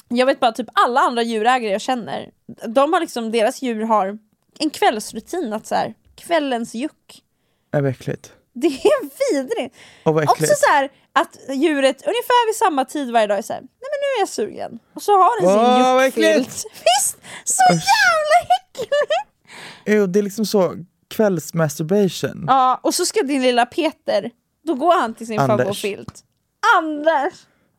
jag 0.08 0.26
vet 0.26 0.40
bara 0.40 0.52
typ 0.52 0.70
alla 0.74 1.00
andra 1.00 1.22
djurägare 1.24 1.72
jag 1.72 1.82
känner, 1.82 2.30
de 2.68 2.94
har 2.94 3.00
liksom, 3.00 3.32
deras 3.32 3.62
djur 3.62 3.82
har 3.82 4.18
en 4.60 4.70
kvällsrutin 4.70 5.54
att 5.54 5.68
så 5.68 5.76
här, 5.76 5.94
kvällens 6.16 6.74
juck. 6.74 7.24
Ja, 7.72 7.82
vad 7.82 7.92
äckligt. 7.92 8.34
Det 8.54 8.68
är 8.68 9.34
vidrigt! 9.34 9.76
Och 10.04 10.14
vad 10.14 10.24
Också 10.24 10.54
så 10.58 10.72
här, 10.72 10.90
att 11.14 11.40
djuret 11.50 12.02
ungefär 12.08 12.48
vid 12.48 12.56
samma 12.56 12.86
tid 12.86 13.12
varje 13.12 13.28
dag 13.28 13.38
är 13.38 13.42
såhär, 13.42 13.62
nej 13.62 13.70
men 13.82 14.00
nu 14.02 14.18
är 14.18 14.20
jag 14.20 14.30
sugen. 14.30 14.80
Och 14.94 15.02
så 15.02 15.12
har 15.12 15.42
den 15.42 15.50
sin 15.50 15.96
vad 15.96 16.06
juckfilt. 16.06 16.66
Visst! 16.74 17.18
Så 17.44 17.64
jävla 17.74 18.56
äckligt! 18.60 19.14
Ew, 19.86 20.08
det 20.08 20.20
är 20.20 20.24
liksom 20.24 20.46
så 20.46 20.76
kvällsmasturbation. 21.10 22.46
Ja, 22.48 22.80
och 22.84 22.94
så 22.94 23.06
ska 23.06 23.22
din 23.22 23.42
lilla 23.42 23.66
Peter, 23.66 24.32
då 24.64 24.76
går 24.76 25.02
han 25.02 25.14
till 25.14 25.28
sin 25.28 25.40
Anders. 25.40 25.58
favoritfilt. 25.58 26.24
Anders! 26.78 27.34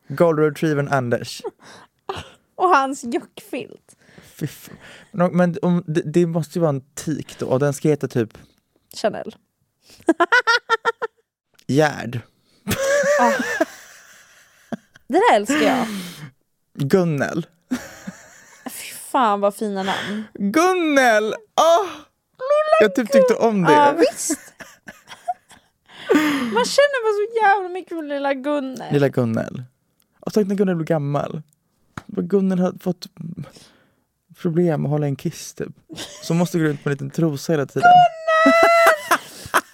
Golden 0.07 0.45
retrievern 0.45 0.87
Anders. 0.87 1.41
Och 2.55 2.69
hans 2.69 3.03
juckfilt. 3.03 3.95
Men, 5.11 5.37
men 5.37 5.55
om, 5.61 5.83
det, 5.87 6.01
det 6.01 6.25
måste 6.25 6.59
ju 6.59 6.61
vara 6.61 6.69
en 6.69 6.81
tik 6.81 7.39
då, 7.39 7.45
och 7.45 7.59
den 7.59 7.73
ska 7.73 7.87
heta 7.89 8.07
typ 8.07 8.37
Chanel. 8.95 9.35
Gerd. 11.67 12.19
Det 15.07 15.19
där 15.19 15.35
älskar 15.35 15.55
jag. 15.61 15.87
Gunnel. 16.73 17.45
Fy 18.69 18.93
fan 19.11 19.39
vad 19.41 19.55
fina 19.55 19.83
namn. 19.83 20.23
Gunnel! 20.33 21.33
Ah! 21.53 21.85
Jag 22.81 22.95
typ 22.95 23.11
tyckte 23.11 23.35
om 23.35 23.63
det. 23.63 23.71
Ja 23.71 23.95
visst. 23.97 24.39
Man 26.53 26.65
känner 26.65 27.03
bara 27.03 27.13
så 27.13 27.43
jävla 27.43 27.69
mycket 27.69 27.89
för 27.97 28.03
lilla 28.03 28.33
Gunnel. 28.33 28.93
Lilla 28.93 29.09
Gunnel. 29.09 29.63
Och 30.19 30.33
tänk 30.33 30.47
när 30.47 30.55
Gunnel 30.55 30.75
blir 30.75 30.85
gammal. 30.87 31.41
Gunnel 32.07 32.59
har 32.59 32.73
fått 32.83 33.05
problem 34.41 34.85
att 34.85 34.91
hålla 34.91 35.05
en 35.07 35.15
kiss 35.15 35.53
typ. 35.53 35.69
Så 36.23 36.33
hon 36.33 36.37
måste 36.37 36.57
gå 36.59 36.63
runt 36.65 36.85
med 36.85 36.91
en 36.91 36.93
liten 36.93 37.09
trosa 37.11 37.53
hela 37.53 37.65
tiden. 37.65 37.89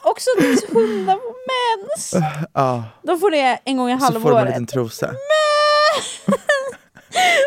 Också 0.03 0.29
hundar 0.73 1.15
på 1.15 1.33
mens. 1.51 2.13
Ja, 2.53 2.83
De 3.03 3.19
får 3.19 3.31
det 3.31 3.59
en 3.65 3.77
gång 3.77 3.89
i 3.91 3.99
så 3.99 4.05
får 4.05 4.13
de 4.13 4.17
en 4.17 4.23
halvåret. 4.23 4.47
liten 4.49 4.65
trosa. 4.65 5.07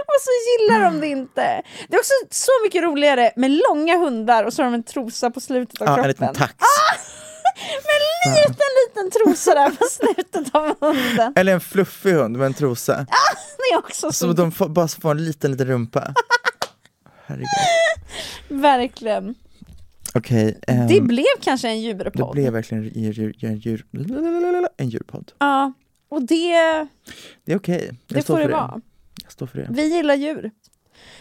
Och 0.07 0.20
så 0.20 0.30
gillar 0.51 0.85
de 0.85 1.01
det 1.01 1.07
inte. 1.07 1.62
Det 1.89 1.95
är 1.97 1.99
också 2.01 2.12
så 2.30 2.51
mycket 2.64 2.82
roligare 2.82 3.32
med 3.37 3.51
långa 3.68 3.99
hundar 3.99 4.45
och 4.45 4.53
så 4.53 4.62
har 4.62 4.64
de 4.70 4.74
en 4.74 4.82
trosa 4.82 5.30
på 5.30 5.41
slutet 5.41 5.82
av 5.82 5.89
Ja, 5.89 5.93
en 5.99 6.05
kroppen. 6.05 6.09
liten 6.28 6.35
tax. 6.35 6.55
Med 7.57 8.34
en 8.36 8.50
liten, 8.50 8.66
liten 8.88 9.11
trosa 9.11 9.55
där 9.55 9.70
på 9.70 9.84
slutet 9.90 10.55
av 10.55 10.76
hunden. 10.80 11.32
Eller 11.36 11.52
en 11.55 11.61
fluffig 11.61 12.12
hund 12.12 12.36
med 12.36 12.46
en 12.46 12.55
trosa. 12.55 13.07
Det 13.57 13.74
är 13.74 13.78
också 13.78 14.07
så, 14.07 14.12
Så 14.12 14.32
de 14.32 14.52
får, 14.52 14.68
bara 14.68 14.88
får 14.88 15.11
en 15.11 15.24
liten, 15.24 15.50
liten 15.50 15.66
rumpa. 15.66 16.14
Herregud. 17.26 17.46
verkligen. 18.48 19.34
Okej, 20.14 20.59
ehm, 20.66 20.86
Det 20.88 21.00
blev 21.00 21.24
kanske 21.40 21.68
en 21.68 21.74
det 21.76 21.80
djurpodd. 21.80 22.32
blev 22.34 22.52
verkligen 22.52 22.84
en, 22.84 22.90
djur, 23.12 23.34
en, 23.44 23.57
djur, 23.59 23.86
en 24.76 24.88
djurpodd. 24.88 25.32
Ja, 25.38 25.72
och 26.09 26.22
det, 26.22 26.52
Det 27.44 27.52
är 27.52 27.57
okej. 27.57 27.84
Jag 28.07 28.16
det 28.18 28.22
får 28.26 28.36
det 28.38 28.44
för 28.44 28.50
vara. 28.52 28.80
Jag 29.22 29.32
står 29.32 29.46
för 29.46 29.59
det. 29.59 29.66
Vi 29.70 29.96
gillar 29.96 30.14
djur. 30.14 30.50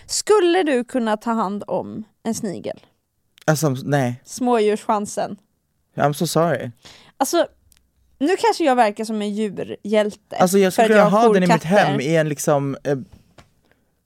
Skulle 0.05 0.63
du 0.63 0.84
kunna 0.84 1.17
ta 1.17 1.31
hand 1.31 1.63
om 1.67 2.03
en 2.23 2.34
snigel? 2.36 2.79
Alltså, 3.45 3.69
nej. 3.69 4.21
Smådjurschansen. 4.25 5.38
I'm 5.95 6.13
so 6.13 6.27
sorry. 6.27 6.71
Alltså, 7.17 7.47
nu 8.19 8.35
kanske 8.37 8.63
jag 8.63 8.75
verkar 8.75 9.05
som 9.05 9.21
en 9.21 9.29
djurhjälte. 9.33 10.35
Alltså 10.39 10.57
jag 10.57 10.73
skulle 10.73 10.87
kunna 10.87 11.03
ha 11.03 11.33
den 11.33 11.43
i 11.43 11.47
mitt 11.47 11.63
hem 11.63 11.99
i 11.99 12.15
en 12.15 12.29
liksom, 12.29 12.77
eh, 12.83 12.97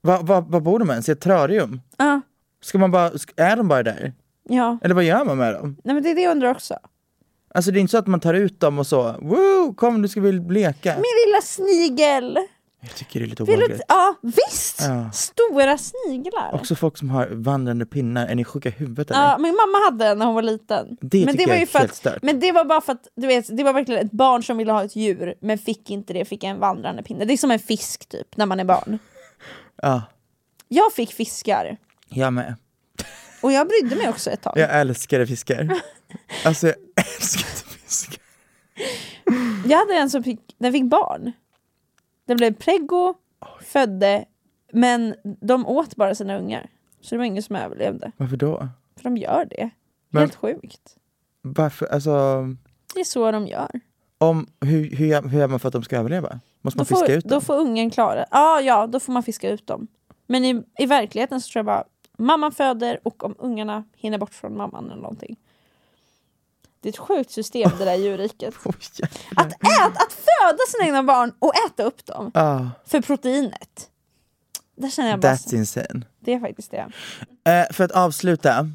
vad 0.00 0.26
va, 0.26 0.40
vad 0.48 0.62
bor 0.62 0.78
de 0.78 0.90
ens? 0.90 1.08
I 1.08 1.12
ett 1.12 1.20
terrarium? 1.20 1.80
Ja, 1.96 2.20
Ska 2.62 2.78
man 2.78 2.90
bara, 2.90 3.10
är 3.36 3.56
de 3.56 3.68
bara 3.68 3.82
där? 3.82 4.12
ja. 4.48 4.78
Eller 4.82 4.94
vad 4.94 5.04
gör 5.04 5.24
man 5.24 5.38
med 5.38 5.54
dem? 5.54 5.76
Nej 5.84 5.94
men 5.94 6.02
det 6.02 6.10
är 6.10 6.14
det 6.14 6.22
jag 6.22 6.30
undrar 6.30 6.50
också. 6.50 6.74
Alltså 7.54 7.70
det 7.70 7.78
är 7.78 7.80
inte 7.80 7.90
så 7.90 7.98
att 7.98 8.06
man 8.06 8.20
tar 8.20 8.34
ut 8.34 8.60
dem 8.60 8.78
och 8.78 8.86
så, 8.86 9.02
woo, 9.20 9.74
kom 9.74 10.02
du 10.02 10.08
ska 10.08 10.20
vi 10.20 10.32
leka. 10.32 10.94
Min 10.94 11.26
lilla 11.26 11.40
snigel! 11.42 12.38
Jag 12.80 12.94
tycker 12.94 13.20
det 13.20 13.26
är 13.26 13.28
lite 13.28 13.42
obehagligt. 13.42 13.80
ja 13.88 14.14
visst! 14.22 14.80
Ja. 14.80 15.10
Stora 15.12 15.78
sniglar. 15.78 16.50
Också 16.54 16.74
folk 16.74 16.98
som 16.98 17.10
har 17.10 17.26
vandrande 17.26 17.86
pinnar, 17.86 18.26
är 18.26 18.34
ni 18.34 18.44
sjuka 18.44 18.68
i 18.68 18.72
huvudet 18.72 19.10
eller? 19.10 19.20
Ja, 19.22 19.38
min 19.38 19.54
mamma 19.56 19.78
hade 19.84 20.06
en 20.06 20.18
när 20.18 20.26
hon 20.26 20.34
var 20.34 20.42
liten. 20.42 20.96
Det 21.00 21.24
men 21.24 21.36
tycker 21.36 21.48
var 21.48 21.56
ju 21.56 21.62
är 21.62 21.66
för 21.66 21.78
att, 21.78 21.94
stört. 21.94 22.22
Men 22.22 22.40
det 22.40 22.52
var 22.52 22.64
bara 22.64 22.80
för 22.80 22.92
att 22.92 23.08
du 23.16 23.26
vet, 23.26 23.56
det 23.56 23.64
var 23.64 23.72
verkligen 23.72 24.06
ett 24.06 24.12
barn 24.12 24.42
som 24.42 24.56
ville 24.56 24.72
ha 24.72 24.84
ett 24.84 24.96
djur 24.96 25.34
men 25.40 25.58
fick 25.58 25.90
inte 25.90 26.12
det, 26.12 26.24
fick 26.24 26.44
en 26.44 26.58
vandrande 26.60 27.02
pinne. 27.02 27.24
Det 27.24 27.32
är 27.32 27.36
som 27.36 27.50
en 27.50 27.58
fisk 27.58 28.08
typ, 28.08 28.36
när 28.36 28.46
man 28.46 28.60
är 28.60 28.64
barn. 28.64 28.98
Ja, 29.82 30.02
Jag 30.68 30.92
fick 30.92 31.12
fiskar 31.12 31.76
jag 32.08 32.32
med. 32.32 32.54
och 33.42 33.52
jag 33.52 33.68
brydde 33.68 33.96
mig 33.96 34.08
också 34.08 34.30
ett 34.30 34.42
tag. 34.42 34.52
Jag 34.56 34.80
älskar 34.80 35.26
fiskar. 35.26 35.80
Alltså 36.44 36.66
jag 36.66 36.76
älskar 36.96 37.68
fiskar. 37.78 38.22
Jag 39.66 39.78
hade 39.78 39.94
en 39.94 40.10
som 40.10 40.22
fick, 40.22 40.40
den 40.58 40.72
fick 40.72 40.84
barn. 40.84 41.32
Den 42.28 42.36
blev 42.36 42.54
preggo, 42.54 43.14
födde, 43.62 44.24
men 44.72 45.14
de 45.40 45.66
åt 45.66 45.96
bara 45.96 46.14
sina 46.14 46.38
ungar. 46.38 46.70
Så 47.00 47.14
det 47.14 47.18
var 47.18 47.24
ingen 47.24 47.42
som 47.42 47.56
överlevde. 47.56 48.12
Varför 48.16 48.36
då? 48.36 48.68
För 48.96 49.04
de 49.04 49.16
gör 49.16 49.46
det. 49.50 49.70
Men- 50.10 50.20
Helt 50.20 50.34
sjukt. 50.34 50.96
Varför, 51.42 51.86
alltså, 51.86 52.44
Det 52.94 53.00
är 53.00 53.04
så 53.04 53.30
de 53.30 53.46
gör. 53.46 53.80
om, 54.18 54.46
hur, 54.60 54.90
hur, 54.96 55.06
gör- 55.06 55.22
hur 55.22 55.38
gör 55.38 55.48
man 55.48 55.60
för 55.60 55.68
att 55.68 55.72
de 55.72 55.82
ska 55.82 55.96
överleva? 55.96 56.40
Måste 56.60 56.78
Då 56.78 56.80
man 56.80 56.86
fiska 56.86 57.06
får, 57.06 57.14
ut 57.14 57.24
då 57.24 57.28
dem? 57.34 57.40
får 57.40 57.54
ungen 57.56 57.90
klara 57.90 58.24
Ja, 58.30 58.60
ja, 58.60 58.86
då 58.86 59.00
får 59.00 59.12
man 59.12 59.22
fiska 59.22 59.50
ut 59.50 59.66
dem. 59.66 59.86
Men 60.26 60.44
i, 60.44 60.62
i 60.78 60.86
verkligheten 60.86 61.40
så 61.40 61.52
tror 61.52 61.58
jag 61.58 61.66
bara 61.66 61.84
mamman 62.18 62.52
föder 62.52 63.00
och 63.02 63.24
om 63.24 63.34
ungarna 63.38 63.84
hinner 63.96 64.18
bort 64.18 64.34
från 64.34 64.56
mamman 64.56 64.90
eller 64.90 65.02
någonting. 65.02 65.36
Det 66.80 66.88
är 66.88 66.92
ett 66.92 66.98
sjukt 66.98 67.30
system 67.30 67.70
det 67.78 67.84
där 67.84 67.94
djurriket. 68.04 68.54
Jävlar. 68.64 69.08
Att, 69.36 69.52
äta, 69.52 69.86
att 69.86 70.12
föda 70.12 70.58
sina 70.68 70.84
egna 70.86 71.02
barn 71.02 71.32
och 71.38 71.52
äta 71.66 71.82
upp 71.82 72.06
dem 72.06 72.30
Ah, 72.34 72.60
för 72.86 73.00
proteinet. 73.00 73.90
Där 74.76 74.88
känner 74.90 75.10
jag 75.10 75.20
bara, 75.20 75.32
that's 75.34 75.54
insane. 75.54 76.06
det 76.20 76.32
är 76.34 76.40
faktiskt 76.40 76.70
det. 76.70 76.90
Eh, 77.52 77.72
för 77.72 77.84
att 77.84 77.90
avsluta 77.92 78.70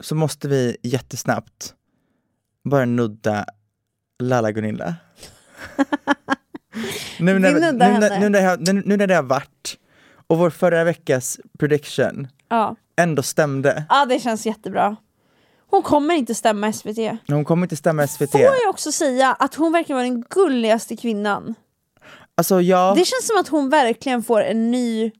så 0.00 0.14
måste 0.14 0.48
vi 0.48 0.76
jättesnabbt 0.82 1.74
bara 2.64 2.84
nudda 2.84 3.44
Lalla 4.22 4.52
Gunilla. 4.52 4.94
nu, 7.18 7.38
när, 7.38 7.52
nu, 7.52 7.60
när, 7.72 8.20
nu, 8.20 8.28
när 8.28 8.72
nu, 8.72 8.82
nu 8.86 8.96
när 8.96 9.06
det 9.06 9.14
har 9.14 9.22
varit 9.22 9.78
och 10.26 10.38
vår 10.38 10.50
förra 10.50 10.84
veckas 10.84 11.40
prediction 11.58 12.28
Ja. 12.48 12.76
ändå 12.96 13.22
stämde. 13.22 13.84
ja, 13.88 14.04
det 14.06 14.18
känns 14.20 14.46
jättebra. 14.46 14.96
Hon 15.70 15.82
kommer 15.82 16.14
inte 16.14 16.34
stämma 16.34 16.72
SVT. 16.72 16.98
Hon 17.28 17.44
kommer 17.44 17.66
inte 17.66 17.76
stämma 17.76 18.06
SVT. 18.06 18.30
Får 18.32 18.40
jag 18.40 18.70
också 18.70 18.92
säga 18.92 19.32
att 19.38 19.54
hon 19.54 19.72
verkar 19.72 19.94
vara 19.94 20.04
den 20.04 20.20
gulligaste 20.30 20.96
kvinnan. 20.96 21.54
Alltså 22.34 22.60
ja, 22.60 22.92
Det 22.96 23.04
känns 23.04 23.26
som 23.26 23.40
att 23.40 23.48
hon 23.48 23.70
verkligen 23.70 24.22
får 24.22 24.42
en 24.42 24.70
ny... 24.70 25.10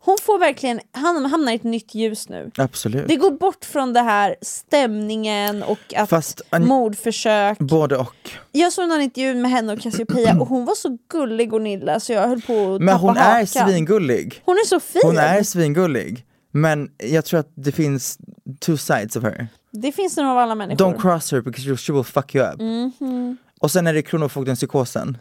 Hon 0.00 0.16
får 0.22 0.38
verkligen 0.38 0.80
han 0.92 1.26
hamnar 1.26 1.52
i 1.52 1.54
ett 1.54 1.62
nytt 1.64 1.94
ljus 1.94 2.28
nu. 2.28 2.50
absolut. 2.58 3.08
Det 3.08 3.16
går 3.16 3.30
bort 3.30 3.64
från 3.64 3.92
det 3.92 4.00
här 4.00 4.36
stämningen 4.42 5.62
och 5.62 5.94
att 5.96 6.08
Fast 6.08 6.40
an- 6.50 6.66
mordförsök. 6.66 7.58
både 7.58 7.96
och. 7.96 8.30
Jag 8.52 8.72
såg 8.72 8.88
någon 8.88 9.00
intervju 9.00 9.34
med 9.34 9.50
henne 9.50 9.72
och 9.72 9.80
Cassiopeia 9.80 10.36
och 10.40 10.48
hon 10.48 10.64
var 10.64 10.74
så 10.74 10.98
gullig 11.12 11.50
Gunilla 11.50 12.00
så 12.00 12.12
jag 12.12 12.28
höll 12.28 12.42
på 12.42 12.74
att 12.74 12.80
Men 12.80 12.88
tappa 12.94 12.98
hon 13.06 13.16
är 13.16 13.22
hakan. 13.40 13.46
svingullig. 13.46 14.42
Hon 14.44 14.54
är 14.54 14.66
så 14.66 14.80
fin! 14.80 15.00
Hon 15.04 15.18
är 15.18 15.42
svingullig. 15.42 16.24
Men 16.52 16.90
jag 16.98 17.24
tror 17.24 17.40
att 17.40 17.52
det 17.54 17.72
finns 17.72 18.18
two 18.60 18.76
sides 18.76 19.16
of 19.16 19.22
her. 19.24 19.48
Det 19.80 19.92
finns 19.92 20.16
nog 20.16 20.26
av 20.26 20.38
alla 20.38 20.54
människor. 20.54 20.84
Don't 20.84 21.00
cross 21.00 21.32
her 21.32 21.40
because 21.40 21.76
she 21.76 21.92
will 21.92 22.04
fuck 22.04 22.34
you 22.34 22.44
up. 22.52 22.60
Mhm. 22.60 23.36
Och 23.60 23.70
sen 23.70 23.86
är 23.86 23.94
det 23.94 24.02
Kronofogden-psykosen. 24.02 25.18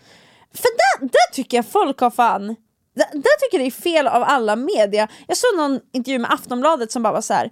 För 0.53 0.63
där, 0.77 1.07
där 1.07 1.33
tycker 1.33 1.57
jag 1.57 1.65
folk 1.65 1.99
har 1.99 2.09
fan... 2.11 2.47
Där, 2.95 3.05
där 3.13 3.39
tycker 3.39 3.57
jag 3.57 3.61
det 3.61 3.67
är 3.69 3.81
fel 3.81 4.07
av 4.07 4.23
alla 4.23 4.55
media. 4.55 5.07
Jag 5.27 5.37
såg 5.37 5.57
någon 5.57 5.79
intervju 5.93 6.19
med 6.19 6.33
Aftonbladet 6.33 6.91
som 6.91 7.03
bara 7.03 7.13
var 7.13 7.21
så 7.21 7.33
här. 7.33 7.51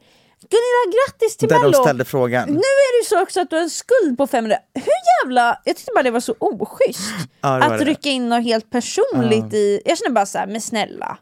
Gunilla 0.49 0.95
grattis 0.95 1.37
till 1.37 1.49
Där 1.49 1.59
mello! 1.59 1.71
de 1.71 1.83
ställde 1.83 2.05
frågan. 2.05 2.49
Nu 2.49 2.55
är 2.57 2.99
det 2.99 3.03
ju 3.03 3.09
så 3.09 3.21
också 3.23 3.41
att 3.41 3.49
du 3.49 3.55
har 3.55 3.63
en 3.63 3.69
skuld 3.69 4.17
på 4.17 4.27
500. 4.27 4.57
Hur 4.73 5.23
jävla... 5.23 5.61
Jag 5.65 5.75
tyckte 5.75 5.91
bara 5.95 6.03
det 6.03 6.11
var 6.11 6.19
så 6.19 6.35
oschysst. 6.39 7.13
Ja, 7.41 7.63
att 7.63 7.79
det. 7.79 7.85
rycka 7.85 8.09
in 8.09 8.29
något 8.29 8.43
helt 8.43 8.69
personligt 8.69 9.53
i... 9.53 9.81
Jag 9.85 9.97
känner 9.97 10.11
bara 10.11 10.25
så 10.25 10.37
här, 10.37 10.47
men 10.47 10.61
snälla. 10.61 11.17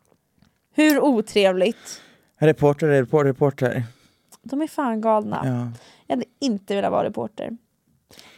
Hur 0.76 1.00
otrevligt. 1.00 2.02
Reporter, 2.40 2.88
reporter, 2.88 3.26
reporter. 3.26 3.84
De 4.44 4.62
är 4.62 4.68
fan 4.68 5.02
galna. 5.02 5.42
Ja. 5.46 5.80
Jag 6.08 6.16
hade 6.16 6.26
inte 6.40 6.76
velat 6.76 6.92
vara 6.92 7.04
reporter. 7.04 7.58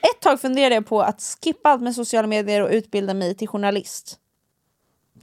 Ett 0.02 0.22
tag 0.22 0.42
funderade 0.42 0.76
jag 0.76 0.86
på 0.86 1.02
att 1.02 1.38
skippa 1.44 1.70
allt 1.70 1.82
med 1.82 1.96
sociala 1.96 2.28
medier 2.28 2.62
och 2.62 2.70
utbilda 2.72 3.14
mig 3.14 3.36
till 3.36 3.48
journalist. 3.48 4.20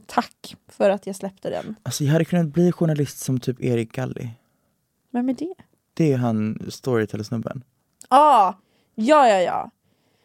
Tack 0.05 0.55
för 0.67 0.89
att 0.89 1.07
jag 1.07 1.15
släppte 1.15 1.49
den. 1.49 1.75
Alltså 1.83 2.03
jag 2.03 2.11
hade 2.11 2.25
kunnat 2.25 2.47
bli 2.47 2.71
journalist 2.71 3.19
som 3.19 3.39
typ 3.39 3.61
Erik 3.61 3.91
Galli. 3.91 4.29
Vem 5.11 5.29
är 5.29 5.33
det? 5.33 5.53
Det 5.93 6.13
är 6.13 6.17
han 6.17 6.59
storyteller-snubben. 6.69 7.63
Ah, 8.07 8.53
ja, 8.95 9.29
ja, 9.29 9.41
ja. 9.41 9.71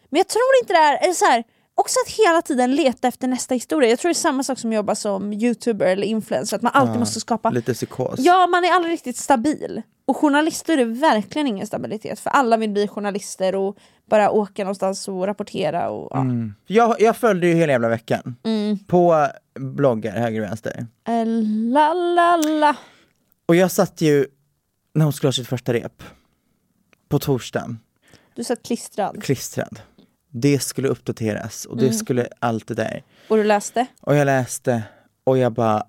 Men 0.09 0.18
jag 0.18 0.28
tror 0.28 0.44
inte 0.62 0.72
det 0.72 0.78
är, 0.78 1.02
eller 1.05 1.14
så 1.14 1.24
här, 1.24 1.44
också 1.74 1.97
att 2.06 2.12
hela 2.12 2.43
tiden 2.43 2.74
leta 2.74 3.09
efter 3.09 3.28
nästa 3.28 3.55
historia. 3.55 3.90
Jag 3.90 3.98
tror 3.98 4.09
det 4.09 4.12
är 4.12 4.14
samma 4.14 4.43
sak 4.43 4.59
som 4.59 4.70
att 4.70 4.76
jobba 4.76 4.94
som 4.94 5.32
youtuber 5.32 5.86
eller 5.86 6.06
influencer, 6.06 6.56
att 6.56 6.62
man 6.62 6.72
alltid 6.74 6.94
Ja, 6.94 6.98
måste 6.98 7.20
skapa... 7.20 7.51
Lite 7.51 7.74
psykos. 7.74 8.14
Ja, 8.18 8.47
man 8.47 8.64
är 8.64 8.72
aldrig 8.72 8.93
riktigt 8.93 9.16
stabil. 9.16 9.82
Och 10.09 10.16
journalister 10.16 10.78
är 10.78 10.85
verkligen 10.85 11.47
ingen 11.47 11.66
stabilitet, 11.66 12.20
för 12.20 12.30
alla 12.30 12.56
vill 12.56 12.70
bli 12.70 12.89
journalister 12.89 13.55
och 13.55 13.76
bara 14.06 14.30
åka 14.30 14.64
någonstans 14.64 15.09
och 15.09 15.26
rapportera. 15.26 15.90
Och, 15.90 16.09
ja. 16.12 16.20
Mm. 16.20 16.55
Jag, 16.66 17.01
jag 17.01 17.16
följde 17.16 17.47
ju 17.47 17.55
hela 17.55 17.72
jävla 17.72 17.89
veckan. 17.89 18.36
Mm. 18.44 18.78
På 18.78 19.26
bloggar 19.55 20.12
höger 20.12 20.40
och 20.40 20.47
vänster. 20.47 20.86
Eh, 21.09 21.24
La, 21.72 21.94
la, 21.94 22.36
la. 22.36 22.76
Och 23.47 23.56
jag 23.56 23.70
satt 23.70 24.01
ju 24.01 24.26
när 24.94 25.05
hon 25.05 25.12
skulle 25.12 25.28
ha 25.28 25.32
sitt 25.32 25.48
första 25.48 25.72
rep. 25.72 26.02
På 27.09 27.18
torsdagen. 27.18 27.78
Du 28.35 28.44
satt 28.44 28.62
klistrad. 28.62 29.22
Klistrad. 29.22 29.80
Det 30.30 30.59
skulle 30.59 30.89
uppdateras 30.89 31.64
och 31.64 31.76
det 31.76 31.82
Mm. 31.82 31.94
skulle 31.94 32.28
allt 32.39 32.66
det 32.68 32.74
där. 32.74 33.02
Och 33.28 33.36
du 33.36 33.44
läste? 33.44 33.86
Och 34.01 34.14
jag 34.16 34.26
läste 34.26 34.82
och 35.24 35.39
jag 35.39 35.52
bara, 35.52 35.82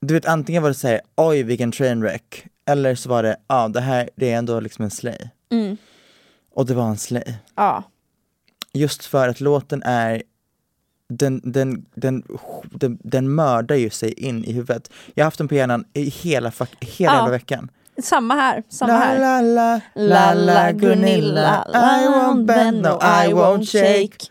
du 0.00 0.14
vet 0.14 0.26
antingen 0.26 0.62
var 0.62 0.70
det 0.70 0.74
såhär, 0.74 1.00
oj 1.16 1.42
vilken 1.42 1.72
trainwreck. 1.72 2.46
Eller 2.66 2.94
så 2.94 3.08
var 3.08 3.22
det, 3.22 3.36
ja 3.48 3.54
ah, 3.64 3.68
det 3.68 3.80
här 3.80 4.10
det 4.16 4.32
är 4.32 4.36
ändå 4.38 4.60
liksom 4.60 4.84
en 4.84 4.90
slay. 4.90 5.18
Mm. 5.52 5.76
Och 6.54 6.66
det 6.66 6.74
var 6.74 6.88
en 6.88 6.96
slay. 6.98 7.34
Ja. 7.54 7.82
Just 8.72 9.04
för 9.04 9.28
att 9.28 9.40
låten 9.40 9.82
är 9.82 10.22
den, 11.08 11.40
den, 11.44 11.86
den, 11.94 12.22
den, 12.70 12.98
den 13.02 13.34
mördar 13.34 13.76
ju 13.76 13.90
sig 13.90 14.12
in 14.12 14.44
i 14.44 14.52
huvudet. 14.52 14.90
Jag 15.14 15.24
har 15.24 15.26
haft 15.26 15.38
den 15.38 15.48
på 15.48 15.54
hjärnan 15.54 15.84
i 15.92 16.02
hela, 16.02 16.52
hela 16.80 17.14
Ja. 17.14 17.26
veckan. 17.28 17.70
Samma 18.02 18.34
här, 18.34 18.62
samma 18.68 18.92
La 18.92 18.98
här. 18.98 19.18
la 19.18 19.40
la, 19.40 19.80
la 19.94 20.34
la 20.34 20.72
Gunilla, 20.72 21.66
I 21.74 22.06
won't 22.08 22.44
bend, 22.46 22.82
no 22.82 22.88
I 23.02 23.32
won't 23.32 23.64
shake. 23.72 24.30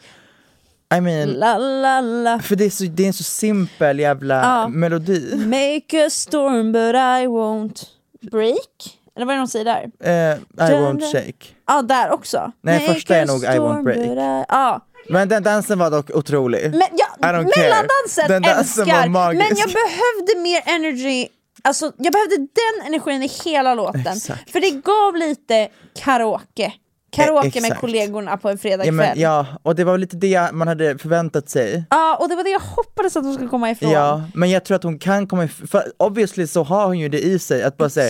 I 0.98 1.02
mean, 1.02 1.30
La 1.30 1.58
la 1.58 2.02
la. 2.02 2.40
för 2.40 2.56
det 2.56 2.66
är, 2.66 2.70
så, 2.70 2.84
det 2.84 3.04
är 3.04 3.08
en 3.08 3.14
så 3.14 3.24
simpel 3.24 4.00
jävla 4.00 4.36
Ja. 4.42 4.68
melodi. 4.68 5.36
Make 5.36 6.06
a 6.06 6.10
storm 6.10 6.72
but 6.72 6.96
I 6.96 7.28
won't 7.28 7.86
break. 8.32 9.00
Eller 9.16 9.26
vad 9.26 9.34
är 9.36 9.38
det 9.38 9.42
de 9.42 9.48
säger 9.48 9.66
där? 9.66 9.90
Eh, 10.04 10.70
I 10.70 10.74
won't 10.74 11.12
shake. 11.12 11.46
Ja, 11.68 11.82
där 11.82 12.12
också. 12.12 12.52
Nej, 12.62 12.80
Make 12.80 12.94
första 12.94 13.16
är 13.16 13.26
nog 13.26 13.44
I 13.44 13.48
won't 13.48 13.84
break. 13.84 14.46
Ja. 14.50 14.86
Men 15.10 15.30
den 15.30 15.44
dansen 15.44 15.80
var 15.80 15.92
dock 15.92 16.10
otrolig. 16.10 16.72
Men 16.72 16.88
ja, 16.92 17.32
mellandansen 17.32 18.28
Den 18.28 18.42
dansen 18.42 18.84
älskar, 18.84 19.02
var 19.02 19.08
magisk. 19.10 19.50
men 19.50 19.58
jag 19.58 19.70
behövde 19.70 20.42
mer 20.42 20.62
energy 20.66 21.28
Alltså 21.62 21.92
jag 21.98 22.14
behövde 22.14 22.36
den 22.38 22.88
energin 22.88 23.24
i 23.24 23.28
hela 23.46 23.74
låten, 23.74 24.08
Exakt. 24.08 24.52
för 24.52 24.60
det 24.60 24.70
gav 24.72 25.16
lite 25.16 25.68
karaoke. 25.96 26.74
Karaoke 27.12 27.62
med 27.62 27.78
kollegorna 27.78 28.38
på 28.38 28.50
en 28.50 28.54
Ja, 28.56 28.58
fredagkväll. 28.62 28.94
men, 28.96 29.20
ja, 29.20 29.46
och 29.64 29.76
det 29.76 29.84
var 29.84 29.98
lite 29.98 30.16
det 30.18 30.52
man 30.54 30.68
hade 30.68 30.98
förväntat 30.98 31.50
sig. 31.50 31.84
Ja, 31.90 32.18
och 32.22 32.30
det 32.30 32.36
var 32.36 32.44
det 32.44 32.50
jag 32.50 32.60
hoppades 32.60 33.16
att 33.16 33.24
de 33.24 33.34
skulle 33.34 33.50
komma 33.50 33.70
ifrån. 33.72 33.92
Ja, 33.92 34.24
men 34.34 34.50
jag 34.50 34.66
tror 34.66 34.76
att 34.76 34.84
hon 34.84 35.00
kan 35.00 35.28
komma 35.28 35.44
if- 35.46 35.68
för 35.68 35.92
obviously 35.98 36.48
så 36.48 36.64
har 36.64 36.86
hon 36.86 37.00
ju 37.00 37.10
det 37.10 37.20
i 37.26 37.40
sig 37.40 37.64
att 37.64 37.78
bara 37.78 37.90
säga 37.90 38.10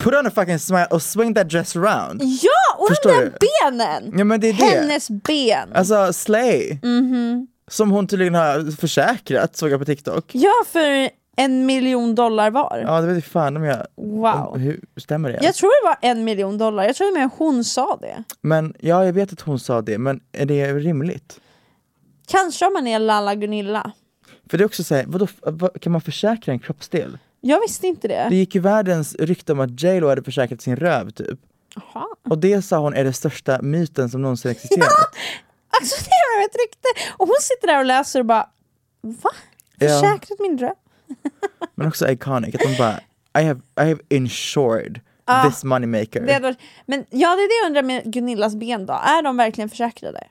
put 0.00 0.14
on 0.14 0.26
a 0.26 0.30
fucking 0.34 0.58
smile 0.58 0.86
och 0.90 1.02
swing 1.02 1.34
that 1.34 1.48
dress 1.50 1.76
around. 1.76 2.22
Ja, 2.22 2.76
och 2.78 2.88
Förstår 2.88 3.10
de 3.10 3.16
där 3.18 3.32
du? 3.40 3.70
benen! 3.70 4.18
Ja 4.18 4.24
men 4.24 4.40
det 4.40 4.48
är 4.48 4.52
det. 4.52 4.64
Hennes 4.64 5.10
ben! 5.10 5.72
Alltså 5.74 6.12
slay. 6.12 6.78
Mhm. 6.82 7.46
Som 7.70 7.90
hon 7.90 8.06
tydligen 8.06 8.34
har 8.34 8.76
försäkrat 8.76 9.56
såg 9.56 9.70
jag 9.70 9.78
på 9.80 9.84
TikTok. 9.84 10.24
Ja, 10.32 10.52
för 10.72 11.10
en 11.36 11.66
miljon 11.66 12.14
dollar 12.14 12.50
var. 12.50 12.82
Ja 12.86 13.00
det 13.00 13.06
vet 13.06 13.16
jag 13.16 13.24
fan 13.24 13.56
om 13.56 13.64
jag... 13.64 13.86
Wow. 13.96 14.58
Hur 14.58 14.80
stämmer 14.96 15.32
det? 15.32 15.38
Jag 15.42 15.54
tror 15.54 15.82
det 15.82 15.88
var 15.88 16.10
en 16.10 16.24
miljon 16.24 16.58
dollar, 16.58 16.84
jag 16.84 16.96
tror 16.96 17.14
med 17.18 17.30
hon 17.38 17.64
sa 17.64 17.98
det. 18.00 18.24
Men 18.40 18.74
ja, 18.80 19.04
jag 19.04 19.12
vet 19.12 19.32
att 19.32 19.40
hon 19.40 19.58
sa 19.58 19.82
det, 19.82 19.98
men 19.98 20.20
är 20.32 20.46
det 20.46 20.72
rimligt? 20.72 21.40
Kanske 22.26 22.66
om 22.66 22.72
man 22.72 22.86
är 22.86 22.98
Lalla 22.98 23.34
Gunilla. 23.34 23.92
För 24.50 24.58
det 24.58 24.64
är 24.64 24.66
också 24.66 24.84
såhär, 24.84 25.04
vadå, 25.06 25.26
vad, 25.40 25.80
kan 25.80 25.92
man 25.92 26.00
försäkra 26.00 26.52
en 26.52 26.58
kroppsdel? 26.58 27.18
Jag 27.40 27.60
visste 27.60 27.86
inte 27.86 28.08
det. 28.08 28.26
Det 28.30 28.36
gick 28.36 28.54
ju 28.54 28.60
världens 28.60 29.14
rykte 29.14 29.52
om 29.52 29.60
att 29.60 29.82
J 29.82 30.00
Lo 30.00 30.08
hade 30.08 30.22
försäkrat 30.22 30.60
sin 30.60 30.76
röv 30.76 31.10
typ. 31.10 31.38
Jaha. 31.74 32.06
Och 32.28 32.38
det 32.38 32.62
sa 32.62 32.78
hon 32.78 32.94
är 32.94 33.04
den 33.04 33.12
största 33.12 33.62
myten 33.62 34.10
som 34.10 34.22
någonsin 34.22 34.50
existerat. 34.50 34.88
Alltså 35.80 36.04
det 36.04 36.38
var 36.38 36.44
ett 36.44 36.56
rykte! 36.56 36.88
Och 37.16 37.26
hon 37.26 37.36
sitter 37.40 37.66
där 37.66 37.78
och 37.78 37.84
läser 37.84 38.20
och 38.20 38.26
bara 38.26 38.48
Va? 39.00 39.30
Ja. 39.78 39.88
Försäkrat 39.88 40.38
min 40.38 40.56
dröm? 40.56 40.74
Men 41.74 41.88
också 41.88 42.10
iconic, 42.10 42.54
att 42.54 42.60
de 42.60 42.76
bara 42.78 43.00
I 43.42 43.44
have, 43.46 43.60
I 43.80 43.88
have 43.88 43.98
insured 44.08 45.00
Ja. 45.26 45.44
this 45.50 45.64
moneymaker. 45.64 46.20
Det 46.26 46.38
varit, 46.38 46.58
men 46.86 47.04
ja, 47.10 47.28
det 47.36 47.42
är 47.42 47.48
det 47.48 47.62
jag 47.62 47.66
undrar 47.66 47.82
med 47.82 48.12
Gunillas 48.12 48.54
ben 48.56 48.86
då. 48.86 48.92
Är 48.92 49.22
de 49.22 49.36
verkligen 49.36 49.70
försäkrade? 49.70 50.26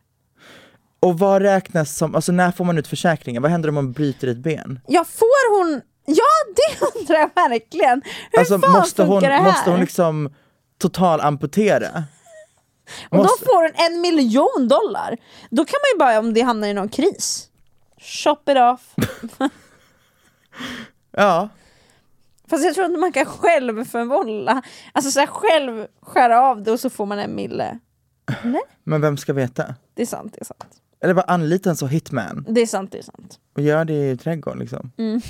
Och 1.00 1.20
vad 1.20 1.42
räknas 1.42 1.98
som, 1.98 2.16
alltså 2.16 2.32
när 2.32 2.52
får 2.52 2.66
man 2.66 2.78
ut 2.78 2.88
försäkringen? 2.88 3.42
Vad 3.42 3.52
händer 3.52 3.70
om 3.70 3.76
man 3.76 3.92
bryter 3.92 4.28
ett 4.28 4.38
ben? 4.38 4.80
Ja, 4.88 5.04
får 5.04 5.58
hon... 5.60 5.82
Ja, 6.06 6.24
det 6.56 6.86
undrar 7.00 7.16
jag 7.20 7.30
verkligen! 7.50 8.02
Hur 8.32 8.40
Alltså 8.40 8.60
fan 8.60 8.72
måste 8.72 9.04
hon, 9.04 9.22
det 9.22 9.28
här? 9.28 9.44
måste 9.44 9.70
hon 9.72 9.80
liksom 9.80 10.34
total 10.82 11.22
amputera? 11.22 12.04
Och 13.10 13.18
måste- 13.18 13.46
då 13.46 13.52
får 13.52 13.62
hon 13.62 13.96
en 13.96 14.02
miljon 14.02 14.68
dollar! 14.68 15.18
Då 15.50 15.66
kan 15.66 15.76
man 15.84 15.90
ju 15.94 16.00
bara, 16.00 16.20
om 16.20 16.34
det 16.34 16.42
hamnar 16.42 16.68
i 16.68 16.74
någon 16.74 16.90
kris, 16.90 17.48
shop 18.00 18.38
it 18.52 18.58
off. 18.58 18.96
Ja, 21.12 21.50
Fast 22.48 22.66
jag 22.66 22.74
tror 22.76 22.86
inte 22.86 23.00
man 23.00 23.12
kan 23.12 23.26
själv 23.26 23.86
förvålla, 23.86 24.62
alltså 24.92 25.12
så 25.12 25.20
här, 25.20 25.28
själv 25.28 25.88
skära 26.02 26.42
av 26.42 26.64
det 26.64 26.72
och 26.72 26.80
så 26.80 26.90
får 26.90 27.06
man 27.06 27.20
en 27.20 27.36
mille. 27.36 27.80
Nej, 28.44 28.62
men 28.84 29.02
vem 29.02 29.18
ska 29.18 29.34
veta? 29.34 29.76
det 29.94 30.02
är 30.02 30.06
sant, 30.06 30.34
det 30.34 30.42
är 30.42 30.46
sant. 30.46 30.66
Eller 31.04 31.14
bara 31.14 31.26
anlita 31.26 31.70
en 31.70 31.76
så 31.76 31.88
hitman 31.88 32.46
Det 32.50 32.62
är 32.62 32.68
sant, 32.68 32.92
det 32.92 32.98
är 32.98 33.04
sant. 33.04 33.40
och 33.54 33.62
gör 33.62 33.86
det 33.86 34.12
i 34.12 34.18
trädgården 34.18 34.60
liksom. 34.60 34.92
Mm. 34.98 35.22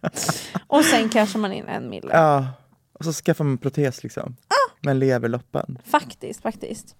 Och 0.66 0.84
sen 0.84 1.08
cashar 1.08 1.38
man 1.38 1.52
in 1.52 1.68
en 1.68 1.90
mille. 1.90 2.12
Ja, 2.12 2.46
och 2.92 3.04
så 3.04 3.12
skaffar 3.12 3.44
man 3.44 3.58
protes 3.58 4.02
liksom. 4.02 4.36
Ah! 4.48 4.72
Med 4.80 4.96
leverloppen. 4.96 5.78
Faktiskt, 5.84 6.42
faktiskt. 6.42 6.96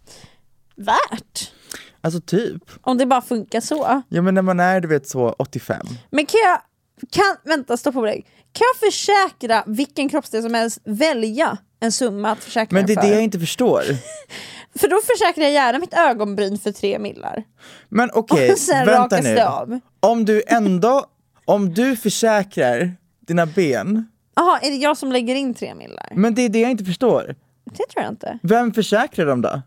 Värt! 0.74 1.52
Alltså 2.00 2.20
typ. 2.20 2.62
Om 2.80 2.98
det 2.98 3.06
bara 3.06 3.22
funkar 3.22 3.60
så. 3.60 4.02
Ja 4.08 4.22
men 4.22 4.34
när 4.34 4.42
man 4.42 4.60
är 4.60 4.80
du 4.80 4.88
vet 4.88 5.08
så 5.08 5.28
85. 5.38 5.86
Men 6.10 6.26
kan 6.26 6.40
jag, 6.44 6.60
kan, 7.10 7.36
vänta 7.44 7.76
stopp 7.76 7.94
på 7.94 8.04
dig. 8.04 8.24
Kan 8.52 8.64
jag 8.74 8.92
försäkra 8.92 9.64
vilken 9.66 10.08
kroppsdel 10.08 10.42
som 10.42 10.54
helst 10.54 10.78
välja 10.84 11.58
en 11.80 11.92
summa 11.92 12.30
att 12.30 12.44
försäkra 12.44 12.74
Men 12.74 12.86
det 12.86 12.92
är 12.92 12.94
för? 12.94 13.08
det 13.08 13.14
jag 13.14 13.22
inte 13.22 13.38
förstår. 13.40 13.82
För 14.78 14.88
då 14.88 15.00
försäkrar 15.00 15.44
jag 15.44 15.52
gärna 15.52 15.78
mitt 15.78 15.94
ögonbryn 15.94 16.58
för 16.58 16.72
tre 16.72 16.98
millar. 16.98 17.44
Men 17.88 18.10
okej, 18.14 18.56
sen 18.56 18.86
vänta 18.86 19.20
nu. 19.20 19.38
av. 19.40 19.80
Om 20.00 20.24
du 20.24 20.42
ändå, 20.46 21.04
om 21.44 21.74
du 21.74 21.96
försäkrar 21.96 22.92
dina 23.26 23.46
ben, 23.46 24.08
Jaha, 24.34 24.58
är 24.62 24.70
det 24.70 24.76
jag 24.76 24.96
som 24.96 25.12
lägger 25.12 25.34
in 25.34 25.54
tre 25.54 25.74
millar? 25.74 26.08
men 26.14 26.34
det 26.34 26.42
är 26.42 26.48
det 26.48 26.60
jag 26.60 26.70
inte 26.70 26.84
förstår. 26.84 27.34
Det 27.64 27.86
tror 27.92 28.04
jag 28.04 28.12
inte. 28.12 28.38
Vem 28.42 28.74
försäkrar 28.74 29.26
dem 29.26 29.42
då? 29.42 29.48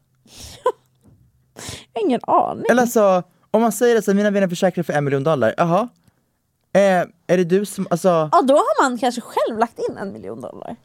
Jag 1.94 2.02
har 2.02 2.08
ingen 2.08 2.22
aning. 2.24 2.66
Eller 2.72 2.82
alltså, 2.82 3.24
om 3.52 3.62
man 3.62 3.72
säger 3.72 3.98
att 3.98 4.08
mina 4.08 4.32
ben 4.32 4.44
är 4.44 4.48
försäkrade 4.48 4.84
för 4.84 4.94
en 4.94 5.04
miljon 5.04 5.24
dollar, 5.24 5.54
jaha? 5.58 5.90
Eh, 6.74 6.82
är 7.28 7.38
det 7.38 7.44
du 7.44 7.66
som, 7.66 7.88
alltså, 7.90 8.30
Ja, 8.32 8.42
då 8.42 8.54
har 8.54 8.84
man 8.84 8.98
kanske 8.98 9.22
själv 9.22 9.58
lagt 9.60 9.80
in 9.90 9.98
en 9.98 10.14
miljon 10.14 10.42
dollar. 10.42 10.76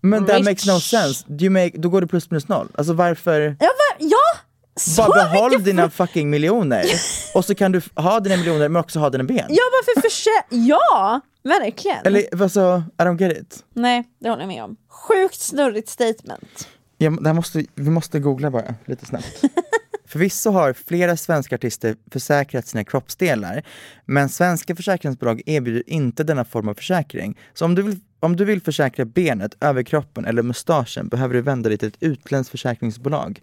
men 0.00 0.26
that 0.26 0.36
Rich. 0.36 0.44
makes 0.44 0.66
no 0.66 0.80
sense. 0.80 1.24
Do 1.28 1.44
you 1.44 1.50
make, 1.50 1.70
då 1.78 1.88
går 1.88 2.00
det 2.00 2.06
plus 2.06 2.30
minus 2.30 2.48
noll. 2.48 2.68
Alltså 2.74 2.92
varför? 2.92 3.40
Ja, 3.60 3.66
va, 3.66 3.96
ja! 3.98 4.40
Så 4.76 5.02
Bara 5.02 5.24
behåll 5.24 5.50
mycket 5.50 5.64
dina 5.64 5.90
fucking 5.90 6.30
miljoner 6.30 6.84
och 7.34 7.44
så 7.44 7.54
kan 7.54 7.72
du 7.72 7.80
ha 7.94 8.20
dina 8.20 8.36
miljoner 8.36 8.68
men 8.68 8.80
också 8.80 8.98
ha 8.98 9.10
dina 9.10 9.24
ben. 9.24 9.46
Ja, 9.48 9.62
varför 9.72 10.00
försä... 10.00 10.30
Ja, 10.48 11.20
verkligen. 11.42 11.98
Eller 12.06 12.42
alltså, 12.42 12.82
I 12.98 13.02
don't 13.02 13.20
get 13.20 13.38
it. 13.38 13.64
Nej, 13.74 14.04
det 14.18 14.28
håller 14.28 14.42
jag 14.42 14.48
med 14.48 14.64
om. 14.64 14.76
Sjukt 14.88 15.40
snurrigt 15.40 15.88
statement. 15.88 16.68
Ja, 16.98 17.10
det 17.10 17.28
här 17.28 17.34
måste, 17.34 17.64
vi 17.74 17.90
måste 17.90 18.18
googla 18.20 18.50
bara 18.50 18.74
lite 18.84 19.06
snabbt. 19.06 19.42
Förvisso 20.12 20.50
har 20.50 20.72
flera 20.72 21.16
svenska 21.16 21.54
artister 21.54 21.96
försäkrat 22.10 22.66
sina 22.66 22.84
kroppsdelar, 22.84 23.62
men 24.04 24.28
svenska 24.28 24.76
försäkringsbolag 24.76 25.42
erbjuder 25.46 25.82
inte 25.86 26.24
denna 26.24 26.44
form 26.44 26.68
av 26.68 26.74
försäkring. 26.74 27.38
Så 27.54 27.64
om 27.64 27.74
du 27.74 27.82
vill, 27.82 28.00
om 28.20 28.36
du 28.36 28.44
vill 28.44 28.60
försäkra 28.62 29.04
benet, 29.04 29.54
överkroppen 29.60 30.24
eller 30.24 30.42
mustaschen 30.42 31.08
behöver 31.08 31.34
du 31.34 31.40
vända 31.40 31.68
dig 31.68 31.78
till 31.78 31.88
ett 31.88 32.02
utländskt 32.02 32.50
försäkringsbolag. 32.50 33.40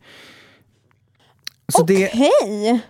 Det, 1.87 2.07
Okej! 2.07 2.81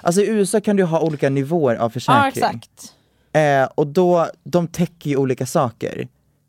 alltså 0.00 0.20
I 0.22 0.28
USA 0.28 0.60
kan 0.60 0.76
du 0.76 0.84
ha 0.84 1.00
olika 1.00 1.30
nivåer 1.30 1.76
av 1.76 1.82
Ja, 1.82 1.90
försäkring. 1.90 2.28
exakt. 2.44 2.94
Eh, 3.32 3.64
och 3.64 3.86
då, 3.86 4.28
de 4.44 4.68
täcker 4.68 5.10
ju 5.10 5.16
olika 5.16 5.46
saker. 5.46 6.08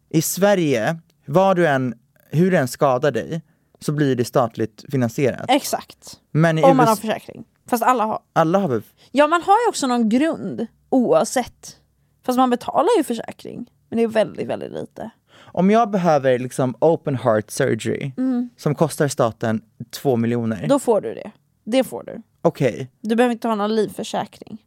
I 0.09 0.21
Sverige, 0.21 0.97
var 1.25 1.55
du 1.55 1.67
än, 1.67 1.93
hur 2.31 2.51
du 2.51 2.57
än 2.57 2.67
skadar 2.67 3.11
dig, 3.11 3.41
så 3.83 3.91
blir 3.91 4.15
det 4.15 4.25
statligt 4.25 4.83
finansierat. 4.91 5.45
Exakt. 5.49 6.19
Men 6.31 6.63
Om 6.63 6.77
man 6.77 6.87
har 6.87 6.95
försäkring. 6.95 7.43
Fast 7.69 7.83
alla 7.83 8.05
har. 8.05 8.19
alla 8.33 8.59
har 8.59 8.67
väl, 8.67 8.81
Ja, 9.11 9.27
man 9.27 9.41
har 9.41 9.53
ju 9.65 9.69
också 9.69 9.87
någon 9.87 10.09
grund 10.09 10.67
oavsett. 10.89 11.77
Fast 12.25 12.37
man 12.37 12.49
betalar 12.49 12.89
ju 12.97 13.03
försäkring. 13.03 13.71
Men 13.89 13.97
det 13.97 14.03
är 14.03 14.07
väldigt, 14.07 14.47
väldigt 14.47 14.71
lite. 14.71 15.09
om 15.41 15.71
jag 15.71 15.91
behöver 15.91 16.39
liksom 16.39 16.75
open 16.81 17.15
heart 17.15 17.51
surgery, 17.51 18.11
som 18.57 18.75
kostar 18.75 19.07
staten 19.07 19.61
två 19.91 20.15
miljoner, 20.15 20.55
Mm. 20.57 20.69
Då 20.69 20.79
får 20.79 21.01
du 21.01 21.13
det. 21.13 21.31
Det 21.63 21.83
får 21.83 22.03
du. 22.03 22.21
okej, 22.41 22.91
Du 23.01 23.15
behöver 23.15 23.31
inte 23.33 23.47
ha 23.47 23.55
någon 23.55 23.75
livförsäkring. 23.75 24.57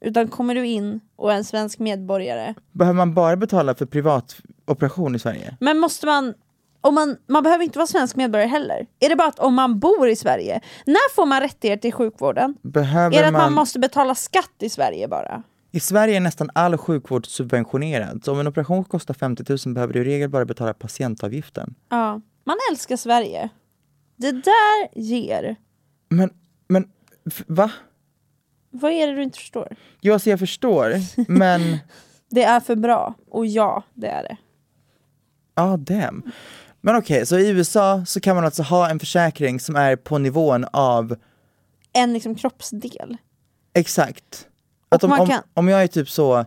Utan 0.00 0.28
kommer 0.28 0.54
du 0.54 0.66
in 0.66 1.00
och 1.16 1.32
är 1.32 1.36
en 1.36 1.44
svensk 1.44 1.78
medborgare. 1.78 2.54
behöver 2.72 2.96
man 2.96 3.14
bara 3.14 3.36
betala 3.36 3.74
för 3.74 3.86
privat 3.86 4.36
operation 4.66 5.14
i 5.14 5.18
Sverige? 5.18 5.56
Men 5.60 5.78
måste 5.78 6.06
man... 6.06 6.34
Om 6.84 6.94
man, 6.94 7.16
man 7.26 7.42
behöver 7.42 7.64
inte 7.64 7.78
vara 7.78 7.86
svensk 7.86 8.16
medborgare 8.16 8.48
heller. 8.48 8.86
Är 9.00 9.08
det 9.08 9.16
bara 9.16 9.28
att 9.28 9.38
om 9.38 9.54
man 9.54 9.78
bor 9.78 10.08
i 10.08 10.16
Sverige, 10.16 10.60
när 10.86 11.14
får 11.14 11.26
man 11.26 11.40
rättigheter 11.40 11.80
till 11.80 11.92
sjukvården? 11.92 12.54
Behöver 12.62 13.16
Är 13.16 13.20
det 13.20 13.26
att 13.26 13.32
man 13.32 13.42
man, 13.42 13.52
måste 13.52 13.78
betala 13.78 14.14
skatt 14.14 14.54
i 14.58 14.68
Sverige 14.68 15.08
bara? 15.08 15.42
I 15.70 15.80
Sverige 15.80 16.16
är 16.16 16.20
nästan 16.20 16.50
all 16.54 16.76
sjukvård 16.78 17.26
subventionerad, 17.26 18.24
så 18.24 18.32
om 18.32 18.40
en 18.40 18.46
operation 18.46 18.84
kostar 18.84 19.14
50 19.14 19.44
000 19.66 19.74
behöver 19.74 19.94
du 19.94 20.00
i 20.00 20.04
regel 20.04 20.28
bara 20.28 20.44
betala 20.44 20.74
patientavgiften. 20.74 21.74
Ja. 21.88 22.20
Man 22.44 22.56
älskar 22.70 22.96
Sverige. 22.96 23.48
Det 24.16 24.32
där 24.32 24.88
ger. 25.00 25.56
Men, 26.08 26.30
men, 26.68 26.88
va? 27.46 27.70
Vad 28.70 28.92
är 28.92 29.06
det 29.06 29.12
du 29.14 29.22
inte 29.22 29.38
förstår? 29.38 29.76
Jo, 30.00 30.12
alltså 30.12 30.30
jag 30.30 30.38
förstår, 30.38 30.94
men 31.28 31.78
Det 32.30 32.42
är 32.42 32.60
för 32.60 32.76
bra. 32.76 33.14
Och 33.30 33.46
ja, 33.46 33.82
det 33.94 34.06
är 34.08 34.22
det. 34.22 34.36
ah 35.54 35.76
damn. 35.76 36.22
Men 36.84 36.96
okej, 36.96 37.26
så 37.26 37.38
i 37.38 37.48
USA 37.48 38.04
så 38.06 38.20
kan 38.20 38.36
man 38.36 38.44
alltså 38.44 38.62
ha 38.62 38.90
en 38.90 38.98
försäkring 38.98 39.60
som 39.60 39.76
är 39.76 39.96
på 39.96 40.18
nivån 40.18 40.64
av 40.72 41.16
en 41.92 42.12
liksom 42.12 42.34
kroppsdel. 42.34 43.16
Exakt. 43.74 44.48
Att 44.88 45.04
om, 45.04 45.12
om, 45.12 45.28
kan- 45.28 45.42
om 45.54 45.68
jag 45.68 45.82
är 45.82 45.86
typ 45.86 46.10
så, 46.10 46.44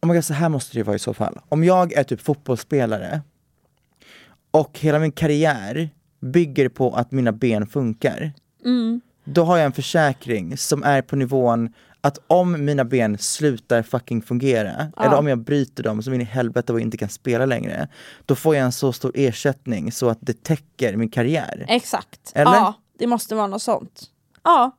om 0.00 0.10
jag 0.10 0.24
så 0.24 0.34
här 0.34 0.48
måste 0.48 0.78
det 0.78 0.82
vara 0.82 0.96
i 0.96 0.98
så 0.98 1.14
fall. 1.14 1.38
Om 1.48 1.64
jag 1.64 1.92
är 1.92 2.04
typ 2.04 2.20
fotbollsspelare 2.20 3.20
och 4.50 4.78
hela 4.78 4.98
min 4.98 5.12
karriär 5.12 5.90
bygger 6.20 6.68
på 6.68 6.94
att 6.94 7.12
mina 7.12 7.32
ben 7.32 7.66
funkar. 7.66 8.32
Mm. 8.64 9.00
Då 9.24 9.44
har 9.44 9.56
jag 9.56 9.66
en 9.66 9.72
försäkring 9.72 10.56
som 10.56 10.82
är 10.82 11.02
på 11.02 11.16
nivån 11.16 11.72
att 12.06 12.18
om 12.26 12.64
mina 12.64 12.84
ben 12.84 13.18
slutar 13.18 13.82
fucking 13.82 14.22
fungera, 14.22 14.92
eller 14.96 15.18
om 15.18 15.26
jag 15.26 15.38
bryter 15.38 15.82
dem 15.82 16.02
som 16.02 16.14
in 16.14 16.20
i 16.20 16.24
helvete 16.24 16.72
och 16.72 16.80
inte 16.80 16.96
kan 16.96 17.08
spela 17.08 17.46
längre, 17.46 17.88
då 18.26 18.34
får 18.34 18.56
jag 18.56 18.64
en 18.64 18.72
så 18.72 18.92
stor 18.92 19.12
ersättning 19.14 19.92
så 19.92 20.08
att 20.08 20.18
det 20.20 20.42
täcker 20.42 20.96
min 20.96 21.08
karriär. 21.08 21.64
Exakt. 21.68 22.32
Eller? 22.34 22.52
Ja, 22.52 22.74
det 22.98 23.06
måste 23.06 23.34
vara 23.34 23.46
något 23.46 23.62
sånt. 23.62 24.10
Ja, 24.42 24.76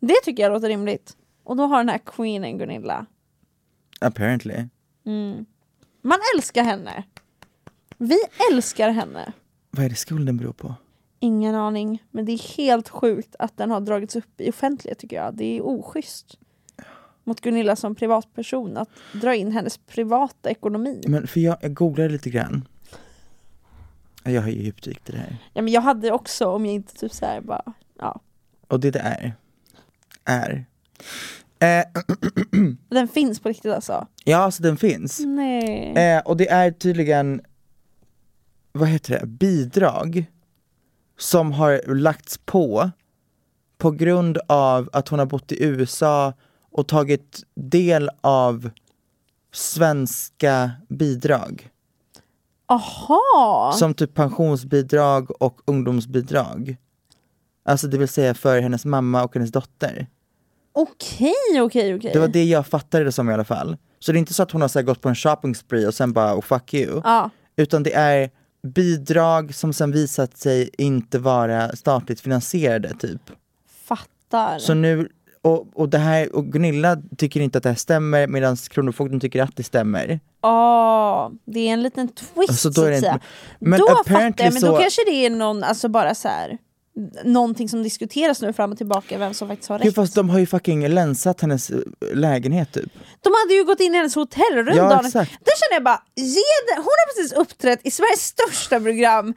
det 0.00 0.14
tycker 0.24 0.42
jag 0.42 0.52
låter 0.52 0.68
rimligt. 0.68 1.16
Och 1.44 1.56
då 1.56 1.62
har 1.62 1.78
den 1.78 1.88
här 1.88 1.98
queenen 1.98 2.58
Gunilla, 2.58 3.06
Apparently. 4.00 4.54
man 6.02 6.18
älskar 6.36 6.64
henne. 6.64 7.04
Vi 7.98 8.18
älskar 8.52 8.90
henne. 8.90 9.32
Vad 9.70 9.84
är 9.84 9.88
det 9.88 9.94
skulden 9.94 10.36
beror 10.36 10.52
på? 10.52 10.74
Ingen 11.20 11.54
aning, 11.54 12.02
men 12.10 12.24
det 12.24 12.32
är 12.32 12.56
helt 12.56 12.88
sjukt 12.88 13.36
att 13.38 13.56
den 13.56 13.70
har 13.70 13.80
dragits 13.80 14.16
upp 14.16 14.40
i 14.40 14.50
offentlighet 14.50 14.98
tycker 14.98 15.16
jag. 15.16 15.34
Det 15.34 15.44
är 15.44 15.66
oschysst 15.66 16.38
mot 17.30 17.40
Gunilla 17.40 17.76
som 17.76 17.94
privatperson 17.94 18.76
att 18.76 18.88
dra 19.12 19.34
in 19.34 19.52
hennes 19.52 19.78
privata 19.78 20.50
ekonomi. 20.50 21.02
Men 21.06 21.26
för 21.26 21.40
jag, 21.40 21.56
jag 21.60 21.74
googlade 21.74 22.08
lite 22.08 22.30
grann. 22.30 22.68
Jag 24.24 24.42
har 24.42 24.48
ju 24.48 24.62
djupdykt 24.62 25.08
i 25.08 25.12
det 25.12 25.18
här. 25.18 25.36
Ja, 25.52 25.62
men 25.62 25.72
jag 25.72 25.80
hade 25.80 26.12
också, 26.12 26.46
om 26.46 26.66
jag 26.66 26.74
inte 26.74 26.94
typ 26.94 27.12
så 27.12 27.26
här 27.26 27.40
bara, 27.40 27.72
ja. 27.98 28.20
Och 28.68 28.80
det 28.80 28.90
det 28.90 28.98
är, 28.98 29.34
är 30.24 30.64
eh, 31.58 31.84
Den 32.88 33.08
finns 33.08 33.40
på 33.40 33.48
riktigt 33.48 33.72
alltså. 33.72 34.06
Ja, 34.24 34.36
alltså 34.36 34.62
den 34.62 34.76
finns. 34.76 35.20
Nej. 35.26 35.94
Eh, 35.96 36.20
och 36.20 36.36
det 36.36 36.48
är 36.48 36.70
tydligen, 36.70 37.40
vad 38.72 38.88
heter 38.88 39.20
det, 39.20 39.26
bidrag 39.26 40.24
som 41.18 41.52
har 41.52 41.94
lagts 41.94 42.38
på 42.38 42.90
på 43.78 43.90
grund 43.90 44.38
av 44.46 44.90
att 44.92 45.08
hon 45.08 45.18
har 45.18 45.26
bott 45.26 45.52
i 45.52 45.64
USA 45.64 46.32
och 46.72 46.88
tagit 46.88 47.42
del 47.54 48.10
av 48.20 48.70
svenska 49.52 50.70
bidrag. 50.88 51.70
Aha! 52.66 53.72
Som 53.78 53.94
typ 53.94 54.14
pensionsbidrag 54.14 55.42
och 55.42 55.60
ungdomsbidrag. 55.64 56.76
Alltså 57.64 57.86
det 57.86 57.98
vill 57.98 58.08
säga 58.08 58.34
för 58.34 58.60
hennes 58.60 58.84
mamma 58.84 59.24
och 59.24 59.34
hennes 59.34 59.52
dotter. 59.52 60.06
Okej, 60.72 61.60
okej, 61.60 61.94
okej. 61.94 62.10
Det 62.12 62.18
var 62.18 62.28
det 62.28 62.44
jag 62.44 62.66
fattade 62.66 63.04
det 63.04 63.12
som 63.12 63.30
i 63.30 63.32
alla 63.32 63.44
fall. 63.44 63.76
Så 63.98 64.12
det 64.12 64.18
är 64.18 64.20
inte 64.20 64.34
så 64.34 64.42
att 64.42 64.50
hon 64.50 64.60
har 64.60 64.68
så 64.68 64.82
gått 64.82 65.00
på 65.00 65.08
en 65.08 65.14
shopping 65.14 65.54
spree 65.54 65.86
och 65.86 65.94
sen 65.94 66.12
bara 66.12 66.34
oh, 66.34 66.40
fuck 66.40 66.74
you. 66.74 67.00
Ja. 67.04 67.30
Utan 67.56 67.82
det 67.82 67.94
är 67.94 68.30
bidrag 68.62 69.54
som 69.54 69.72
sen 69.72 69.92
visat 69.92 70.36
sig 70.38 70.70
inte 70.78 71.18
vara 71.18 71.76
statligt 71.76 72.20
finansierade 72.20 72.94
typ. 72.94 73.22
Fattar. 73.84 74.58
Så 74.58 74.74
nu, 74.74 75.08
och, 75.42 75.66
och 75.74 75.88
det 75.88 75.98
här, 75.98 76.36
och 76.36 76.46
Gunilla 76.46 76.96
tycker 77.18 77.40
inte 77.40 77.58
att 77.58 77.62
det 77.64 77.68
här 77.70 77.76
stämmer 77.76 78.26
medan 78.26 78.56
Kronofogden 78.56 79.20
tycker 79.20 79.42
att 79.42 79.56
det 79.56 79.62
stämmer. 79.62 80.20
Ja, 80.42 81.32
det 81.44 81.68
är 81.68 81.72
en 81.72 81.82
liten 81.82 82.08
twist 82.08 82.48
Alltså, 82.50 82.68
då 82.68 82.74
så 82.74 82.84
är 82.84 82.90
det 82.90 82.96
att 82.96 83.00
säga. 83.02 83.20
men 83.58 83.80
då 83.80 83.86
fattar 83.86 84.20
jag, 84.20 84.52
men 84.52 84.54
då 84.54 84.60
så- 84.60 84.78
kanske 84.78 85.02
det 85.06 85.26
är 85.26 85.30
någon, 85.30 85.64
alltså 85.64 85.88
bara 85.88 86.14
så 86.14 86.28
här 86.28 86.58
någonting 87.24 87.68
som 87.68 87.82
diskuteras 87.82 88.42
nu 88.42 88.52
fram 88.52 88.70
och 88.72 88.76
tillbaka, 88.78 89.18
vem 89.18 89.34
som 89.34 89.48
faktiskt 89.48 89.68
har 89.68 89.78
rätt. 89.78 89.84
Gud, 89.84 89.94
fast 89.94 90.14
de 90.14 90.30
har 90.30 90.38
ju 90.38 90.46
fucking 90.46 90.88
länsat 90.88 91.40
hennes 91.40 91.70
eh, 91.70 91.78
lägenhet 92.14 92.72
typ. 92.72 92.92
De 93.20 93.30
hade 93.44 93.54
ju 93.54 93.64
gått 93.64 93.80
in 93.80 93.94
i 93.94 93.96
hennes 93.96 94.14
hotellrum 94.14 94.76
Ja, 94.76 94.82
dagen. 94.88 95.02
Där 95.04 95.12
känner 95.12 95.74
jag 95.74 95.82
bara, 95.84 96.02
ge 96.16 96.24
den, 96.68 96.76
hon 96.76 96.84
har 96.84 97.14
precis 97.14 97.32
uppträtt 97.32 97.80
i 97.84 97.90
Sveriges 97.90 98.20
största 98.26 98.80
program 98.80 99.34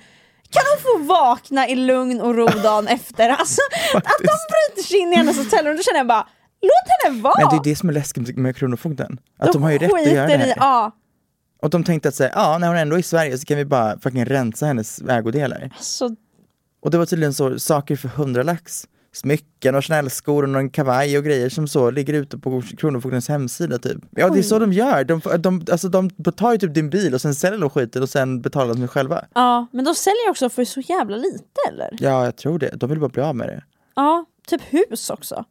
kan 0.53 0.63
hon 0.71 0.81
få 1.07 1.13
vakna 1.13 1.67
i 1.69 1.75
lugn 1.75 2.21
och 2.21 2.35
ro 2.35 2.45
dagen 2.47 2.87
efter? 2.97 3.29
Alltså, 3.29 3.61
att 3.95 4.03
de 4.19 4.27
bryter 4.75 4.87
sig 4.87 4.97
in 4.99 5.13
i 5.13 5.15
hennes 5.15 5.37
hotellrum, 5.37 5.75
då 5.77 5.83
känner 5.83 5.99
jag 5.99 6.07
bara, 6.07 6.27
låt 6.61 7.03
henne 7.11 7.21
vara! 7.21 7.33
Men 7.39 7.49
det 7.49 7.69
är 7.69 7.71
det 7.71 7.75
som 7.75 7.89
är 7.89 7.93
läskigt 7.93 8.37
med 8.37 8.55
Kronofogden. 8.55 9.19
Att 9.39 9.53
de, 9.53 9.63
har 9.63 9.71
ju 9.71 9.77
rätt 9.77 9.93
att 9.93 10.11
göra 10.11 10.27
det 10.27 10.37
här. 10.37 10.47
i- 10.47 10.53
Ja, 10.57 10.91
Och 11.61 11.69
de 11.69 11.83
tänkte 11.83 12.09
att 12.09 12.15
säga, 12.15 12.31
ja 12.35 12.57
när 12.57 12.67
hon 12.67 12.77
ändå 12.77 12.95
är 12.95 12.99
i 12.99 13.03
Sverige 13.03 13.37
så 13.37 13.45
kan 13.45 13.57
vi 13.57 13.65
bara 13.65 13.99
fucking 13.99 14.25
rensa 14.25 14.65
hennes 14.65 15.01
ägodelar. 15.01 15.69
så 15.79 16.15
Och 16.81 16.91
det 16.91 16.97
var 16.97 17.05
tydligen 17.05 17.33
så, 17.33 17.59
saker 17.59 17.95
för 17.95 18.07
100 18.09 18.43
lax. 18.43 18.87
Smycken 19.13 19.75
och 19.75 19.83
snällskor 19.83 20.43
och 20.43 20.49
någon 20.49 20.69
kavaj 20.69 21.17
och 21.17 21.23
grejer 21.23 21.49
som 21.49 21.67
så 21.67 21.91
ligger 21.91 22.13
ute 22.13 22.37
på 22.37 22.61
Kronofogdens 22.77 23.27
hemsida 23.29 23.77
typ. 23.77 23.97
Ja 24.11 24.29
det 24.29 24.39
är 24.39 24.43
så 24.43 24.59
de 24.59 24.73
gör, 24.73 25.03
de, 25.03 25.21
de, 25.39 25.65
alltså, 25.71 25.89
de 25.89 26.09
tar 26.09 26.51
ju 26.51 26.57
typ 26.57 26.73
din 26.73 26.89
bil 26.89 27.13
och 27.13 27.21
sen 27.21 27.35
säljer 27.35 27.59
de 27.59 27.69
skiten 27.69 28.01
och 28.03 28.09
sen 28.09 28.41
betalar 28.41 28.73
de 28.73 28.87
själva. 28.87 29.25
Ja, 29.33 29.67
men 29.71 29.85
de 29.85 29.95
säljer 29.95 30.29
också 30.29 30.49
för 30.49 30.65
så 30.65 30.79
jävla 30.79 31.17
lite 31.17 31.45
eller? 31.69 31.89
Ja 31.99 32.25
jag 32.25 32.35
tror 32.35 32.59
det, 32.59 32.69
de 32.75 32.89
vill 32.89 32.99
bara 32.99 33.09
bli 33.09 33.21
av 33.21 33.35
med 33.35 33.47
det. 33.49 33.63
Ja, 33.95 34.25
typ 34.47 34.61
hus 34.61 35.09
också. 35.09 35.45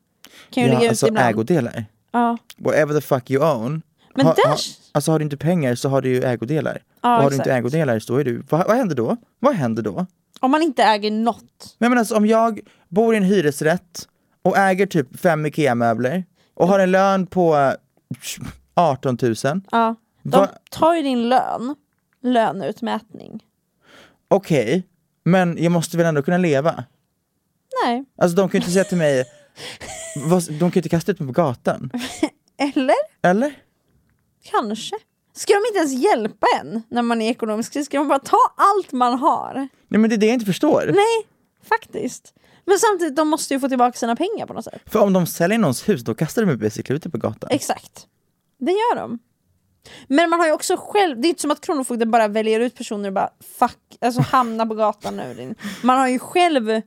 Kan 0.51 0.63
ju 0.63 0.69
Ja 0.69 0.79
ligga 0.79 0.89
alltså 0.91 1.07
ibland. 1.09 1.29
ägodelar. 1.29 1.85
Ja. 2.13 2.39
Whatever 2.59 2.95
the 2.95 3.01
fuck 3.01 3.31
you 3.31 3.45
own. 3.55 3.83
Men 4.15 4.27
Ha- 4.27 4.35
där- 4.35 4.49
ha, 4.49 4.57
alltså 4.93 5.11
har 5.13 5.19
du 5.19 5.23
inte 5.25 5.37
pengar 5.37 5.75
så 5.75 5.89
har 5.89 6.03
du 6.03 6.09
ju 6.09 6.23
ägodelar. 6.23 6.83
Ja, 7.03 7.09
har 7.09 7.31
du 7.31 7.37
inte 7.37 7.51
exakt. 7.51 7.59
ägodelar 7.59 7.99
så 7.99 8.16
är 8.16 8.24
du, 8.24 8.43
vad, 8.51 8.66
vad 8.66 8.77
händer 8.77 8.97
då? 8.97 9.16
Vad 9.39 9.55
händer 9.55 9.83
då? 9.83 10.07
Om 10.41 10.51
man 10.51 10.62
inte 10.62 10.83
äger 10.83 11.11
något. 11.11 11.77
Men, 11.79 11.91
men 11.91 11.99
alltså 11.99 12.16
om 12.16 12.27
jag 12.27 12.61
bor 12.89 13.15
i 13.15 13.16
en 13.16 13.23
hyresrätt 13.23 14.09
och 14.43 14.59
äger 14.59 14.87
typ 14.87 15.20
fem 15.20 15.47
IKEA-möbler 15.47 16.24
och 16.55 16.69
har 16.69 16.79
en 16.79 16.91
lön 16.91 17.27
på 17.27 17.57
eh, 17.57 17.73
18 18.74 19.19
000. 19.23 19.35
Ja. 19.70 19.95
De 20.23 20.47
tar 20.70 20.95
ju 20.95 21.03
din 21.03 21.29
lön, 21.29 21.74
löneutmätning. 22.23 23.45
Okej, 24.29 24.87
men 25.24 25.57
jag 25.62 25.73
måste 25.73 25.97
väl 25.97 26.07
ändå 26.07 26.23
kunna 26.23 26.39
leva? 26.39 26.85
Nej. 27.85 28.05
Alltså 28.19 28.37
de 28.37 28.49
kan 28.49 28.59
ju 28.59 28.62
inte 28.62 28.73
säga 28.73 28.85
till 28.85 28.99
mig, 28.99 29.24
de 30.49 30.59
kan 30.59 30.70
ju 30.70 30.79
inte 30.79 30.89
kasta 30.89 31.12
ut 31.12 31.20
mig 31.20 31.27
på 31.27 31.33
gatan. 31.33 31.91
Eller? 32.59 32.95
Eller? 33.23 33.55
Kanske. 34.51 34.97
Ska 35.35 35.53
de 35.53 35.63
inte 35.69 35.79
ens 35.79 35.93
hjälpa 35.93 36.47
en 36.61 36.83
när 36.89 37.03
man 37.03 37.23
är 37.23 37.27
i 37.27 37.31
ekonomisk 37.31 37.73
kris? 37.73 37.87
Ska 37.87 37.99
de 37.99 38.09
bara 38.09 38.19
ta 38.19 38.39
allt 38.57 38.93
man 38.93 39.19
har? 39.19 39.69
Nej 39.89 40.01
men 40.01 40.11
det 40.11 40.17
är 40.17 40.19
det 40.19 40.27
jag 40.27 40.35
inte 40.35 40.47
förstår. 40.47 40.85
Nej, 40.87 41.27
faktiskt. 41.69 42.35
Men 42.65 42.79
samtidigt, 42.79 43.17
de 43.17 43.29
måste 43.29 43.55
ju 43.55 43.61
få 43.61 43.69
tillbaka 43.69 43.99
sina 43.99 44.17
pengar 44.17 44.47
på 44.47 44.53
något 44.53 44.65
sätt. 44.65 44.83
För 44.87 45.01
om 45.01 45.13
de 45.13 45.27
säljer 45.27 45.59
någons 45.59 45.89
hus, 45.89 46.03
då 46.05 46.15
kastar 46.15 46.43
de 46.43 46.47
mig 46.47 46.57
basically 46.57 46.97
ute 46.97 47.11
på 47.11 47.19
gatan. 47.19 47.51
Exakt. 47.51 48.07
Det 48.59 48.71
gör 48.71 48.97
de. 48.97 49.19
Men 50.09 50.31
man 50.31 50.41
har 50.41 50.47
ju 50.47 50.53
också 50.53 50.77
själv, 50.79 51.21
det 51.21 51.29
är 51.29 51.29
inte 51.29 51.41
som 51.41 51.51
att 51.51 51.61
Kronofogden 51.61 52.11
bara 52.11 52.29
väljer 52.29 52.61
ut 52.61 52.77
personer 52.77 53.09
och 53.09 53.13
bara 53.13 53.31
fuck, 53.59 53.79
alltså 54.01 54.21
hamna 54.21 54.67
på 54.67 54.75
gatan 54.75 55.17
nu. 55.17 55.55
Man 55.83 55.99
har 55.99 56.09
ju 56.09 56.19
själv 56.19 56.83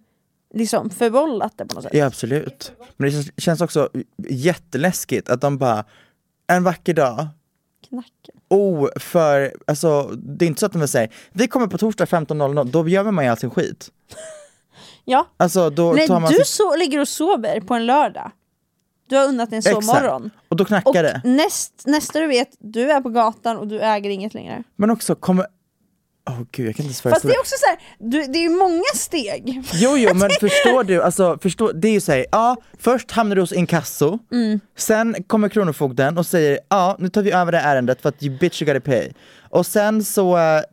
liksom 0.53 0.89
förvållat 0.89 1.57
det 1.57 1.65
på 1.65 1.75
något 1.75 1.83
sätt. 1.83 1.93
Ja 1.93 2.05
absolut. 2.05 2.71
Men 2.97 3.11
det 3.11 3.41
känns 3.41 3.61
också 3.61 3.89
jätteläskigt 4.29 5.29
att 5.29 5.41
de 5.41 5.57
bara, 5.57 5.85
en 6.47 6.63
vacker 6.63 6.93
dag, 6.93 7.27
Knacken. 8.03 8.41
oh, 8.49 8.89
för, 8.99 9.53
alltså 9.67 10.01
det 10.17 10.45
är 10.45 10.47
inte 10.47 10.59
så 10.59 10.65
att 10.65 10.73
de 10.73 10.87
säger, 10.87 11.13
vi 11.31 11.47
kommer 11.47 11.67
på 11.67 11.77
torsdag 11.77 12.05
15.00, 12.05 12.63
då 12.71 12.87
gömmer 12.89 13.11
man 13.11 13.25
ju 13.25 13.31
all 13.31 13.37
sin 13.37 13.49
skit. 13.49 13.89
Ja. 15.07 15.27
Alltså 15.37 15.69
då 15.69 15.93
Nej, 15.93 16.07
tar 16.07 16.19
man 16.19 16.31
du 16.31 16.35
sitt, 16.37 16.47
så, 16.47 16.75
ligger 16.75 16.99
och 16.99 17.07
sover 17.07 17.59
på 17.59 17.73
en 17.73 17.85
lördag. 17.85 18.31
Du 19.09 19.15
har 19.15 19.25
unnat 19.27 19.49
dig 19.49 19.57
en 19.57 19.63
sovmorgon. 19.63 20.29
och 20.49 20.55
då 20.55 20.65
knackar 20.65 20.89
Och 20.89 20.93
det. 20.93 21.21
näst, 21.23 21.73
nästa 21.85 22.19
du 22.19 22.27
vet, 22.27 22.49
du 22.59 22.91
är 22.91 23.01
på 23.01 23.09
gatan 23.09 23.57
och 23.57 23.67
du 23.67 23.79
äger 23.81 24.09
inget 24.09 24.33
längre. 24.33 24.63
Men 24.75 24.89
också 24.89 25.15
kommer, 25.15 25.47
åh 26.29 26.39
gud 26.51 26.67
jag 26.67 26.75
kan 26.75 26.85
inte 26.85 27.01
Fast 27.01 27.21
det 27.21 27.33
är 27.33 27.39
också 27.39 27.55
så 27.59 27.65
här, 27.67 27.77
du, 27.99 28.31
det 28.31 28.37
är 28.39 28.43
ju 28.43 28.49
många 28.49 28.83
steg. 28.95 29.61
Jo 29.73 29.97
jo 29.97 30.13
men 30.13 30.29
förstår 30.39 30.83
du, 30.83 31.01
alltså 31.01 31.37
förstår, 31.41 31.73
det 31.73 31.87
är 31.87 31.91
ju 31.91 32.01
såhär, 32.01 32.25
ja 32.31 32.55
först 32.79 33.11
hamnar 33.11 33.35
du 33.35 33.41
hos 33.41 33.53
inkasso, 33.53 34.19
Mm. 34.31 34.59
sen 34.77 35.15
kommer 35.27 35.49
Kronofogden 35.49 36.17
och 36.17 36.25
säger 36.25 36.59
ja 36.69 36.95
nu 36.99 37.09
tar 37.09 37.21
vi 37.21 37.31
över 37.31 37.51
det 37.51 37.57
här 37.57 37.75
ärendet 37.75 38.01
för 38.01 38.09
att 38.09 38.23
you 38.23 38.37
bitch 38.37 38.61
you 38.61 38.73
gotta 38.73 38.91
pay. 38.91 39.11
Och 39.49 39.65
sen 39.65 40.03
så 40.03 40.37
eh, 40.37 40.63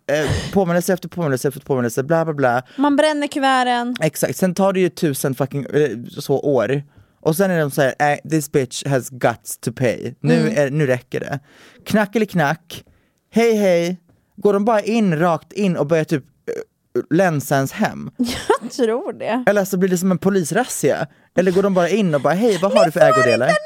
påminnelse 0.53 0.93
efter 0.93 1.09
påminnelse 1.09 1.49
efter 1.49 1.61
påminnelse, 1.61 2.03
bla 2.03 2.25
bla 2.25 2.35
bla. 2.35 2.63
Man 2.77 2.97
bränner 2.97 3.27
kuverten. 3.27 3.97
Exakt, 4.01 4.37
sen 4.37 4.55
tar 4.55 4.73
det 4.73 4.81
ju 4.81 4.89
tusen 4.89 5.35
fucking 5.35 5.67
eh, 5.75 5.89
så 6.21 6.35
år. 6.39 6.83
Och 7.21 7.37
sen 7.37 7.51
är 7.51 7.61
de 7.61 7.71
såhär, 7.71 7.95
eh, 7.99 8.31
this 8.31 8.53
bitch 8.53 8.87
has 8.87 9.09
guts 9.11 9.59
to 9.59 9.73
pay. 9.73 10.15
Nu, 10.21 10.35
Mm. 10.41 10.59
är, 10.59 10.71
nu 10.71 10.87
räcker 10.87 11.21
det. 11.21 11.39
Knack 11.87 12.17
eller 12.17 12.27
knack, 12.27 12.85
hej 13.31 13.55
hej. 13.55 13.97
Går 14.37 14.53
de 14.53 14.65
bara 14.65 14.81
in 14.81 15.19
rakt 15.19 15.53
in 15.53 15.77
och 15.77 15.87
börjar 15.87 16.05
typ 16.05 16.25
eh, 16.25 17.03
länsa 17.17 17.57
ens 17.57 17.73
hem? 17.73 18.11
Jag 18.63 18.71
tror 18.71 19.13
det. 19.13 19.45
Eller 19.47 19.65
så 19.65 19.77
blir 19.77 19.89
det 19.91 19.99
som 19.99 20.11
en 20.11 20.19
polisrazzia. 20.19 21.07
Eller 21.37 21.53
går 21.53 21.63
de 21.63 21.75
bara 21.75 21.89
in 21.89 22.15
och 22.15 22.21
bara 22.21 22.35
hej 22.35 22.59
vad 22.63 22.73
har 22.73 22.85
du 22.85 22.91
för 22.91 23.01
ägodelar? 23.01 23.47
Nej! 23.47 23.57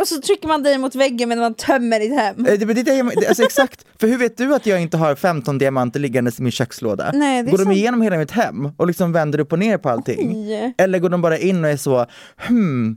och 0.00 0.08
så 0.08 0.20
trycker 0.20 0.48
man 0.48 0.62
dig 0.62 0.78
mot 0.78 0.94
väggen 0.94 1.28
medan 1.28 1.42
man 1.42 1.54
tömmer 1.54 2.00
ditt 2.00 2.14
hem. 2.14 2.46
Eh, 2.46 2.58
Det, 2.58 2.64
det, 2.74 2.82
det, 2.82 3.26
alltså 3.28 3.42
exakt, 3.42 3.86
för 4.00 4.06
hur 4.08 4.18
vet 4.18 4.36
du 4.36 4.54
att 4.54 4.66
jag 4.66 4.82
inte 4.82 4.96
har 4.96 5.14
15 5.14 5.58
diamanter 5.58 6.00
liggandes 6.00 6.38
i 6.38 6.42
min 6.42 6.52
kökslåda? 6.52 7.10
Nej, 7.14 7.42
går 7.42 7.58
de 7.58 7.72
igenom 7.72 8.02
hela 8.02 8.16
mitt 8.16 8.30
hem 8.30 8.68
och 8.76 8.86
liksom 8.86 9.12
vänder 9.12 9.38
upp 9.38 9.52
och 9.52 9.58
ner 9.58 9.78
på 9.78 9.88
allting? 9.90 10.32
Oj. 10.36 10.74
Eller 10.78 10.98
går 10.98 11.08
de 11.10 11.22
bara 11.22 11.38
in 11.38 11.64
och 11.64 11.70
är 11.70 11.76
så, 11.76 12.06
hmm, 12.36 12.96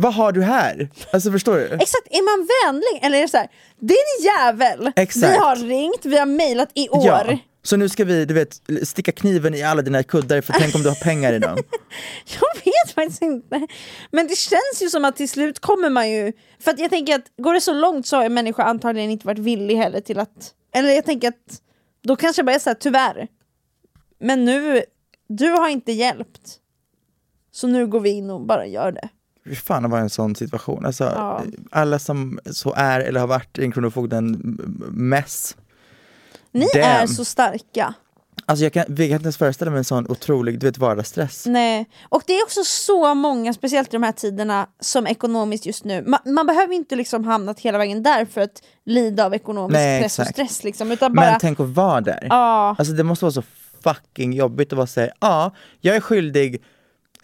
vad 0.00 0.14
har 0.14 0.32
du 0.32 0.42
här? 0.42 0.88
Alltså 1.12 1.32
förstår 1.32 1.56
du? 1.56 1.64
Exakt, 1.64 2.06
är 2.10 2.38
man 2.38 2.48
vänlig 2.64 3.06
eller 3.06 3.18
är 3.18 3.22
det 3.22 3.28
så 3.28 3.36
här, 3.36 3.48
din 3.80 3.96
jävel, 4.24 4.92
Exakt. 4.96 5.32
vi 5.32 5.36
har 5.36 5.56
ringt, 5.56 6.04
vi 6.04 6.18
har 6.18 6.26
mejlat 6.26 6.70
i 6.74 6.88
år. 6.88 7.06
Ja. 7.06 7.38
Så 7.62 7.76
nu 7.76 7.88
ska 7.88 8.04
vi, 8.04 8.24
du 8.24 8.34
vet, 8.34 8.60
sticka 8.82 9.12
kniven 9.12 9.54
i 9.54 9.62
alla 9.62 9.82
dina 9.82 10.02
kuddar 10.02 10.40
för 10.40 10.52
tänk 10.52 10.74
om 10.74 10.82
du 10.82 10.88
har 10.88 11.04
pengar 11.04 11.32
i 11.32 11.38
dem. 11.38 11.56
Jag 12.40 12.64
vet 12.64 12.94
faktiskt 12.94 13.22
inte. 13.22 13.66
Men 14.10 14.26
det 14.26 14.36
känns 14.36 14.82
ju 14.82 14.90
som 14.90 15.04
att 15.04 15.16
till 15.16 15.28
slut 15.28 15.58
kommer 15.58 15.90
man 15.90 16.10
ju... 16.10 16.32
För 16.60 16.70
att 16.70 16.78
jag 16.78 16.90
tänker 16.90 17.14
att 17.14 17.26
går 17.36 17.54
det 17.54 17.60
så 17.60 17.72
långt 17.72 18.06
så 18.06 18.16
har 18.16 18.24
en 18.24 18.34
människa 18.34 18.62
antagligen 18.62 19.10
inte 19.10 19.26
varit 19.26 19.38
villig 19.38 19.76
heller 19.76 20.00
till 20.00 20.18
att... 20.18 20.52
Eller 20.74 20.90
jag 20.90 21.04
tänker 21.04 21.28
att 21.28 21.60
då 22.02 22.16
kanske 22.16 22.40
jag 22.40 22.46
bara 22.46 22.54
är 22.54 22.58
såhär, 22.58 22.76
tyvärr. 22.80 23.28
Men 24.20 24.44
nu, 24.44 24.82
du 25.28 25.50
har 25.50 25.68
inte 25.68 25.92
hjälpt. 25.92 26.58
Så 27.52 27.66
nu 27.66 27.86
går 27.86 28.00
vi 28.00 28.10
in 28.10 28.30
och 28.30 28.40
bara 28.40 28.66
gör 28.66 28.92
det. 28.92 29.08
Fy 29.48 29.54
fan 29.54 29.84
att 29.84 29.90
vara 29.90 30.00
i 30.00 30.02
en 30.02 30.10
sån 30.10 30.34
situation. 30.34 30.86
Alltså, 30.86 31.04
Ja. 31.04 31.42
Alla 31.70 31.98
som 31.98 32.38
så 32.50 32.74
är 32.76 33.00
eller 33.00 33.20
har 33.20 33.26
varit 33.26 33.58
i 33.58 33.64
en 33.64 33.72
Kronofogden-mess. 33.72 35.56
Ni 36.52 36.68
Damn. 36.74 36.84
är 36.84 37.06
så 37.06 37.24
starka. 37.24 37.94
Alltså 38.46 38.64
jag 38.64 38.72
kan, 38.72 38.84
jag 38.88 38.96
kan 38.96 39.04
inte 39.04 39.14
ens 39.22 39.36
föreställa 39.36 39.70
mig 39.70 39.78
en 39.78 39.84
sån 39.84 40.06
otrolig 40.10 40.58
du 40.58 40.66
vet, 40.66 40.78
vardagsstress. 40.78 41.46
Nej. 41.46 41.86
Och 42.08 42.22
det 42.26 42.32
är 42.32 42.44
också 42.44 42.64
så 42.64 43.14
många, 43.14 43.52
speciellt 43.54 43.88
i 43.88 43.96
de 43.96 44.02
här 44.02 44.12
tiderna, 44.12 44.66
som 44.80 45.06
ekonomiskt 45.06 45.66
just 45.66 45.84
nu. 45.84 46.04
Man, 46.06 46.20
man 46.34 46.46
behöver 46.46 46.74
inte 46.74 46.96
liksom 46.96 47.24
hamnat 47.24 47.60
hela 47.60 47.78
vägen 47.78 48.02
där 48.02 48.24
för 48.24 48.40
att 48.40 48.62
lida 48.84 49.26
av 49.26 49.34
ekonomisk 49.34 49.72
Nej, 49.74 49.98
och 49.98 50.04
exakt. 50.04 50.30
stress. 50.30 50.64
Liksom, 50.64 50.92
utan 50.92 51.14
bara, 51.14 51.30
Men 51.30 51.40
tänk 51.40 51.60
att 51.60 51.68
vara 51.68 52.00
där. 52.00 52.26
Ja. 52.30 52.76
Alltså 52.78 52.94
det 52.94 53.02
måste 53.04 53.24
vara 53.24 53.32
så 53.32 53.42
fucking 53.84 54.32
jobbigt 54.32 54.72
att 54.72 54.76
vara 54.76 54.86
säga 54.86 55.12
ja, 55.20 55.50
jag 55.80 55.96
är 55.96 56.00
skyldig 56.00 56.62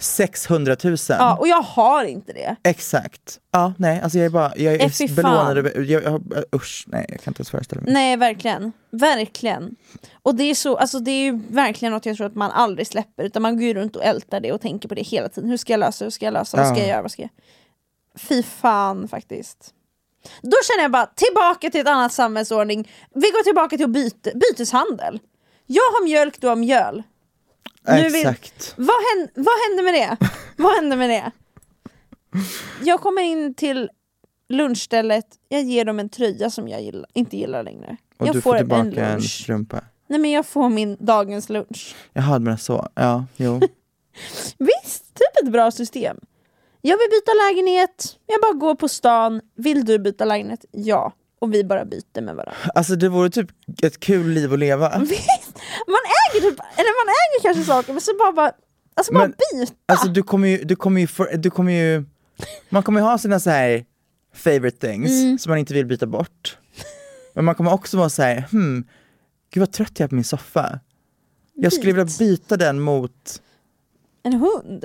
600 0.05 0.77
000. 0.85 0.97
ja, 1.09 1.37
och 1.37 1.49
jag 1.49 1.63
har 1.63 2.05
inte 2.05 2.33
det. 2.33 2.57
Exakt. 2.63 3.41
Ja, 3.51 3.73
nej, 3.79 4.01
alltså 4.01 4.19
jag 4.19 4.25
är 4.27 4.31
bara, 4.31 4.53
jag 4.57 4.75
Eh, 4.75 4.85
är 4.85 5.09
fan. 5.09 5.15
belånad 5.17 5.57
jag, 5.77 6.03
jag, 6.03 6.23
usch, 6.55 6.85
nej 6.87 7.07
jag 7.09 7.21
kan 7.21 7.31
inte 7.31 7.41
ens 7.41 7.51
föreställa 7.51 7.83
mig. 7.83 7.93
Nej, 7.93 8.17
verkligen. 8.17 8.73
Verkligen. 8.91 9.77
Och 10.23 10.35
det 10.35 10.43
är, 10.45 10.55
så, 10.55 10.77
alltså 10.77 10.99
det 10.99 11.11
är 11.11 11.25
ju 11.25 11.41
verkligen 11.49 11.93
något 11.93 12.07
jag 12.07 12.17
tror 12.17 12.27
att 12.27 12.35
man 12.35 12.51
aldrig 12.51 12.87
släpper, 12.87 13.25
utan 13.25 13.43
man 13.43 13.59
går 13.61 13.75
runt 13.75 13.97
och 13.97 14.05
ältar 14.05 14.41
det 14.41 14.53
och 14.53 14.61
tänker 14.61 14.89
på 14.89 14.95
det 14.95 15.03
hela 15.03 15.29
tiden. 15.29 15.51
Hur 15.51 15.57
ska 15.57 15.73
jag 15.73 15.81
lösa, 15.81 16.05
hur 16.05 16.11
ska 16.11 16.25
jag 16.25 16.33
lösa, 16.35 16.57
vad 16.57 16.67
ska 16.67 16.77
Ja. 16.77 16.81
jag 16.81 16.89
göra, 16.89 17.03
vad 17.03 17.11
ska 17.11 17.23
jag... 17.23 17.31
Fy 18.17 18.43
fan 18.43 19.09
faktiskt. 19.09 19.71
Då 20.43 20.57
känner 20.69 20.83
jag 20.85 20.91
bara, 20.91 21.07
tillbaka 21.07 21.71
till 21.71 21.81
ett 21.81 21.89
annat 21.89 22.13
samhällsordning. 22.13 22.91
Vi 23.15 23.21
går 23.31 23.43
tillbaka 23.43 23.77
till 23.77 23.89
byte, 23.89 24.33
byteshandel. 24.35 25.21
Jag 25.67 25.83
har 25.83 26.05
mjölk, 26.05 26.41
du 26.41 26.47
har 26.49 26.57
mjöl. 26.57 27.03
Nu 27.89 28.03
vill- 28.03 28.15
Exakt. 28.15 28.75
Vad, 28.77 28.87
hän, 28.97 29.29
vad 29.35 29.55
hände 29.69 29.83
med 29.83 29.95
det? 29.95 30.17
vad 30.57 30.75
hände 30.75 30.97
med 30.97 31.11
det? 31.11 31.31
Jag 32.85 33.01
kommer 33.01 33.23
in 33.23 33.55
till 33.55 33.91
lunchstället, 34.49 35.27
jag 35.49 35.63
ger 35.63 35.85
dem 35.85 35.99
en 35.99 36.09
tröja 36.09 36.51
som 36.51 36.69
jag 36.69 36.83
gillar, 36.83 37.07
inte 37.15 37.37
gillar 37.37 37.63
längre. 37.63 37.97
Och 38.19 38.27
jag 38.27 38.35
du 38.35 38.41
får 38.41 38.55
en 38.55 38.59
tillbaka 38.61 38.83
en 38.83 38.91
lunch. 39.13 39.41
strumpa. 39.43 39.81
Nej 40.09 40.19
men 40.19 40.31
jag 40.31 40.47
får 40.47 40.69
min 40.69 40.97
dagens 41.01 41.49
lunch. 41.49 41.95
Jaha, 42.13 42.39
du 42.39 42.45
menar 42.45 42.57
så. 42.57 42.89
Ja, 42.95 43.25
jo. 43.37 43.61
Visst, 44.59 45.15
typ 45.15 45.45
ett 45.47 45.53
bra 45.53 45.71
system. 45.71 46.17
Jag 46.81 46.99
vill 46.99 47.09
byta 47.11 47.33
lägenhet, 47.49 48.19
jag 48.27 48.41
bara 48.41 48.53
går 48.53 48.75
på 48.75 48.89
stan. 48.89 49.41
Vill 49.55 49.85
du 49.85 49.99
byta 49.99 50.25
lägenhet? 50.25 50.65
Ja. 50.71 51.13
Och 51.39 51.55
vi 51.55 51.65
bara 51.65 51.85
byter 51.85 52.21
med 52.23 52.35
varandra. 52.37 52.57
Alltså 52.75 52.97
det 52.97 53.09
vore 53.09 53.31
typ 53.31 53.49
ett 53.83 54.01
kul 54.01 54.29
liv 54.29 54.53
att 54.53 54.59
leva. 54.59 54.99
Visst! 55.01 55.55
Man 55.87 55.99
äger 56.31 56.41
typ, 56.51 56.61
eller 56.61 57.05
man 57.07 57.15
äger 57.15 57.43
kanske 57.43 57.65
saker 57.65 57.93
men 57.93 58.01
så 58.03 58.11
bara, 58.19 58.33
bara 58.33 58.53
alltså 58.95 59.13
bara 59.13 59.23
Men- 59.29 59.35
byta. 59.61 59.73
Alltså 59.87 60.09
du 60.09 60.23
kommer 60.23 60.49
ju, 60.49 60.65
du 60.65 60.77
kommer 60.77 61.01
ju, 61.01 61.07
för, 61.07 61.37
du 61.37 61.51
kommer 61.51 61.73
ju 61.73 62.05
man 62.69 62.83
kommer 62.83 63.01
ju 63.01 63.07
ha 63.07 63.19
sina 63.19 63.41
så 63.41 63.51
här 63.51 63.85
favorite 64.35 64.87
things 64.89 65.11
Mm. 65.11 65.39
som 65.39 65.51
man 65.51 65.59
inte 65.59 65.75
vill 65.75 65.87
byta 65.87 66.07
bort. 66.07 66.59
Men 67.35 67.45
man 67.45 67.55
kommer 67.55 67.73
också 67.73 67.97
vara 67.97 68.11
såhär, 68.11 68.45
hmm, 68.51 68.87
gud 69.53 69.61
vad 69.61 69.73
trött 69.73 69.93
jag 69.95 70.05
är 70.05 70.09
på 70.09 70.15
min 70.15 70.25
soffa. 70.25 70.81
Jag 71.55 71.73
skulle 71.73 71.93
vilja 71.93 72.17
byta 72.19 72.57
den 72.57 72.81
mot, 72.81 73.43
En 74.23 74.33
hund. 74.33 74.85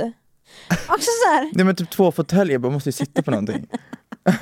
Också 0.69 1.09
så 1.25 1.29
här. 1.31 1.51
nej 1.55 1.65
men 1.65 1.75
typ 1.75 1.89
två 1.89 2.11
fåtöljer, 2.11 2.53
jag 2.53 2.61
bara 2.61 2.71
måste 2.71 2.89
ju 2.89 2.93
sitta 2.93 3.21
på 3.23 3.31
någonting. 3.31 3.67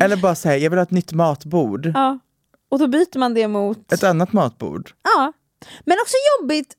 Eller 0.00 0.16
bara 0.16 0.34
säga, 0.34 0.56
jag 0.56 0.70
vill 0.70 0.78
ha 0.78 0.82
ett 0.82 0.90
nytt 0.90 1.12
matbord. 1.12 1.90
Ja. 1.94 2.18
Och 2.68 2.78
då 2.78 2.86
byter 2.86 3.18
man 3.18 3.34
det 3.34 3.48
mot... 3.48 3.92
Ett 3.92 4.02
annat 4.04 4.32
matbord. 4.32 4.90
Ja. 5.02 5.32
Men 5.84 5.96
också 6.02 6.14
jobbigt, 6.40 6.74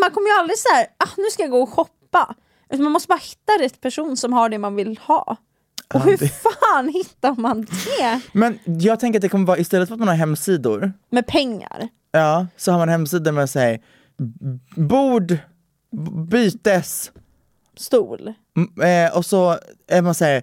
man 0.00 0.10
kommer 0.10 0.28
ju 0.30 0.34
aldrig 0.38 0.58
så 0.58 0.68
här, 0.74 0.86
ah, 0.98 1.08
nu 1.16 1.24
ska 1.30 1.42
jag 1.42 1.50
gå 1.50 1.62
och 1.62 1.68
shoppa. 1.70 2.34
Utan 2.70 2.82
man 2.84 2.92
måste 2.92 3.08
bara 3.08 3.18
hitta 3.22 3.52
rätt 3.64 3.80
person 3.80 4.16
som 4.16 4.32
har 4.32 4.48
det 4.48 4.58
man 4.58 4.74
vill 4.74 4.98
ha. 4.98 5.36
Och 5.94 6.00
hur 6.00 6.16
det- 6.16 6.28
fan 6.28 6.88
hittar 6.88 7.34
man 7.34 7.60
det? 7.60 8.20
Men 8.32 8.58
jag 8.64 9.00
tänker 9.00 9.18
att 9.18 9.22
det 9.22 9.28
kommer 9.28 9.46
vara, 9.46 9.58
istället 9.58 9.88
för 9.88 9.94
att 9.94 9.98
man 9.98 10.08
har 10.08 10.14
hemsidor, 10.14 10.92
Med 11.10 11.26
pengar. 11.26 11.88
Ja, 12.12 12.46
så 12.56 12.72
har 12.72 12.78
man 12.78 12.88
hemsidor 12.88 13.32
med 13.32 13.50
säg 13.50 13.82
bord, 14.76 15.36
bytes, 16.30 17.12
Stol. 17.76 18.28
eh, 18.82 19.16
och 19.16 19.26
så 19.26 19.58
är 19.88 20.02
man 20.02 20.14
säger 20.14 20.42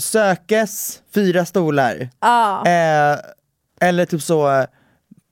sökes 0.00 1.02
fyra 1.14 1.44
stolar. 1.46 2.08
Ja. 2.20 2.66
Eh, 2.66 3.18
eller 3.80 4.06
typ 4.06 4.22
så 4.22 4.66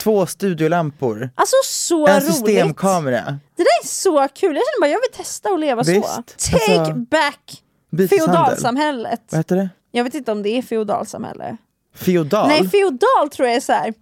två 0.02 0.26
studiolampor, 0.26 1.30
Alltså 1.34 1.56
så 1.64 2.06
en 2.06 2.14
roligt. 2.20 2.34
systemkamera. 2.34 3.24
Det 3.56 3.62
där 3.62 3.82
är 3.82 3.86
så 3.86 4.28
kul, 4.34 4.56
jag 4.56 4.64
känner 4.64 4.80
bara 4.80 4.90
jag 4.90 5.00
vill 5.00 5.24
testa 5.24 5.48
att 5.48 5.60
leva 5.60 5.84
så. 5.84 5.90
Visst, 5.90 6.50
Take 6.52 6.78
alltså, 6.78 6.94
back 6.94 7.62
feodalsamhället. 8.10 9.22
Vad 9.30 9.38
heter 9.38 9.56
det? 9.56 9.68
Jag 9.90 10.04
vet 10.04 10.14
inte 10.14 10.32
om 10.32 10.42
det 10.42 10.48
är 10.58 10.62
feodalsamhälle. 10.62 11.56
Feodal? 11.94 12.48
Nej, 12.48 12.68
feodal 12.68 13.28
tror 13.32 13.48
jag 13.48 13.56
är 13.56 13.60
så 13.60 13.72
här. 13.72 13.94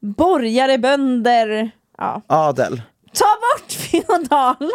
borgare, 0.00 0.78
bönder. 0.78 1.70
Ja. 1.98 2.22
Adel? 2.26 2.82
Ta 3.12 3.24
bort 3.24 3.72
feodal! 3.72 4.70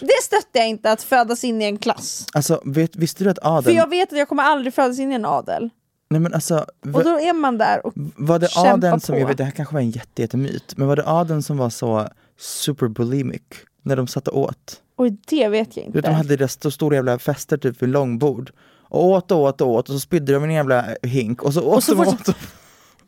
Det 0.00 0.22
stöttar 0.22 0.60
jag 0.60 0.68
inte, 0.68 0.92
att 0.92 1.02
födas 1.02 1.44
in 1.44 1.62
i 1.62 1.64
en 1.64 1.78
klass. 1.78 2.26
Alltså 2.32 2.62
vet, 2.64 2.96
visste 2.96 3.24
du 3.24 3.30
att 3.30 3.38
För 3.42 3.58
adeln, 3.58 3.76
jag 3.76 3.88
vet 3.90 4.12
att 4.12 4.18
jag 4.18 4.28
kommer 4.28 4.42
aldrig 4.42 4.74
födas 4.74 4.98
in 4.98 5.12
i 5.12 5.14
en 5.14 5.24
adel. 5.24 5.70
nej 6.10 6.20
men 6.20 6.34
alltså, 6.34 6.66
Och 6.94 7.04
då 7.04 7.20
är 7.20 7.32
man 7.32 7.58
där 7.58 7.86
och 7.86 7.92
var 8.16 8.38
det 8.38 8.50
kämpar 8.50 8.70
adeln 8.72 9.00
som, 9.00 9.14
på. 9.14 9.20
jag 9.20 9.26
vet 9.28 9.36
det 9.38 9.44
här 9.44 9.50
kanske 9.50 9.74
var 9.74 9.80
en 9.80 9.90
jätte, 9.90 10.22
jättemyt, 10.22 10.76
men 10.76 10.88
var 10.88 10.96
det 10.96 11.06
adeln 11.06 11.42
som 11.42 11.56
var 11.56 11.70
så 11.70 12.08
super 12.38 12.88
bulimic 12.88 13.42
när 13.82 13.96
de 13.96 14.06
satt 14.06 14.28
och 14.28 14.38
åt? 14.38 14.80
Oj, 14.96 15.16
det 15.26 15.48
vet 15.48 15.76
jag 15.76 15.86
inte. 15.86 15.98
vet, 15.98 16.04
de 16.04 16.14
hade 16.14 16.36
deras 16.36 16.52
stor- 16.52 16.70
stora 16.70 16.94
jävla 16.96 17.18
fester 17.18 17.56
typ 17.56 17.82
vid 17.82 17.88
långbord. 17.88 18.50
Och 18.92 19.04
åt 19.04 19.30
och 19.30 19.38
åt 19.40 19.60
och 19.60 19.68
åt 19.68 19.88
och 19.88 19.94
så 19.94 20.00
spydde 20.00 20.32
de 20.32 20.44
i 20.44 20.46
en 20.48 20.54
jävla 20.54 20.84
hink 21.02 21.42
och 21.42 21.54
så 21.54 21.62
åt 21.62 21.84
så 21.84 21.94
de 21.94 22.00
åt. 22.08 22.28
och- 22.28 22.34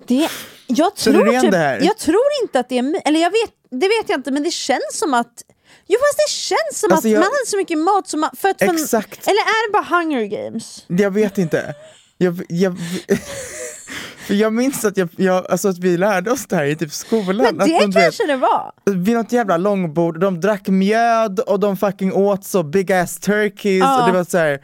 Det, 0.06 0.28
jag, 0.66 0.94
tror 0.96 1.40
typ, 1.40 1.54
jag 1.84 1.98
tror 1.98 2.20
inte 2.42 2.60
att 2.60 2.68
det 2.68 2.78
är 2.78 3.02
eller 3.04 3.20
jag 3.20 3.30
vet, 3.30 3.50
det 3.70 3.88
vet 3.88 4.08
jag 4.08 4.18
inte 4.18 4.30
men 4.30 4.42
det 4.42 4.50
känns 4.50 4.82
som 4.92 5.14
att 5.14 5.42
Jo 5.86 5.98
fast 5.98 6.16
det 6.26 6.32
känns 6.32 6.80
som 6.80 6.92
Alltså, 6.92 7.08
att 7.08 7.12
jag- 7.12 7.18
man 7.18 7.24
hade 7.24 7.46
så 7.46 7.56
mycket 7.56 7.78
mat 7.78 8.08
som 8.08 8.20
man, 8.20 8.30
för 8.36 8.48
att, 8.48 8.62
Exakt. 8.62 9.26
Eller 9.26 9.40
är 9.40 9.68
det 9.68 9.72
bara 9.72 9.98
hunger 10.00 10.24
games? 10.24 10.84
Jag 10.86 11.10
vet 11.10 11.38
inte. 11.38 11.74
Jag, 12.18 12.42
jag, 12.48 12.76
för 14.26 14.34
jag 14.34 14.52
minns 14.52 14.84
att, 14.84 14.96
jag, 14.96 15.08
jag, 15.16 15.50
alltså 15.50 15.68
att 15.68 15.78
vi 15.78 15.96
lärde 15.96 16.30
oss 16.30 16.46
det 16.46 16.56
här 16.56 16.64
i 16.64 16.76
typ 16.76 16.92
skolan. 16.92 17.36
Men 17.36 17.46
att 17.60 17.66
det 17.68 17.78
de, 17.78 17.86
du 17.86 17.92
vet, 17.92 18.02
kanske 18.04 18.26
det 18.26 18.36
var. 18.36 18.72
vid 18.84 19.14
något 19.14 19.32
jävla 19.32 19.56
långbord, 19.56 20.20
de 20.20 20.40
drack 20.40 20.68
mjöd 20.68 21.40
och 21.40 21.60
de 21.60 21.76
fucking 21.76 22.12
åt 22.12 22.44
så 22.44 22.62
big 22.62 22.92
ass 22.92 23.18
turkeys 23.20 23.80
Ja. 23.80 24.00
och 24.00 24.06
det 24.12 24.18
var 24.18 24.24
så 24.24 24.38
här. 24.38 24.60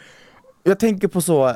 Jag 0.63 0.79
tänker 0.79 1.09
på 1.09 1.21
så, 1.21 1.55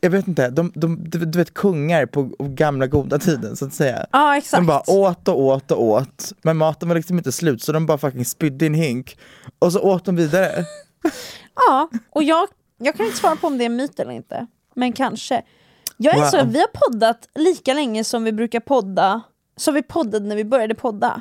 jag 0.00 0.10
vet 0.10 0.28
inte, 0.28 0.50
de, 0.50 0.72
de, 0.74 1.04
du, 1.10 1.38
vet 1.38 1.54
kungar 1.54 2.06
på 2.06 2.22
gamla 2.38 2.86
goda 2.86 3.18
tiden 3.18 3.56
så 3.56 3.64
att 3.66 3.74
säga. 3.74 4.06
Ja 4.12 4.36
exakt. 4.36 4.60
De 4.60 4.66
bara 4.66 4.90
åt 4.90 5.28
och 5.28 5.40
åt 5.40 5.70
och 5.70 5.82
åt, 5.82 6.32
men 6.42 6.56
maten 6.56 6.88
var 6.88 6.96
liksom 6.96 7.18
inte 7.18 7.32
slut 7.32 7.62
så 7.62 7.72
de 7.72 7.86
bara 7.86 7.98
fucking 7.98 8.24
spydde 8.24 8.64
i 8.64 8.66
en 8.66 8.74
hink 8.74 9.18
och 9.58 9.72
så 9.72 9.80
åt 9.80 10.04
de 10.04 10.16
vidare. 10.16 10.64
Ja, 11.54 11.88
och 12.10 12.22
jag, 12.22 12.48
jag 12.78 12.96
kan 12.96 13.06
inte 13.06 13.18
svara 13.18 13.36
på 13.36 13.46
om 13.46 13.58
det 13.58 13.64
är 13.64 13.66
en 13.66 13.76
myt 13.76 14.00
eller 14.00 14.12
inte. 14.12 14.46
Men 14.74 14.92
kanske. 14.92 15.42
Jag 15.96 16.14
är 16.14 16.18
Wow. 16.20 16.26
så, 16.26 16.44
vi 16.44 16.58
har 16.58 16.88
poddat 16.88 17.28
lika 17.34 17.74
länge 17.74 18.04
som 18.04 18.24
vi 18.24 18.32
brukar 18.32 18.60
podda, 18.60 19.20
som 19.56 19.74
vi 19.74 19.82
poddade 19.82 20.26
när 20.26 20.36
vi 20.36 20.44
började 20.44 20.74
podda. 20.74 21.20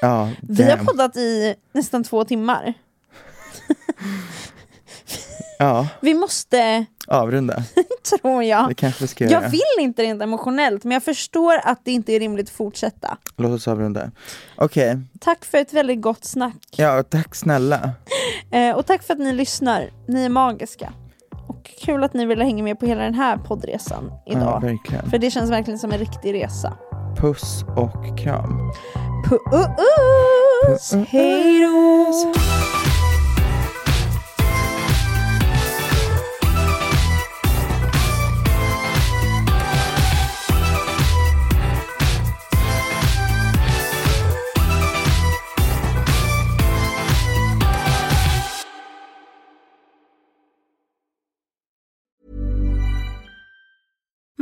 Ja, 0.00 0.30
Vi 0.42 0.62
har 0.62 0.76
poddat 0.76 1.16
i 1.16 1.54
nästan 1.72 2.04
två 2.04 2.24
timmar. 2.24 2.74
Ja, 5.62 5.88
Vi 6.00 6.14
måste, 6.14 6.84
avrunda. 7.06 7.62
tror 8.20 8.44
jag. 8.44 8.68
Det 8.68 8.74
kanske 8.74 9.04
vi 9.04 9.08
ska 9.08 9.24
Jag 9.24 9.40
vill 9.48 9.60
inte 9.80 10.02
rent 10.02 10.22
emotionellt, 10.22 10.84
men 10.84 10.92
jag 10.92 11.02
förstår 11.02 11.60
att 11.64 11.80
det 11.84 11.92
inte 11.92 12.12
är 12.12 12.20
rimligt 12.20 12.46
att 12.48 12.54
fortsätta. 12.56 13.16
Låt 13.36 13.50
oss 13.52 13.68
avrunda. 13.68 14.10
Okej, 14.56 14.98
Tack 15.20 15.44
för 15.44 15.58
ett 15.58 15.72
väldigt 15.72 16.00
gott 16.02 16.24
snack. 16.24 16.56
ja 16.76 17.02
tack 17.02 17.34
snälla. 17.34 17.90
Eh, 18.52 18.76
och 18.76 18.86
tack 18.86 19.02
för 19.02 19.14
att 19.14 19.20
ni 19.20 19.32
lyssnar. 19.32 19.90
Ni 20.08 20.24
är 20.24 20.28
magiska. 20.28 20.92
Och 21.48 21.70
kul 21.84 22.04
att 22.04 22.14
ni 22.14 22.26
ville 22.26 22.44
hänga 22.44 22.64
med 22.64 22.80
på 22.80 22.86
hela 22.86 23.02
den 23.02 23.14
här 23.14 23.36
poddresan 23.36 24.12
Ja, 24.26 24.32
idag. 24.32 24.60
verkligen. 24.62 25.10
för 25.10 25.18
det 25.18 25.30
känns 25.30 25.50
verkligen 25.50 25.78
som 25.78 25.92
en 25.92 25.98
riktig 25.98 26.34
resa. 26.34 26.72
Puss 27.16 27.64
och 27.76 28.18
kram. 28.18 28.72
Puss! 29.28 30.92
Hej 31.08 31.60
då! 31.60 32.32